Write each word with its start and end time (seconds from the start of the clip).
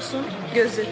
Horos'un 0.00 0.24
Gözü 0.54 0.86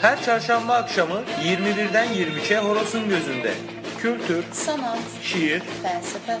Her 0.00 0.24
çarşamba 0.24 0.74
akşamı 0.74 1.22
21'den 1.44 2.06
23'e 2.06 2.58
Horos'un 2.58 3.08
Gözünde. 3.08 3.54
Kültür, 3.98 4.44
Sanat, 4.52 4.98
şiir, 5.22 5.62
felsefe. 5.82 6.38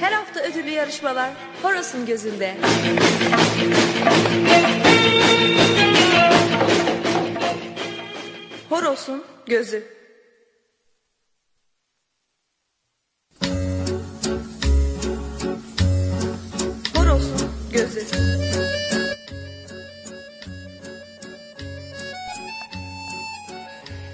Her 0.00 0.12
hafta 0.12 0.40
ödüllü 0.40 0.70
yarışmalar 0.70 1.30
Horos'un 1.62 2.06
Gözünde 2.06 2.56
Horos'un 8.70 9.24
Gözü 9.46 9.84
Horos'un 16.94 17.50
Gözü 17.72 18.00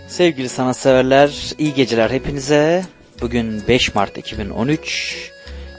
Sevgili 0.08 0.48
sanatseverler, 0.48 1.52
iyi 1.58 1.74
geceler 1.74 2.10
hepinize. 2.10 2.84
Bugün 3.20 3.62
5 3.68 3.94
Mart 3.94 4.18
2013. 4.18 5.32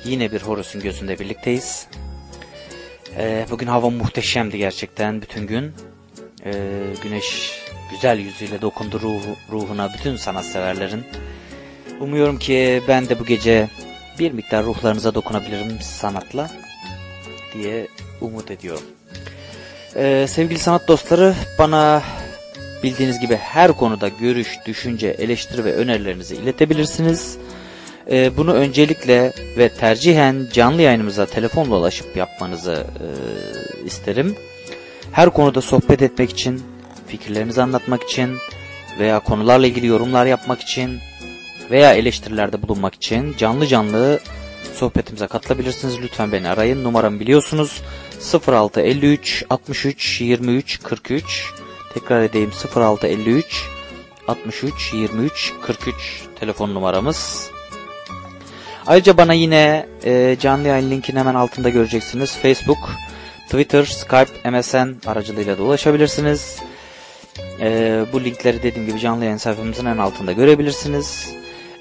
Yine 0.06 0.32
bir 0.32 0.42
Horus'un 0.42 0.82
gözünde 0.82 1.20
birlikteyiz. 1.20 1.88
Ee, 3.18 3.46
bugün 3.50 3.68
hava 3.68 3.90
muhteşemdi 3.90 4.58
gerçekten 4.58 5.22
bütün 5.22 5.48
gün. 5.48 5.74
Ee, 6.46 6.54
güneş 7.04 7.67
güzel 7.92 8.20
yüzüyle 8.20 8.62
dokundu 8.62 9.02
ruhu, 9.02 9.36
ruhuna 9.52 9.94
bütün 9.94 10.16
sanatseverlerin. 10.16 11.04
Umuyorum 12.00 12.40
ki 12.40 12.84
ben 12.88 13.10
de 13.10 13.20
bu 13.20 13.26
gece 13.26 13.70
bir 14.20 14.32
miktar 14.32 14.66
ruhlarınıza 14.66 15.16
dokunabilirim 15.16 15.82
sanatla 15.82 16.50
diye 17.54 17.88
umut 18.22 18.52
ediyorum. 18.52 18.84
Ee, 19.96 20.26
sevgili 20.30 20.60
sanat 20.60 20.88
dostları 20.88 21.36
bana 21.60 22.04
bildiğiniz 22.84 23.20
gibi 23.20 23.36
her 23.36 23.72
konuda 23.72 24.08
görüş, 24.08 24.60
düşünce, 24.66 25.08
eleştiri 25.08 25.66
ve 25.66 25.74
önerilerinizi 25.74 26.36
iletebilirsiniz. 26.36 27.38
Ee, 28.12 28.38
bunu 28.38 28.54
öncelikle 28.54 29.34
ve 29.58 29.70
tercihen 29.70 30.48
canlı 30.54 30.82
yayınımıza 30.82 31.26
telefonla 31.26 31.76
ulaşıp 31.76 32.18
yapmanızı 32.18 32.88
e, 33.00 33.08
isterim. 33.86 34.36
Her 35.12 35.30
konuda 35.30 35.62
sohbet 35.62 36.02
etmek 36.02 36.30
için, 36.30 36.64
fikirlerinizi 37.08 37.62
anlatmak 37.62 38.04
için 38.04 38.38
veya 39.00 39.20
konularla 39.20 39.68
ilgili 39.68 39.86
yorumlar 39.88 40.26
yapmak 40.26 40.62
için 40.62 41.00
veya 41.72 41.94
eleştirilerde 41.94 42.62
bulunmak 42.62 42.96
için 42.96 43.36
canlı 43.38 43.68
canlı 43.68 44.20
sohbetimize 44.74 45.28
katılabilirsiniz. 45.28 46.02
Lütfen 46.02 46.32
beni 46.32 46.50
arayın. 46.50 46.84
Numaramı 46.84 47.20
biliyorsunuz. 47.20 47.82
0653 48.48 49.46
63 49.50 50.22
23 50.22 50.84
43 50.84 51.54
Tekrar 51.94 52.22
edeyim 52.22 52.52
0653 52.76 53.64
63 54.28 54.94
23 54.94 55.54
43 55.62 55.96
telefon 56.40 56.74
numaramız. 56.74 57.50
Ayrıca 58.88 59.18
bana 59.18 59.34
yine 59.34 59.86
e, 60.06 60.38
canlı 60.40 60.68
yayın 60.68 60.92
linkini 60.92 61.20
hemen 61.20 61.36
altında 61.36 61.70
göreceksiniz. 61.70 62.38
Facebook, 62.38 62.90
Twitter, 63.46 63.84
Skype, 63.84 64.52
MSN 64.52 64.96
aracılığıyla 65.06 65.58
da 65.58 65.64
ulaşabilirsiniz. 65.64 66.60
E, 67.62 68.02
bu 68.14 68.24
linkleri 68.24 68.64
dediğim 68.64 68.88
gibi 68.88 69.00
canlı 69.00 69.24
yayın 69.26 69.38
sayfamızın 69.38 69.86
en 69.86 69.98
altında 69.98 70.32
görebilirsiniz. 70.32 71.30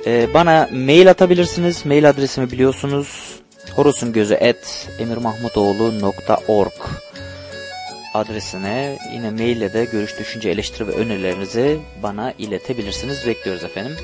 E, 0.07 0.35
bana 0.35 0.69
mail 0.73 1.11
atabilirsiniz. 1.11 1.87
Mail 1.87 2.09
adresimi 2.09 2.51
biliyorsunuz. 2.51 3.37
horosungözü 3.75 4.35
at 4.35 4.89
emirmahmutoğlu.org 4.99 6.73
adresine 8.17 8.99
yine 9.13 9.31
maille 9.31 9.73
de 9.73 9.85
görüş, 9.85 10.19
düşünce, 10.19 10.51
eleştiri 10.51 10.89
ve 10.89 10.93
önerilerinizi 10.93 11.79
bana 12.03 12.33
iletebilirsiniz. 12.39 13.27
Bekliyoruz 13.27 13.65
efendim. 13.65 13.97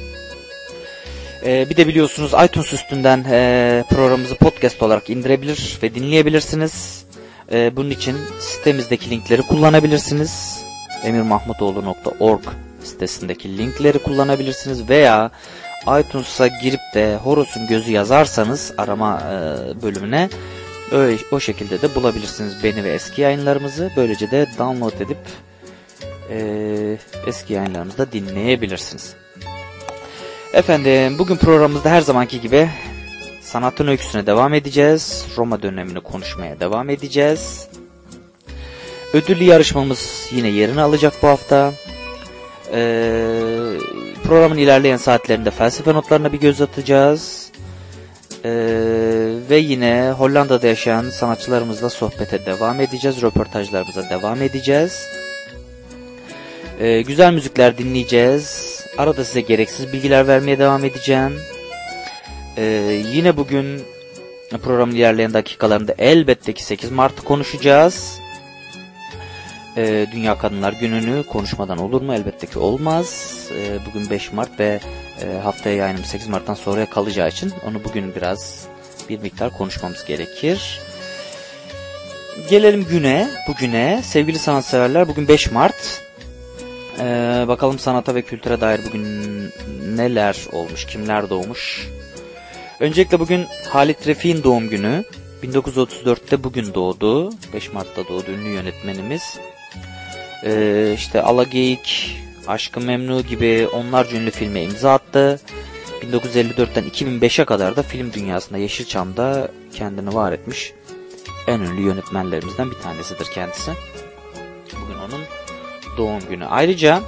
Ee, 1.46 1.66
bir 1.70 1.76
de 1.76 1.88
biliyorsunuz 1.88 2.32
iTunes 2.44 2.72
üstünden 2.72 3.24
e, 3.30 3.84
programımızı 3.90 4.34
podcast 4.34 4.82
olarak 4.82 5.10
indirebilir 5.10 5.78
ve 5.82 5.94
dinleyebilirsiniz. 5.94 7.04
E, 7.52 7.76
bunun 7.76 7.90
için 7.90 8.16
sitemizdeki 8.40 9.10
linkleri 9.10 9.42
kullanabilirsiniz. 9.42 10.62
emirmahmutoğlu.org 11.04 12.42
sitesindeki 12.84 13.58
linkleri 13.58 13.98
kullanabilirsiniz 13.98 14.88
veya 14.88 15.30
iTunes'a 16.00 16.46
girip 16.46 16.80
de 16.94 17.16
Horus'un 17.16 17.66
gözü 17.66 17.92
yazarsanız 17.92 18.74
arama 18.78 19.20
e, 19.20 19.82
bölümüne 19.82 20.28
Öyle, 20.92 21.18
o 21.32 21.40
şekilde 21.40 21.82
de 21.82 21.94
bulabilirsiniz 21.94 22.64
beni 22.64 22.84
ve 22.84 22.92
eski 22.92 23.20
yayınlarımızı. 23.20 23.90
Böylece 23.96 24.30
de 24.30 24.46
download 24.58 25.00
edip 25.00 25.18
e, 26.30 26.98
eski 27.26 27.52
yayınlarımızı 27.52 27.98
da 27.98 28.12
dinleyebilirsiniz. 28.12 29.14
Efendim 30.52 31.18
bugün 31.18 31.36
programımızda 31.36 31.90
her 31.90 32.00
zamanki 32.00 32.40
gibi 32.40 32.70
sanatın 33.40 33.86
öyküsüne 33.86 34.26
devam 34.26 34.54
edeceğiz. 34.54 35.26
Roma 35.36 35.62
dönemini 35.62 36.00
konuşmaya 36.00 36.60
devam 36.60 36.90
edeceğiz. 36.90 37.68
Ödüllü 39.12 39.44
yarışmamız 39.44 40.28
yine 40.32 40.48
yerini 40.48 40.80
alacak 40.80 41.14
bu 41.22 41.28
hafta. 41.28 41.72
Ee, 42.72 43.24
programın 44.24 44.56
ilerleyen 44.56 44.96
saatlerinde 44.96 45.50
felsefe 45.50 45.94
notlarına 45.94 46.32
bir 46.32 46.40
göz 46.40 46.60
atacağız. 46.60 47.52
Ee, 48.44 48.50
ve 49.50 49.56
yine 49.56 50.10
Hollanda'da 50.18 50.66
yaşayan 50.66 51.10
sanatçılarımızla 51.10 51.90
sohbete 51.90 52.46
devam 52.46 52.80
edeceğiz. 52.80 53.22
Röportajlarımıza 53.22 54.10
devam 54.10 54.42
edeceğiz. 54.42 55.06
Ee, 56.80 57.02
güzel 57.02 57.32
müzikler 57.32 57.78
dinleyeceğiz. 57.78 58.78
Arada 58.98 59.24
size 59.24 59.40
gereksiz 59.40 59.92
bilgiler 59.92 60.28
vermeye 60.28 60.58
devam 60.58 60.84
edeceğim. 60.84 61.32
Ee, 62.56 63.02
yine 63.12 63.36
bugün 63.36 63.82
programın 64.62 64.94
ilerleyen 64.94 65.32
dakikalarında 65.32 65.94
elbette 65.98 66.52
ki 66.52 66.64
8 66.64 66.90
Mart'ı 66.90 67.24
konuşacağız. 67.24 68.21
Ee, 69.76 70.06
Dünya 70.12 70.38
Kadınlar 70.38 70.72
Günü'nü 70.72 71.26
konuşmadan 71.26 71.78
olur 71.78 72.00
mu? 72.00 72.14
Elbette 72.14 72.46
ki 72.46 72.58
olmaz. 72.58 73.38
Ee, 73.52 73.78
bugün 73.86 74.10
5 74.10 74.32
Mart 74.32 74.60
ve 74.60 74.80
e, 75.22 75.38
haftaya 75.38 75.76
yayınım 75.76 76.04
8 76.04 76.28
Mart'tan 76.28 76.54
sonraya 76.54 76.90
kalacağı 76.90 77.28
için 77.28 77.52
onu 77.68 77.84
bugün 77.84 78.14
biraz 78.14 78.66
bir 79.08 79.18
miktar 79.18 79.50
konuşmamız 79.50 80.04
gerekir. 80.04 80.80
Gelelim 82.50 82.84
güne, 82.84 83.30
bugüne. 83.48 84.00
Sevgili 84.04 84.38
sanatseverler 84.38 85.08
bugün 85.08 85.28
5 85.28 85.50
Mart. 85.50 86.02
Ee, 86.98 87.44
bakalım 87.48 87.78
sanata 87.78 88.14
ve 88.14 88.22
kültüre 88.22 88.60
dair 88.60 88.80
bugün 88.88 89.04
neler 89.96 90.46
olmuş, 90.52 90.86
kimler 90.86 91.30
doğmuş. 91.30 91.88
Öncelikle 92.80 93.20
bugün 93.20 93.46
Halit 93.68 94.06
Refik'in 94.06 94.42
doğum 94.42 94.68
günü. 94.68 95.04
1934'te 95.42 96.44
bugün 96.44 96.74
doğdu. 96.74 97.30
5 97.52 97.72
Mart'ta 97.72 98.08
doğdu 98.08 98.30
ünlü 98.30 98.48
yönetmenimiz. 98.48 99.38
Ee, 100.44 100.92
işte 100.96 101.22
Alageyik, 101.22 102.16
Aşkı 102.46 102.80
Memnu 102.80 103.22
gibi 103.22 103.68
onlarca 103.72 104.18
ünlü 104.18 104.30
filme 104.30 104.62
imza 104.62 104.92
attı. 104.92 105.40
1954'ten 106.02 106.84
2005'e 106.84 107.44
kadar 107.44 107.76
da 107.76 107.82
film 107.82 108.12
dünyasında 108.12 108.58
Yeşilçam'da 108.58 109.50
kendini 109.72 110.14
var 110.14 110.32
etmiş 110.32 110.72
en 111.46 111.60
ünlü 111.60 111.80
yönetmenlerimizden 111.80 112.70
bir 112.70 112.76
tanesidir 112.76 113.26
kendisi. 113.34 113.70
Bugün 114.82 114.98
onun 114.98 115.24
doğum 115.98 116.28
günü. 116.30 116.46
Ayrıca 116.46 117.02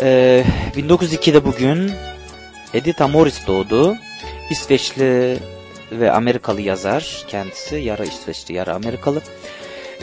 e, 0.00 0.44
1902'de 0.76 1.44
bugün 1.44 1.92
Edith 2.74 3.08
Morris 3.08 3.46
doğdu. 3.46 3.96
İsveçli 4.50 5.38
ve 5.92 6.12
Amerikalı 6.12 6.60
yazar 6.60 7.24
kendisi. 7.28 7.76
Yarı 7.76 8.06
İsveçli, 8.06 8.54
yarı 8.54 8.74
Amerikalı. 8.74 9.22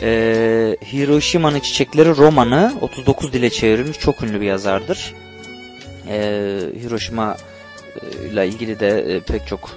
E, 0.02 0.76
Hiroşima'nın 0.92 1.60
Çiçekleri 1.60 2.08
romanı 2.08 2.74
39 2.80 3.32
dile 3.32 3.50
çevrilmiş 3.50 3.98
çok 3.98 4.22
ünlü 4.22 4.40
bir 4.40 4.46
yazardır. 4.46 5.14
E, 6.08 6.16
Hiroşima 6.82 7.36
ile 8.32 8.48
ilgili 8.48 8.80
de 8.80 8.88
e, 8.88 9.20
pek 9.20 9.46
çok 9.46 9.76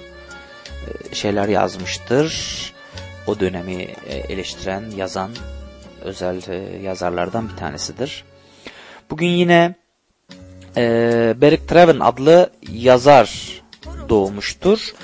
e, 1.10 1.14
şeyler 1.14 1.48
yazmıştır. 1.48 2.72
O 3.26 3.40
dönemi 3.40 3.74
e, 4.08 4.16
eleştiren, 4.28 4.84
yazan 4.96 5.30
özel 6.02 6.42
e, 6.48 6.82
yazarlardan 6.82 7.48
bir 7.48 7.56
tanesidir. 7.56 8.24
Bugün 9.10 9.28
yine 9.28 9.74
e, 10.76 11.34
Beric 11.36 11.66
Treven 11.66 12.00
adlı 12.00 12.50
yazar 12.72 13.60
doğmuştur. 14.08 14.94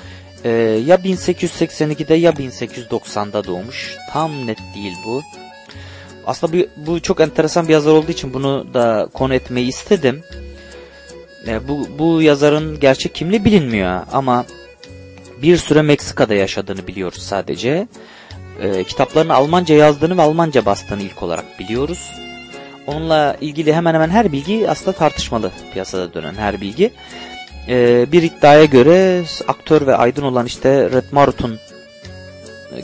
E, 0.43 0.49
ya 0.85 0.95
1882'de 0.95 2.13
ya 2.15 2.31
1890'da 2.31 3.43
doğmuş. 3.43 3.97
Tam 4.11 4.47
net 4.47 4.59
değil 4.75 4.93
bu. 5.05 5.21
aslında 6.27 6.53
bu, 6.53 6.67
bu 6.77 6.99
çok 6.99 7.21
enteresan 7.21 7.67
bir 7.67 7.73
yazar 7.73 7.91
olduğu 7.91 8.11
için 8.11 8.33
bunu 8.33 8.73
da 8.73 9.09
konu 9.13 9.33
etmeyi 9.33 9.67
istedim. 9.67 10.23
E, 11.47 11.67
bu, 11.67 11.87
bu 11.99 12.21
yazarın 12.21 12.79
gerçek 12.79 13.15
kimliği 13.15 13.45
bilinmiyor 13.45 14.01
ama 14.11 14.45
bir 15.41 15.57
süre 15.57 15.81
Meksika'da 15.81 16.33
yaşadığını 16.33 16.87
biliyoruz 16.87 17.21
sadece. 17.21 17.87
E, 18.61 18.83
kitaplarını 18.83 19.33
Almanca 19.33 19.75
yazdığını 19.75 20.17
ve 20.17 20.21
Almanca 20.21 20.65
bastığını 20.65 21.01
ilk 21.01 21.23
olarak 21.23 21.59
biliyoruz. 21.59 22.11
Onunla 22.87 23.37
ilgili 23.41 23.73
hemen 23.73 23.93
hemen 23.93 24.09
her 24.09 24.31
bilgi 24.31 24.69
aslında 24.69 24.91
tartışmalı 24.91 25.51
piyasada 25.73 26.13
dönen 26.13 26.33
her 26.33 26.61
bilgi. 26.61 26.91
E, 27.67 28.07
bir 28.11 28.23
iddiaya 28.23 28.65
göre 28.65 29.23
aktör 29.47 29.87
ve 29.87 29.95
aydın 29.95 30.23
olan 30.23 30.45
işte 30.45 30.89
Red 30.91 31.03
Marut'un 31.11 31.59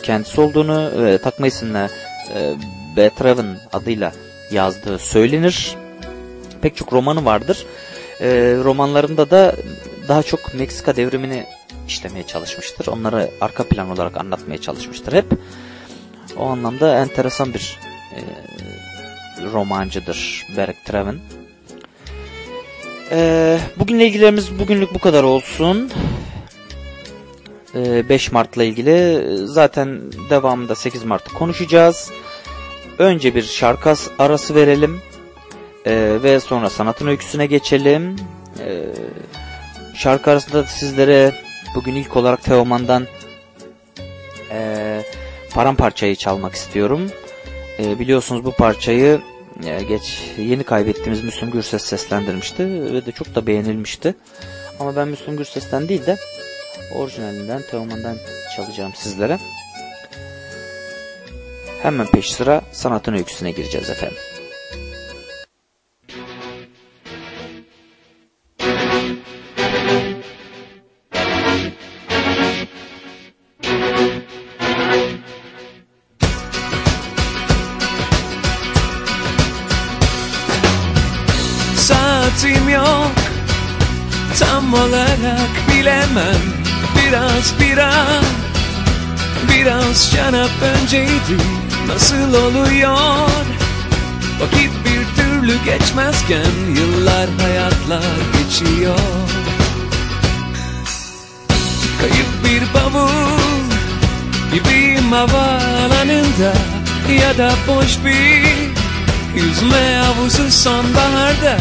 kendisi 0.03 0.41
olduğunu 0.41 1.03
ve 1.03 1.17
takma 1.17 1.47
isimle 1.47 1.89
e, 2.35 2.55
Beethoven 2.97 3.59
adıyla 3.73 4.11
yazdığı 4.51 4.99
söylenir. 4.99 5.75
Pek 6.61 6.75
çok 6.75 6.93
romanı 6.93 7.25
vardır. 7.25 7.65
E, 8.21 8.27
romanlarında 8.63 9.29
da 9.29 9.55
daha 10.07 10.23
çok 10.23 10.53
Meksika 10.53 10.95
devrimini 10.95 11.45
işlemeye 11.87 12.27
çalışmıştır. 12.27 12.87
Onları 12.87 13.29
arka 13.41 13.63
plan 13.63 13.91
olarak 13.91 14.17
anlatmaya 14.17 14.61
çalışmıştır 14.61 15.13
hep. 15.13 15.25
O 16.37 16.45
anlamda 16.45 17.01
enteresan 17.01 17.53
bir 17.53 17.79
e, 18.15 18.19
romancıdır 19.53 20.45
Berk 20.57 20.85
Treven. 20.85 21.19
E, 23.11 23.59
bugünle 23.79 24.07
ilgilerimiz 24.07 24.59
bugünlük 24.59 24.93
bu 24.93 24.99
kadar 24.99 25.23
olsun. 25.23 25.91
5 27.75 28.31
Mart'la 28.31 28.63
ilgili 28.63 29.23
zaten 29.47 30.01
devamında 30.29 30.75
8 30.75 31.03
Mart'ı 31.03 31.33
konuşacağız. 31.33 32.11
Önce 32.99 33.35
bir 33.35 33.43
şarkı 33.43 33.93
arası 34.19 34.55
verelim 34.55 35.01
ee, 35.87 36.17
ve 36.23 36.39
sonra 36.39 36.69
sanatın 36.69 37.07
öyküsüne 37.07 37.45
geçelim. 37.45 38.15
Ee, 38.59 38.83
şarkı 39.95 40.31
arasında 40.31 40.63
sizlere 40.63 41.35
bugün 41.75 41.95
ilk 41.95 42.17
olarak 42.17 42.43
Teoman'dan 42.43 43.07
e, 44.51 45.01
paramparçayı 45.53 46.15
çalmak 46.15 46.55
istiyorum. 46.55 47.11
E, 47.79 47.99
biliyorsunuz 47.99 48.45
bu 48.45 48.51
parçayı 48.51 49.05
e, 49.15 49.36
geç 49.63 50.21
yeni 50.37 50.63
kaybettiğimiz 50.63 51.23
Müslüm 51.23 51.51
Gürses 51.51 51.83
seslendirmişti 51.83 52.63
ve 52.93 53.05
de 53.05 53.11
çok 53.11 53.35
da 53.35 53.47
beğenilmişti. 53.47 54.15
Ama 54.79 54.95
ben 54.95 55.07
Müslüm 55.07 55.37
Gürses'ten 55.37 55.89
değil 55.89 56.05
de 56.05 56.17
orijinalinden 56.95 57.61
Teoman'dan 57.71 58.17
çalacağım 58.55 58.91
sizlere. 58.95 59.39
Hemen 61.81 62.07
peş 62.07 62.31
sıra 62.31 62.61
sanatın 62.71 63.13
öyküsüne 63.13 63.51
gireceğiz 63.51 63.89
efendim. 63.89 64.17
Olarak 85.19 85.49
bilemem. 85.71 86.41
Biraz 86.95 87.59
bira 87.59 87.93
Biraz 89.49 90.11
şarap 90.11 90.51
önceydi. 90.61 91.43
Nasıl 91.87 92.33
oluyor? 92.33 93.29
Vakit 94.39 94.71
bir 94.85 95.21
türlü 95.21 95.53
geçmezken 95.65 96.51
Yıllar 96.75 97.29
hayatlar 97.41 98.17
geçiyor. 98.33 98.99
Kayıp 102.01 102.27
bir 102.43 102.73
bavul 102.73 103.39
Gibiyim 104.53 105.11
havaalanında 105.11 106.53
Ya 107.21 107.37
da 107.37 107.51
boş 107.67 107.97
bir 108.05 108.57
Yüzme 109.35 109.95
havuzu 109.95 110.51
sonbaharda 110.51 111.57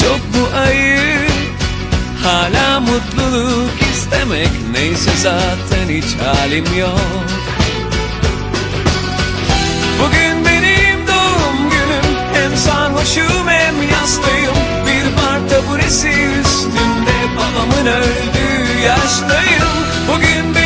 Çok 0.00 0.18
mu 0.18 0.48
ayıp 0.56 1.35
Hala 2.26 2.80
mutluluk 2.80 3.82
istemek 3.92 4.50
neyse 4.72 5.10
zaten 5.22 5.88
hiç 5.88 6.16
halim 6.16 6.78
yok. 6.78 7.26
Bugün 10.00 10.44
benim 10.44 11.06
doğum 11.06 11.70
günüm 11.70 12.16
Hem 12.34 12.56
sarhoşum 12.56 13.48
hem 13.48 13.74
yastayım. 13.82 14.56
Bir 14.86 15.16
bar 15.16 15.48
taburesi 15.48 16.08
üstünde 16.08 17.16
babamın 17.36 17.86
öldüğü 17.86 18.80
yaştayım. 18.80 19.76
Bugün 20.08 20.54
benim 20.54 20.65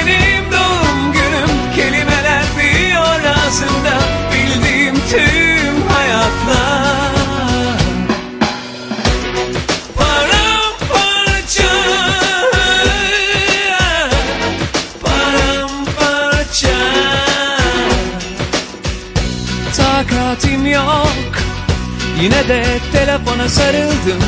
telefona 23.41 23.49
sarıldım 23.49 24.23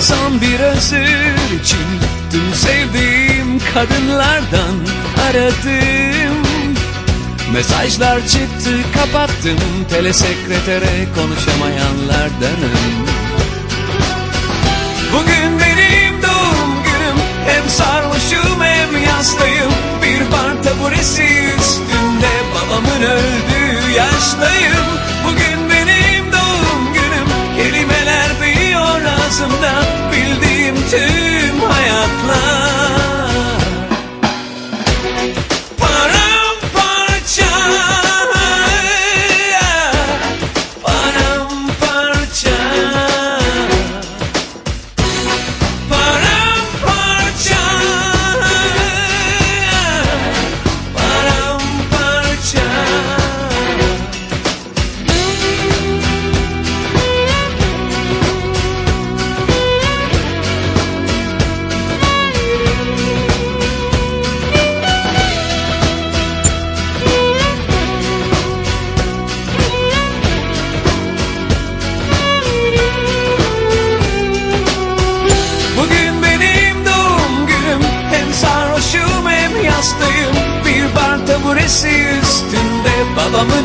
Son 0.00 0.40
bir 0.40 0.60
özür 0.60 1.60
için. 1.60 1.86
Tüm 2.30 2.54
sevdiğim 2.54 3.60
kadınlardan 3.74 4.74
aradım. 5.30 6.44
Mesajlar 7.52 8.20
çıktı 8.20 8.70
kapattım. 8.94 9.58
Telesekretere 9.90 11.06
konuşamayanlardanım. 11.14 13.06
Bugün 15.12 15.60
benim 15.60 16.22
doğum 16.22 16.82
günüm. 16.84 17.18
Hem 17.46 17.68
sarhoşum 17.68 18.62
hem 18.62 19.02
yastayım. 19.02 19.72
Bir 20.02 20.32
bar 20.32 20.62
taburesi 20.62 21.54
üstünde 21.58 22.28
Babamın 22.54 23.02
öldüğü 23.02 23.92
yaştayım. 23.96 24.86
Bugün 25.24 25.57
ağzımda 29.28 29.82
Bildiğim 30.12 30.74
tüm 30.74 31.60
hayatlar 31.60 32.57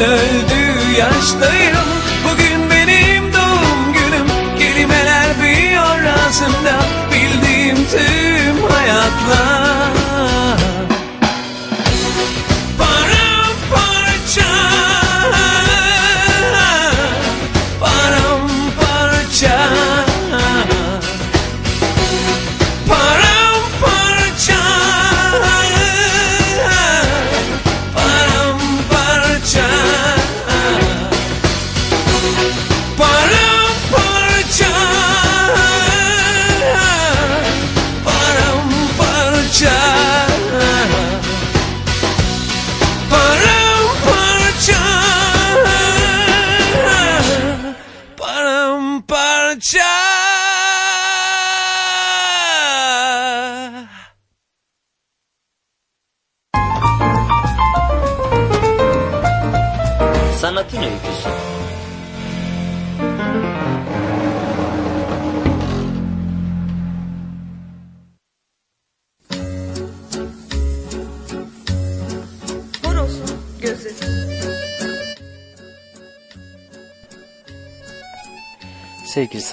Öldüğü 0.01 0.97
yaştayım 0.99 1.62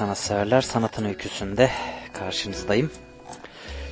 sanatseverler, 0.01 0.61
sanatın 0.61 1.05
öyküsünde 1.05 1.71
karşınızdayım. 2.13 2.91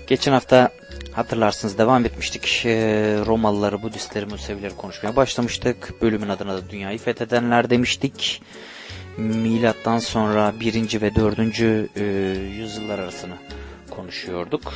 Geçen 0.06 0.32
hafta 0.32 0.70
hatırlarsınız 1.12 1.78
devam 1.78 2.04
etmiştik. 2.04 2.62
Ee, 2.64 2.70
Romalıları, 3.26 3.82
Budistleri, 3.82 4.26
Musevileri 4.26 4.76
konuşmaya 4.76 5.16
başlamıştık. 5.16 5.94
Bölümün 6.02 6.28
adına 6.28 6.54
da 6.54 6.70
dünyayı 6.70 6.98
fethedenler 6.98 7.70
demiştik. 7.70 8.42
Milattan 9.16 9.98
sonra 9.98 10.52
1. 10.60 11.00
ve 11.00 11.14
4. 11.14 11.38
E, 11.60 12.04
yüzyıllar 12.56 12.98
arasını 12.98 13.34
konuşuyorduk. 13.90 14.74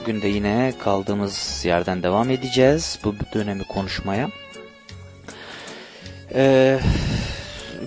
Bugün 0.00 0.22
de 0.22 0.28
yine 0.28 0.72
kaldığımız 0.84 1.62
yerden 1.64 2.02
devam 2.02 2.30
edeceğiz 2.30 2.98
bu 3.04 3.14
dönemi 3.34 3.64
konuşmaya. 3.64 4.30
Eee 6.34 6.80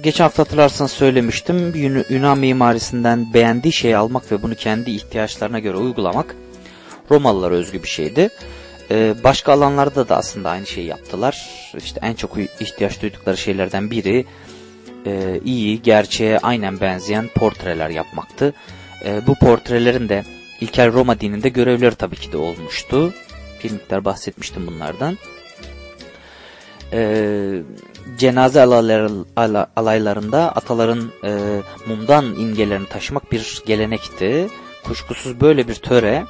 geçen 0.05 0.23
hafta 0.23 0.43
hatırlarsanız 0.43 0.91
söylemiştim. 0.91 1.75
Yun- 1.75 2.05
Yunan 2.09 2.37
mimarisinden 2.37 3.33
beğendiği 3.33 3.73
şeyi 3.73 3.97
almak 3.97 4.31
ve 4.31 4.41
bunu 4.43 4.55
kendi 4.55 4.91
ihtiyaçlarına 4.91 5.59
göre 5.59 5.77
uygulamak 5.77 6.35
Romalılara 7.11 7.53
özgü 7.55 7.83
bir 7.83 7.87
şeydi. 7.87 8.29
Ee, 8.91 9.13
başka 9.23 9.53
alanlarda 9.53 10.09
da 10.09 10.17
aslında 10.17 10.49
aynı 10.49 10.65
şeyi 10.65 10.87
yaptılar. 10.87 11.49
İşte 11.77 11.99
en 12.03 12.13
çok 12.13 12.37
ihtiyaç 12.59 13.01
duydukları 13.01 13.37
şeylerden 13.37 13.91
biri 13.91 14.25
e, 15.05 15.39
iyi, 15.45 15.81
gerçeğe 15.81 16.39
aynen 16.39 16.79
benzeyen 16.81 17.27
portreler 17.27 17.89
yapmaktı. 17.89 18.53
E, 19.05 19.27
bu 19.27 19.35
portrelerin 19.35 20.09
de 20.09 20.23
ilkel 20.61 20.93
Roma 20.93 21.19
dininde 21.19 21.49
görevleri 21.49 21.95
tabii 21.95 22.15
ki 22.15 22.31
de 22.31 22.37
olmuştu. 22.37 23.13
Bir 23.63 23.71
miktar 23.71 24.05
bahsetmiştim 24.05 24.67
bunlardan. 24.67 25.17
Ee, 26.93 27.61
cenaze 28.17 28.61
alayları, 28.61 29.09
ala- 29.35 29.71
alaylarında 29.75 30.51
ataların 30.55 31.11
e, 31.23 31.61
mumdan 31.87 32.25
imgelerini 32.25 32.87
taşımak 32.87 33.31
bir 33.31 33.63
gelenekti. 33.65 34.47
Kuşkusuz 34.83 35.41
böyle 35.41 35.67
bir 35.67 35.75
töre 35.75 36.23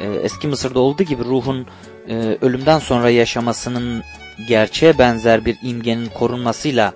e, 0.00 0.06
eski 0.06 0.48
Mısır'da 0.48 0.80
olduğu 0.80 1.02
gibi 1.02 1.24
ruhun 1.24 1.66
e, 2.08 2.38
ölümden 2.40 2.78
sonra 2.78 3.10
yaşamasının 3.10 4.02
gerçeğe 4.48 4.98
benzer 4.98 5.44
bir 5.44 5.56
imgenin 5.62 6.06
korunmasıyla 6.06 6.92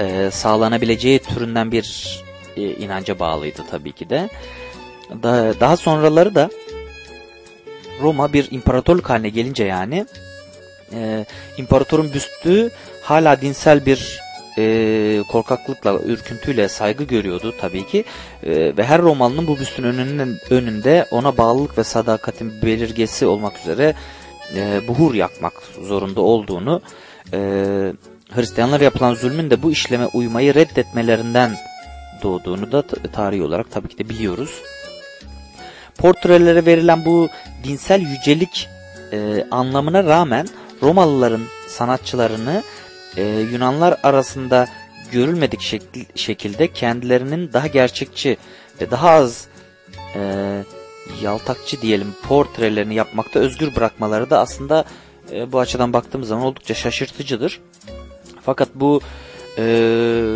e, 0.00 0.30
sağlanabileceği 0.30 1.18
türünden 1.18 1.72
bir 1.72 2.18
e, 2.56 2.62
inanca 2.62 3.18
bağlıydı 3.18 3.62
tabii 3.70 3.92
ki 3.92 4.10
de. 4.10 4.28
Da, 5.22 5.60
daha 5.60 5.76
sonraları 5.76 6.34
da 6.34 6.50
Roma 8.00 8.32
bir 8.32 8.48
imparatorluk 8.50 9.10
haline 9.10 9.28
gelince 9.28 9.64
yani 9.64 10.06
e, 10.92 11.26
imparatorun 11.56 12.12
büstü 12.12 12.70
hala 13.02 13.40
dinsel 13.40 13.86
bir 13.86 14.20
e, 14.58 15.22
korkaklıkla, 15.28 15.94
ürküntüyle 15.94 16.68
saygı 16.68 17.04
görüyordu 17.04 17.54
tabii 17.60 17.86
ki. 17.86 18.04
E, 18.42 18.76
ve 18.76 18.84
her 18.84 19.02
Romalı'nın 19.02 19.46
bu 19.46 19.58
büstün 19.58 19.82
önünün, 19.82 20.38
önünde 20.50 21.06
ona 21.10 21.36
bağlılık 21.36 21.78
ve 21.78 21.84
sadakatin 21.84 22.62
belirgesi 22.62 23.26
olmak 23.26 23.58
üzere 23.58 23.94
e, 24.56 24.88
buhur 24.88 25.14
yakmak 25.14 25.52
zorunda 25.82 26.20
olduğunu, 26.20 26.82
e, 27.32 27.38
Hristiyanlara 28.30 28.84
yapılan 28.84 29.14
zulmün 29.14 29.50
de 29.50 29.62
bu 29.62 29.72
işleme 29.72 30.06
uymayı 30.06 30.54
reddetmelerinden 30.54 31.56
doğduğunu 32.22 32.72
da 32.72 32.82
tarihi 33.12 33.42
olarak 33.42 33.70
tabii 33.70 33.88
ki 33.88 33.98
de 33.98 34.08
biliyoruz. 34.08 34.62
Portrelere 35.98 36.66
verilen 36.66 37.04
bu 37.04 37.28
dinsel 37.64 38.00
yücelik 38.00 38.68
e, 39.12 39.44
anlamına 39.50 40.04
rağmen 40.04 40.46
Romalıların 40.82 41.42
sanatçılarını 41.68 42.62
e, 43.16 43.22
Yunanlar 43.22 44.00
arasında 44.02 44.68
görülmedik 45.12 45.60
şekil, 45.60 46.04
şekilde 46.14 46.72
kendilerinin 46.72 47.52
daha 47.52 47.66
gerçekçi 47.66 48.36
ve 48.80 48.90
daha 48.90 49.10
az 49.10 49.46
e, 50.14 50.20
yaltakçı 51.22 51.82
diyelim 51.82 52.14
portrelerini 52.28 52.94
yapmakta 52.94 53.40
özgür 53.40 53.76
bırakmaları 53.76 54.30
da 54.30 54.38
aslında 54.38 54.84
e, 55.32 55.52
bu 55.52 55.58
açıdan 55.58 55.92
baktığımız 55.92 56.28
zaman 56.28 56.44
oldukça 56.44 56.74
şaşırtıcıdır. 56.74 57.60
Fakat 58.42 58.68
bu 58.74 59.00
e, 59.58 59.62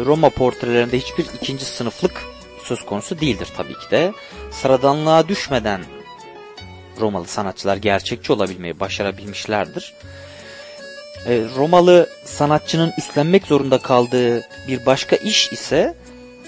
Roma 0.06 0.30
portrelerinde 0.30 0.98
hiçbir 0.98 1.26
ikinci 1.34 1.64
sınıflık 1.64 2.24
söz 2.64 2.86
konusu 2.86 3.20
değildir 3.20 3.48
tabii 3.56 3.74
ki 3.74 3.90
de. 3.90 4.12
Sıradanlığa 4.50 5.28
düşmeden 5.28 5.80
Romalı 7.00 7.26
sanatçılar 7.26 7.76
gerçekçi 7.76 8.32
olabilmeyi 8.32 8.80
başarabilmişlerdir. 8.80 9.94
E, 11.26 11.44
Romalı 11.56 12.08
sanatçının 12.24 12.92
üstlenmek 12.98 13.46
zorunda 13.46 13.78
kaldığı 13.78 14.44
bir 14.68 14.86
başka 14.86 15.16
iş 15.16 15.52
ise 15.52 15.94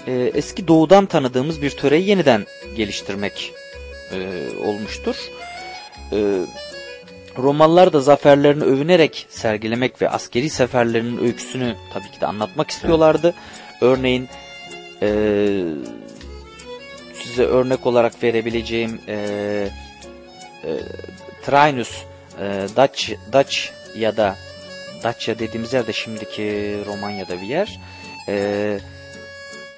e, 0.07 0.31
eski 0.33 0.67
doğudan 0.67 1.05
tanıdığımız 1.05 1.61
bir 1.61 1.69
töreyi 1.71 2.09
yeniden 2.09 2.45
geliştirmek 2.75 3.53
e, 4.11 4.17
olmuştur. 4.65 5.15
E, 6.11 6.17
Romalılar 7.37 7.93
da 7.93 7.99
zaferlerini 7.99 8.63
övünerek 8.63 9.27
sergilemek 9.29 10.01
ve 10.01 10.09
askeri 10.09 10.49
seferlerinin 10.49 11.17
öyküsünü 11.17 11.75
tabii 11.93 12.11
ki 12.11 12.21
de 12.21 12.25
anlatmak 12.25 12.69
istiyorlardı. 12.71 13.33
Örneğin 13.81 14.29
e, 15.01 15.07
size 17.13 17.43
örnek 17.43 17.85
olarak 17.85 18.23
verebileceğim 18.23 19.01
e, 19.07 19.15
e, 20.63 20.69
Trainus 21.45 22.03
e, 22.41 22.67
Dutch, 22.77 23.11
Dutch 23.33 23.57
ya 23.95 24.17
da 24.17 24.35
Dacia 25.05 25.39
dediğimiz 25.39 25.73
yerde 25.73 25.93
şimdiki 25.93 26.77
Romanya'da 26.85 27.41
bir 27.41 27.47
yer. 27.47 27.79
E, 28.27 28.79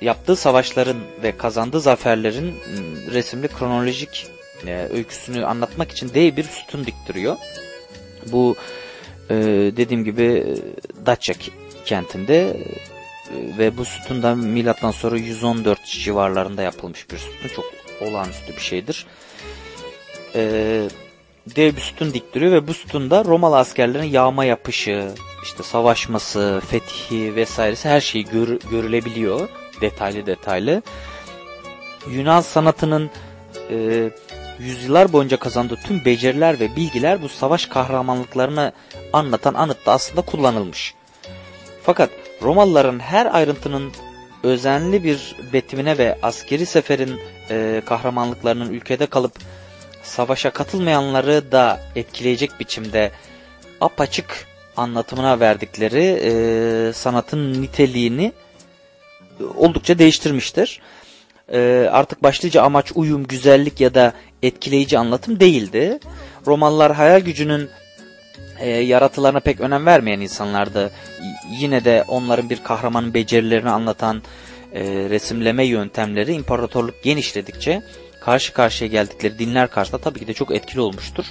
yaptığı 0.01 0.35
savaşların 0.35 0.97
ve 1.23 1.37
kazandığı 1.37 1.81
zaferlerin 1.81 2.45
m, 2.45 3.13
resimli 3.13 3.47
kronolojik 3.47 4.27
e, 4.67 4.87
öyküsünü 4.93 5.45
anlatmak 5.45 5.91
için 5.91 6.13
dev 6.13 6.35
bir 6.35 6.43
sütun 6.43 6.85
diktiriyor. 6.85 7.35
Bu 8.31 8.55
e, 9.29 9.35
dediğim 9.77 10.03
gibi 10.03 10.23
e, 10.23 11.05
Dacia 11.05 11.35
kentinde 11.85 12.49
e, 12.49 13.57
ve 13.57 13.77
bu 13.77 13.85
sütundan 13.85 14.37
milattan 14.37 14.91
sonra 14.91 15.17
114 15.17 15.85
civarlarında 15.85 16.61
yapılmış 16.61 17.11
bir 17.11 17.17
sütun. 17.17 17.47
Çok 17.55 17.65
olağanüstü 18.01 18.55
bir 18.55 18.61
şeydir. 18.61 19.05
E, 20.35 20.87
dev 21.55 21.75
bir 21.75 21.81
sütun 21.81 22.13
diktiriyor 22.13 22.51
ve 22.51 22.67
bu 22.67 22.73
sütunda 22.73 23.25
Romalı 23.25 23.57
askerlerin 23.57 24.03
yağma 24.03 24.45
yapışı, 24.45 25.11
işte 25.43 25.63
savaşması, 25.63 26.61
fethi 26.67 27.35
vesairesi 27.35 27.89
her 27.89 28.01
şeyi 28.01 28.25
gör, 28.25 28.47
görülebiliyor. 28.71 29.49
Detaylı 29.81 30.25
detaylı. 30.25 30.81
Yunan 32.11 32.41
sanatının 32.41 33.09
e, 33.69 34.09
yüzyıllar 34.59 35.13
boyunca 35.13 35.37
kazandığı 35.37 35.75
tüm 35.75 36.05
beceriler 36.05 36.59
ve 36.59 36.75
bilgiler 36.75 37.21
bu 37.21 37.29
savaş 37.29 37.65
kahramanlıklarını 37.65 38.71
anlatan 39.13 39.53
anıtta 39.53 39.91
aslında 39.91 40.21
kullanılmış. 40.21 40.93
Fakat 41.83 42.09
Romalıların 42.41 42.99
her 42.99 43.35
ayrıntının 43.35 43.91
özenli 44.43 45.03
bir 45.03 45.35
betimine 45.53 45.97
ve 45.97 46.17
askeri 46.21 46.65
seferin 46.65 47.19
e, 47.49 47.81
kahramanlıklarının 47.85 48.73
ülkede 48.73 49.05
kalıp 49.05 49.33
savaşa 50.07 50.49
katılmayanları 50.49 51.51
da 51.51 51.79
etkileyecek 51.95 52.59
biçimde 52.59 53.11
apaçık 53.81 54.45
anlatımına 54.77 55.39
verdikleri 55.39 56.19
e, 56.23 56.93
sanatın 56.93 57.61
niteliğini 57.61 58.33
oldukça 59.55 59.99
değiştirmiştir. 59.99 60.81
E, 61.53 61.89
artık 61.91 62.23
başlıca 62.23 62.61
amaç 62.61 62.91
uyum, 62.95 63.27
güzellik 63.27 63.81
ya 63.81 63.93
da 63.93 64.13
etkileyici 64.43 64.97
anlatım 64.97 65.39
değildi. 65.39 65.99
Romalılar 66.47 66.95
hayal 66.95 67.21
gücünün 67.21 67.69
e, 68.59 68.69
yaratılarına 68.69 69.39
pek 69.39 69.59
önem 69.61 69.85
vermeyen 69.85 70.19
insanlardı. 70.19 70.91
Yine 71.59 71.85
de 71.85 72.03
onların 72.07 72.49
bir 72.49 72.63
kahramanın 72.63 73.13
becerilerini 73.13 73.69
anlatan 73.69 74.21
e, 74.73 74.83
resimleme 74.83 75.65
yöntemleri 75.65 76.33
imparatorluk 76.33 77.03
genişledikçe 77.03 77.81
karşı 78.27 78.53
karşıya 78.53 78.89
geldikleri 78.89 79.39
dinler 79.39 79.69
karşısında 79.69 80.01
tabii 80.01 80.19
ki 80.19 80.27
de 80.27 80.33
çok 80.33 80.55
etkili 80.55 80.81
olmuştur. 80.81 81.25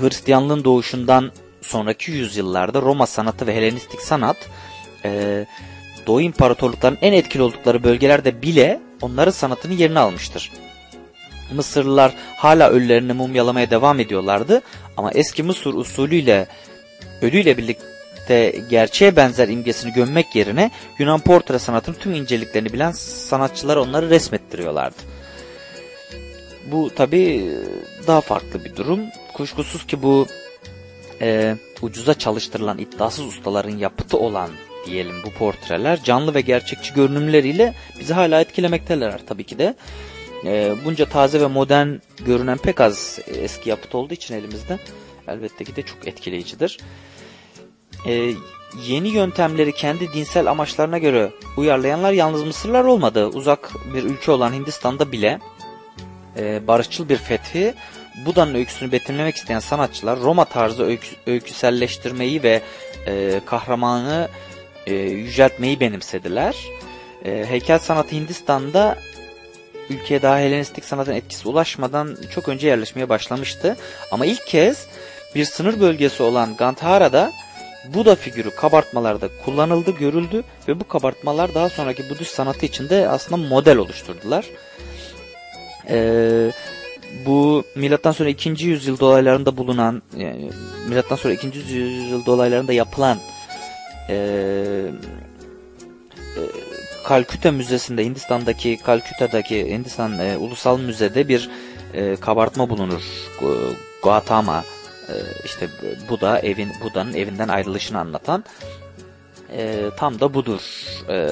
Hristiyanlığın 0.00 0.64
doğuşundan 0.64 1.32
sonraki 1.60 2.10
yüzyıllarda 2.10 2.82
Roma 2.82 3.06
sanatı 3.06 3.46
ve 3.46 3.54
Helenistik 3.54 4.00
sanat 4.00 4.36
e, 5.04 5.46
Doğu 6.06 6.20
imparatorluklarının 6.20 6.98
en 7.02 7.12
etkili 7.12 7.42
oldukları 7.42 7.84
bölgelerde 7.84 8.42
bile 8.42 8.80
onların 9.00 9.32
sanatının 9.32 9.74
yerini 9.74 9.98
almıştır. 9.98 10.52
Mısırlılar 11.54 12.14
hala 12.36 12.70
ölülerini 12.70 13.12
mumyalamaya 13.12 13.70
devam 13.70 14.00
ediyorlardı 14.00 14.62
ama 14.96 15.10
eski 15.12 15.42
Mısır 15.42 15.74
usulüyle 15.74 16.46
ölüyle 17.20 17.58
birlikte 17.58 18.62
gerçeğe 18.70 19.16
benzer 19.16 19.48
imgesini 19.48 19.92
gömmek 19.92 20.36
yerine 20.36 20.70
Yunan 20.98 21.20
portre 21.20 21.58
sanatının 21.58 21.96
tüm 21.96 22.14
inceliklerini 22.14 22.72
bilen 22.72 22.92
sanatçılar 22.92 23.76
onları 23.76 24.10
resmettiriyorlardı. 24.10 25.11
Bu 26.70 26.90
tabi 26.94 27.50
daha 28.06 28.20
farklı 28.20 28.64
bir 28.64 28.76
durum. 28.76 29.00
Kuşkusuz 29.34 29.86
ki 29.86 30.02
bu 30.02 30.26
e, 31.20 31.56
ucuza 31.82 32.14
çalıştırılan 32.14 32.78
iddiasız 32.78 33.26
ustaların 33.26 33.78
yapıtı 33.78 34.18
olan 34.18 34.50
diyelim 34.86 35.16
bu 35.26 35.30
portreler 35.30 36.02
canlı 36.02 36.34
ve 36.34 36.40
gerçekçi 36.40 36.94
görünümleriyle 36.94 37.74
bizi 38.00 38.14
hala 38.14 38.40
etkilemekteler 38.40 39.20
tabii 39.26 39.44
ki 39.44 39.58
de. 39.58 39.74
E, 40.44 40.74
bunca 40.84 41.06
taze 41.06 41.40
ve 41.40 41.46
modern 41.46 41.88
görünen 42.24 42.58
pek 42.58 42.80
az 42.80 43.18
eski 43.26 43.70
yapıt 43.70 43.94
olduğu 43.94 44.14
için 44.14 44.34
elimizde 44.34 44.78
elbette 45.28 45.64
ki 45.64 45.76
de 45.76 45.82
çok 45.82 46.08
etkileyicidir. 46.08 46.78
E, 48.06 48.34
yeni 48.86 49.08
yöntemleri 49.08 49.72
kendi 49.72 50.12
dinsel 50.12 50.50
amaçlarına 50.50 50.98
göre 50.98 51.30
uyarlayanlar 51.56 52.12
yalnız 52.12 52.42
Mısırlar 52.44 52.84
olmadı. 52.84 53.26
Uzak 53.26 53.72
bir 53.94 54.04
ülke 54.04 54.30
olan 54.30 54.52
Hindistan'da 54.52 55.12
bile 55.12 55.38
e, 56.36 56.66
barışçıl 56.66 57.08
bir 57.08 57.16
fethi 57.16 57.74
Buda'nın 58.26 58.54
öyküsünü 58.54 58.92
betimlemek 58.92 59.36
isteyen 59.36 59.58
sanatçılar 59.58 60.20
Roma 60.20 60.44
tarzı 60.44 60.84
öykü, 60.84 61.08
öyküselleştirmeyi 61.26 62.42
ve 62.42 62.60
e, 63.06 63.40
kahramanı 63.46 64.28
e, 64.86 64.94
yüceltmeyi 64.94 65.80
benimsediler. 65.80 66.56
E, 67.24 67.44
heykel 67.48 67.78
sanatı 67.78 68.16
Hindistan'da 68.16 68.98
ülkeye 69.90 70.22
daha 70.22 70.38
Helenistik 70.38 70.84
sanatın 70.84 71.12
etkisi 71.12 71.48
ulaşmadan 71.48 72.16
çok 72.34 72.48
önce 72.48 72.68
yerleşmeye 72.68 73.08
başlamıştı. 73.08 73.76
Ama 74.10 74.26
ilk 74.26 74.46
kez 74.46 74.86
bir 75.34 75.44
sınır 75.44 75.80
bölgesi 75.80 76.22
olan 76.22 76.56
Gandhara'da 76.56 77.32
Buda 77.94 78.14
figürü 78.14 78.50
kabartmalarda 78.50 79.28
kullanıldı, 79.44 79.90
görüldü 79.90 80.44
ve 80.68 80.80
bu 80.80 80.88
kabartmalar 80.88 81.54
daha 81.54 81.68
sonraki 81.68 82.10
Budist 82.10 82.34
sanatı 82.34 82.66
içinde 82.66 83.08
aslında 83.08 83.48
model 83.48 83.76
oluşturdular. 83.76 84.46
Ee, 85.88 86.52
bu 87.26 87.64
milattan 87.74 88.12
sonra 88.12 88.28
2. 88.28 88.64
yüzyıl 88.66 88.98
dolaylarında 88.98 89.56
bulunan 89.56 90.02
yani 90.16 90.50
milattan 90.88 91.16
sonra 91.16 91.34
2. 91.34 91.46
yüzyıl 91.46 92.26
dolaylarında 92.26 92.72
yapılan 92.72 93.18
e, 94.08 94.14
e, 96.36 96.40
Kalküta 97.04 97.52
Müzesi'nde 97.52 98.04
Hindistan'daki 98.04 98.78
Kalküta'daki 98.84 99.70
Hindistan 99.70 100.18
e, 100.18 100.36
Ulusal 100.36 100.78
Müze'de 100.78 101.28
bir 101.28 101.50
e, 101.94 102.16
kabartma 102.16 102.70
bulunur. 102.70 103.02
Gautama 104.04 104.64
e, 105.08 105.14
işte 105.44 105.68
Buda 106.08 106.40
evin 106.40 106.72
Buda'nın 106.84 107.14
evinden 107.14 107.48
ayrılışını 107.48 107.98
anlatan 107.98 108.44
e, 109.52 109.90
tam 109.96 110.20
da 110.20 110.34
budur. 110.34 110.60
E, 111.08 111.28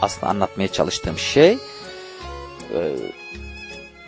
aslında 0.00 0.26
anlatmaya 0.26 0.68
çalıştığım 0.68 1.18
şey. 1.18 1.58
E, 2.74 2.96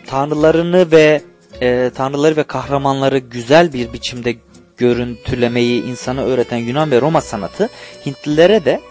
tanrılarını 0.07 0.91
ve 0.91 1.21
e, 1.61 1.91
tanrıları 1.95 2.37
ve 2.37 2.43
kahramanları 2.43 3.17
güzel 3.17 3.73
bir 3.73 3.93
biçimde 3.93 4.35
görüntülemeyi 4.77 5.83
insana 5.83 6.21
öğreten 6.21 6.57
Yunan 6.57 6.91
ve 6.91 7.01
Roma 7.01 7.21
sanatı 7.21 7.69
Hintlilere 8.05 8.65
de 8.65 8.81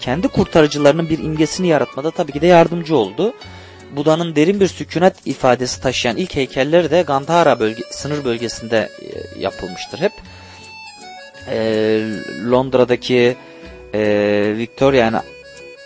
kendi 0.00 0.28
kurtarıcılarının 0.28 1.08
bir 1.08 1.18
imgesini 1.18 1.68
yaratmada 1.68 2.10
tabii 2.10 2.32
ki 2.32 2.40
de 2.40 2.46
yardımcı 2.46 2.96
oldu. 2.96 3.34
Buda'nın 3.96 4.36
derin 4.36 4.60
bir 4.60 4.68
sükunet 4.68 5.14
ifadesi 5.24 5.80
taşıyan 5.80 6.16
ilk 6.16 6.36
heykelleri 6.36 6.90
de 6.90 7.02
Gandhara 7.02 7.60
bölge, 7.60 7.82
sınır 7.90 8.24
bölgesinde 8.24 8.90
e, 9.02 9.40
yapılmıştır 9.40 9.98
hep. 9.98 10.12
E, 11.48 11.56
Londra'daki 12.50 13.36
e, 13.94 14.00
Victoria 14.56 14.98
yani 14.98 15.18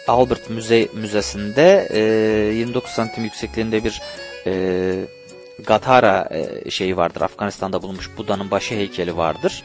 Albert 0.09 0.51
Müze, 0.51 0.89
Müzesi'nde 0.95 1.89
e, 1.91 2.01
29 2.55 2.91
santim 2.91 3.25
yüksekliğinde 3.25 3.85
bir 3.85 4.03
e, 4.47 4.95
Gathara 5.67 6.29
e, 6.31 6.71
şeyi 6.71 6.97
vardır. 6.97 7.21
Afganistan'da 7.21 7.83
bulunmuş 7.83 8.11
Buda'nın 8.19 8.51
başı 8.51 8.75
heykeli 8.75 9.17
vardır. 9.17 9.63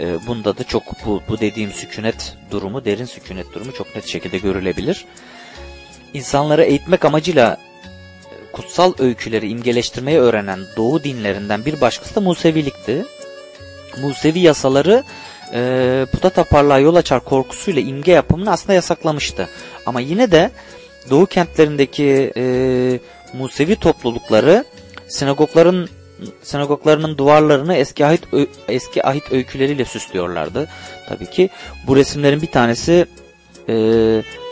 E, 0.00 0.26
bunda 0.26 0.58
da 0.58 0.64
çok 0.64 0.82
bu, 1.06 1.22
bu 1.28 1.40
dediğim 1.40 1.72
sükunet 1.72 2.36
durumu, 2.50 2.84
derin 2.84 3.04
sükunet 3.04 3.54
durumu 3.54 3.72
çok 3.72 3.96
net 3.96 4.06
şekilde 4.06 4.38
görülebilir. 4.38 5.04
İnsanları 6.14 6.64
eğitmek 6.64 7.04
amacıyla 7.04 7.56
e, 8.24 8.52
kutsal 8.52 8.92
öyküleri 8.98 9.48
imgeleştirmeyi 9.48 10.18
öğrenen 10.18 10.60
Doğu 10.76 11.04
dinlerinden 11.04 11.64
bir 11.64 11.80
başkası 11.80 12.14
da 12.14 12.20
Musevilikti. 12.20 13.04
Musevi 14.02 14.38
yasaları 14.38 15.04
e, 15.52 16.06
puta 16.12 16.30
taparlığa 16.30 16.78
yol 16.78 16.94
açar 16.94 17.24
korkusuyla 17.24 17.82
imge 17.82 18.12
yapımını 18.12 18.50
aslında 18.50 18.72
yasaklamıştı. 18.72 19.48
Ama 19.86 20.00
yine 20.00 20.30
de 20.30 20.50
Doğu 21.10 21.26
kentlerindeki 21.26 22.32
e, 22.36 22.44
Musevi 23.34 23.76
toplulukları 23.76 24.64
sinagogların 25.08 25.88
sinagoglarının 26.42 27.18
duvarlarını 27.18 27.74
eski 27.74 28.06
ahit 28.06 28.22
eski 28.68 29.06
ahit 29.06 29.32
öyküleriyle 29.32 29.84
süslüyorlardı. 29.84 30.68
Tabii 31.08 31.30
ki 31.30 31.50
bu 31.86 31.96
resimlerin 31.96 32.42
bir 32.42 32.50
tanesi 32.50 33.06
e, 33.68 33.74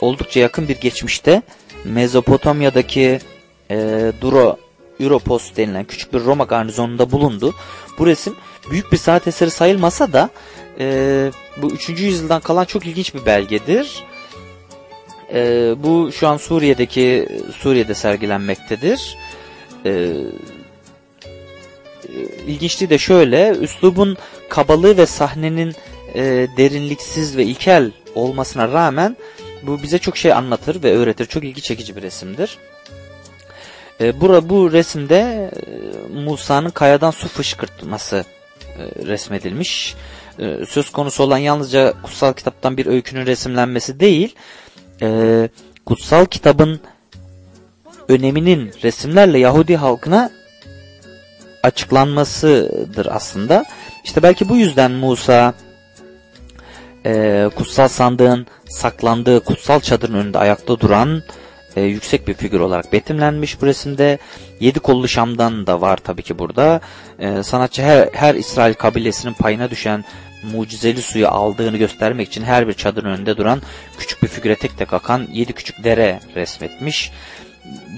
oldukça 0.00 0.40
yakın 0.40 0.68
bir 0.68 0.80
geçmişte 0.80 1.42
Mezopotamya'daki 1.84 3.18
e, 3.70 4.12
Duro 4.20 4.58
Europos 5.00 5.56
denilen 5.56 5.84
küçük 5.84 6.14
bir 6.14 6.20
Roma 6.20 6.44
garnizonunda 6.44 7.10
bulundu. 7.10 7.54
Bu 7.98 8.06
resim 8.06 8.34
büyük 8.70 8.92
bir 8.92 8.96
sanat 8.96 9.28
eseri 9.28 9.50
sayılmasa 9.50 10.12
da 10.12 10.30
e, 10.78 11.30
bu 11.56 11.70
3. 11.70 11.88
yüzyıldan 11.88 12.40
kalan 12.40 12.64
çok 12.64 12.86
ilginç 12.86 13.14
bir 13.14 13.26
belgedir. 13.26 14.04
E, 15.32 15.74
bu 15.76 16.12
şu 16.12 16.28
an 16.28 16.36
Suriye'deki 16.36 17.28
Suriye'de 17.56 17.94
sergilenmektedir. 17.94 19.16
E, 19.86 20.12
ilginçliği 22.46 22.90
de 22.90 22.98
şöyle, 22.98 23.50
üslubun 23.50 24.16
kabalığı 24.48 24.96
ve 24.96 25.06
sahnenin 25.06 25.74
e, 26.14 26.22
derinliksiz 26.56 27.36
ve 27.36 27.44
ilkel 27.44 27.90
olmasına 28.14 28.72
rağmen 28.72 29.16
bu 29.62 29.82
bize 29.82 29.98
çok 29.98 30.16
şey 30.16 30.32
anlatır 30.32 30.82
ve 30.82 30.92
öğretir. 30.92 31.26
Çok 31.26 31.44
ilgi 31.44 31.62
çekici 31.62 31.96
bir 31.96 32.02
resimdir. 32.02 32.58
E, 34.00 34.20
bura, 34.20 34.48
bu 34.48 34.72
resimde 34.72 35.50
e, 35.66 36.18
Musa'nın 36.18 36.70
kayadan 36.70 37.10
su 37.10 37.28
fışkırtması 37.28 38.24
e, 38.78 39.06
resmedilmiş. 39.06 39.94
E, 40.38 40.66
söz 40.68 40.92
konusu 40.92 41.22
olan 41.22 41.38
yalnızca 41.38 41.94
kutsal 42.02 42.32
kitaptan 42.32 42.76
bir 42.76 42.86
öykünün 42.86 43.26
resimlenmesi 43.26 44.00
değil, 44.00 44.34
e, 45.02 45.48
kutsal 45.86 46.26
kitabın 46.26 46.80
öneminin 48.08 48.72
resimlerle 48.82 49.38
Yahudi 49.38 49.76
halkına 49.76 50.30
açıklanmasıdır 51.62 53.06
aslında. 53.10 53.64
İşte 54.04 54.22
belki 54.22 54.48
bu 54.48 54.56
yüzden 54.56 54.90
Musa 54.90 55.54
e, 57.06 57.44
kutsal 57.56 57.88
sandığın 57.88 58.46
saklandığı 58.68 59.40
kutsal 59.40 59.80
çadırın 59.80 60.14
önünde 60.14 60.38
ayakta 60.38 60.80
duran 60.80 61.22
e, 61.76 61.82
yüksek 61.82 62.28
bir 62.28 62.34
figür 62.34 62.60
olarak 62.60 62.92
betimlenmiş 62.92 63.62
bu 63.62 63.66
resimde. 63.66 64.18
Yedi 64.60 64.80
kollu 64.80 65.08
Şam'dan 65.08 65.66
da 65.66 65.80
var 65.80 65.96
tabii 65.96 66.22
ki 66.22 66.38
burada. 66.38 66.80
E, 67.18 67.42
sanatçı 67.42 67.82
her, 67.82 68.08
her 68.12 68.34
İsrail 68.34 68.74
kabilesinin 68.74 69.34
payına 69.34 69.70
düşen 69.70 70.04
mucizeli 70.52 71.02
suyu 71.02 71.28
aldığını 71.28 71.76
göstermek 71.76 72.28
için 72.28 72.42
her 72.42 72.68
bir 72.68 72.72
çadırın 72.72 73.08
önünde 73.08 73.36
duran 73.36 73.62
küçük 73.98 74.22
bir 74.22 74.28
figüre 74.28 74.56
tek 74.56 74.78
tek 74.78 74.92
akan 74.92 75.28
yedi 75.32 75.52
küçük 75.52 75.84
dere 75.84 76.20
resmetmiş 76.34 77.12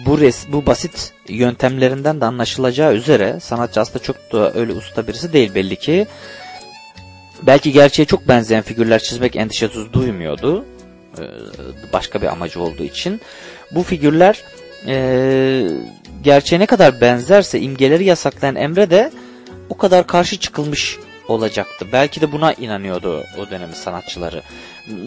bu 0.06 0.20
res, 0.20 0.46
bu 0.52 0.66
basit 0.66 1.12
yöntemlerinden 1.28 2.20
de 2.20 2.24
anlaşılacağı 2.24 2.94
üzere 2.94 3.40
sanatçı 3.40 3.80
aslında 3.80 3.98
çok 3.98 4.32
da 4.32 4.52
öyle 4.54 4.72
usta 4.72 5.06
birisi 5.06 5.32
değil 5.32 5.54
belli 5.54 5.76
ki. 5.76 6.06
Belki 7.42 7.72
gerçeğe 7.72 8.04
çok 8.04 8.28
benzeyen 8.28 8.62
figürler 8.62 8.98
çizmek 8.98 9.36
endişesi 9.36 9.92
duymuyordu. 9.92 10.64
Ee, 11.18 11.22
başka 11.92 12.22
bir 12.22 12.26
amacı 12.26 12.62
olduğu 12.62 12.84
için. 12.84 13.20
Bu 13.70 13.82
figürler 13.82 14.44
e, 14.86 15.68
gerçeğe 16.22 16.58
ne 16.58 16.66
kadar 16.66 17.00
benzerse 17.00 17.60
imgeleri 17.60 18.04
yasaklayan 18.04 18.56
Emre 18.56 18.90
de 18.90 19.12
o 19.68 19.76
kadar 19.76 20.06
karşı 20.06 20.36
çıkılmış 20.36 20.98
olacaktı. 21.28 21.86
Belki 21.92 22.20
de 22.20 22.32
buna 22.32 22.52
inanıyordu 22.52 23.24
o 23.38 23.50
dönemin 23.50 23.74
sanatçıları. 23.74 24.42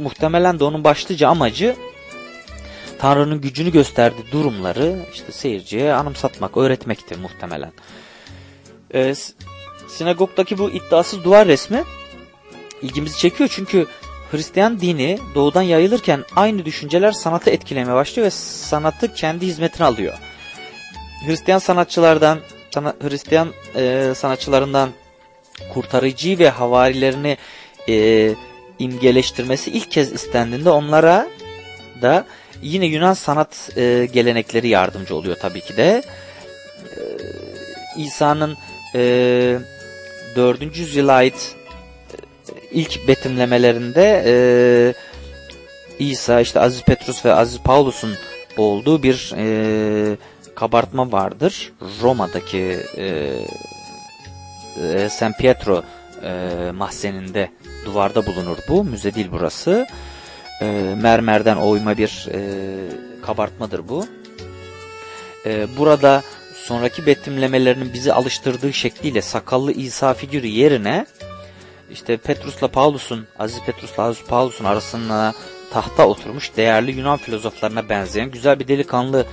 Muhtemelen 0.01 0.59
de 0.59 0.63
onun 0.63 0.83
başlıca 0.83 1.29
amacı 1.29 1.75
Tanrı'nın 2.99 3.41
gücünü 3.41 3.71
gösterdiği 3.71 4.31
durumları 4.31 4.95
işte 5.13 5.31
seyirciye 5.31 5.93
anımsatmak, 5.93 6.57
öğretmektir 6.57 7.19
muhtemelen. 7.19 7.71
Ee, 8.93 9.13
sinagogdaki 9.87 10.57
bu 10.57 10.69
iddiasız 10.69 11.23
duvar 11.23 11.47
resmi 11.47 11.83
ilgimizi 12.81 13.17
çekiyor 13.17 13.49
çünkü 13.53 13.87
Hristiyan 14.31 14.79
dini 14.79 15.19
doğudan 15.35 15.61
yayılırken 15.61 16.23
aynı 16.35 16.65
düşünceler 16.65 17.11
sanatı 17.11 17.49
etkilemeye 17.49 17.95
başlıyor 17.95 18.25
ve 18.25 18.31
sanatı 18.31 19.13
kendi 19.13 19.45
hizmetine 19.45 19.87
alıyor. 19.87 20.13
Hristiyan 21.27 21.59
sanatçılardan, 21.59 22.39
sana, 22.73 22.93
Hristiyan 23.01 23.53
e, 23.75 24.13
sanatçılarından 24.15 24.89
kurtarıcı 25.73 26.39
ve 26.39 26.49
havarilerini 26.49 27.37
e, 27.89 28.29
imgeleştirmesi 28.79 29.71
ilk 29.71 29.91
kez 29.91 30.13
istendiğinde 30.13 30.69
onlara 30.69 31.27
da 32.01 32.25
yine 32.61 32.85
Yunan 32.85 33.13
sanat 33.13 33.69
e, 33.77 34.07
gelenekleri 34.13 34.67
yardımcı 34.67 35.15
oluyor 35.15 35.37
tabii 35.41 35.61
ki 35.61 35.77
de. 35.77 36.03
E, 36.97 37.01
İsa'nın 37.97 38.57
e, 38.95 39.59
4. 40.35 40.77
yüzyıla 40.77 41.13
ait 41.13 41.55
e, 42.13 42.59
ilk 42.71 43.07
betimlemelerinde 43.07 44.23
e, 44.25 44.33
İsa 45.99 46.41
işte 46.41 46.59
Aziz 46.59 46.83
Petrus 46.83 47.25
ve 47.25 47.33
Aziz 47.33 47.59
Paulus'un 47.59 48.15
olduğu 48.57 49.03
bir 49.03 49.33
e, 49.37 50.17
kabartma 50.55 51.11
vardır. 51.11 51.73
Roma'daki 52.01 52.79
e, 52.97 53.31
e, 54.83 55.09
San 55.09 55.33
Pietro 55.33 55.83
e, 56.23 56.71
mahzeninde 56.71 57.49
duvarda 57.85 58.25
bulunur 58.25 58.57
bu. 58.69 58.83
Müze 58.83 59.13
değil 59.13 59.27
burası. 59.31 59.87
E, 60.61 60.95
mermerden 61.01 61.55
oyma 61.55 61.97
bir 61.97 62.27
e, 62.33 62.39
kabartmadır 63.25 63.89
bu. 63.89 64.05
E, 65.45 65.67
burada 65.77 66.23
sonraki 66.55 67.05
betimlemelerinin 67.05 67.93
bizi 67.93 68.13
alıştırdığı 68.13 68.73
şekliyle 68.73 69.21
sakallı 69.21 69.71
İsa 69.71 70.13
figürü 70.13 70.47
yerine 70.47 71.05
işte 71.91 72.17
Petrus'la 72.17 72.67
Paulus'un, 72.67 73.27
Aziz 73.39 73.61
Petrus'la 73.65 74.03
Aziz 74.03 74.23
Paulus'un 74.25 74.65
arasına 74.65 75.33
tahta 75.71 76.07
oturmuş 76.07 76.57
değerli 76.57 76.91
Yunan 76.91 77.17
filozoflarına 77.17 77.89
benzeyen 77.89 78.31
güzel 78.31 78.59
bir 78.59 78.67
delikanlı 78.67 79.25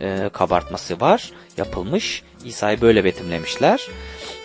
e, 0.00 0.30
kabartması 0.32 1.00
var. 1.00 1.30
Yapılmış. 1.56 2.22
İsa'yı 2.44 2.80
böyle 2.80 3.04
betimlemişler. 3.04 3.88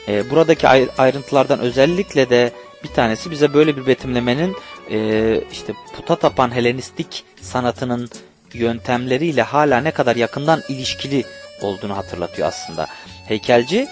E, 0.07 0.29
buradaki 0.29 0.67
ayrıntılardan 0.97 1.59
özellikle 1.59 2.29
de 2.29 2.51
bir 2.83 2.89
tanesi 2.89 3.31
bize 3.31 3.53
böyle 3.53 3.77
bir 3.77 3.87
betimlemenin 3.87 4.55
e, 4.91 5.41
işte 5.51 5.73
puta 5.95 6.15
tapan 6.15 6.55
Helenistik 6.55 7.23
sanatının 7.41 8.09
yöntemleriyle 8.53 9.41
hala 9.41 9.81
ne 9.81 9.91
kadar 9.91 10.15
yakından 10.15 10.63
ilişkili 10.69 11.23
olduğunu 11.61 11.97
hatırlatıyor 11.97 12.47
aslında. 12.47 12.87
Heykelci 13.27 13.87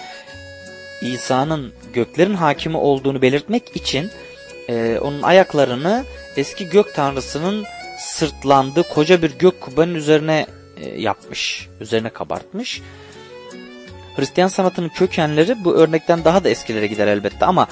İsa'nın 1.02 1.72
göklerin 1.92 2.34
hakimi 2.34 2.76
olduğunu 2.76 3.22
belirtmek 3.22 3.76
için 3.76 4.10
e, 4.68 4.98
onun 5.02 5.22
ayaklarını 5.22 6.04
eski 6.36 6.68
gök 6.68 6.94
tanrısının 6.94 7.64
sırtlandığı 7.98 8.82
koca 8.82 9.22
bir 9.22 9.30
gök 9.38 9.60
kubbanın 9.60 9.94
üzerine 9.94 10.46
e, 10.76 11.00
yapmış, 11.00 11.68
üzerine 11.80 12.10
kabartmış. 12.10 12.82
Hristiyan 14.16 14.48
sanatının 14.48 14.88
kökenleri 14.88 15.64
bu 15.64 15.74
örnekten 15.74 16.24
daha 16.24 16.44
da 16.44 16.48
eskilere 16.48 16.86
gider 16.86 17.06
elbette 17.06 17.46
ama 17.46 17.66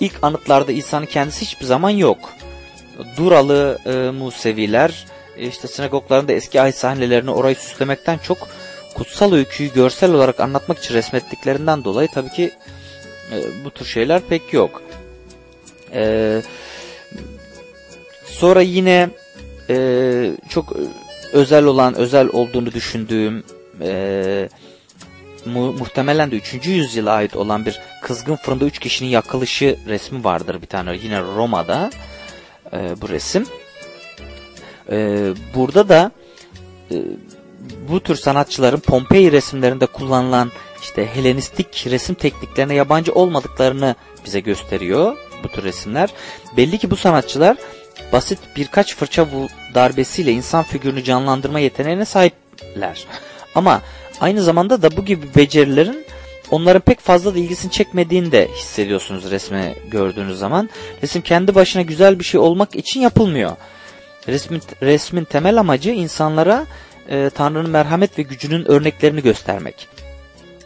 ilk 0.00 0.12
anıtlarda 0.22 0.72
İsa'nın 0.72 1.06
kendisi 1.06 1.40
hiçbir 1.40 1.66
zaman 1.66 1.90
yok. 1.90 2.32
Duralı 3.16 3.78
e, 3.86 3.90
Museviler 4.10 5.06
işte 5.36 5.68
sinagoglarında 5.68 6.32
eski 6.32 6.60
ay 6.60 6.72
sahnelerini 6.72 7.30
orayı 7.30 7.56
süslemekten 7.56 8.18
çok 8.18 8.48
kutsal 8.94 9.32
öyküyü 9.32 9.72
görsel 9.72 10.12
olarak 10.12 10.40
anlatmak 10.40 10.78
için 10.78 10.94
resmettiklerinden 10.94 11.84
dolayı 11.84 12.08
tabii 12.14 12.30
ki 12.30 12.50
e, 13.32 13.64
bu 13.64 13.70
tür 13.70 13.84
şeyler 13.84 14.20
pek 14.20 14.52
yok. 14.52 14.82
E, 15.92 16.42
sonra 18.24 18.62
yine 18.62 19.08
e, 19.70 20.32
çok 20.48 20.76
özel 21.32 21.64
olan, 21.64 21.94
özel 21.94 22.28
olduğunu 22.28 22.72
düşündüğüm 22.72 23.44
e, 23.80 24.48
mu 25.46 25.72
muhtemelen 25.72 26.30
de 26.30 26.36
3. 26.36 26.66
yüzyıla 26.66 27.12
ait 27.12 27.36
olan 27.36 27.66
bir 27.66 27.80
kızgın 28.02 28.36
fırında 28.36 28.64
3 28.64 28.78
kişinin 28.78 29.08
yakılışı 29.08 29.78
resmi 29.86 30.24
vardır 30.24 30.62
bir 30.62 30.66
tane 30.66 30.96
yine 31.02 31.20
Roma'da 31.20 31.90
e, 32.72 33.00
bu 33.00 33.08
resim. 33.08 33.46
E, 34.90 35.28
burada 35.54 35.88
da 35.88 36.10
e, 36.90 36.96
bu 37.88 38.00
tür 38.00 38.16
sanatçıların 38.16 38.80
Pompei 38.80 39.32
resimlerinde 39.32 39.86
kullanılan 39.86 40.50
işte 40.82 41.06
Helenistik 41.14 41.86
resim 41.90 42.14
tekniklerine 42.14 42.74
yabancı 42.74 43.12
olmadıklarını 43.12 43.94
bize 44.24 44.40
gösteriyor 44.40 45.16
bu 45.44 45.48
tür 45.48 45.62
resimler. 45.62 46.10
Belli 46.56 46.78
ki 46.78 46.90
bu 46.90 46.96
sanatçılar 46.96 47.56
basit 48.12 48.38
birkaç 48.56 48.96
fırça 48.96 49.26
darbesiyle 49.74 50.32
insan 50.32 50.62
figürünü 50.62 51.04
canlandırma 51.04 51.60
yeteneğine 51.60 52.04
sahipler. 52.04 53.04
Ama 53.54 53.82
aynı 54.20 54.42
zamanda 54.42 54.82
da 54.82 54.96
bu 54.96 55.04
gibi 55.04 55.26
becerilerin 55.36 56.06
onların 56.50 56.80
pek 56.80 57.00
fazla 57.00 57.34
da 57.34 57.38
ilgisini 57.38 57.70
çekmediğini 57.70 58.32
de 58.32 58.48
hissediyorsunuz 58.56 59.30
resmi 59.30 59.74
gördüğünüz 59.90 60.38
zaman. 60.38 60.70
Resim 61.02 61.22
kendi 61.22 61.54
başına 61.54 61.82
güzel 61.82 62.18
bir 62.18 62.24
şey 62.24 62.40
olmak 62.40 62.76
için 62.76 63.00
yapılmıyor. 63.00 63.56
Resmin, 64.28 64.62
resmin 64.82 65.24
temel 65.24 65.60
amacı 65.60 65.90
insanlara 65.90 66.66
e, 67.08 67.30
Tanrı'nın 67.34 67.70
merhamet 67.70 68.18
ve 68.18 68.22
gücünün 68.22 68.70
örneklerini 68.70 69.22
göstermek. 69.22 69.88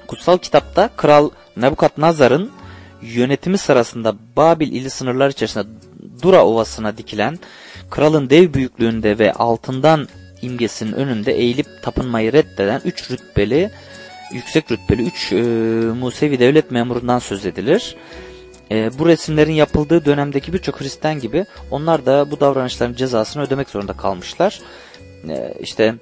Kutsal 0.07 0.39
kitapta 0.39 0.91
Kral 0.97 1.31
Nebukadnezar'ın 1.57 2.51
yönetimi 3.03 3.59
sırasında 3.59 4.15
Babil 4.37 4.73
ili 4.73 4.91
sınırlar 4.91 5.31
içerisinde 5.31 5.65
Dura 6.23 6.45
Ovası'na 6.45 6.99
dikilen 6.99 7.39
kralın 7.91 8.31
dev 8.31 8.55
büyüklüğünde 8.55 9.19
ve 9.19 9.33
altından 9.33 10.09
imgesinin 10.43 10.93
önünde 10.93 11.33
eğilip 11.33 11.67
tapınmayı 11.83 12.33
reddeden 12.33 12.81
3 12.85 13.11
rütbeli, 13.11 13.71
yüksek 14.33 14.73
rütbeli 14.73 15.03
3 15.03 15.33
e, 15.33 15.37
Musevi 16.01 16.39
devlet 16.39 16.71
memurundan 16.71 17.19
söz 17.19 17.47
edilir. 17.47 17.97
E, 18.71 18.99
bu 18.99 19.07
resimlerin 19.07 19.53
yapıldığı 19.53 20.05
dönemdeki 20.05 20.53
birçok 20.53 20.81
Hristiyan 20.81 21.21
gibi 21.21 21.47
onlar 21.71 22.07
da 22.07 22.31
bu 22.31 22.41
davranışların 22.41 22.95
cezasını 22.95 23.43
ödemek 23.43 23.69
zorunda 23.69 23.93
kalmışlar. 23.93 24.61
E, 25.29 25.55
işte 25.61 25.95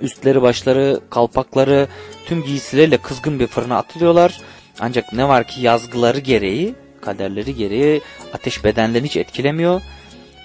üstleri 0.00 0.42
başları, 0.42 1.00
kalpakları, 1.10 1.88
tüm 2.26 2.44
giysileriyle 2.44 2.98
kızgın 2.98 3.40
bir 3.40 3.46
fırına 3.46 3.76
atılıyorlar. 3.76 4.40
Ancak 4.80 5.12
ne 5.12 5.28
var 5.28 5.46
ki 5.46 5.60
yazgıları 5.60 6.18
gereği, 6.18 6.74
kaderleri 7.00 7.54
gereği 7.54 8.00
ateş 8.34 8.64
bedenlerini 8.64 9.08
hiç 9.08 9.16
etkilemiyor. 9.16 9.82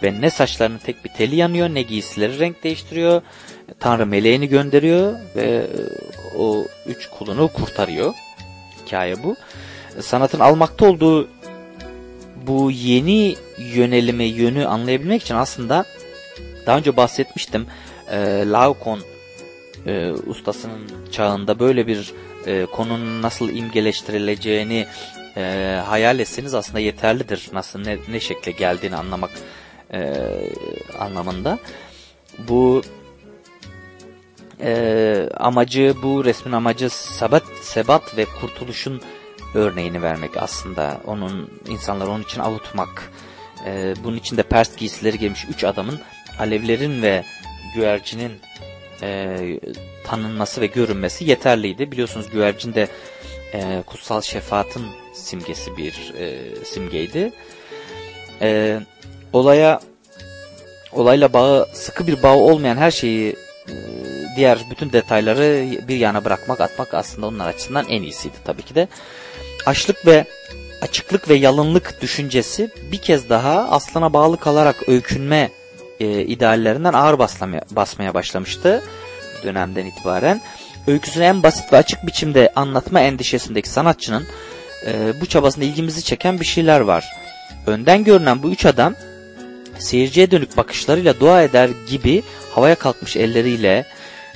Ve 0.04 0.22
ne 0.22 0.30
saçlarının 0.30 0.78
tek 0.78 1.06
bir 1.06 1.10
teli 1.10 1.36
yanıyor 1.36 1.70
ne 1.70 1.82
giysileri 1.82 2.40
renk 2.40 2.64
değiştiriyor. 2.64 3.22
Tanrı 3.80 4.06
meleğini 4.06 4.50
gönderiyor 4.50 5.14
ve 5.36 5.42
e, 5.44 5.68
o 6.38 6.66
üç 6.86 7.10
kulunu 7.10 7.48
kurtarıyor. 7.48 8.14
Hikaye 8.86 9.24
bu. 9.24 9.36
Sanatın 10.00 10.40
almakta 10.40 10.86
olduğu 10.86 11.28
bu 12.48 12.72
yeni 12.72 13.36
yönelimi, 13.58 14.24
yönü 14.24 14.66
anlayabilmek 14.66 15.22
için 15.22 15.36
aslında 15.36 15.86
daha 16.66 16.78
önce 16.78 16.98
bahsetmiştim. 16.98 17.68
E, 18.12 18.18
Laokon 18.46 19.00
e, 19.86 20.12
ustasının 20.12 20.92
çağında 21.12 21.60
böyle 21.60 21.88
bir 21.88 22.14
e, 22.46 22.66
konunun 22.66 23.22
nasıl 23.22 23.50
imgeleştirileceğini 23.50 24.88
e, 25.38 25.42
hayal 25.86 26.20
etseniz 26.20 26.54
aslında 26.54 26.80
yeterlidir. 26.80 27.50
Nasıl 27.54 27.80
ne, 27.80 27.98
ne 28.10 28.20
şekle 28.20 28.52
geldiğini 28.52 28.96
anlamak 28.96 29.32
e, 29.94 30.14
anlamında. 31.00 31.60
Bu 32.48 32.82
e, 34.62 35.30
amacı, 35.38 35.96
bu 36.04 36.26
resmin 36.26 36.54
amacı 36.54 36.90
sebat, 36.90 37.44
sebat 37.62 38.18
ve 38.18 38.26
kurtuluşun 38.42 39.02
örneğini 39.54 40.02
vermek 40.02 40.38
aslında. 40.38 41.02
Onun 41.06 41.50
insanları 41.68 42.10
onun 42.10 42.24
için 42.24 42.40
avutmak. 42.40 43.12
E, 43.66 43.94
bunun 44.04 44.18
için 44.18 44.38
de 44.38 44.44
pers 44.44 44.76
giysileri 44.78 45.20
giymiş 45.20 45.46
üç 45.50 45.64
adamın 45.64 46.00
alevlerin 46.40 47.02
ve 47.02 47.24
güvercinin 47.76 48.32
e, 49.02 49.40
tanınması 50.04 50.62
ve 50.62 50.66
görünmesi 50.66 51.26
yeterliydi. 51.26 51.92
Biliyorsunuz 51.92 52.30
güvercin 52.30 52.74
de 52.74 52.88
e, 53.54 53.84
kutsal 53.86 54.22
şefaatın 54.22 54.86
simgesi 55.14 55.78
bir 55.78 56.14
e, 56.20 56.56
simgeydi. 56.66 57.32
E, 58.42 58.80
olaya 59.34 59.80
olayla 60.92 61.34
bağı 61.34 61.68
sıkı 61.74 62.08
bir 62.08 62.24
bağı 62.24 62.36
olmayan 62.36 62.78
her 62.78 62.92
şeyi 62.92 63.36
e, 63.70 63.74
diğer 64.36 64.60
bütün 64.72 64.92
detayları 64.92 65.68
bir 65.88 65.98
yana 65.98 66.26
bırakmak 66.26 66.62
atmak 66.62 66.94
aslında 66.94 67.28
onlar 67.28 67.48
açısından 67.48 67.86
en 67.90 68.02
iyisiydi 68.02 68.36
tabii 68.46 68.62
ki 68.62 68.76
de. 68.76 68.88
Açlık 69.66 70.06
ve 70.06 70.26
açıklık 70.82 71.30
ve 71.30 71.36
yalınlık 71.36 72.02
düşüncesi 72.02 72.70
bir 72.92 72.98
kez 72.98 73.30
daha 73.30 73.70
aslana 73.70 74.14
bağlı 74.14 74.38
kalarak 74.38 74.90
öykünme 74.90 75.50
e, 76.00 76.22
ideallerinden 76.22 76.94
ağır 76.94 77.20
baslamaya, 77.20 77.62
basmaya 77.72 78.14
başlamıştı 78.14 78.84
dönemden 79.44 79.86
itibaren. 79.86 80.42
Öyküsünü 80.88 81.24
en 81.24 81.44
basit 81.44 81.74
ve 81.74 81.78
açık 81.78 82.08
biçimde 82.08 82.52
anlatma 82.56 83.00
endişesindeki 83.00 83.70
sanatçının 83.70 84.28
e, 84.86 85.22
bu 85.22 85.26
çabasında 85.26 85.66
ilgimizi 85.66 86.04
çeken 86.04 86.40
bir 86.40 86.46
şeyler 86.46 86.80
var. 86.80 87.06
Önden 87.68 88.04
görünen 88.04 88.44
bu 88.44 88.52
üç 88.52 88.66
adam 88.66 88.96
seyirciye 89.80 90.32
dönük 90.32 90.58
bakışlarıyla 90.58 91.20
dua 91.20 91.44
eder 91.44 91.70
gibi 91.90 92.24
havaya 92.56 92.76
kalkmış 92.76 93.16
elleriyle 93.16 93.86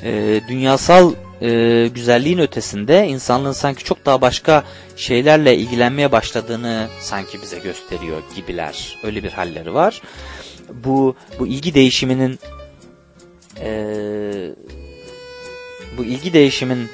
e, 0.03 0.41
dünyasal 0.47 1.13
e, 1.41 1.87
güzelliğin 1.87 2.37
ötesinde 2.37 3.07
insanlığın 3.07 3.51
sanki 3.51 3.83
çok 3.83 4.05
daha 4.05 4.21
başka 4.21 4.63
şeylerle 4.95 5.57
ilgilenmeye 5.57 6.11
başladığını 6.11 6.87
sanki 6.99 7.41
bize 7.41 7.59
gösteriyor 7.59 8.21
gibiler. 8.35 8.99
Öyle 9.03 9.23
bir 9.23 9.31
halleri 9.31 9.73
var. 9.73 10.01
Bu 10.73 11.15
bu 11.39 11.47
ilgi 11.47 11.73
değişiminin 11.73 12.39
e, 13.59 13.71
bu 15.97 16.03
ilgi 16.03 16.33
değişimin 16.33 16.89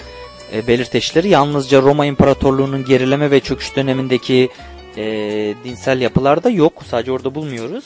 e, 0.54 0.68
belirteçleri 0.68 1.30
yalnızca 1.30 1.82
Roma 1.82 2.06
İmparatorluğu'nun 2.06 2.86
gerileme 2.86 3.32
ve 3.32 3.40
çöküş 3.40 3.76
dönemindeki 3.76 4.50
e, 4.98 5.04
dinsel 5.64 6.02
yapılarda 6.02 6.50
yok. 6.50 6.84
Sadece 6.90 7.12
orada 7.12 7.36
bulmuyoruz. 7.36 7.86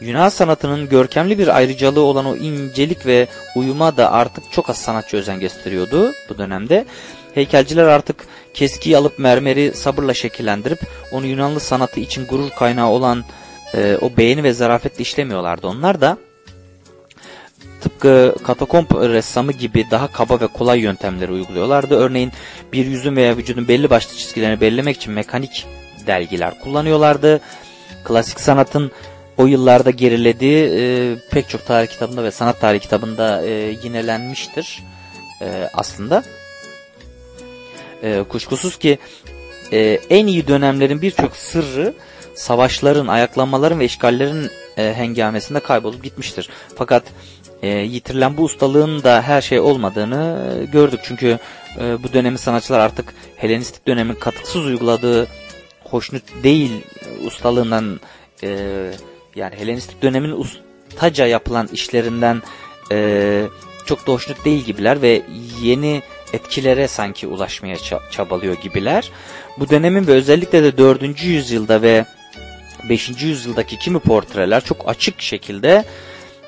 Yunan 0.00 0.28
sanatının 0.28 0.88
görkemli 0.88 1.38
bir 1.38 1.56
ayrıcalığı 1.56 2.00
olan 2.00 2.26
o 2.26 2.36
incelik 2.36 3.06
ve 3.06 3.28
uyuma 3.56 3.96
da 3.96 4.12
artık 4.12 4.52
çok 4.52 4.70
az 4.70 4.78
sanatçı 4.78 5.16
özen 5.16 5.40
gösteriyordu 5.40 6.12
bu 6.28 6.38
dönemde. 6.38 6.86
Heykelciler 7.34 7.84
artık 7.84 8.16
keskiyi 8.54 8.96
alıp 8.96 9.18
mermeri 9.18 9.72
sabırla 9.74 10.14
şekillendirip 10.14 10.80
onu 11.12 11.26
Yunanlı 11.26 11.60
sanatı 11.60 12.00
için 12.00 12.26
gurur 12.26 12.50
kaynağı 12.50 12.88
olan 12.88 13.24
e, 13.74 13.98
o 14.00 14.16
beğeni 14.16 14.42
ve 14.42 14.52
zarafetle 14.52 15.02
işlemiyorlardı. 15.02 15.66
Onlar 15.66 16.00
da 16.00 16.18
tıpkı 17.80 18.34
katakomb 18.46 18.90
ressamı 18.90 19.52
gibi 19.52 19.86
daha 19.90 20.12
kaba 20.12 20.40
ve 20.40 20.46
kolay 20.46 20.80
yöntemleri 20.80 21.32
uyguluyorlardı. 21.32 21.94
Örneğin 21.94 22.32
bir 22.72 22.86
yüzün 22.86 23.16
veya 23.16 23.36
vücudun 23.36 23.68
belli 23.68 23.90
başlı 23.90 24.16
çizgilerini 24.16 24.60
belirlemek 24.60 24.96
için 24.96 25.12
mekanik 25.12 25.66
delgiler 26.06 26.60
kullanıyorlardı. 26.60 27.40
Klasik 28.04 28.40
sanatın 28.40 28.90
o 29.40 29.46
yıllarda 29.46 29.90
gerilediği 29.90 30.64
e, 30.64 31.16
pek 31.30 31.48
çok 31.48 31.66
tarih 31.66 31.88
kitabında 31.88 32.24
ve 32.24 32.30
sanat 32.30 32.60
tarihi 32.60 32.80
kitabında 32.80 33.46
e, 33.46 33.50
yinelenmiştir 33.82 34.82
e, 35.42 35.70
aslında. 35.74 36.22
E, 38.02 38.22
kuşkusuz 38.28 38.78
ki 38.78 38.98
e, 39.72 39.98
en 40.10 40.26
iyi 40.26 40.48
dönemlerin 40.48 41.02
birçok 41.02 41.36
sırrı 41.36 41.94
savaşların, 42.34 43.06
ayaklanmaların 43.06 43.80
ve 43.80 43.84
işgallerin 43.84 44.50
e, 44.76 44.94
hengamesinde 44.94 45.60
kaybolup 45.60 46.04
gitmiştir. 46.04 46.48
Fakat 46.76 47.02
e, 47.62 47.68
yitirilen 47.68 48.36
bu 48.36 48.42
ustalığın 48.42 49.02
da 49.02 49.22
her 49.22 49.40
şey 49.40 49.60
olmadığını 49.60 50.52
e, 50.60 50.64
gördük. 50.64 51.00
Çünkü 51.02 51.38
e, 51.80 52.02
bu 52.02 52.12
dönemin 52.12 52.36
sanatçılar 52.36 52.78
artık 52.80 53.14
Helenistik 53.36 53.86
dönemin 53.86 54.14
katıksız 54.14 54.66
uyguladığı 54.66 55.26
hoşnut 55.84 56.22
değil 56.42 56.70
ustalığından 57.26 58.00
e, 58.42 58.90
yani 59.34 59.56
Helenistik 59.56 60.02
dönemin 60.02 60.30
ustaca 60.32 61.26
yapılan 61.26 61.68
işlerinden 61.72 62.42
e, 62.92 63.42
çok 63.86 64.06
da 64.06 64.12
hoşnut 64.12 64.44
değil 64.44 64.64
gibiler 64.64 65.02
ve 65.02 65.22
yeni 65.62 66.02
etkilere 66.32 66.88
sanki 66.88 67.26
ulaşmaya 67.26 67.76
çabalıyor 68.10 68.56
gibiler. 68.62 69.10
Bu 69.58 69.68
dönemin 69.68 70.06
ve 70.06 70.12
özellikle 70.12 70.62
de 70.62 70.78
4. 70.78 71.22
yüzyılda 71.22 71.82
ve 71.82 72.04
5. 72.88 73.22
yüzyıldaki 73.22 73.78
kimi 73.78 73.98
portreler 73.98 74.64
çok 74.64 74.88
açık 74.88 75.22
şekilde 75.22 75.84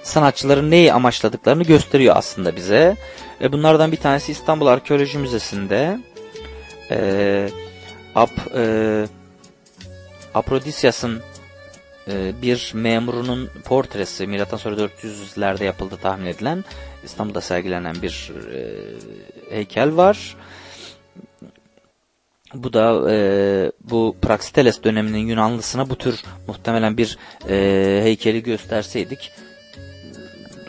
sanatçıların 0.03 0.71
neyi 0.71 0.92
amaçladıklarını 0.92 1.62
gösteriyor 1.62 2.16
aslında 2.16 2.57
bize. 2.57 2.97
E 3.40 3.53
bunlardan 3.53 3.92
bir 3.92 3.97
tanesi 3.97 4.33
İstanbul 4.33 4.66
Arkeoloji 4.66 5.18
Müzesi'nde 5.18 5.99
e, 6.90 7.49
Ap, 8.14 8.31
e, 8.57 9.05
Aprodisias'ın 10.35 11.16
e, 11.18 11.32
bir 12.43 12.73
memurunun 12.75 13.51
portresi 13.65 14.27
milattan 14.27 14.57
sonra 14.57 14.77
400'lerde 14.77 15.65
yapıldı 15.65 15.99
tahmin 16.03 16.27
edilen 16.27 16.65
İstanbul'da 17.05 17.41
sergilenen 17.41 18.03
bir 18.03 18.33
e, 18.55 19.57
heykel 19.57 19.97
var. 19.97 20.37
Bu 22.55 22.73
da 22.73 23.12
e, 23.12 23.17
bu 23.91 24.17
Praxiteles 24.23 24.83
döneminin 24.83 25.27
Yunanlısına 25.27 25.91
bu 25.91 25.97
tür 25.97 26.23
muhtemelen 26.47 26.97
bir 26.97 27.19
e, 27.49 28.01
heykeli 28.03 28.43
gösterseydik 28.43 29.33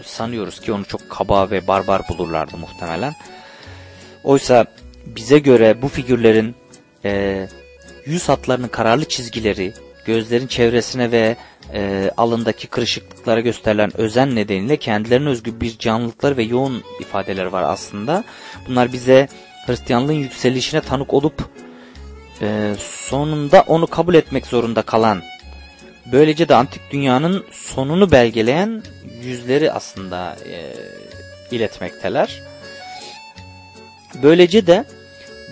sanıyoruz 0.03 0.61
ki 0.61 0.73
onu 0.73 0.85
çok 0.85 1.09
kaba 1.09 1.51
ve 1.51 1.67
barbar 1.67 2.01
bulurlardı 2.09 2.57
muhtemelen. 2.57 3.13
Oysa 4.23 4.65
bize 5.05 5.39
göre 5.39 5.81
bu 5.81 5.87
figürlerin 5.87 6.55
e, 7.05 7.47
yüz 8.05 8.29
hatlarının 8.29 8.67
kararlı 8.67 9.05
çizgileri, 9.05 9.73
gözlerin 10.05 10.47
çevresine 10.47 11.11
ve 11.11 11.37
e, 11.73 12.11
alındaki 12.17 12.67
kırışıklıklara 12.67 13.39
gösterilen 13.39 13.97
özen 13.97 14.35
nedeniyle 14.35 14.77
kendilerine 14.77 15.29
özgü 15.29 15.61
bir 15.61 15.77
canlılıkları 15.77 16.37
ve 16.37 16.43
yoğun 16.43 16.83
ifadeler 16.99 17.45
var 17.45 17.63
aslında. 17.63 18.23
Bunlar 18.67 18.93
bize 18.93 19.27
Hristiyanlığın 19.65 20.13
yükselişine 20.13 20.81
tanık 20.81 21.13
olup 21.13 21.49
e, 22.41 22.73
sonunda 22.79 23.63
onu 23.67 23.87
kabul 23.87 24.13
etmek 24.13 24.47
zorunda 24.47 24.81
kalan, 24.81 25.21
böylece 26.11 26.49
de 26.49 26.55
antik 26.55 26.81
dünyanın 26.91 27.45
sonunu 27.51 28.11
belgeleyen 28.11 28.83
yüzleri 29.23 29.71
aslında 29.71 30.35
e, 30.49 30.73
iletmekteler. 31.55 32.41
Böylece 34.23 34.67
de 34.67 34.85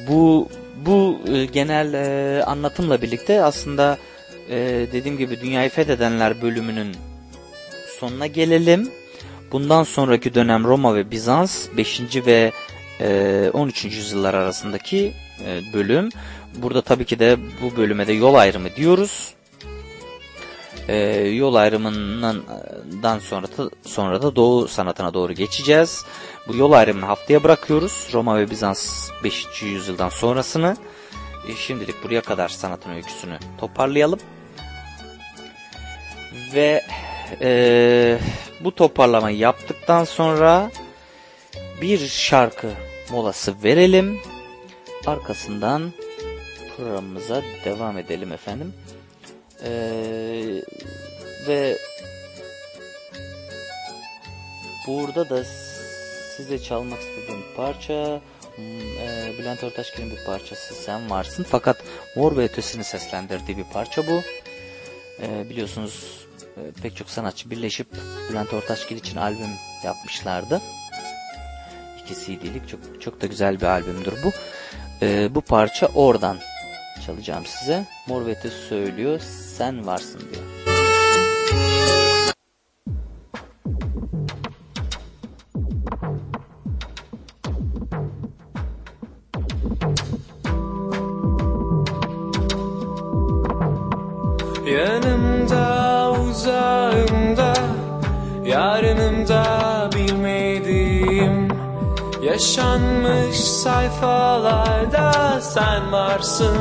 bu 0.07 0.49
bu 0.85 1.19
e, 1.33 1.45
genel 1.45 1.93
e, 1.93 2.43
anlatımla 2.43 3.01
birlikte 3.01 3.43
aslında 3.43 3.97
e, 4.49 4.87
dediğim 4.93 5.17
gibi 5.17 5.41
Dünyayı 5.41 5.69
Fethedenler 5.69 6.41
bölümünün 6.41 6.95
sonuna 7.99 8.27
gelelim. 8.27 8.91
Bundan 9.51 9.83
sonraki 9.83 10.33
dönem 10.33 10.63
Roma 10.63 10.95
ve 10.95 11.11
Bizans 11.11 11.67
5. 11.77 12.01
ve 12.25 12.51
e, 13.01 13.49
13. 13.53 13.85
yüzyıllar 13.85 14.33
arasındaki 14.33 15.13
e, 15.45 15.73
bölüm. 15.73 16.09
Burada 16.55 16.81
tabii 16.81 17.05
ki 17.05 17.19
de 17.19 17.37
bu 17.61 17.77
bölüme 17.77 18.07
de 18.07 18.13
yol 18.13 18.33
ayrımı 18.33 18.75
diyoruz. 18.75 19.33
E, 20.87 20.95
yol 21.19 21.55
ayrımından 21.55 23.19
sonra 23.19 23.47
da, 23.47 23.69
sonra 23.85 24.21
da 24.21 24.35
Doğu 24.35 24.67
sanatına 24.67 25.13
doğru 25.13 25.33
geçeceğiz. 25.33 26.05
Bu 26.47 26.55
yol 26.55 26.71
ayrımını 26.71 27.05
haftaya 27.05 27.43
bırakıyoruz. 27.43 28.09
Roma 28.13 28.37
ve 28.37 28.49
Bizans 28.49 29.09
5. 29.23 29.63
yüzyıldan 29.63 30.09
sonrasını. 30.09 30.77
E, 31.47 31.55
şimdilik 31.55 32.03
buraya 32.03 32.21
kadar 32.21 32.49
sanatın 32.49 32.91
öyküsünü 32.91 33.39
toparlayalım. 33.57 34.19
Ve 36.53 36.83
e, 37.41 38.19
bu 38.59 38.75
toparlamayı 38.75 39.37
yaptıktan 39.37 40.03
sonra 40.03 40.71
bir 41.81 42.07
şarkı 42.07 42.69
molası 43.11 43.63
verelim. 43.63 44.19
Arkasından 45.05 45.91
programımıza 46.77 47.41
devam 47.65 47.97
edelim 47.97 48.31
efendim. 48.31 48.73
Ee, 49.63 50.61
ve 51.47 51.77
burada 54.87 55.29
da 55.29 55.43
size 56.37 56.59
çalmak 56.59 56.99
istediğim 56.99 57.43
parça 57.55 58.21
e, 59.01 59.37
Bülent 59.39 59.63
Ortaçgil'in 59.63 60.11
bir 60.11 60.25
parçası 60.25 60.73
Sen 60.73 61.09
Varsın. 61.09 61.45
Fakat 61.49 61.77
Mor 62.15 62.37
ve 62.37 62.43
Ötesi'ni 62.43 62.83
seslendirdiği 62.83 63.57
bir 63.57 63.63
parça 63.63 64.07
bu. 64.07 64.21
E, 65.21 65.49
biliyorsunuz 65.49 66.25
e, 66.57 66.61
pek 66.81 66.95
çok 66.95 67.09
sanatçı 67.09 67.49
birleşip 67.49 67.87
Bülent 68.29 68.53
Ortaçgil 68.53 68.97
için 68.97 69.17
albüm 69.17 69.51
yapmışlardı. 69.85 70.61
İki 72.03 72.15
CD'lik 72.15 72.69
çok, 72.69 73.01
çok 73.01 73.21
da 73.21 73.27
güzel 73.27 73.61
bir 73.61 73.65
albümdür 73.65 74.13
bu. 74.23 74.31
E, 75.01 75.35
bu 75.35 75.41
parça 75.41 75.87
oradan 75.87 76.37
çalacağım 77.05 77.45
size. 77.45 77.85
Mor 78.07 78.25
ve 78.25 78.31
Ötesi 78.31 78.67
söylüyor 78.67 79.19
Sen 79.57 79.87
Varsın 79.87 80.19
diyor. 80.19 80.70
Yanımda 94.71 96.11
uzağımda 96.11 97.53
Yarınımda 98.45 99.89
bilmediğim 99.95 101.47
Yaşanmış 102.21 103.39
sayfalarda 103.39 105.41
sen 105.41 105.91
varsın. 105.91 106.57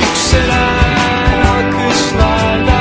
Yükselen 0.00 1.46
alkışlarda 1.46 2.75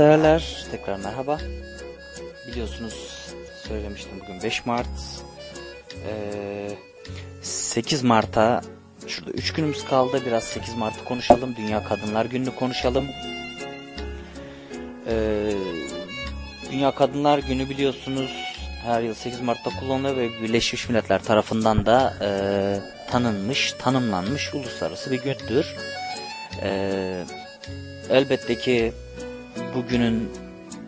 Sanatseverler, 0.00 0.66
tekrar 0.70 0.96
merhaba. 0.96 1.38
Biliyorsunuz 2.46 3.26
söylemiştim 3.68 4.12
bugün 4.22 4.42
5 4.42 4.66
Mart. 4.66 4.86
Ee, 6.06 6.68
8 7.42 8.02
Mart'a 8.02 8.60
şurada 9.06 9.30
3 9.30 9.52
günümüz 9.52 9.84
kaldı. 9.84 10.22
Biraz 10.26 10.44
8 10.44 10.74
Mart'ı 10.74 11.04
konuşalım. 11.04 11.56
Dünya 11.56 11.84
Kadınlar 11.84 12.24
Günü'nü 12.24 12.54
konuşalım. 12.54 13.06
Ee, 15.06 15.52
Dünya 16.72 16.94
Kadınlar 16.94 17.38
Günü 17.38 17.70
biliyorsunuz 17.70 18.30
her 18.84 19.02
yıl 19.02 19.14
8 19.14 19.40
Mart'ta 19.40 19.70
kullanılıyor 19.80 20.16
ve 20.16 20.42
Birleşmiş 20.42 20.88
Milletler 20.88 21.22
tarafından 21.22 21.86
da 21.86 22.14
e, 22.22 22.30
tanınmış, 23.10 23.72
tanımlanmış 23.72 24.54
uluslararası 24.54 25.10
bir 25.10 25.22
gündür. 25.22 25.76
Ee, 26.62 27.24
elbette 28.10 28.58
ki 28.58 28.92
bugünün 29.74 30.30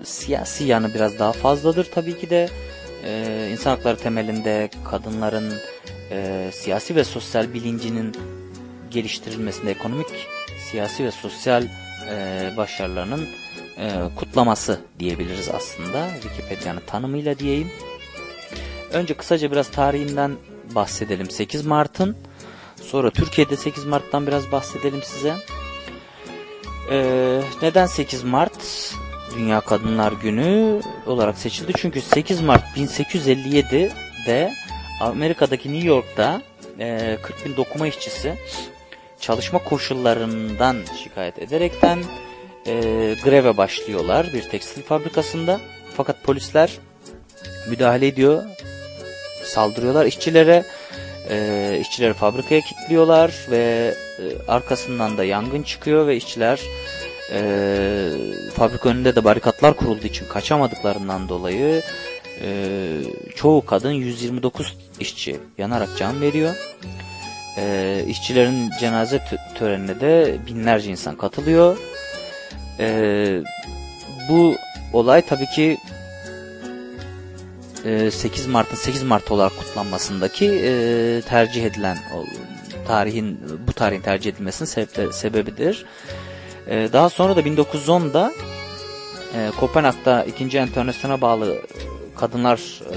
siyasi 0.05 0.65
yanı 0.65 0.95
biraz 0.95 1.19
daha 1.19 1.33
fazladır 1.33 1.89
tabii 1.95 2.19
ki 2.19 2.31
de 2.31 2.49
Ee, 3.05 3.49
insan 3.53 3.71
hakları 3.71 3.97
temelinde 3.97 4.71
kadınların 4.91 5.53
e, 6.11 6.51
siyasi 6.53 6.97
ve 6.97 7.05
sosyal 7.05 7.55
bilincinin 7.55 8.13
geliştirilmesinde 8.91 9.71
ekonomik 9.71 10.07
siyasi 10.71 11.05
ve 11.05 11.11
sosyal 11.11 11.65
e, 12.11 12.51
başarılarının 12.57 13.29
e, 13.79 13.91
kutlaması 14.17 14.81
diyebiliriz 14.99 15.49
aslında 15.49 16.09
Wikipedia'nın 16.23 16.83
tanımıyla 16.87 17.39
diyeyim. 17.39 17.71
Önce 18.93 19.15
kısaca 19.15 19.53
biraz 19.53 19.71
tarihinden 19.71 20.37
bahsedelim 20.75 21.31
8 21.31 21.67
Mart'ın 21.67 22.17
sonra 22.83 23.11
Türkiye'de 23.11 23.57
8 23.57 23.85
Mart'tan 23.85 24.27
biraz 24.27 24.53
bahsedelim 24.53 25.03
size. 25.03 25.35
Ee, 26.91 27.41
neden 27.63 27.87
8 27.87 28.25
Mart 28.25 28.95
Dünya 29.37 29.61
Kadınlar 29.61 30.13
Günü 30.13 30.81
olarak 31.07 31.39
seçildi? 31.39 31.73
Çünkü 31.77 32.01
8 32.01 32.41
Mart 32.41 32.65
1857'de 32.77 34.53
Amerika'daki 35.01 35.73
New 35.73 35.89
York'ta 35.89 36.43
e, 36.79 37.19
40 37.23 37.47
bin 37.47 37.57
dokuma 37.57 37.87
işçisi 37.87 38.35
çalışma 39.21 39.59
koşullarından 39.59 40.77
şikayet 41.03 41.39
ederekten 41.39 41.99
e, 42.67 42.73
greve 43.25 43.57
başlıyorlar 43.57 44.31
bir 44.35 44.43
tekstil 44.43 44.83
fabrikasında. 44.83 45.61
Fakat 45.97 46.23
polisler 46.23 46.79
müdahale 47.69 48.07
ediyor, 48.07 48.45
saldırıyorlar 49.45 50.07
işçilere. 50.07 50.65
E, 51.31 51.79
işçileri 51.81 52.13
fabrikaya 52.13 52.61
kilitliyorlar 52.61 53.33
ve 53.51 53.95
e, 54.19 54.51
arkasından 54.51 55.19
da 55.19 55.25
yangın 55.25 55.63
çıkıyor 55.63 56.07
ve 56.07 56.17
işçiler 56.17 56.61
e, 57.33 58.11
fabrika 58.55 58.89
önünde 58.89 59.17
de 59.17 59.25
barikatlar 59.25 59.77
kurulduğu 59.77 60.07
için 60.07 60.29
kaçamadıklarından 60.29 61.29
dolayı 61.29 61.83
e, 62.41 62.89
çoğu 63.37 63.67
kadın 63.67 63.91
129 63.93 64.77
işçi 65.01 65.37
yanarak 65.59 65.89
can 65.99 66.21
veriyor. 66.21 66.55
E, 67.59 68.05
işçilerin 68.09 68.71
cenaze 68.81 69.17
tö- 69.17 69.55
törenine 69.55 70.01
de 70.01 70.37
binlerce 70.47 70.91
insan 70.91 71.17
katılıyor. 71.17 71.79
E, 72.79 73.43
bu 74.29 74.57
olay 74.93 75.23
tabii 75.23 75.47
ki 75.47 75.79
8 77.83 78.47
Mart'ın 78.47 78.77
8 78.77 79.03
Mart 79.03 79.31
olarak 79.31 79.59
kutlanmasındaki 79.59 80.47
e, 80.47 81.23
tercih 81.29 81.65
edilen 81.65 81.99
tarihin 82.87 83.41
bu 83.69 83.73
tarihin 83.73 84.03
tercih 84.03 84.33
edilmesinin 84.33 84.69
sebeple, 84.69 85.13
sebebidir. 85.13 85.87
E, 86.67 86.89
daha 86.93 87.09
sonra 87.09 87.37
da 87.37 87.41
1910'da 87.41 88.33
e, 89.35 89.51
Kopenhag'da 89.61 90.25
2. 90.25 90.59
Enternasyon'a 90.59 91.21
bağlı 91.21 91.57
kadınlar 92.17 92.81
e, 92.91 92.97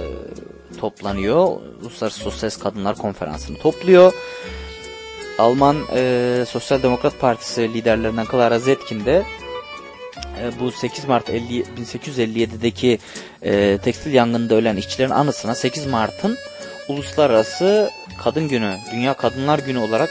toplanıyor. 0.77 1.61
Uluslararası 1.81 2.19
Sosyalist 2.19 2.63
Kadınlar 2.63 2.95
Konferansı'nı 2.95 3.57
topluyor. 3.57 4.13
Alman 5.39 5.77
e, 5.95 6.45
Sosyal 6.47 6.83
Demokrat 6.83 7.19
Partisi 7.19 7.73
liderlerinden 7.73 8.25
Clara 8.31 8.59
Zetkin 8.59 9.05
de 9.05 9.23
e, 10.41 10.59
bu 10.59 10.71
8 10.71 11.05
Mart 11.05 11.29
50, 11.29 11.63
1857'deki 11.63 12.99
e, 13.45 13.77
tekstil 13.77 14.13
yangınında 14.13 14.55
ölen 14.55 14.75
işçilerin 14.75 15.09
anısına 15.09 15.55
8 15.55 15.85
Mart'ın 15.85 16.37
Uluslararası 16.87 17.89
Kadın 18.23 18.47
Günü, 18.47 18.77
Dünya 18.91 19.13
Kadınlar 19.13 19.59
Günü 19.59 19.77
olarak 19.77 20.09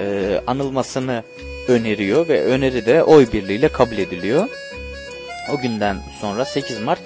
e, 0.00 0.40
anılmasını 0.46 1.22
öneriyor 1.68 2.28
ve 2.28 2.44
öneri 2.44 2.86
de 2.86 3.02
oy 3.04 3.32
birliğiyle 3.32 3.68
kabul 3.68 3.98
ediliyor. 3.98 4.48
O 5.52 5.58
günden 5.58 5.96
sonra 6.20 6.44
8 6.44 6.80
Mart 6.80 7.00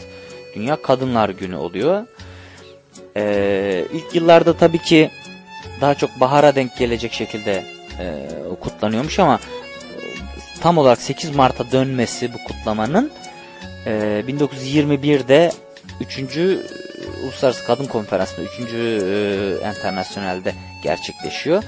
Dünya 0.54 0.82
Kadınlar 0.82 1.28
Günü 1.28 1.56
oluyor. 1.56 2.06
E, 3.16 3.84
ilk 3.92 4.14
yıllarda 4.14 4.56
tabii 4.56 4.78
ki 4.78 5.10
daha 5.80 5.94
çok 5.94 6.20
bahara 6.20 6.54
denk 6.54 6.76
gelecek 6.76 7.12
şekilde 7.12 7.64
e, 7.98 8.28
kutlanıyormuş 8.60 9.18
ama 9.18 9.40
tam 10.60 10.78
olarak 10.78 11.02
8 11.02 11.36
Mart'a 11.36 11.72
dönmesi 11.72 12.34
bu 12.34 12.44
kutlamanın 12.44 13.12
e, 13.86 13.90
1921'de 14.28 15.52
3. 16.00 16.18
Uluslararası 17.24 17.66
Kadın 17.66 17.84
Konferansı'nda 17.86 18.46
3. 18.46 18.74
E, 18.74 19.66
Enternasyonel'de 19.66 20.54
gerçekleşiyor. 20.82 21.62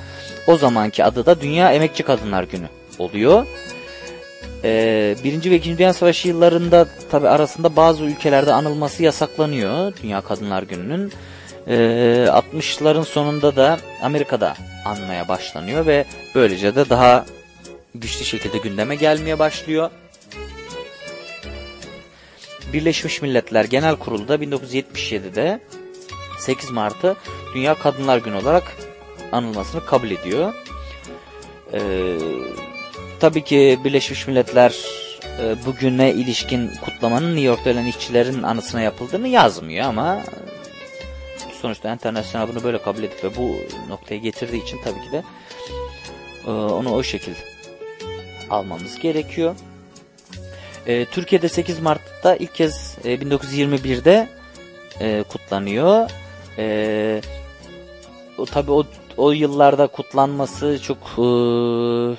O 0.46 0.56
zamanki 0.56 1.04
adı 1.04 1.26
da 1.26 1.40
Dünya 1.40 1.72
Emekçi 1.72 2.02
Kadınlar 2.02 2.42
Günü 2.44 2.68
oluyor. 2.98 3.46
Ee, 4.64 5.16
Birinci 5.24 5.50
ve 5.50 5.56
İkinci 5.56 5.78
Dünya 5.78 5.92
Savaşı 5.92 6.28
yıllarında 6.28 6.86
tabi 7.10 7.28
arasında 7.28 7.76
bazı 7.76 8.04
ülkelerde 8.04 8.52
anılması 8.52 9.02
yasaklanıyor 9.02 9.92
Dünya 10.02 10.20
Kadınlar 10.20 10.62
Günü'nün. 10.62 11.12
Ee, 11.66 11.74
60'ların 12.28 13.04
sonunda 13.04 13.56
da 13.56 13.78
Amerika'da 14.02 14.54
anmaya 14.84 15.28
başlanıyor 15.28 15.86
ve 15.86 16.04
böylece 16.34 16.76
de 16.76 16.88
daha 16.90 17.24
güçlü 17.94 18.24
şekilde 18.24 18.58
gündeme 18.58 18.94
gelmeye 18.94 19.38
başlıyor. 19.38 19.90
Birleşmiş 22.74 23.22
Milletler 23.22 23.64
Genel 23.64 23.96
Kurulu'da 23.96 24.36
1977'de 24.36 25.60
8 26.38 26.70
Mart'ı 26.70 27.16
Dünya 27.54 27.74
Kadınlar 27.74 28.18
Günü 28.18 28.36
olarak 28.36 28.76
anılmasını 29.32 29.86
kabul 29.86 30.10
ediyor. 30.10 30.54
Ee, 31.72 32.18
tabii 33.20 33.44
ki 33.44 33.78
Birleşmiş 33.84 34.26
Milletler 34.26 34.74
e, 35.40 35.66
bugüne 35.66 36.12
ilişkin 36.12 36.70
kutlamanın 36.84 37.28
New 37.28 37.44
York'ta 37.44 37.70
ölen 37.70 37.86
işçilerin 37.86 38.42
anısına 38.42 38.80
yapıldığını 38.80 39.28
yazmıyor 39.28 39.86
ama 39.86 40.22
sonuçta 41.62 41.92
internasyonel 41.92 42.48
bunu 42.48 42.64
böyle 42.64 42.82
kabul 42.82 43.02
edip 43.02 43.24
ve 43.24 43.36
bu 43.36 43.56
noktaya 43.88 44.16
getirdiği 44.16 44.62
için 44.62 44.80
tabii 44.84 45.02
ki 45.02 45.12
de 45.12 45.22
e, 46.46 46.50
onu 46.50 46.94
o 46.94 47.02
şekilde 47.02 47.38
almamız 48.50 48.98
gerekiyor. 48.98 49.54
E, 50.86 51.04
Türkiye'de 51.04 51.48
8 51.48 51.80
Mart'ta 51.80 52.36
ilk 52.36 52.54
kez 52.54 52.96
e, 53.04 53.14
1921'de 53.14 54.28
e, 55.00 55.24
kutlanıyor. 55.28 56.10
E, 56.58 57.20
tabii 58.52 58.70
o 58.70 58.84
o 59.16 59.30
yıllarda 59.30 59.86
kutlanması 59.86 60.78
çok 60.82 60.98
e, 60.98 61.26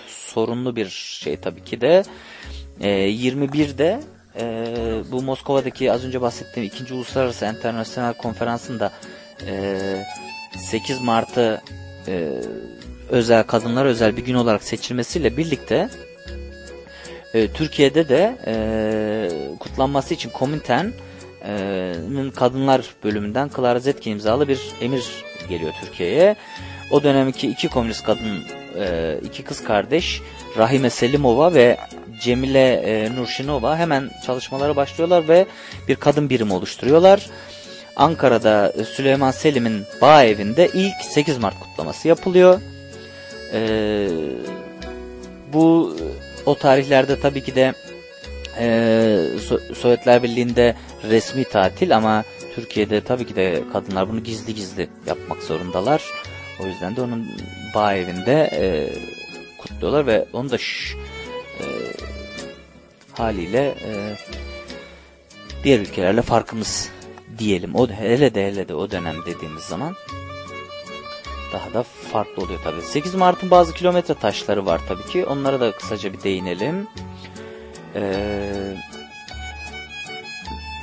sorunlu 0.07 0.75
bir 0.75 0.89
şey 0.89 1.37
tabii 1.37 1.63
ki 1.63 1.81
de. 1.81 2.03
E, 2.81 2.89
21'de 2.89 3.99
e, 4.39 4.65
bu 5.11 5.21
Moskova'daki 5.21 5.91
az 5.91 6.05
önce 6.05 6.21
bahsettiğim 6.21 6.67
ikinci 6.67 6.93
uluslararası 6.93 7.45
internasyonel 7.45 8.13
konferansında 8.13 8.91
e, 9.47 9.79
8 10.57 11.01
Mart'ı 11.01 11.61
e, 12.07 12.29
özel 13.09 13.43
kadınlar 13.43 13.85
özel 13.85 14.17
bir 14.17 14.25
gün 14.25 14.33
olarak 14.33 14.63
seçilmesiyle 14.63 15.37
birlikte 15.37 15.89
e, 17.35 17.47
Türkiye'de 17.47 18.09
de 18.09 18.37
e, 18.47 18.55
kutlanması 19.59 20.13
için 20.13 20.29
Komintern'in 20.29 22.31
kadınlar 22.31 22.85
bölümünden 23.03 23.49
Clara 23.55 23.79
Zetkin 23.79 24.11
imzalı 24.11 24.47
bir 24.47 24.59
emir 24.81 25.05
geliyor 25.49 25.73
Türkiye'ye. 25.81 26.35
O 26.91 27.03
dönemki 27.03 27.49
iki 27.49 27.67
komünist 27.67 28.03
kadın, 28.03 28.43
e, 28.79 29.17
iki 29.23 29.43
kız 29.43 29.63
kardeş 29.63 30.21
Rahime 30.57 30.89
Selimova 30.89 31.53
ve 31.53 31.77
Cemile 32.21 32.73
e, 32.73 33.15
Nurşinova 33.15 33.77
hemen 33.77 34.09
çalışmalara 34.25 34.75
başlıyorlar 34.75 35.27
ve 35.27 35.45
bir 35.87 35.95
kadın 35.95 36.29
birimi 36.29 36.53
oluşturuyorlar. 36.53 37.25
Ankara'da 37.95 38.73
e, 38.77 38.83
Süleyman 38.83 39.31
Selim'in 39.31 39.83
bağ 40.01 40.23
evinde 40.23 40.69
ilk 40.73 40.95
8 41.01 41.37
Mart 41.37 41.59
kutlaması 41.59 42.07
yapılıyor. 42.07 42.61
Ee, 43.53 44.07
bu 45.53 45.95
o 46.45 46.55
tarihlerde 46.55 47.19
tabii 47.19 47.43
ki 47.43 47.55
de 47.55 47.73
e, 48.59 48.65
So- 49.37 49.75
Sovyetler 49.75 50.23
Birliği'nde 50.23 50.75
resmi 51.09 51.43
tatil 51.43 51.95
ama 51.95 52.23
Türkiye'de 52.55 53.01
tabii 53.01 53.25
ki 53.25 53.35
de 53.35 53.63
kadınlar 53.73 54.09
bunu 54.09 54.23
gizli 54.23 54.55
gizli 54.55 54.89
yapmak 55.07 55.43
zorundalar. 55.43 56.03
O 56.63 56.65
yüzden 56.65 56.95
de 56.95 57.01
onun 57.01 57.27
bağ 57.75 57.93
evinde 57.93 58.49
e, 58.53 58.89
kutluyorlar 59.57 60.07
ve 60.07 60.25
onu 60.33 60.49
da 60.49 60.57
şş, 60.57 60.95
e, 61.59 61.65
haliyle 63.11 63.59
e, 63.67 63.91
diğer 65.63 65.79
ülkelerle 65.79 66.21
farkımız 66.21 66.89
diyelim. 67.37 67.75
O 67.75 67.87
hele 67.89 68.35
de 68.35 68.47
hele 68.47 68.67
de 68.67 68.75
o 68.75 68.91
dönem 68.91 69.15
dediğimiz 69.25 69.63
zaman 69.63 69.95
daha 71.53 71.73
da 71.73 71.83
farklı 71.83 72.43
oluyor 72.43 72.59
tabii. 72.63 72.81
8 72.81 73.15
Mart'ın 73.15 73.51
bazı 73.51 73.73
kilometre 73.73 74.13
taşları 74.13 74.65
var 74.65 74.81
tabii 74.87 75.05
ki. 75.05 75.25
Onlara 75.25 75.59
da 75.59 75.71
kısaca 75.71 76.13
bir 76.13 76.23
değinelim. 76.23 76.87
Ee, 77.95 78.75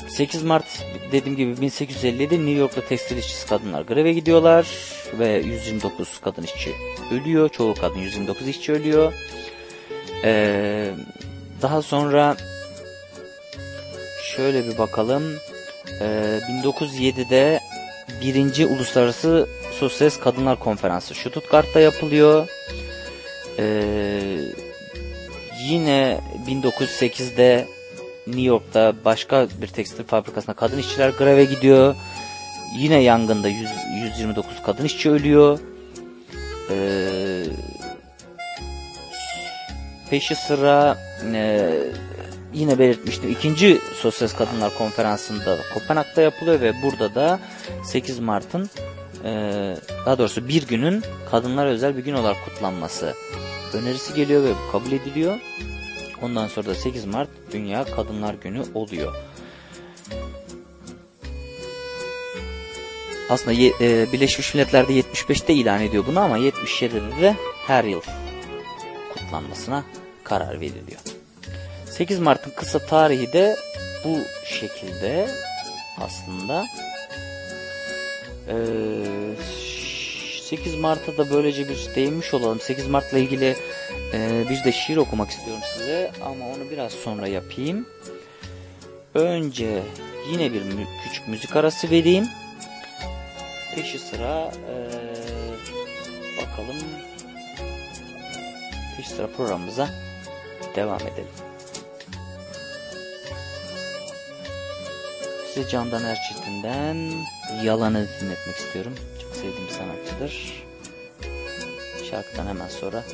8 0.09 0.43
Mart 0.43 0.87
dediğim 1.13 1.37
gibi 1.37 1.61
1857 1.61 2.35
New 2.35 2.51
York'ta 2.51 2.81
tekstil 2.81 3.17
işçisi 3.17 3.49
kadınlar 3.49 3.83
greve 3.83 4.13
gidiyorlar 4.13 4.67
ve 5.19 5.29
129 5.29 6.21
kadın 6.21 6.43
işçi 6.43 6.75
ölüyor. 7.13 7.49
Çoğu 7.49 7.75
kadın 7.75 7.99
129 7.99 8.49
işçi 8.49 8.73
ölüyor. 8.73 9.13
Ee, 10.25 10.91
daha 11.63 11.83
sonra 11.83 12.37
şöyle 14.37 14.69
bir 14.69 14.79
bakalım. 14.79 15.23
Ee, 16.01 16.41
1907'de 16.65 17.61
birinci 18.21 18.67
Uluslararası 18.67 19.49
Sosyalist 19.83 20.21
Kadınlar 20.21 20.59
Konferansı 20.59 21.15
Stuttgart'ta 21.15 21.81
yapılıyor. 21.81 22.49
Ee, 23.59 23.83
yine 25.63 26.21
1908'de 26.49 27.67
New 28.27 28.43
York'ta 28.43 28.95
başka 29.05 29.49
bir 29.63 29.67
tekstil 29.67 30.05
fabrikasında 30.05 30.57
kadın 30.57 30.79
işçiler 30.79 31.09
greve 31.11 31.45
gidiyor. 31.45 31.95
Yine 32.79 33.03
yangında 33.03 33.49
100, 33.49 33.71
129 34.05 34.63
kadın 34.67 34.85
işçi 34.85 35.11
ölüyor. 35.11 35.59
Ee, 36.71 37.43
peşi 40.11 40.35
sıra 40.35 40.99
e, 41.35 41.71
yine 42.55 42.79
belirtmiştim. 42.79 43.31
ikinci 43.31 43.79
Sosyalist 43.95 44.37
Kadınlar 44.39 44.79
Konferansı'nda 44.79 45.59
Kopenhag'da 45.75 46.23
yapılıyor 46.23 46.61
ve 46.61 46.73
burada 46.83 47.15
da 47.15 47.41
8 47.85 48.19
Mart'ın 48.19 48.71
e, 49.25 49.33
daha 50.07 50.19
doğrusu 50.19 50.49
bir 50.49 50.67
günün 50.67 51.03
kadınlara 51.31 51.69
özel 51.69 51.97
bir 51.97 52.05
gün 52.05 52.15
olarak 52.15 52.37
kutlanması 52.45 53.15
önerisi 53.75 54.15
geliyor 54.15 54.45
ve 54.45 54.51
bu 54.51 54.73
kabul 54.73 54.93
ediliyor. 54.93 55.39
Ondan 56.23 56.49
sonra 56.49 56.67
da 56.67 56.75
8 56.75 57.05
Mart 57.05 57.29
Dünya 57.53 57.85
Kadınlar 57.85 58.35
Günü 58.35 58.63
oluyor. 58.75 59.15
Aslında 63.31 63.53
e, 63.81 64.13
Birleşmiş 64.13 64.55
Milletler'de 64.55 64.93
75'te 64.93 65.55
ilan 65.55 65.81
ediyor 65.81 66.05
bunu 66.07 66.21
ama 66.21 66.39
77'de 66.39 67.23
de 67.23 67.37
her 67.67 67.85
yıl 67.85 68.01
kutlanmasına 69.15 69.85
karar 70.25 70.61
veriliyor. 70.61 71.01
8 71.91 72.19
Mart'ın 72.19 72.51
kısa 72.51 72.79
tarihi 72.79 73.33
de 73.33 73.57
bu 74.05 74.19
şekilde 74.47 75.31
aslında. 76.01 76.65
Ee, 78.49 79.37
8 80.43 80.75
Mart'a 80.75 81.17
da 81.17 81.31
böylece 81.31 81.69
bir 81.69 81.89
değinmiş 81.95 82.35
olalım. 82.35 82.61
8 82.61 82.87
Mart'la 82.87 83.19
ilgili 83.19 83.57
e, 84.13 84.45
bir 84.51 84.65
de 84.65 84.73
şiir 84.73 84.97
okumak 84.97 85.31
istiyorum 85.31 85.63
size 85.75 86.11
ama 86.25 86.49
onu 86.49 86.71
biraz 86.71 86.93
sonra 86.93 87.27
yapayım. 87.27 87.87
Önce 89.15 89.83
yine 90.31 90.53
bir 90.53 90.63
küçük 91.05 91.29
müzik 91.29 91.57
arası 91.57 91.91
vereyim. 91.91 92.29
Peşi 93.75 93.99
sıra 93.99 94.53
e, 94.71 94.75
bakalım 96.37 96.77
peşi 98.97 99.11
sıra 99.11 99.27
programımıza 99.27 99.89
devam 100.77 101.01
edelim. 101.01 101.52
Size 105.55 105.69
Candan 105.69 106.05
Erçetin'den 106.05 107.13
Yalanı 107.65 108.09
dinletmek 108.21 108.57
istiyorum. 108.57 108.95
Çok 109.23 109.35
sevdiğim 109.37 109.69
sanatçıdır. 109.71 110.65
Şarkıdan 112.11 112.47
hemen 112.47 112.69
sonra 112.69 113.05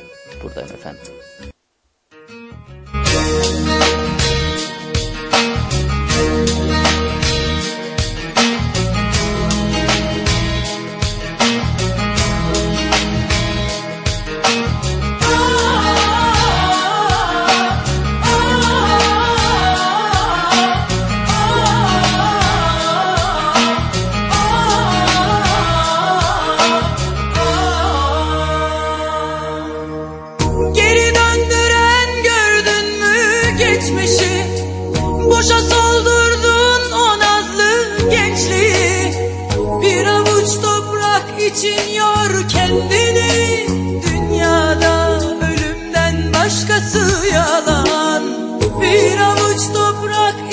buradayım 0.43 0.69
efendim. 0.73 1.01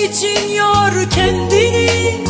İçin 0.07 0.55
yor 0.55 1.11
kendini. 1.11 2.25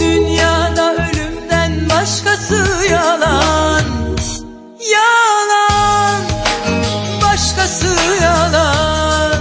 Dünyada 0.00 0.94
ölümden 0.94 1.90
başkası 1.90 2.66
yalan. 2.90 3.82
Yalan. 4.92 6.20
Başkası 7.22 7.96
yalan. 8.22 9.32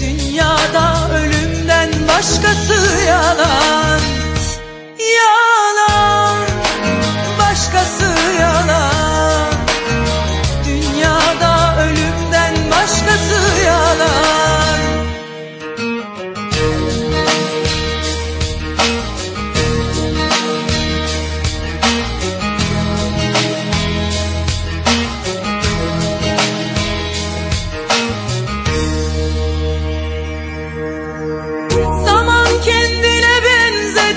Dünyada 0.00 1.08
ölümden 1.14 1.88
başkası 2.08 3.04
yalan. 3.08 4.00
Yalan. 5.18 6.38
Başkası 7.38 8.12
yalan. 8.40 9.52
Dünyada 10.66 11.76
ölümden 11.82 12.54
başkası 12.70 13.62
yalan 13.66 14.29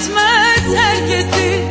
benzetmez 0.03 0.75
herkesi. 0.75 1.63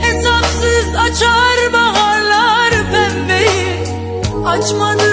Hesapsız 0.00 0.94
açar 0.96 1.72
baharlar 1.72 2.70
pembeyi. 2.92 3.84
Açmadığın 4.46 5.11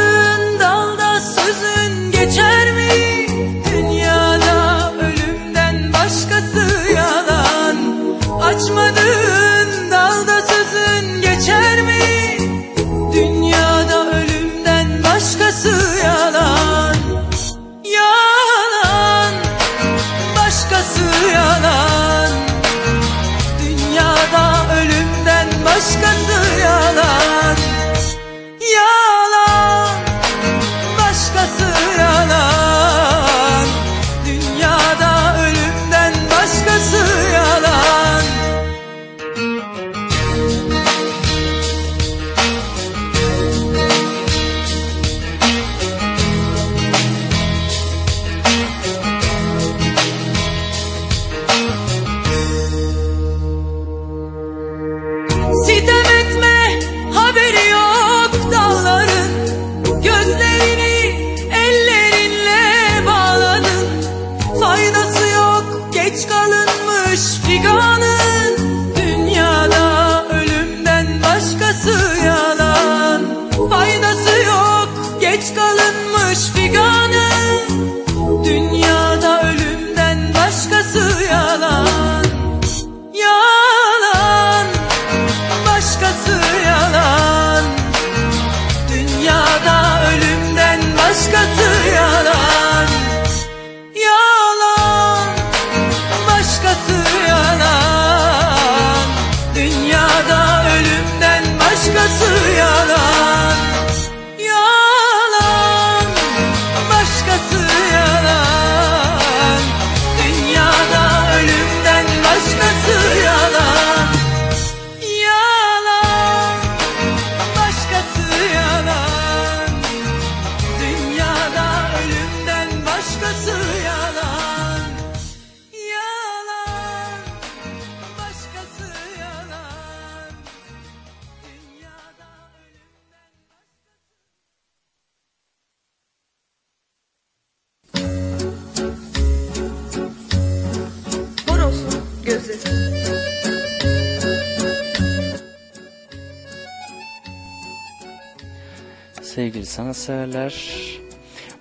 sanatseverler, 149.70 150.54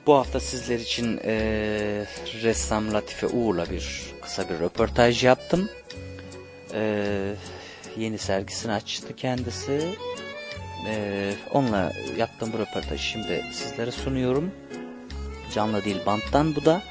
bu 0.07 0.15
hafta 0.15 0.41
sizler 0.41 0.79
için 0.79 1.17
eee, 1.19 2.07
ressam 2.43 2.93
Latife 2.93 3.27
Uğur'la 3.27 3.71
bir 3.71 4.03
kısa 4.23 4.49
bir 4.49 4.59
röportaj 4.59 5.25
yaptım. 5.25 5.69
Eee, 6.75 7.35
yeni 7.97 8.19
sergisini 8.19 8.73
açtı 8.73 9.17
kendisi. 9.17 9.89
Eee, 10.87 11.35
onunla 11.53 11.93
yaptığım 12.17 12.53
bu 12.53 12.59
röportajı 12.59 13.03
şimdi 13.03 13.45
sizlere 13.53 13.91
sunuyorum. 13.91 14.51
Canlı 15.55 15.85
değil 15.85 16.01
banttan 16.07 16.57
bu 16.57 16.65
da. 16.65 16.83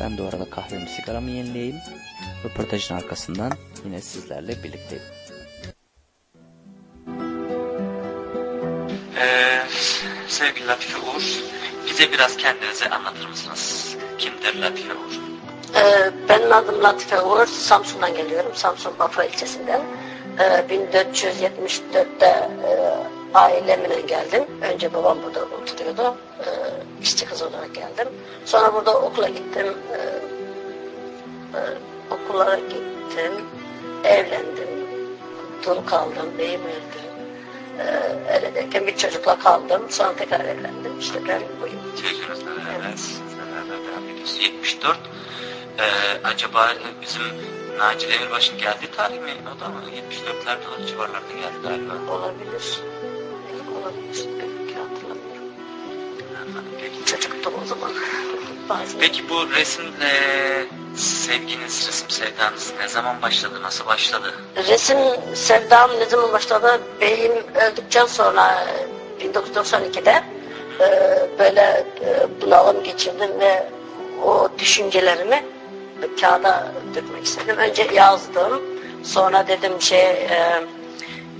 Ben 0.00 0.18
de 0.18 0.22
o 0.22 0.26
arada 0.26 0.50
kahvemi 0.50 0.88
sigaramı 0.88 1.30
yenileyeyim. 1.30 1.76
Röportajın 2.44 2.94
arkasından 2.94 3.52
yine 3.84 4.00
sizlerle 4.00 4.62
birlikteyim. 4.62 5.04
Ee, 9.20 9.62
sevgili 10.28 10.66
Latife 10.66 10.98
Uğur, 10.98 11.42
bize 11.86 12.12
biraz 12.12 12.36
kendinizi 12.36 12.88
anlatır 12.88 13.28
mısınız? 13.28 13.96
Kimdir 14.18 14.54
Latife 14.62 14.94
Uğur? 14.94 15.20
Ee, 15.76 16.10
benim 16.28 16.52
adım 16.52 16.82
Latife 16.82 17.20
Uğur. 17.20 17.46
Samsun'dan 17.46 18.14
geliyorum. 18.14 18.52
Samsun 18.54 18.92
Bafra 18.98 19.24
ilçesinden. 19.24 19.80
Ee, 20.38 20.42
1474'te 20.42 22.26
e, 22.26 22.70
ailemle 23.34 24.00
geldim. 24.00 24.44
Önce 24.62 24.94
babam 24.94 25.18
burada 25.22 25.44
oturuyordu. 25.44 26.16
Ee, 26.40 26.44
işçi 27.02 27.26
kız 27.26 27.42
olarak 27.42 27.74
geldim. 27.74 28.08
Sonra 28.44 28.74
burada 28.74 29.00
okula 29.00 29.28
gittim. 29.28 29.66
Ee, 29.94 31.60
okullara 32.14 32.56
gittim. 32.56 33.32
Evlendim. 34.04 34.70
Dul 35.66 35.86
kaldım. 35.86 36.38
Beyim 36.38 36.60
öldü. 36.60 36.99
Ee, 37.78 38.34
öyle 38.34 38.54
derken 38.54 38.86
bir 38.86 38.96
çocukla 38.96 39.38
kaldım. 39.38 39.82
Sonra 39.88 40.16
tekrar 40.16 40.40
evlendim. 40.40 40.98
İşte 41.00 41.18
ben 41.28 41.42
buyum. 41.60 41.80
Devam 43.66 44.04
ediyorsunuz. 44.10 44.38
74. 44.42 44.98
Ee, 45.78 45.82
acaba 46.24 46.68
bizim 47.02 47.22
Naci 47.78 48.08
Demirbaş'ın 48.08 48.58
geldiği 48.58 48.90
tarih 48.96 49.20
mi? 49.20 49.30
O 49.56 49.60
da 49.60 49.68
mı? 49.68 49.80
74'lerde 49.84 50.82
o 50.82 50.86
civarlarda 50.86 51.32
geldi 51.32 51.58
galiba. 51.62 52.12
Olabilir. 52.12 52.80
Olabilir. 53.80 54.24
Pek 54.40 54.76
hatırlamıyorum. 54.76 55.54
Çocuktum 57.06 57.54
o 57.62 57.66
zaman. 57.66 57.92
Bazen. 58.68 59.00
Peki 59.00 59.28
bu 59.28 59.50
resim 59.50 59.84
eee, 60.00 60.66
sevginiz, 60.96 61.88
resim 61.88 62.10
sevdanız 62.10 62.72
ne 62.80 62.88
zaman 62.88 63.22
başladı, 63.22 63.62
nasıl 63.62 63.86
başladı? 63.86 64.34
Resim 64.68 64.98
sevdam 65.34 65.90
ne 65.98 66.04
zaman 66.04 66.32
başladı? 66.32 66.80
Beyim 67.00 67.32
öldükten 67.54 68.06
sonra 68.06 68.66
e, 69.20 69.26
1992'de 69.26 70.22
e, 70.80 70.88
böyle 71.38 71.86
e, 72.04 72.26
bunalım 72.42 72.84
geçirdim 72.84 73.40
ve 73.40 73.66
o 74.24 74.48
düşüncelerimi 74.58 75.44
kağıda 76.20 76.72
dökmek 76.94 77.24
istedim. 77.24 77.56
Önce 77.56 77.82
yazdım. 77.94 78.62
Sonra 79.04 79.48
dedim 79.48 79.82
şey 79.82 80.10
e, 80.10 80.62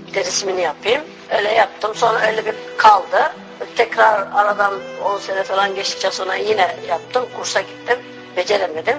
bir 0.07 0.13
de 0.13 0.19
resmini 0.19 0.61
yapayım. 0.61 1.01
Öyle 1.37 1.51
yaptım. 1.53 1.95
Sonra 1.95 2.27
öyle 2.27 2.45
bir 2.45 2.55
kaldı. 2.77 3.33
Tekrar 3.75 4.27
aradan 4.33 4.73
10 5.03 5.17
sene 5.17 5.43
falan 5.43 5.75
geçtikten 5.75 6.09
sonra 6.09 6.35
yine 6.35 6.75
yaptım. 6.87 7.25
Kursa 7.37 7.61
gittim. 7.61 7.97
Beceremedim. 8.37 8.97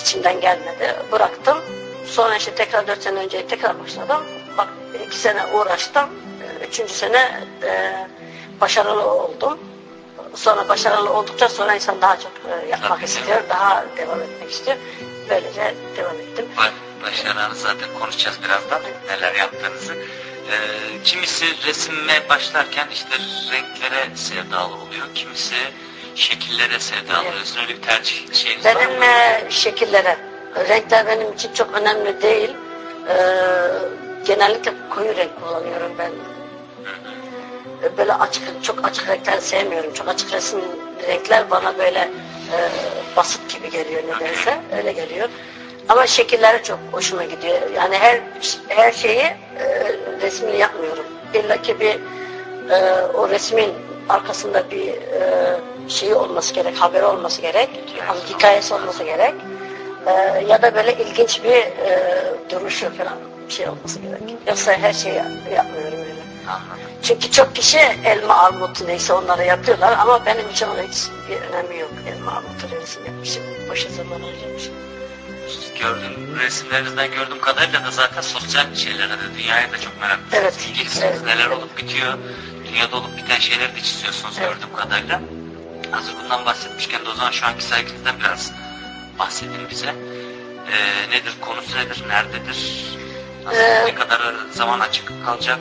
İçimden 0.00 0.40
gelmedi. 0.40 0.96
Bıraktım. 1.12 1.58
Sonra 2.06 2.36
işte 2.36 2.54
tekrar 2.54 2.86
4 2.86 3.02
sene 3.02 3.18
önce 3.18 3.46
tekrar 3.46 3.80
başladım. 3.84 4.24
Bak 4.58 4.68
2 5.06 5.16
sene 5.16 5.46
uğraştım. 5.46 6.08
E, 6.62 6.66
Üçüncü 6.66 6.92
sene 6.94 7.40
e, 7.62 7.92
başarılı 8.60 9.10
oldum. 9.10 9.58
Sonra 10.34 10.68
başarılı 10.68 11.12
olduktan 11.12 11.46
sonra 11.48 11.74
insan 11.74 12.00
daha 12.00 12.16
çok 12.20 12.32
e, 12.64 12.68
yapmak 12.68 12.90
Tabii, 12.90 13.04
istiyor. 13.04 13.42
Daha 13.48 13.84
devam 13.96 14.20
etmek 14.20 14.50
istiyor. 14.50 14.76
Böylece 15.30 15.74
devam 15.96 16.14
ettim. 16.20 16.46
Ba- 16.56 17.02
Başarılarınızı 17.02 17.60
zaten 17.62 17.88
konuşacağız 18.00 18.38
birazdan 18.44 18.80
neler 19.08 19.34
yaptığınızı. 19.34 19.94
Eee, 19.94 21.02
kimisi 21.04 21.46
resime 21.66 22.28
başlarken 22.28 22.88
işte 22.92 23.08
renklere 23.52 24.16
sevdalı 24.16 24.74
oluyor, 24.74 25.06
kimisi 25.14 25.54
şekillere. 26.14 26.80
Sizin 26.80 26.96
öyle 27.62 27.68
bir 27.68 27.82
tercih 27.82 28.32
şeyiniz 28.32 28.64
Benim 28.64 29.02
e, 29.02 29.40
şekillere, 29.50 30.16
renkler 30.68 31.06
benim 31.06 31.32
için 31.32 31.52
çok 31.52 31.74
önemli 31.74 32.22
değil. 32.22 32.50
Ee, 33.08 33.14
genellikle 34.26 34.72
koyu 34.90 35.16
renk 35.16 35.30
kullanıyorum 35.42 35.92
ben. 35.98 36.10
Ee, 37.82 37.96
Böyle 37.98 38.14
açık, 38.14 38.64
çok 38.64 38.84
açık 38.84 39.08
renkler 39.08 39.38
sevmiyorum. 39.38 39.94
Çok 39.94 40.08
açık 40.08 40.32
resim 40.32 40.60
renkler 41.08 41.50
bana 41.50 41.78
böyle 41.78 41.98
e, 41.98 42.58
basit 43.16 43.54
gibi 43.54 43.70
geliyor 43.70 44.02
nedense. 44.02 44.60
Öyle 44.76 44.92
geliyor. 44.92 45.28
Ama 45.88 46.06
şekilleri 46.06 46.62
çok 46.62 46.78
hoşuma 46.92 47.24
gidiyor. 47.24 47.58
Yani 47.76 47.98
her 47.98 48.20
her 48.68 48.92
şeyi 48.92 49.20
e, 49.20 49.36
resmini 50.22 50.58
yapmıyorum. 50.58 51.04
İlla 51.34 51.62
ki 51.62 51.80
bir 51.80 51.98
e, 52.70 53.02
o 53.14 53.28
resmin 53.28 53.72
arkasında 54.08 54.70
bir 54.70 54.88
e, 54.88 55.56
şeyi 55.90 56.14
olması 56.14 56.54
gerek, 56.54 56.76
haberi 56.76 57.04
olması 57.04 57.40
gerek, 57.42 57.68
hani 58.06 58.18
hikayesi 58.28 58.74
olması 58.74 59.04
gerek. 59.04 59.34
E, 60.06 60.44
ya 60.48 60.62
da 60.62 60.74
böyle 60.74 60.92
ilginç 61.04 61.44
bir 61.44 61.50
e, 61.50 62.24
duruşu 62.50 62.96
falan 62.96 63.18
bir 63.48 63.52
şey 63.52 63.68
olması 63.68 63.98
gerek. 63.98 64.22
Yoksa 64.46 64.72
her 64.72 64.92
şeyi 64.92 65.14
yapmıyorum 65.54 65.98
öyle. 65.98 66.20
Anladım. 66.48 66.80
Çünkü 67.02 67.30
çok 67.30 67.56
kişi 67.56 67.78
elma 68.04 68.34
armut 68.34 68.82
neyse 68.86 69.12
onları 69.12 69.44
yapıyorlar 69.44 69.92
ama 69.98 70.26
benim 70.26 70.48
için 70.50 70.66
onun 70.68 70.82
hiç 70.82 70.98
bir 71.30 71.36
önemi 71.40 71.78
yok. 71.80 71.90
Elma 72.08 72.32
armut 72.32 72.80
resim 72.80 73.06
yapmışım, 73.06 73.42
boşa 73.70 73.88
zaman 73.88 74.20
harcamışım. 74.20 74.74
Gördüğüm 75.80 76.38
resimlerinizden 76.38 77.10
gördüğüm 77.10 77.40
kadarıyla 77.40 77.84
da 77.86 77.90
zaten 77.90 78.20
sosyal 78.20 78.74
şeylere 78.74 79.10
de 79.10 79.34
dünyaya 79.38 79.72
da 79.72 79.78
çok 79.80 80.00
meraklısınız. 80.00 80.34
Evet, 80.42 80.54
İlgilisiniz. 80.70 81.04
evet, 81.04 81.24
Neler 81.24 81.46
olup 81.50 81.78
bitiyor, 81.78 82.12
dünyada 82.68 82.96
olup 82.96 83.16
biten 83.16 83.38
şeyleri 83.38 83.76
de 83.76 83.80
çiziyorsunuz 83.80 84.34
Evet. 84.40 84.48
gördüğüm 84.52 84.76
kadarıyla. 84.76 85.20
Hazır 85.90 86.14
bundan 86.24 86.46
bahsetmişken 86.46 87.04
de 87.04 87.08
o 87.08 87.14
zaman 87.14 87.30
şu 87.30 87.46
anki 87.46 87.64
serginizden 87.64 88.14
biraz 88.20 88.52
bahsedin 89.18 89.70
bize. 89.70 89.86
Ee, 89.86 91.10
nedir, 91.10 91.34
konusu 91.40 91.78
nedir, 91.78 92.04
nerededir, 92.08 92.84
nasıl, 93.44 93.58
Ee, 93.60 93.84
ne 93.86 93.94
kadar 93.94 94.34
zaman 94.52 94.80
açık 94.80 95.24
kalacak? 95.26 95.58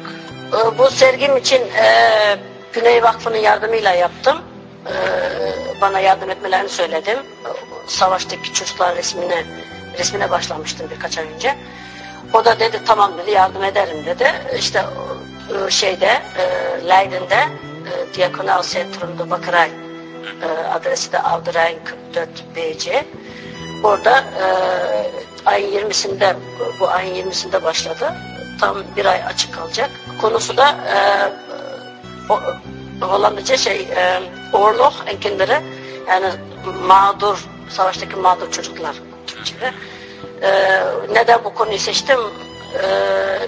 Ee, 0.53 0.77
Bu 0.77 0.89
sergim 0.89 1.37
için 1.37 1.61
e, 1.61 2.37
Güney 2.73 3.03
Vakfı'nın 3.03 3.37
yardımıyla 3.37 3.93
yaptım. 3.93 4.41
Ee, 4.87 4.91
bana 5.81 5.99
yardım 5.99 6.29
etmelerini 6.29 6.69
söyledim. 6.69 7.19
Savaştaki 7.87 8.53
çocuklar 8.53 8.95
resmine 8.95 9.45
resmine 9.99 10.29
başlamıştım 10.31 10.87
birkaç 10.95 11.17
ay 11.17 11.25
önce. 11.35 11.55
O 12.33 12.45
da 12.45 12.59
dedi 12.59 12.81
tamam 12.87 13.17
dedi 13.17 13.31
yardım 13.31 13.63
ederim 13.63 14.05
dedi. 14.05 14.33
İşte 14.57 14.83
o, 14.83 15.69
şeyde 15.69 16.21
e, 16.37 16.43
Leiden'de 16.87 17.35
e, 17.35 18.13
Diakonal 18.15 18.63
Centrum'da 18.63 19.29
Bakıray 19.29 19.69
e, 20.43 20.67
adresi 20.67 21.11
de 21.11 21.19
Avduray'ın 21.19 21.79
44 21.83 22.29
BC. 22.55 23.05
Orada 23.83 24.19
e, 24.19 24.45
ayın 25.45 25.89
20'sinde 25.89 26.35
bu 26.79 26.89
ayın 26.89 27.15
20'sinde 27.15 27.63
başladı. 27.63 28.13
Tam 28.59 28.83
bir 28.97 29.05
ay 29.05 29.23
açık 29.23 29.53
kalacak. 29.53 29.89
Konusu 30.21 30.57
da 30.57 30.69
e, 30.69 30.99
Hollandaca 33.05 33.57
şey 33.57 33.81
e, 33.81 34.21
oorlog 34.53 34.93
en 35.07 35.31
yani 36.07 36.31
mağdur 36.87 37.47
savaştaki 37.69 38.15
mağdur 38.15 38.51
çocuklar 38.51 38.95
Türkçe'de. 39.27 39.73
E, 40.41 40.81
neden 41.13 41.43
bu 41.43 41.53
konuyu 41.53 41.79
seçtim? 41.79 42.19
E, 42.83 42.85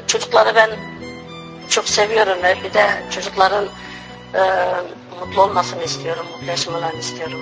çocukları 0.08 0.56
ben 0.56 0.70
çok 1.70 1.90
seviyorum 1.90 2.44
ve 2.44 2.58
bir 2.64 2.74
de 2.74 2.90
çocukların 3.12 3.66
e, 4.34 4.42
mutlu 5.22 5.42
olmasını 5.42 5.84
istiyorum, 5.84 6.26
mutlu 6.34 6.48
yaşamalarını 6.48 7.00
istiyorum. 7.00 7.40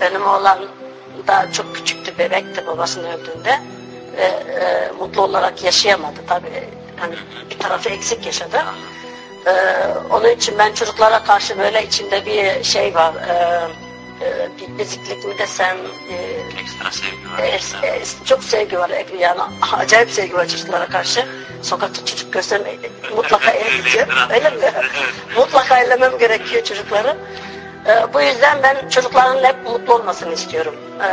Benim 0.00 0.22
oğlan 0.22 0.58
daha 1.26 1.52
çok 1.52 1.74
küçüktü, 1.76 2.18
bebekti 2.18 2.66
babasının 2.66 3.10
öldüğünde 3.10 3.60
ve 4.16 4.22
e, 4.22 4.92
mutlu 4.98 5.22
olarak 5.22 5.64
yaşayamadı 5.64 6.20
tabii. 6.26 6.68
Hani 6.96 7.14
bir 7.50 7.58
tarafı 7.58 7.88
eksik 7.88 8.26
yaşadı. 8.26 8.64
E, 9.46 9.52
onun 10.10 10.28
için 10.28 10.58
ben 10.58 10.72
çocuklara 10.72 11.24
karşı 11.24 11.58
böyle 11.58 11.86
içimde 11.86 12.26
bir 12.26 12.64
şey 12.64 12.94
var. 12.94 13.14
E, 13.14 13.68
e, 14.22 14.48
bir 14.60 14.78
beziklik 14.78 15.24
mi 15.24 15.38
desem, 15.38 15.76
e, 16.10 16.14
Ekstra 16.60 16.90
sevgi 16.90 17.30
var. 17.32 17.38
e, 17.82 17.86
e, 17.96 18.02
çok 18.24 18.44
sevgi 18.44 18.78
var. 18.78 18.90
Yani 19.18 19.40
acayip 19.72 20.10
sevgi 20.10 20.34
var 20.34 20.48
çocuklara 20.48 20.86
karşı. 20.86 21.24
Sokakta 21.62 22.04
çocuk 22.06 22.32
görsem 22.32 22.62
e, 22.66 22.78
mutlaka 23.16 23.50
eleyeceğim. 23.50 24.08
Öyle 24.32 24.50
mi? 24.50 24.72
mutlaka 25.36 25.78
ellemem 25.78 26.18
gerekiyor 26.18 26.64
çocukları. 26.64 27.16
E, 27.86 28.14
bu 28.14 28.20
yüzden 28.20 28.58
ben 28.62 28.88
çocukların 28.88 29.44
hep 29.44 29.56
mutlu 29.66 29.94
olmasını 29.94 30.32
istiyorum. 30.34 30.74
E, 31.02 31.08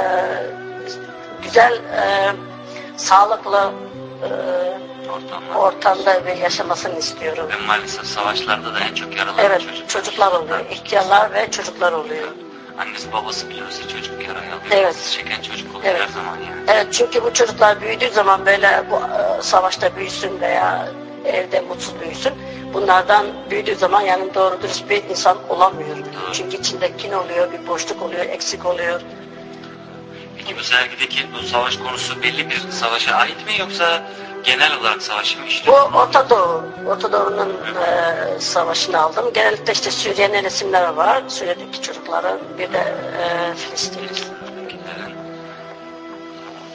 güzel, 1.44 1.74
e, 1.74 2.32
sağlıklı 2.98 3.72
e, 4.24 4.28
Ortamlar. 5.12 5.56
ortamda 5.56 6.26
ve 6.26 6.34
yaşamasını 6.34 7.00
istiyorum. 7.00 7.48
Ve 7.50 7.66
maalesef 7.68 8.06
savaşlarda 8.06 8.74
da 8.76 8.80
en 8.80 8.94
çok 8.96 9.18
yaralanan 9.18 9.46
Evet, 9.46 9.62
çocuklar. 9.62 9.88
çocuklar 9.88 10.32
oluyor. 10.32 10.60
ihtiyarlar 10.72 11.34
ve 11.34 11.52
çocuklar 11.52 11.92
oluyor. 11.92 12.28
Annesi 12.78 13.14
babası 13.14 13.50
biliyorsa 13.50 13.88
çocuk 13.88 14.28
yarayı 14.28 14.48
alıyor. 14.54 14.72
Evet. 14.72 15.12
Çeken 15.18 15.42
çocuk 15.42 15.76
oluyor 15.76 15.92
Evet. 15.92 16.02
her 16.02 16.08
zaman 16.08 16.38
yani. 16.38 16.62
Evet 16.68 16.88
çünkü 16.92 17.24
bu 17.24 17.34
çocuklar 17.34 17.82
büyüdüğü 17.82 18.10
zaman 18.10 18.46
böyle 18.46 18.84
bu 18.92 18.96
e, 18.96 19.42
savaşta 19.42 19.96
büyüsün 19.96 20.42
veya 20.42 20.90
evde 21.26 21.62
mutsuz 21.62 22.00
büyüsün. 22.02 22.34
Bunlardan 22.74 23.26
büyüdüğü 23.50 23.76
zaman 23.76 24.02
yani 24.02 24.34
doğru 24.34 24.62
dürüst 24.62 24.90
bir 24.90 25.04
insan 25.04 25.38
olamıyor. 25.50 25.98
Çünkü 26.34 26.58
içinde 26.58 26.98
kin 26.98 27.12
oluyor, 27.12 27.52
bir 27.52 27.68
boşluk 27.68 28.02
oluyor, 28.02 28.26
eksik 28.26 28.66
oluyor. 28.66 29.02
Peki 30.38 30.58
bu 30.58 30.64
sergideki 30.64 31.20
bu 31.34 31.48
savaş 31.48 31.78
konusu 31.78 32.24
belli 32.24 32.50
bir 32.50 32.60
savaşa 32.72 33.16
ait 33.16 33.46
mi 33.46 33.52
yoksa 33.60 34.04
genel 34.48 34.80
olarak 34.80 35.02
savaşı 35.02 35.38
mı 35.40 35.44
Bu 35.46 35.50
işliyor? 35.50 35.94
Orta 35.94 36.30
Doğu, 36.30 36.64
Orta 36.88 37.12
Doğu'nun 37.12 37.50
e, 37.50 38.40
savaşını 38.40 39.02
aldım. 39.02 39.34
Genellikle 39.34 39.74
işte 39.74 39.92
Suriye'nin 39.92 40.44
resimleri 40.44 40.98
var. 40.98 41.24
Suriye'deki 41.28 41.82
çocukların 41.82 42.40
bir 42.58 42.74
de 42.74 42.94
e, 43.22 43.56
Filistin. 43.56 44.02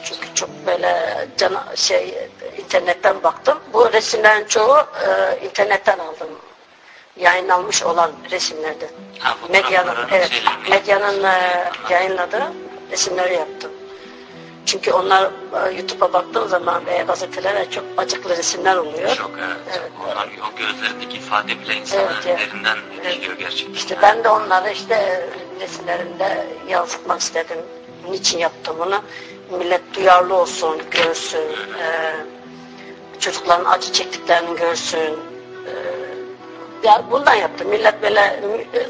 Çünkü 0.03 0.27
çok 0.35 0.49
böyle 0.65 1.27
cana, 1.37 1.63
şey 1.75 2.29
internetten 2.57 3.23
baktım. 3.23 3.59
Bu 3.73 3.93
resimlerin 3.93 4.45
çoğu 4.45 4.77
e, 4.77 5.39
internetten 5.45 5.99
aldım. 5.99 6.27
Yayınlanmış 7.17 7.83
olan 7.83 8.11
resimlerden. 8.31 8.89
Ha, 9.19 9.35
Medyanın, 9.49 9.95
evet, 10.11 10.31
medyanın 10.69 11.23
e, 11.23 11.63
yayınladığı 11.89 12.43
resimleri 12.91 13.33
yaptım. 13.33 13.71
Çünkü 14.65 14.91
onlar 14.91 15.23
e, 15.67 15.71
YouTube'a 15.77 16.13
baktığım 16.13 16.47
zaman 16.47 16.85
veya 16.85 17.03
gazetelere 17.03 17.69
çok 17.71 17.83
acıklı 17.97 18.37
resimler 18.37 18.75
oluyor. 18.77 19.15
Çok 19.15 19.31
evet. 19.39 19.57
Evet. 19.79 19.91
Onlar 20.05 20.27
o 20.27 20.55
gözlerindeki 20.57 21.17
ifade 21.17 21.47
bile 21.59 21.75
insanı 21.75 22.01
Evet, 22.01 22.15
evet. 22.27 22.39
derinden 22.39 22.77
Evet. 22.95 23.05
etkiliyor 23.05 23.37
gerçekten. 23.37 23.73
İşte 23.73 23.97
ben 24.01 24.23
de 24.23 24.29
onları 24.29 24.71
işte 24.71 25.29
resimlerimde 25.59 26.47
yansıtmak 26.69 27.19
istedim. 27.21 27.57
Niçin 28.09 28.37
yaptım 28.39 28.75
bunu? 28.79 29.01
Millet 29.59 29.81
duyarlı 29.95 30.35
olsun, 30.35 30.81
görsün. 30.91 31.39
e, 31.81 32.15
çocukların 33.19 33.65
acı 33.65 33.91
çektiklerini 33.93 34.57
görsün. 34.59 34.99
e, 35.67 35.73
Ya 36.83 37.03
bundan 37.11 37.33
yaptım. 37.35 37.69
Millet 37.69 38.01
böyle 38.03 38.39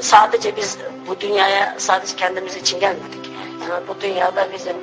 sadece 0.00 0.56
biz 0.56 0.78
bu 1.08 1.20
dünyaya 1.20 1.74
sadece 1.78 2.16
kendimiz 2.16 2.56
için 2.56 2.80
gelmedik. 2.80 3.30
Yani 3.70 3.82
bu 3.88 4.00
dünyada 4.00 4.48
bizim 4.52 4.76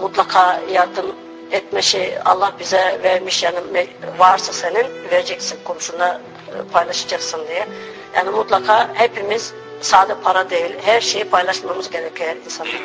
mutlaka 0.00 0.60
yardım 0.72 1.06
etme 1.50 1.82
şey 1.82 2.14
Allah 2.24 2.52
bize 2.60 3.00
vermiş 3.02 3.42
yani 3.42 3.58
varsa 4.18 4.52
senin 4.52 4.86
vereceksin 5.10 5.58
komşuna 5.64 6.20
e, 6.48 6.72
paylaşacaksın 6.72 7.46
diye. 7.48 7.68
Yani 8.16 8.30
mutlaka 8.30 8.90
hepimiz 8.94 9.54
sade 9.80 10.14
para 10.24 10.50
değil 10.50 10.74
her 10.84 11.00
şeyi 11.00 11.24
paylaşmamız 11.24 11.90
gerekiyor 11.90 12.28
her 12.30 12.36
insanlarla. 12.36 12.78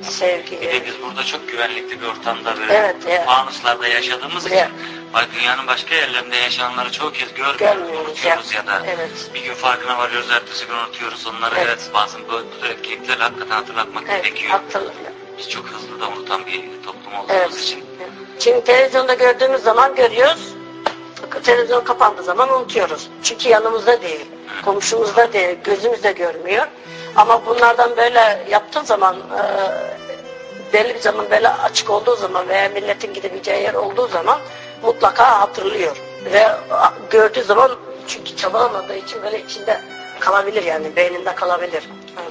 Bir 0.00 0.06
de 0.06 0.10
Sevgi. 0.10 0.82
biz 0.86 1.02
burada 1.02 1.24
çok 1.24 1.48
güvenlikli 1.48 2.00
bir 2.02 2.06
ortamda 2.06 2.56
böyle 2.58 2.74
Evet, 2.74 2.96
evet. 3.08 3.26
fanuslarda 3.26 3.88
yaşadığımız 3.88 4.46
Evet. 4.46 4.58
için 4.68 4.76
bak 5.14 5.28
dünyanın 5.38 5.66
başka 5.66 5.94
yerlerinde 5.94 6.36
yaşananları 6.36 6.92
çoğu 6.92 7.12
kez 7.12 7.34
görmüyoruz, 7.34 7.58
Görmüyoruz, 7.58 8.08
unutuyoruz 8.08 8.52
ya. 8.54 8.58
ya 8.60 8.66
da 8.66 8.82
Evet. 8.86 9.10
bir 9.34 9.44
gün 9.44 9.54
farkına 9.54 9.98
varıyoruz, 9.98 10.30
ertesi 10.30 10.66
gün 10.66 10.74
unutuyoruz 10.74 11.26
onları. 11.26 11.54
Evet. 11.58 11.66
Evet, 11.68 11.90
bazen 11.94 12.20
bu, 12.28 12.32
bu 12.62 12.66
etkinlikleri 12.66 13.22
hakikaten 13.22 13.54
hatırlatmak 13.56 14.04
Evet, 14.08 14.24
gerekiyor. 14.24 14.50
hatırlıyorum. 14.50 14.96
Biz 15.38 15.48
çok 15.50 15.66
hızlı 15.66 16.00
da 16.00 16.08
unutan 16.08 16.46
bir 16.46 16.82
toplum 16.86 17.14
olduğumuz 17.14 17.30
Evet. 17.30 17.54
için. 17.54 17.84
Şimdi 18.38 18.64
televizyonda 18.64 19.14
gördüğümüz 19.14 19.62
zaman 19.62 19.94
görüyoruz. 19.94 20.54
Televizyon 21.44 21.84
kapandığı 21.84 22.22
zaman 22.22 22.52
unutuyoruz. 22.52 23.08
Çünkü 23.22 23.48
yanımızda 23.48 24.02
değil, 24.02 24.26
komşumuzda 24.64 25.32
değil, 25.32 25.58
gözümüzde 25.64 26.12
görmüyor. 26.12 26.66
Ama 27.16 27.46
bunlardan 27.46 27.96
böyle 27.96 28.44
yaptığın 28.50 28.84
zaman 28.84 29.16
e, 29.16 29.42
belli 30.72 30.94
bir 30.94 31.00
zaman 31.00 31.30
böyle 31.30 31.48
açık 31.48 31.90
olduğu 31.90 32.16
zaman 32.16 32.48
veya 32.48 32.68
milletin 32.68 33.14
gidebileceği 33.14 33.62
yer 33.62 33.74
olduğu 33.74 34.08
zaman 34.08 34.40
mutlaka 34.82 35.40
hatırlıyor. 35.40 35.96
Ve 36.24 36.48
gördüğü 37.10 37.42
zaman 37.42 37.70
çünkü 38.08 38.36
çabalamadığı 38.36 38.96
için 38.96 39.22
böyle 39.22 39.42
içinde 39.42 39.80
kalabilir 40.20 40.62
yani 40.62 40.96
beyninde 40.96 41.34
kalabilir. 41.34 41.88
Yani 42.16 42.28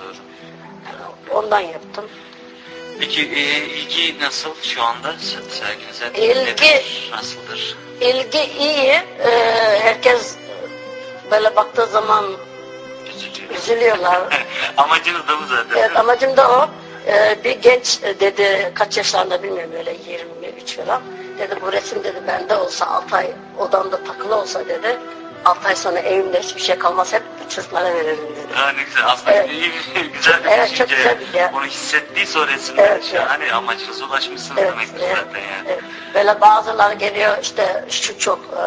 ondan 1.34 1.60
yaptım. 1.60 2.06
Peki 3.00 3.22
e, 3.22 3.66
ilgi 3.66 4.20
nasıl 4.22 4.50
şu 4.62 4.84
anda 4.84 5.08
se- 5.10 5.50
serginize? 5.50 6.06
İlgi- 6.08 6.46
Nedir, 6.46 7.10
Nasıldır? 7.12 7.76
İlgi 8.02 8.40
iyi. 8.60 8.92
Ee, 9.20 9.80
herkes 9.82 10.36
böyle 11.32 11.56
baktığı 11.56 11.86
zaman 11.86 12.26
Üzücü. 13.16 13.42
üzülüyorlar. 13.54 14.22
Amacınız 14.78 15.28
da 15.28 15.42
bu 15.44 15.46
zaten. 15.48 15.78
evet, 15.80 15.98
amacım 15.98 16.38
da 16.38 16.52
o. 16.52 16.70
Ee, 17.08 17.38
bir 17.44 17.52
genç 17.62 18.02
dedi 18.20 18.72
kaç 18.76 18.98
yaşlarında 18.98 19.44
bilmiyorum 19.44 19.72
böyle 19.74 19.96
23 20.08 20.76
falan. 20.76 21.02
Dedi 21.40 21.56
bu 21.62 21.72
resim 21.72 22.04
dedi 22.04 22.22
bende 22.28 22.56
olsa 22.56 22.86
6 22.88 23.16
ay 23.16 23.32
odamda 23.60 24.04
takılı 24.04 24.36
olsa 24.36 24.68
dedi 24.68 24.98
6 25.46 25.68
ay 25.68 25.76
sonra 25.76 26.00
evimde 26.00 26.40
hiçbir 26.42 26.62
şey 26.62 26.78
kalmaz 26.78 27.14
hep 27.14 27.24
çocuklara 27.50 27.94
veririm 27.94 28.18
dedi. 28.36 28.54
Ha, 28.54 28.70
ne 28.72 28.84
güzel. 28.84 29.04
Aslında 29.08 29.32
Evet. 29.32 29.50
iyi 29.52 29.72
bir- 29.96 30.14
güzel 30.14 30.44
bir 30.44 30.50
Evet, 30.50 30.64
düşünce. 30.72 30.78
çok 30.78 30.90
güzel 30.98 31.20
bir 31.20 31.32
şey. 31.32 31.46
Onu 31.54 31.66
hissettiği 31.66 32.28
sonra 32.28 32.52
resimde 32.52 32.82
Evet, 32.82 33.06
şahane 33.12 33.54
amacınıza 33.54 34.06
ulaşmışsınız 34.06 34.58
Evet, 34.62 34.72
demektir 34.72 35.02
evet, 35.06 35.18
zaten 35.18 35.40
yani. 35.40 35.68
evet. 35.68 35.84
Böyle 36.14 36.42
bazıları 36.42 36.94
geliyor 36.94 37.38
işte 37.42 37.86
şu 37.90 38.20
çok 38.20 38.40
e, 38.40 38.64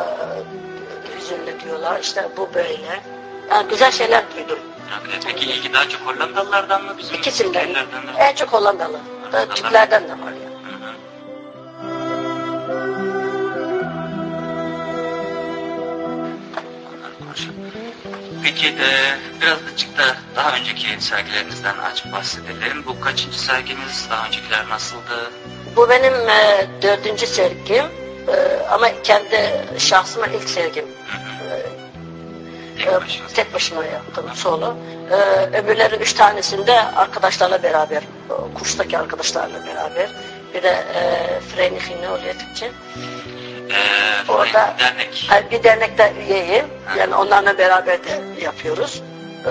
hüzünlü 1.19 1.61
diyorlar 1.61 2.01
işte 2.01 2.29
bu 2.37 2.55
böyle. 2.55 3.01
Yani 3.51 3.69
güzel 3.69 3.91
şeyler 3.93 4.25
duydum. 4.37 4.59
Evet, 5.11 5.23
Peki 5.27 5.47
ilgi 5.47 5.73
daha 5.73 5.89
çok 5.89 6.01
Hollandalılardan 6.01 6.85
mı 6.85 6.95
bizim 6.99 7.15
İkisinden. 7.17 7.69
En 8.19 8.35
çok 8.35 8.53
Hollandalı. 8.53 8.99
Hollandalı. 9.33 9.55
Türklerden 9.55 10.05
de 10.05 10.13
var 10.13 10.17
ya. 10.43 10.49
Peki 18.49 18.67
e, 18.69 18.89
biraz 19.41 19.59
da 19.99 20.17
daha 20.37 20.57
önceki 20.57 21.05
sergilerinizden 21.05 21.79
açıp 21.79 22.13
bahsedelim. 22.13 22.85
Bu 22.87 23.01
kaçıncı 23.01 23.41
serginiz? 23.41 24.07
Daha 24.11 24.27
öncekiler 24.27 24.69
nasıldı? 24.69 25.31
Bu 25.77 25.89
benim 25.91 26.15
e, 26.15 26.67
dördüncü 26.83 27.27
sergim. 27.27 27.85
E, 28.29 28.67
ama 28.71 29.03
kendi 29.03 29.51
şahsıma 29.79 30.27
ilk 30.27 30.49
sergim. 30.49 30.85
Tek 32.79 32.87
E, 32.87 33.01
başınıza. 33.01 33.35
tek 33.35 33.55
başıma 33.55 33.85
yaptım 33.85 34.25
solo. 34.35 34.75
E, 35.11 35.17
öbürleri 35.57 35.95
üç 35.97 36.13
tanesinde 36.13 36.81
arkadaşlarla 36.81 37.63
beraber. 37.63 38.03
o 38.31 38.55
Kurstaki 38.55 38.99
arkadaşlarla 38.99 39.67
beraber. 39.67 40.09
Bir 40.55 40.63
de 40.63 40.69
e, 40.95 41.03
Vereniging 41.57 42.01
ne 42.01 42.09
oluyor 42.09 42.35
Türkçe? 42.35 42.71
E, 43.71 43.79
Orada 44.33 44.75
dernek. 44.79 45.29
Yani 45.31 45.51
bir 45.51 45.63
dernekte 45.63 46.13
üyeyim. 46.29 46.67
Yani 46.99 47.15
onlarla 47.15 47.59
beraber 47.59 48.05
de 48.05 48.21
yapıyoruz. 48.43 49.03
Ee, 49.47 49.51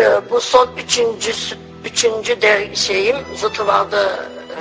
e, 0.00 0.30
bu 0.30 0.40
son 0.40 0.68
üçüncüsü, 0.78 1.56
üçüncü 1.84 2.42
de 2.42 2.74
şeyim 2.74 3.16
Zutuval'da 3.36 4.08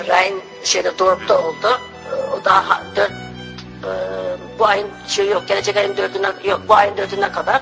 Rhein 0.07 0.41
şeyde 0.63 0.99
Dorp'ta 0.99 1.37
oldu. 1.39 1.79
Ee, 2.11 2.15
O 2.33 2.45
daha 2.45 2.69
ha- 2.69 2.83
dört, 2.95 3.11
e, 3.11 3.91
bu 4.59 4.65
ayın 4.65 4.87
şey 5.07 5.27
yok, 5.29 5.47
gelecek 5.47 5.77
ayın 5.77 5.97
dördüne 5.97 6.27
yok, 6.43 6.61
bu 6.67 6.73
ayın 6.75 6.97
dördüne 6.97 7.31
kadar 7.31 7.61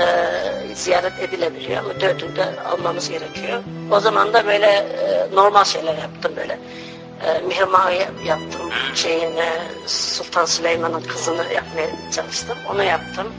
e, 0.00 0.74
ziyaret 0.74 1.12
edilebiliyor 1.20 1.84
ama 1.84 2.00
dördünde 2.00 2.44
almamız 2.72 3.08
gerekiyor. 3.10 3.62
O 3.90 4.00
zaman 4.00 4.32
da 4.32 4.46
böyle 4.46 4.66
e, 4.66 5.26
normal 5.34 5.64
şeyler 5.64 5.94
yaptım 5.98 6.32
böyle. 6.36 6.58
E, 7.24 7.38
Mihrimah'ı 7.46 7.94
yaptım. 8.24 8.70
Şeyin, 8.94 9.36
e, 9.36 9.52
Sultan 9.86 10.44
Süleyman'ın 10.44 11.00
kızını 11.02 11.52
yapmaya 11.54 12.12
çalıştım. 12.14 12.58
Onu 12.70 12.82
yaptım. 12.84 13.32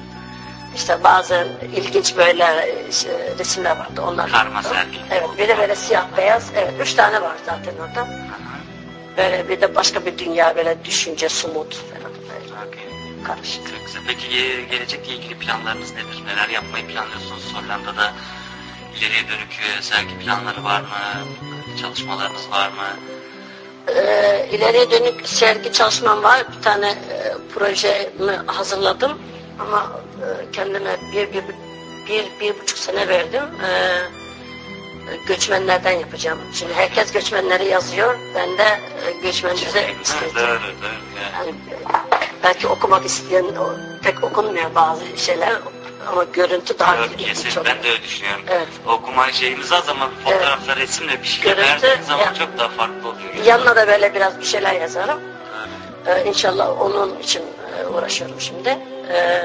İşte 0.76 1.04
bazen 1.04 1.48
ilginç 1.76 2.18
böyle 2.18 2.44
e, 2.44 2.92
şey, 2.92 3.12
resimler 3.40 3.78
vardı. 3.78 4.02
Onlar 4.02 4.32
Karma 4.32 4.54
yaptım. 4.56 4.74
sergi. 4.74 5.00
Evet, 5.12 5.30
bir 5.38 5.48
de 5.48 5.58
böyle 5.58 5.76
siyah 5.76 6.06
beyaz. 6.18 6.52
Evet, 6.56 6.74
üç 6.82 6.94
tane 6.94 7.22
var 7.22 7.36
zaten 7.46 7.74
orada. 7.82 8.08
Böyle 9.18 9.50
bir 9.50 9.62
de 9.62 9.76
başka 9.76 10.06
bir 10.06 10.18
dünya 10.18 10.56
böyle 10.56 10.86
düşünce, 10.86 11.30
sumut 11.30 11.76
falan 11.76 12.12
böyle 12.14 12.48
karışık. 13.24 13.68
Çok 13.70 13.86
güzel. 13.86 14.02
Peki 14.08 14.28
ge- 14.28 14.70
gelecekle 14.70 15.14
ilgili 15.14 15.40
planlarınız 15.40 15.92
nedir? 15.92 16.24
Neler 16.26 16.50
yapmayı 16.50 16.88
planlıyorsunuz? 16.88 17.54
Hollanda'da 17.54 18.14
ileriye 18.98 19.22
dönük 19.28 19.60
e, 19.80 19.82
sergi 19.82 20.20
planları 20.20 20.64
var 20.64 20.82
mı? 20.82 20.88
Çalışmalarınız 21.82 22.52
var 22.52 22.68
mı? 22.70 22.84
İleriye 24.52 24.92
dönük 24.92 25.28
sergi 25.28 25.72
çalışmam 25.72 26.24
var. 26.24 26.46
Bir 26.58 26.64
tane 26.64 26.90
e, 26.90 27.34
projemi 27.54 28.36
hazırladım. 28.46 29.18
Ama 29.60 29.92
e, 30.18 30.52
kendime 30.52 30.98
bir, 31.14 31.34
bir, 31.34 31.44
bir, 32.10 32.26
bir 32.42 32.60
buçuk 32.60 32.78
sene 32.78 33.08
verdim. 33.08 33.44
Ee, 33.64 34.00
göçmenlerden 35.28 35.92
yapacağım. 35.92 36.40
Şimdi 36.54 36.74
herkes 36.74 37.12
göçmenleri 37.12 37.66
yazıyor. 37.66 38.18
Ben 38.36 38.58
de 38.58 38.80
e, 39.08 39.12
isteyeceğim. 40.02 40.48
doğru. 40.48 40.60
Yani 41.34 41.50
e, 41.50 41.76
belki 42.44 42.68
okumak 42.68 43.06
isteyen 43.06 43.46
pek 44.04 44.24
okunmuyor 44.24 44.76
bazı 44.76 45.04
şeyler 45.18 45.54
ama 46.12 46.24
görüntü 46.24 46.80
daha 46.80 46.95
ilginç 47.05 47.28
kesin. 47.28 47.49
çok. 47.49 47.66
Ben 47.66 47.84
de 47.84 47.89
öyle 47.89 48.03
düşünüyorum. 48.03 48.43
Evet. 48.49 48.68
Okuma 48.88 49.32
şeyimiz 49.32 49.72
az 49.72 49.89
ama 49.89 50.10
fotoğrafla, 50.24 50.76
resimle 50.76 51.22
bir 51.22 51.28
şey 51.28 51.43
Görüntü, 51.43 51.62
verdiğiniz 51.68 52.08
zaman 52.08 52.24
ya- 52.26 52.34
çok 52.34 52.58
daha 52.58 52.70
farklı 52.70 53.10
oluyor. 53.10 53.45
Yanına 53.45 53.76
da 53.76 53.88
böyle 53.88 54.14
biraz 54.16 54.39
bir 54.39 54.45
şeyler 54.45 54.74
yazarım. 54.74 55.20
Ee, 56.08 56.24
inşallah 56.26 56.82
onun 56.82 57.20
için 57.20 57.41
e, 57.41 57.86
uğraşıyorum 57.88 58.41
şimdi. 58.41 58.78
Ee, 59.12 59.41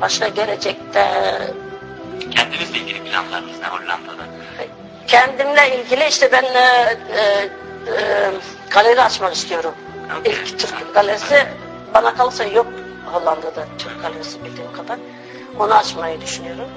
başka 0.00 0.28
gelecekte 0.28 1.38
Kendinizle 2.34 2.78
ilgili 2.78 3.04
planlarınız 3.04 3.58
ne 3.60 3.66
Hollanda'da? 3.66 4.22
kendimle 5.06 5.76
ilgili 5.80 6.06
işte 6.08 6.32
ben 6.32 6.44
e, 6.44 6.96
e, 7.16 7.20
e, 7.96 8.30
galeri 8.70 9.02
açmak 9.02 9.34
istiyorum. 9.34 9.74
Okey. 10.20 10.32
İlk 10.32 10.58
Türk 10.58 10.94
galerisi 10.94 11.46
bana 11.94 12.14
kalırsa 12.14 12.44
yok 12.44 12.66
Hollanda'da 13.12 13.66
Türk 13.78 14.02
galerisi 14.02 14.44
bildiğim 14.44 14.72
kadar. 14.72 14.98
Onu 15.58 15.74
açmayı 15.74 16.20
düşünüyorum. 16.20 16.68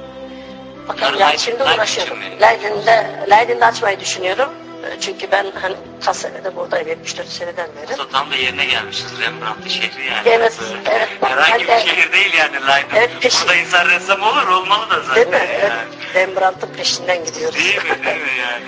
Bakalım 0.87 1.19
Yani 1.19 1.39
şimdi 1.39 1.63
uğraşıyorum. 1.63 2.17
Leiden'de, 2.41 3.25
Leiden'de 3.31 3.65
açmayı 3.65 3.99
düşünüyorum. 3.99 4.49
E, 4.83 4.99
Çünkü 5.01 5.31
ben 5.31 5.45
hani 5.61 5.75
kaç 6.05 6.15
senede 6.15 6.55
buradayım 6.55 6.87
74 6.87 7.27
seneden 7.27 7.67
beri. 7.81 7.93
Aslında 7.93 8.09
tam 8.09 8.31
da 8.31 8.35
yerine 8.35 8.65
gelmişiz 8.65 9.19
Rembrandt'ın 9.21 9.69
şehri 9.69 10.05
yani. 10.05 10.21
Evet, 10.29 10.53
Böyle 10.61 10.81
evet. 10.97 11.09
Herhangi 11.21 11.67
Ben 11.67 11.77
bir 11.85 11.89
şehir 11.89 12.11
değil 12.13 12.33
yani 12.33 12.55
Leiden. 12.55 12.95
Evet, 12.95 13.09
peşin- 13.21 13.41
Burada 13.41 13.55
insan 13.55 13.89
ressam 13.89 14.21
olur 14.23 14.47
olmalı 14.47 14.89
da 14.89 14.99
zaten. 15.01 15.15
Değil 15.15 15.27
mi? 15.27 15.47
Evet. 15.49 15.63
Yani. 15.69 16.13
Rembrandt'ın 16.15 16.67
peşinden 16.77 17.25
gidiyoruz. 17.25 17.55
Değil 17.59 17.77
mi? 17.77 18.05
Değil 18.05 18.21
mi 18.21 18.29
yani? 18.41 18.63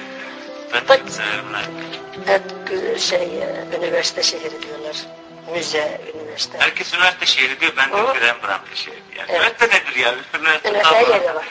Ben 0.74 0.98
çok 0.98 1.10
severim 1.10 1.46
Leiden. 1.54 1.72
Evet, 2.28 3.02
şey, 3.02 3.18
e, 3.18 3.78
üniversite 3.78 4.24
şehri 4.24 4.62
diyorlar. 4.62 4.96
Müze, 5.54 6.02
üniversite. 6.16 6.58
Herkes 6.60 6.94
üniversite 6.94 7.26
şehri 7.26 7.60
diyor, 7.60 7.74
ben 7.78 7.90
diyorum 7.94 8.14
ki 8.14 8.22
Rembrandt 8.22 8.76
şehri. 8.76 8.96
Yani. 9.18 9.26
Evet. 9.32 9.40
Üniversite 9.62 9.68
nedir 9.68 9.96
ya? 9.96 10.14
Üniversite 10.14 10.70
Üniversiteye 10.70 11.04
tamam. 11.04 11.18
geliyorlar. 11.18 11.46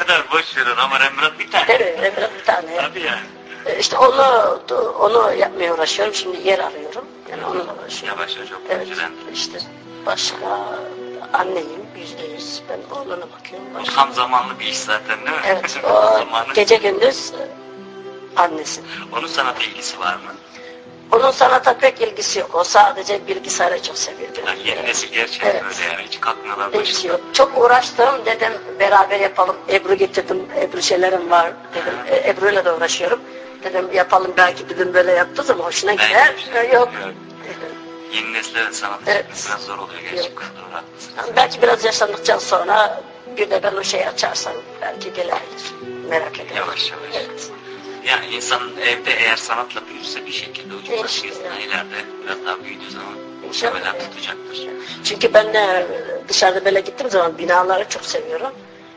Kadar 0.00 0.30
boş 0.32 0.56
verin 0.56 0.76
ama 0.76 1.00
Rembrandt 1.00 1.38
bir 1.38 1.50
tane. 1.50 1.78
Mi? 1.78 1.78
Rembrandt 2.02 2.38
bir 2.40 2.44
tane. 2.44 2.76
Tabii 2.76 3.00
yani. 3.02 3.20
E, 3.66 3.78
İşte 3.78 3.96
onu 3.98 4.60
onu 4.98 5.34
yapmaya 5.34 5.74
uğraşıyorum. 5.74 6.14
Şimdi 6.14 6.48
yer 6.48 6.58
arıyorum. 6.58 7.04
Yani 7.30 7.44
onunla 7.46 7.74
uğraşıyorum. 7.74 8.18
Yavaş 8.20 8.36
yavaş 8.36 8.48
Evet, 8.70 8.80
okuyucudan. 8.82 9.12
işte 9.34 9.58
başka 10.06 10.36
anneyim. 11.32 11.86
yüzde 11.96 12.22
yüz. 12.26 12.62
Ben 12.68 12.96
oğluna 12.96 13.26
bakıyorum. 13.32 13.66
Başka. 13.74 13.94
Tam 13.94 14.12
zamanlı 14.12 14.58
bir 14.58 14.64
iş 14.66 14.78
zaten 14.78 15.18
değil 15.26 15.36
mi? 15.36 15.42
Evet, 15.46 15.78
o 15.84 16.18
zamanlı. 16.18 16.54
gece 16.54 16.76
gündüz 16.76 17.32
annesi. 18.36 18.80
Onun 19.12 19.26
sanata 19.26 19.62
ilgisi 19.62 20.00
var 20.00 20.14
mı? 20.14 20.34
Onun 21.12 21.30
sanata 21.30 21.78
pek 21.78 22.00
ilgisi 22.00 22.38
yok. 22.38 22.54
O 22.54 22.64
sadece 22.64 23.26
bilgisayarı 23.28 23.82
çok 23.82 23.98
seviyor. 23.98 24.28
Ya 24.46 24.52
yeni 24.64 24.84
nesil 24.86 25.08
gerçekten 25.12 25.50
Evet. 25.50 25.62
öyle 25.64 25.92
yani 25.92 26.06
hiç 26.08 26.20
kalkmıyorlar 26.20 26.72
başında. 26.72 27.12
yok. 27.12 27.20
Çok 27.32 27.58
uğraştım 27.64 28.26
dedim 28.26 28.52
beraber 28.80 29.20
yapalım. 29.20 29.56
Ebru 29.70 29.94
getirdim. 29.94 30.46
Ebru 30.60 30.82
şeylerim 30.82 31.30
var 31.30 31.52
dedim. 31.74 31.94
E, 32.10 32.30
Ebru'yla 32.30 32.64
da 32.64 32.76
uğraşıyorum. 32.76 33.20
Dedim 33.64 33.88
yapalım 33.92 34.32
belki 34.36 34.68
dedim 34.68 34.94
böyle 34.94 35.12
yaptığı 35.12 35.42
zaman 35.42 35.64
hoşuna 35.64 35.90
Belki 35.90 36.08
gider. 36.08 36.34
şey 36.52 36.70
E, 36.70 36.74
yok. 36.74 36.88
Yeni 38.12 38.32
nesillerin 38.32 38.70
sanata 38.70 39.10
Evet. 39.12 39.26
biraz 39.48 39.60
zor 39.60 39.78
oluyor 39.78 40.00
gerçekten. 40.10 40.46
Yani 41.16 41.36
belki 41.36 41.62
biraz 41.62 41.84
yaşlandıktan 41.84 42.38
sonra 42.38 43.02
bir 43.36 43.50
de 43.50 43.62
ben 43.62 43.74
o 43.76 43.82
şeyi 43.82 44.06
açarsam 44.08 44.52
belki 44.82 45.12
gelebilir. 45.12 45.74
Merak 46.08 46.34
ediyorum. 46.40 46.56
Yavaş 46.56 46.90
yavaş. 46.90 47.14
Evet. 47.14 47.50
Yani 48.06 48.26
insan 48.26 48.62
evde 48.82 49.10
eğer 49.12 49.36
sanatla 49.36 49.80
büyürse 49.88 50.26
bir 50.26 50.32
şekilde 50.32 50.74
İnşallah. 50.74 50.96
coğrafyasından 50.96 51.60
ileride 51.60 51.94
biraz 52.24 52.44
daha 52.46 52.64
büyüdüğü 52.64 52.90
zaman 52.90 53.12
muhtemelen 53.46 53.98
tutacaktır. 53.98 54.66
Çünkü 55.04 55.34
ben 55.34 55.54
de 55.54 55.86
dışarıda 56.28 56.64
böyle 56.64 56.80
gittiğim 56.80 57.10
zaman 57.10 57.38
binaları 57.38 57.88
çok 57.88 58.04
seviyorum. 58.04 58.52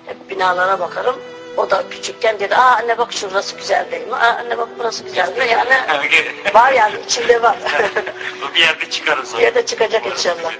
Hep 0.05 0.29
binalara 0.29 0.79
bakarım. 0.79 1.15
O 1.57 1.69
da 1.69 1.83
küçükken 1.91 2.39
dedi, 2.39 2.55
aa 2.55 2.75
anne 2.75 2.97
bak 2.97 3.13
şurası 3.13 3.57
güzel 3.57 3.91
değil 3.91 4.07
mi? 4.07 4.15
Aa 4.15 4.35
anne 4.39 4.57
bak 4.57 4.69
burası 4.79 5.03
güzel 5.03 5.27
değil 5.35 5.37
mi? 5.37 5.51
Yani 5.51 6.53
var 6.53 6.71
yani 6.73 6.95
içinde 7.05 7.41
var. 7.41 7.57
Bu 8.41 8.55
bir 8.55 8.59
yerde 8.59 8.89
çıkarız. 8.89 9.33
Bir 9.37 9.41
yerde 9.41 9.65
çıkacak 9.65 10.05
inşallah. 10.05 10.51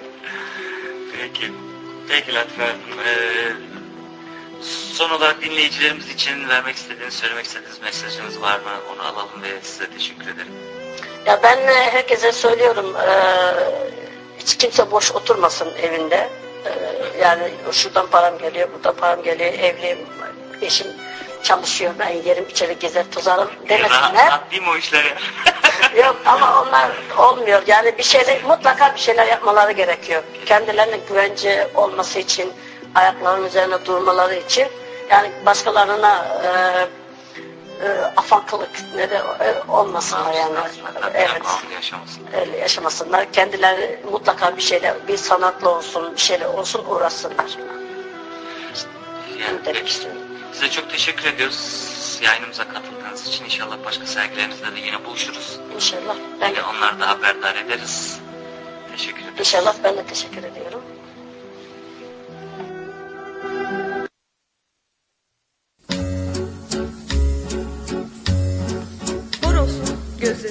Peki. 1.18 1.52
Peki 2.10 2.34
Latife 2.34 2.64
Hanım. 2.64 2.80
Ee, 3.06 3.52
son 4.93 5.09
olarak 5.09 5.41
dinleyicilerimiz 5.41 6.09
için 6.09 6.49
vermek 6.49 6.76
istediğiniz, 6.76 7.14
söylemek 7.14 7.45
istediğiniz 7.45 7.82
mesajınız 7.82 8.41
var 8.41 8.59
mı? 8.59 8.72
Onu 8.93 9.01
alalım 9.07 9.41
ve 9.41 9.62
size 9.62 9.89
teşekkür 9.89 10.24
ederim. 10.24 10.53
Ya 11.26 11.39
ben 11.43 11.57
e, 11.57 11.91
herkese 11.91 12.32
söylüyorum, 12.32 12.95
e, 12.95 13.09
hiç 14.39 14.57
kimse 14.57 14.91
boş 14.91 15.12
oturmasın 15.12 15.70
evinde. 15.82 16.30
E, 16.66 16.72
yani 17.22 17.51
şuradan 17.72 18.07
param 18.07 18.38
geliyor, 18.38 18.70
buradan 18.74 18.95
param 18.95 19.24
geliyor, 19.24 19.53
evliyim, 19.53 19.99
eşim 20.62 20.88
çalışıyor, 21.43 21.93
ben 21.99 22.09
yerim 22.09 22.45
içeri 22.49 22.80
gezer 22.80 23.05
tozarım 23.12 23.49
demesinler. 23.70 24.28
rahat 24.28 24.51
değil 24.51 24.62
mi 24.62 24.70
o 24.70 24.78
işler 24.78 25.03
ya? 25.03 25.16
Yok 26.05 26.16
ama 26.26 26.62
onlar 26.62 26.91
olmuyor. 27.18 27.62
Yani 27.68 27.97
bir 27.97 28.03
şeyler 28.03 28.43
mutlaka 28.43 28.95
bir 28.95 28.99
şeyler 28.99 29.28
yapmaları 29.28 29.72
gerekiyor. 29.72 30.24
Kendilerine 30.45 30.99
güvence 31.09 31.68
olması 31.76 32.20
için, 32.20 32.53
ayaklarının 32.96 33.48
üzerine 33.48 33.86
durmaları 33.86 34.36
için. 34.36 34.68
Yani 35.10 35.32
başkalarına 35.46 36.26
e, 36.44 36.50
e, 37.86 37.89
afaklık 38.18 38.70
ne 38.96 39.10
de 39.10 39.16
e, 39.16 39.72
olmasınlar 39.72 40.34
yani. 40.34 40.54
Evet. 41.14 41.42
Öyle 42.42 42.58
yaşamasınlar. 42.58 43.32
Kendileri 43.32 44.00
mutlaka 44.12 44.58
bir 44.58 44.62
şeyler, 44.62 45.08
bir 45.08 45.18
sanatla 45.18 45.70
olsun, 45.70 46.16
bir 46.16 46.22
şeyler 46.22 46.46
olsun 46.46 46.86
uğraşsınlar. 46.89 47.46
Yani, 49.39 49.58
Bunu 49.58 49.66
demek 49.66 49.88
istiyorum. 49.88 50.22
Size 50.54 50.70
çok 50.70 50.89
teşekkür 50.89 51.26
ediyoruz. 51.26 52.20
Yayınımıza 52.22 52.64
katıldığınız 52.68 53.28
için 53.28 53.46
inşallah 53.46 53.76
başka 53.86 54.06
sergilerimizde 54.06 54.76
de 54.76 54.80
yine 54.80 55.06
buluşuruz. 55.06 55.60
İnşallah. 55.76 56.16
Ben, 56.42 56.50
Yine 56.50 56.62
onları 56.64 57.00
da 57.00 57.10
haberdar 57.10 57.56
ederiz. 57.56 58.20
Teşekkür 58.92 59.20
ederim. 59.22 59.34
inşallah 59.39 59.76
ben 59.84 59.98
de 59.98 60.04
teşekkür 60.06 60.44
ediyorum. 60.44 60.82
Gözü. 70.32 70.50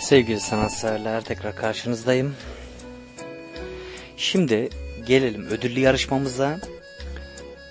Sevgili 0.00 0.40
sanatseverler 0.40 1.24
tekrar 1.24 1.56
karşınızdayım. 1.56 2.34
Şimdi 4.16 4.68
gelelim 5.06 5.46
ödüllü 5.46 5.80
yarışmamıza. 5.80 6.58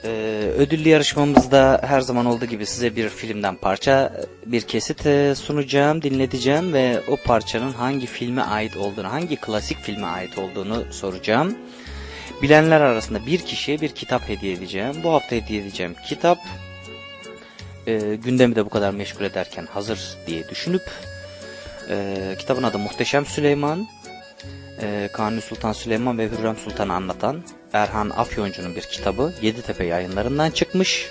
Ee, 0.04 0.08
ödüllü 0.58 0.90
yarışmamızda 0.90 1.82
her 1.84 2.02
zaman 2.02 2.26
olduğu 2.26 2.46
gibi 2.46 2.66
size 2.66 2.96
bir 2.96 3.10
filmden 3.10 3.56
parça, 3.56 4.14
bir 4.46 4.62
kesit 4.62 5.06
e, 5.06 5.36
sunacağım, 5.36 6.02
dinleteceğim 6.02 6.74
ve 6.74 7.02
o 7.08 7.18
parçanın 7.18 7.74
hangi 7.74 8.06
filme 8.06 8.42
ait 8.42 8.78
olduğunu, 8.78 9.12
hangi 9.12 9.36
klasik 9.36 9.78
filme 9.78 10.08
ait 10.08 10.38
olduğunu 10.38 10.94
soracağım. 10.94 11.58
Bilenler 12.42 12.82
arasında 12.82 13.26
bir 13.26 13.40
kişiye 13.40 13.82
bir 13.82 13.90
kitap 13.90 14.30
hediye 14.30 14.54
edeceğim. 14.54 14.96
Bu 15.04 15.10
hafta 15.10 15.36
hediye 15.36 15.62
edeceğim 15.62 15.96
kitap 16.10 16.38
e, 17.92 18.16
gündemi 18.16 18.56
de 18.56 18.66
bu 18.66 18.70
kadar 18.70 18.92
meşgul 18.92 19.26
ederken 19.26 19.66
hazır 19.74 20.18
diye 20.28 20.50
düşünüp 20.50 20.92
e, 21.90 22.16
kitabın 22.40 22.64
adı 22.64 22.78
Muhteşem 22.78 23.26
Süleyman. 23.26 23.88
E, 24.82 25.10
Kanuni 25.14 25.42
Sultan 25.42 25.74
Süleyman 25.74 26.18
ve 26.18 26.30
Hürrem 26.30 26.58
Sultan'ı 26.58 26.94
anlatan 26.94 27.44
Erhan 27.74 28.10
Afyoncu'nun 28.10 28.76
bir 28.76 28.82
kitabı 28.82 29.34
Yeditepe 29.42 29.86
yayınlarından 29.86 30.52
çıkmış. 30.52 31.10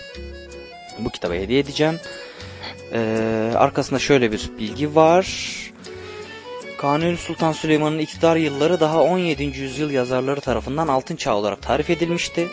Bu 0.98 1.10
kitabı 1.10 1.34
hediye 1.34 1.60
edeceğim. 1.60 2.00
E, 2.92 3.52
arkasında 3.56 3.98
şöyle 3.98 4.32
bir 4.32 4.50
bilgi 4.58 4.94
var. 4.94 5.26
Kanuni 6.78 7.16
Sultan 7.16 7.52
Süleyman'ın 7.52 7.98
iktidar 7.98 8.36
yılları 8.36 8.80
daha 8.80 9.02
17. 9.02 9.42
yüzyıl 9.42 9.90
yazarları 9.90 10.40
tarafından 10.40 10.88
altın 10.88 11.16
çağ 11.16 11.36
olarak 11.36 11.62
tarif 11.62 11.90
edilmişti. 11.90 12.48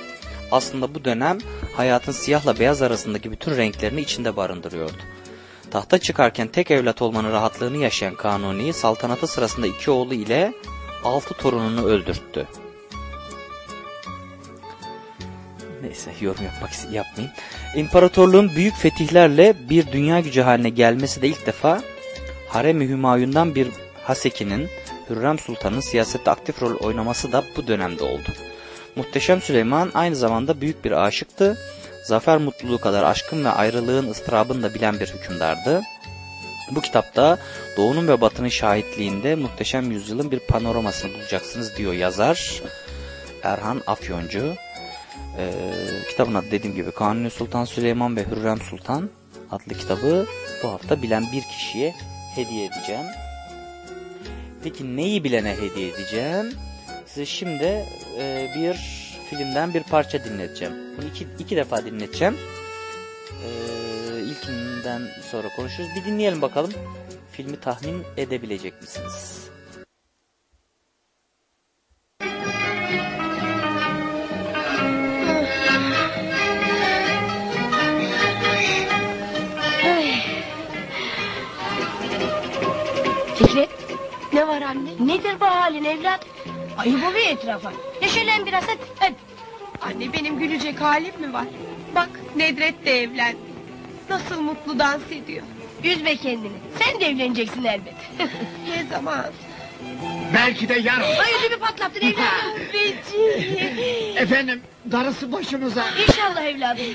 Aslında 0.52 0.95
bu 0.95 1.06
dönem 1.06 1.38
hayatın 1.76 2.12
siyahla 2.12 2.60
beyaz 2.60 2.82
arasındaki 2.82 3.32
bütün 3.32 3.58
renklerini 3.58 4.02
içinde 4.02 4.36
barındırıyordu. 4.36 4.98
Tahta 5.72 5.98
çıkarken 5.98 6.48
tek 6.48 6.72
evlat 6.72 7.02
olmanın 7.02 7.32
rahatlığını 7.32 7.78
yaşayan 7.78 8.16
Kanuni 8.16 8.74
saltanatı 8.74 9.28
sırasında 9.28 9.68
iki 9.68 9.91
oğlu 9.91 10.14
ile 10.14 10.54
altı 11.04 11.34
torununu 11.34 11.86
öldürttü. 11.86 12.48
Neyse 15.82 16.12
yorum 16.22 16.43
yapmak 16.43 16.72
yapmayayım. 16.91 17.36
İmparatorluğun 17.76 18.56
büyük 18.56 18.76
fetihlerle 18.76 19.56
bir 19.70 19.91
dünya 19.91 20.20
gücü 20.20 20.41
haline 20.41 20.70
gelmesi 20.70 21.22
de 21.22 21.28
ilk 21.28 21.45
defa 21.45 21.82
Harem-i 22.50 22.89
Hümayun'dan 22.89 23.56
bir 23.56 23.68
Haseki'nin 24.04 24.70
Hürrem 25.10 25.39
Sultan'ın 25.39 25.80
siyasette 25.80 26.32
aktif 26.32 26.62
rol 26.62 26.76
oynaması 26.76 27.32
da 27.32 27.43
bu 27.58 27.68
dönemde 27.68 28.04
oldu. 28.04 28.30
Muhteşem 28.98 29.41
Süleyman 29.41 29.91
aynı 29.93 30.16
zamanda 30.16 30.62
büyük 30.62 30.86
bir 30.86 30.91
aşıktı. 30.91 31.58
Zafer 32.04 32.38
mutluluğu 32.38 32.78
kadar 32.78 33.04
aşkın 33.04 33.45
ve 33.45 33.50
ayrılığın 33.50 34.10
ıstırabını 34.10 34.64
da 34.64 34.74
bilen 34.74 35.00
bir 35.00 35.08
hükümdardı. 35.08 35.82
Bu 36.72 36.82
kitapta 36.82 37.38
Doğu'nun 37.78 38.08
ve 38.08 38.22
Batı'nın 38.22 38.48
şahitliğinde 38.48 39.36
muhteşem 39.36 39.91
yüzyılın 39.91 40.32
bir 40.32 40.39
panoramasını 40.39 41.14
bulacaksınız 41.14 41.78
diyor 41.78 41.93
yazar 41.93 42.62
Erhan 43.43 43.82
Afyoncu. 43.88 44.56
Ee, 45.38 45.52
kitabın 46.10 46.34
adı 46.34 46.52
dediğim 46.52 46.76
gibi 46.76 46.91
Kanuni 46.91 47.30
Sultan 47.30 47.66
Süleyman 47.66 48.16
ve 48.16 48.26
Hürrem 48.26 48.62
Sultan 48.62 49.10
adlı 49.52 49.74
kitabı 49.74 50.26
bu 50.64 50.68
hafta 50.68 51.02
bilen 51.02 51.26
bir 51.34 51.41
kişiye 51.41 51.95
hediye 52.36 52.66
edeceğim. 52.66 53.06
Peki 54.64 54.98
neyi 54.98 55.24
bilene 55.24 55.56
hediye 55.56 55.89
edeceğim? 55.89 56.66
Size 57.18 57.26
şimdi 57.26 57.86
e, 58.20 58.47
bir 58.55 58.74
filmden 59.30 59.74
bir 59.74 59.84
parça 59.84 60.24
dinleteceğim. 60.24 60.74
Bunu 60.97 61.05
iki, 61.05 61.28
iki 61.39 61.55
defa 61.55 61.86
dinleteceğim. 61.86 62.38
Ee, 63.43 64.20
ilkinden 64.20 65.01
sonra 65.32 65.49
konuşuruz. 65.55 65.89
Bir 65.95 66.05
dinleyelim 66.05 66.41
bakalım. 66.41 66.74
Filmi 67.32 67.59
tahmin 67.59 68.03
edebilecek 68.18 68.82
misiniz? 68.82 69.49
Fikret, 83.36 83.70
ne 84.34 84.47
var 84.47 84.61
anne? 84.61 84.89
Nedir 85.07 85.39
bu 85.39 85.45
halin 85.45 85.84
evlat? 85.84 86.26
Ayıp 86.78 87.04
oluyor 87.04 87.28
etrafa. 87.30 87.74
Neşelen 88.02 88.46
biraz 88.46 88.64
hadi, 88.64 88.80
hadi. 89.00 89.16
Anne 89.82 90.14
benim 90.14 90.40
gülecek 90.40 90.82
halim 90.82 91.22
mi 91.22 91.34
var? 91.34 91.46
Bak 91.96 92.10
Nedret 92.36 92.86
de 92.86 93.02
evlendi. 93.02 93.38
Nasıl 94.10 94.42
mutlu 94.42 94.80
dans 94.80 95.02
ediyor. 95.12 95.44
Üzme 95.84 96.16
kendini. 96.16 96.58
Sen 96.80 97.02
de 97.02 97.06
evleneceksin 97.06 97.64
elbet. 97.64 97.94
Ne 98.70 98.84
zaman? 98.92 99.26
Belki 100.34 100.70
de 100.70 100.74
yarın. 100.74 101.02
Ay 101.02 101.32
ödümü 101.46 101.60
patlattın 101.60 102.02
evladım. 102.02 102.74
Beci. 102.74 104.18
Efendim 104.18 104.62
darısı 104.92 105.32
başımıza. 105.32 105.86
İnşallah 106.08 106.42
evladım. 106.44 106.86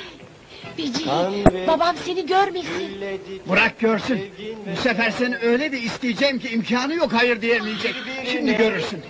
Bici, 0.78 1.06
babam 1.66 1.96
seni 2.04 2.26
görmesin. 2.26 3.00
Bırak 3.48 3.80
görsün. 3.80 4.20
Bu 4.76 4.80
sefer 4.80 5.10
seni 5.10 5.36
öyle 5.36 5.72
de 5.72 5.80
isteyeceğim 5.80 6.38
ki 6.38 6.48
imkanı 6.48 6.94
yok 6.94 7.12
hayır 7.12 7.42
diyemeyecek. 7.42 7.94
Şimdi 8.32 8.56
görürsün. 8.56 9.02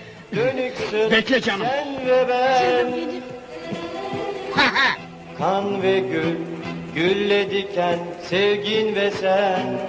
Bekle 1.11 1.41
canım. 1.41 1.67
Canım 2.07 2.29
benim. 2.29 3.23
Kan 5.39 5.83
ve 5.83 5.99
gül, 5.99 6.37
gülle 6.95 7.51
diken, 7.51 7.99
sevgin 8.31 8.95
ve 8.95 9.11
sen. 9.11 9.81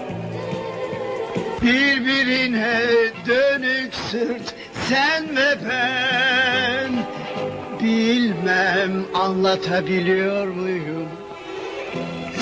Birbirine 1.62 2.82
dönük 3.28 3.96
sırt 3.96 4.56
sen 4.89 5.36
ve 5.36 5.58
ben. 5.70 6.91
Bilmem 7.84 9.06
anlatabiliyor 9.14 10.48
muyum? 10.48 11.08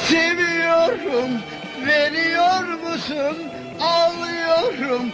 Seviyorum, 0.07 1.29
veriyor 1.87 2.63
musun? 2.63 3.37
Ağlıyorum, 3.81 5.11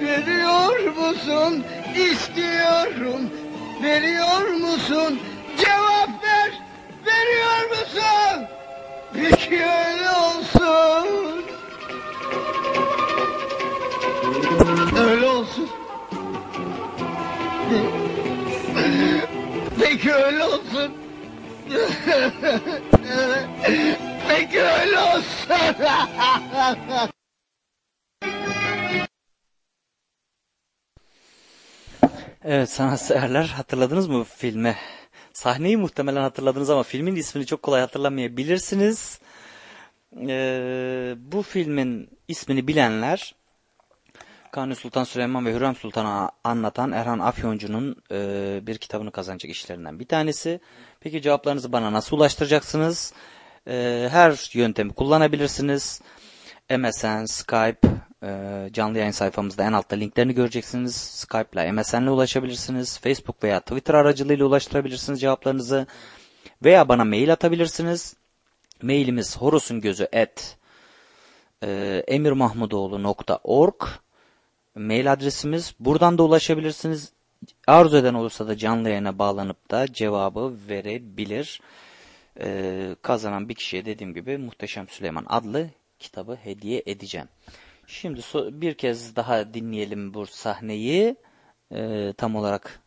veriyor 0.00 0.96
musun? 0.96 1.64
İstiyorum, 1.94 3.30
veriyor 3.82 4.46
musun? 4.48 5.20
Cevap 5.56 6.24
ver, 6.24 6.52
veriyor 7.06 7.68
musun? 7.70 8.46
Peki 9.14 9.62
öyle 9.64 10.10
olsun. 10.10 11.44
Öyle 14.98 15.26
olsun. 15.26 15.68
Peki 19.80 20.12
öyle 20.12 20.44
olsun. 20.44 20.92
Peki 24.28 24.62
öyle 24.62 24.98
olsun. 24.98 25.74
Evet 32.46 32.70
sanatseverler 32.70 33.44
hatırladınız 33.44 34.08
mı 34.08 34.24
filmi? 34.24 34.76
Sahneyi 35.32 35.76
muhtemelen 35.76 36.20
hatırladınız 36.20 36.70
ama 36.70 36.82
filmin 36.82 37.16
ismini 37.16 37.46
çok 37.46 37.62
kolay 37.62 37.80
hatırlamayabilirsiniz. 37.80 39.20
Ee, 40.28 41.14
bu 41.18 41.42
filmin 41.42 42.18
ismini 42.28 42.68
bilenler 42.68 43.34
Kanuni 44.52 44.76
Sultan 44.76 45.04
Süleyman 45.04 45.46
ve 45.46 45.54
Hürrem 45.54 45.76
Sultan'a 45.76 46.30
anlatan 46.44 46.92
Erhan 46.92 47.18
Afyoncu'nun 47.18 47.96
e, 48.10 48.60
bir 48.62 48.78
kitabını 48.78 49.10
kazanacak 49.10 49.50
işlerinden 49.50 50.00
bir 50.00 50.06
tanesi. 50.08 50.60
Peki 51.00 51.22
cevaplarınızı 51.22 51.72
bana 51.72 51.92
nasıl 51.92 52.16
ulaştıracaksınız? 52.16 53.12
E, 53.68 54.08
her 54.10 54.50
yöntemi 54.52 54.92
kullanabilirsiniz. 54.92 56.00
MSN, 56.70 57.24
Skype, 57.24 57.93
e, 58.24 58.70
canlı 58.72 58.98
yayın 58.98 59.10
sayfamızda 59.10 59.64
en 59.64 59.72
altta 59.72 59.96
linklerini 59.96 60.34
göreceksiniz. 60.34 60.96
Skype 60.96 61.48
ile 61.52 61.72
MSN 61.72 62.02
ile 62.02 62.10
ulaşabilirsiniz. 62.10 62.98
Facebook 62.98 63.44
veya 63.44 63.60
Twitter 63.60 63.94
aracılığıyla 63.94 64.46
ulaştırabilirsiniz 64.46 65.20
cevaplarınızı. 65.20 65.86
Veya 66.64 66.88
bana 66.88 67.04
mail 67.04 67.32
atabilirsiniz. 67.32 68.16
Mailimiz 68.82 69.36
horosungözü 69.36 70.04
at 70.04 70.56
e, 71.62 72.02
emirmahmudoğlu.org 72.08 73.82
mail 74.74 75.12
adresimiz. 75.12 75.74
Buradan 75.80 76.18
da 76.18 76.22
ulaşabilirsiniz. 76.22 77.12
Arzu 77.66 77.96
eden 77.96 78.14
olursa 78.14 78.48
da 78.48 78.56
canlı 78.56 78.88
yayına 78.88 79.18
bağlanıp 79.18 79.70
da 79.70 79.92
cevabı 79.92 80.54
verebilir. 80.68 81.60
Ee, 82.40 82.96
kazanan 83.02 83.48
bir 83.48 83.54
kişiye 83.54 83.84
dediğim 83.84 84.14
gibi 84.14 84.38
Muhteşem 84.38 84.88
Süleyman 84.88 85.26
adlı 85.28 85.70
kitabı 85.98 86.34
hediye 86.34 86.82
edeceğim. 86.86 87.28
Şimdi 87.86 88.20
bir 88.34 88.74
kez 88.74 89.16
daha 89.16 89.54
dinleyelim 89.54 90.14
bu 90.14 90.26
sahneyi 90.26 91.16
e, 91.72 92.12
tam 92.16 92.36
olarak 92.36 92.82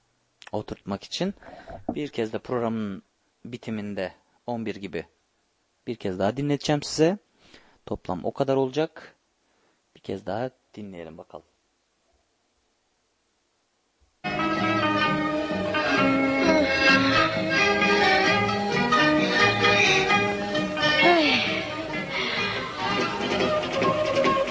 oturtmak 0.52 1.04
için. 1.04 1.34
Bir 1.90 2.08
kez 2.08 2.34
de 2.34 2.40
programın 2.40 3.04
bitiminde 3.46 4.14
11 4.48 4.76
gibi 4.76 5.06
bir 5.88 5.96
kez 5.96 6.20
daha 6.20 6.38
dinleteceğim 6.38 6.84
size. 6.84 7.18
Toplam 7.86 8.26
o 8.26 8.34
kadar 8.34 8.56
olacak. 8.56 9.16
Bir 9.96 10.02
kez 10.02 10.26
daha 10.26 10.50
dinleyelim 10.74 11.18
bakalım. 11.18 11.46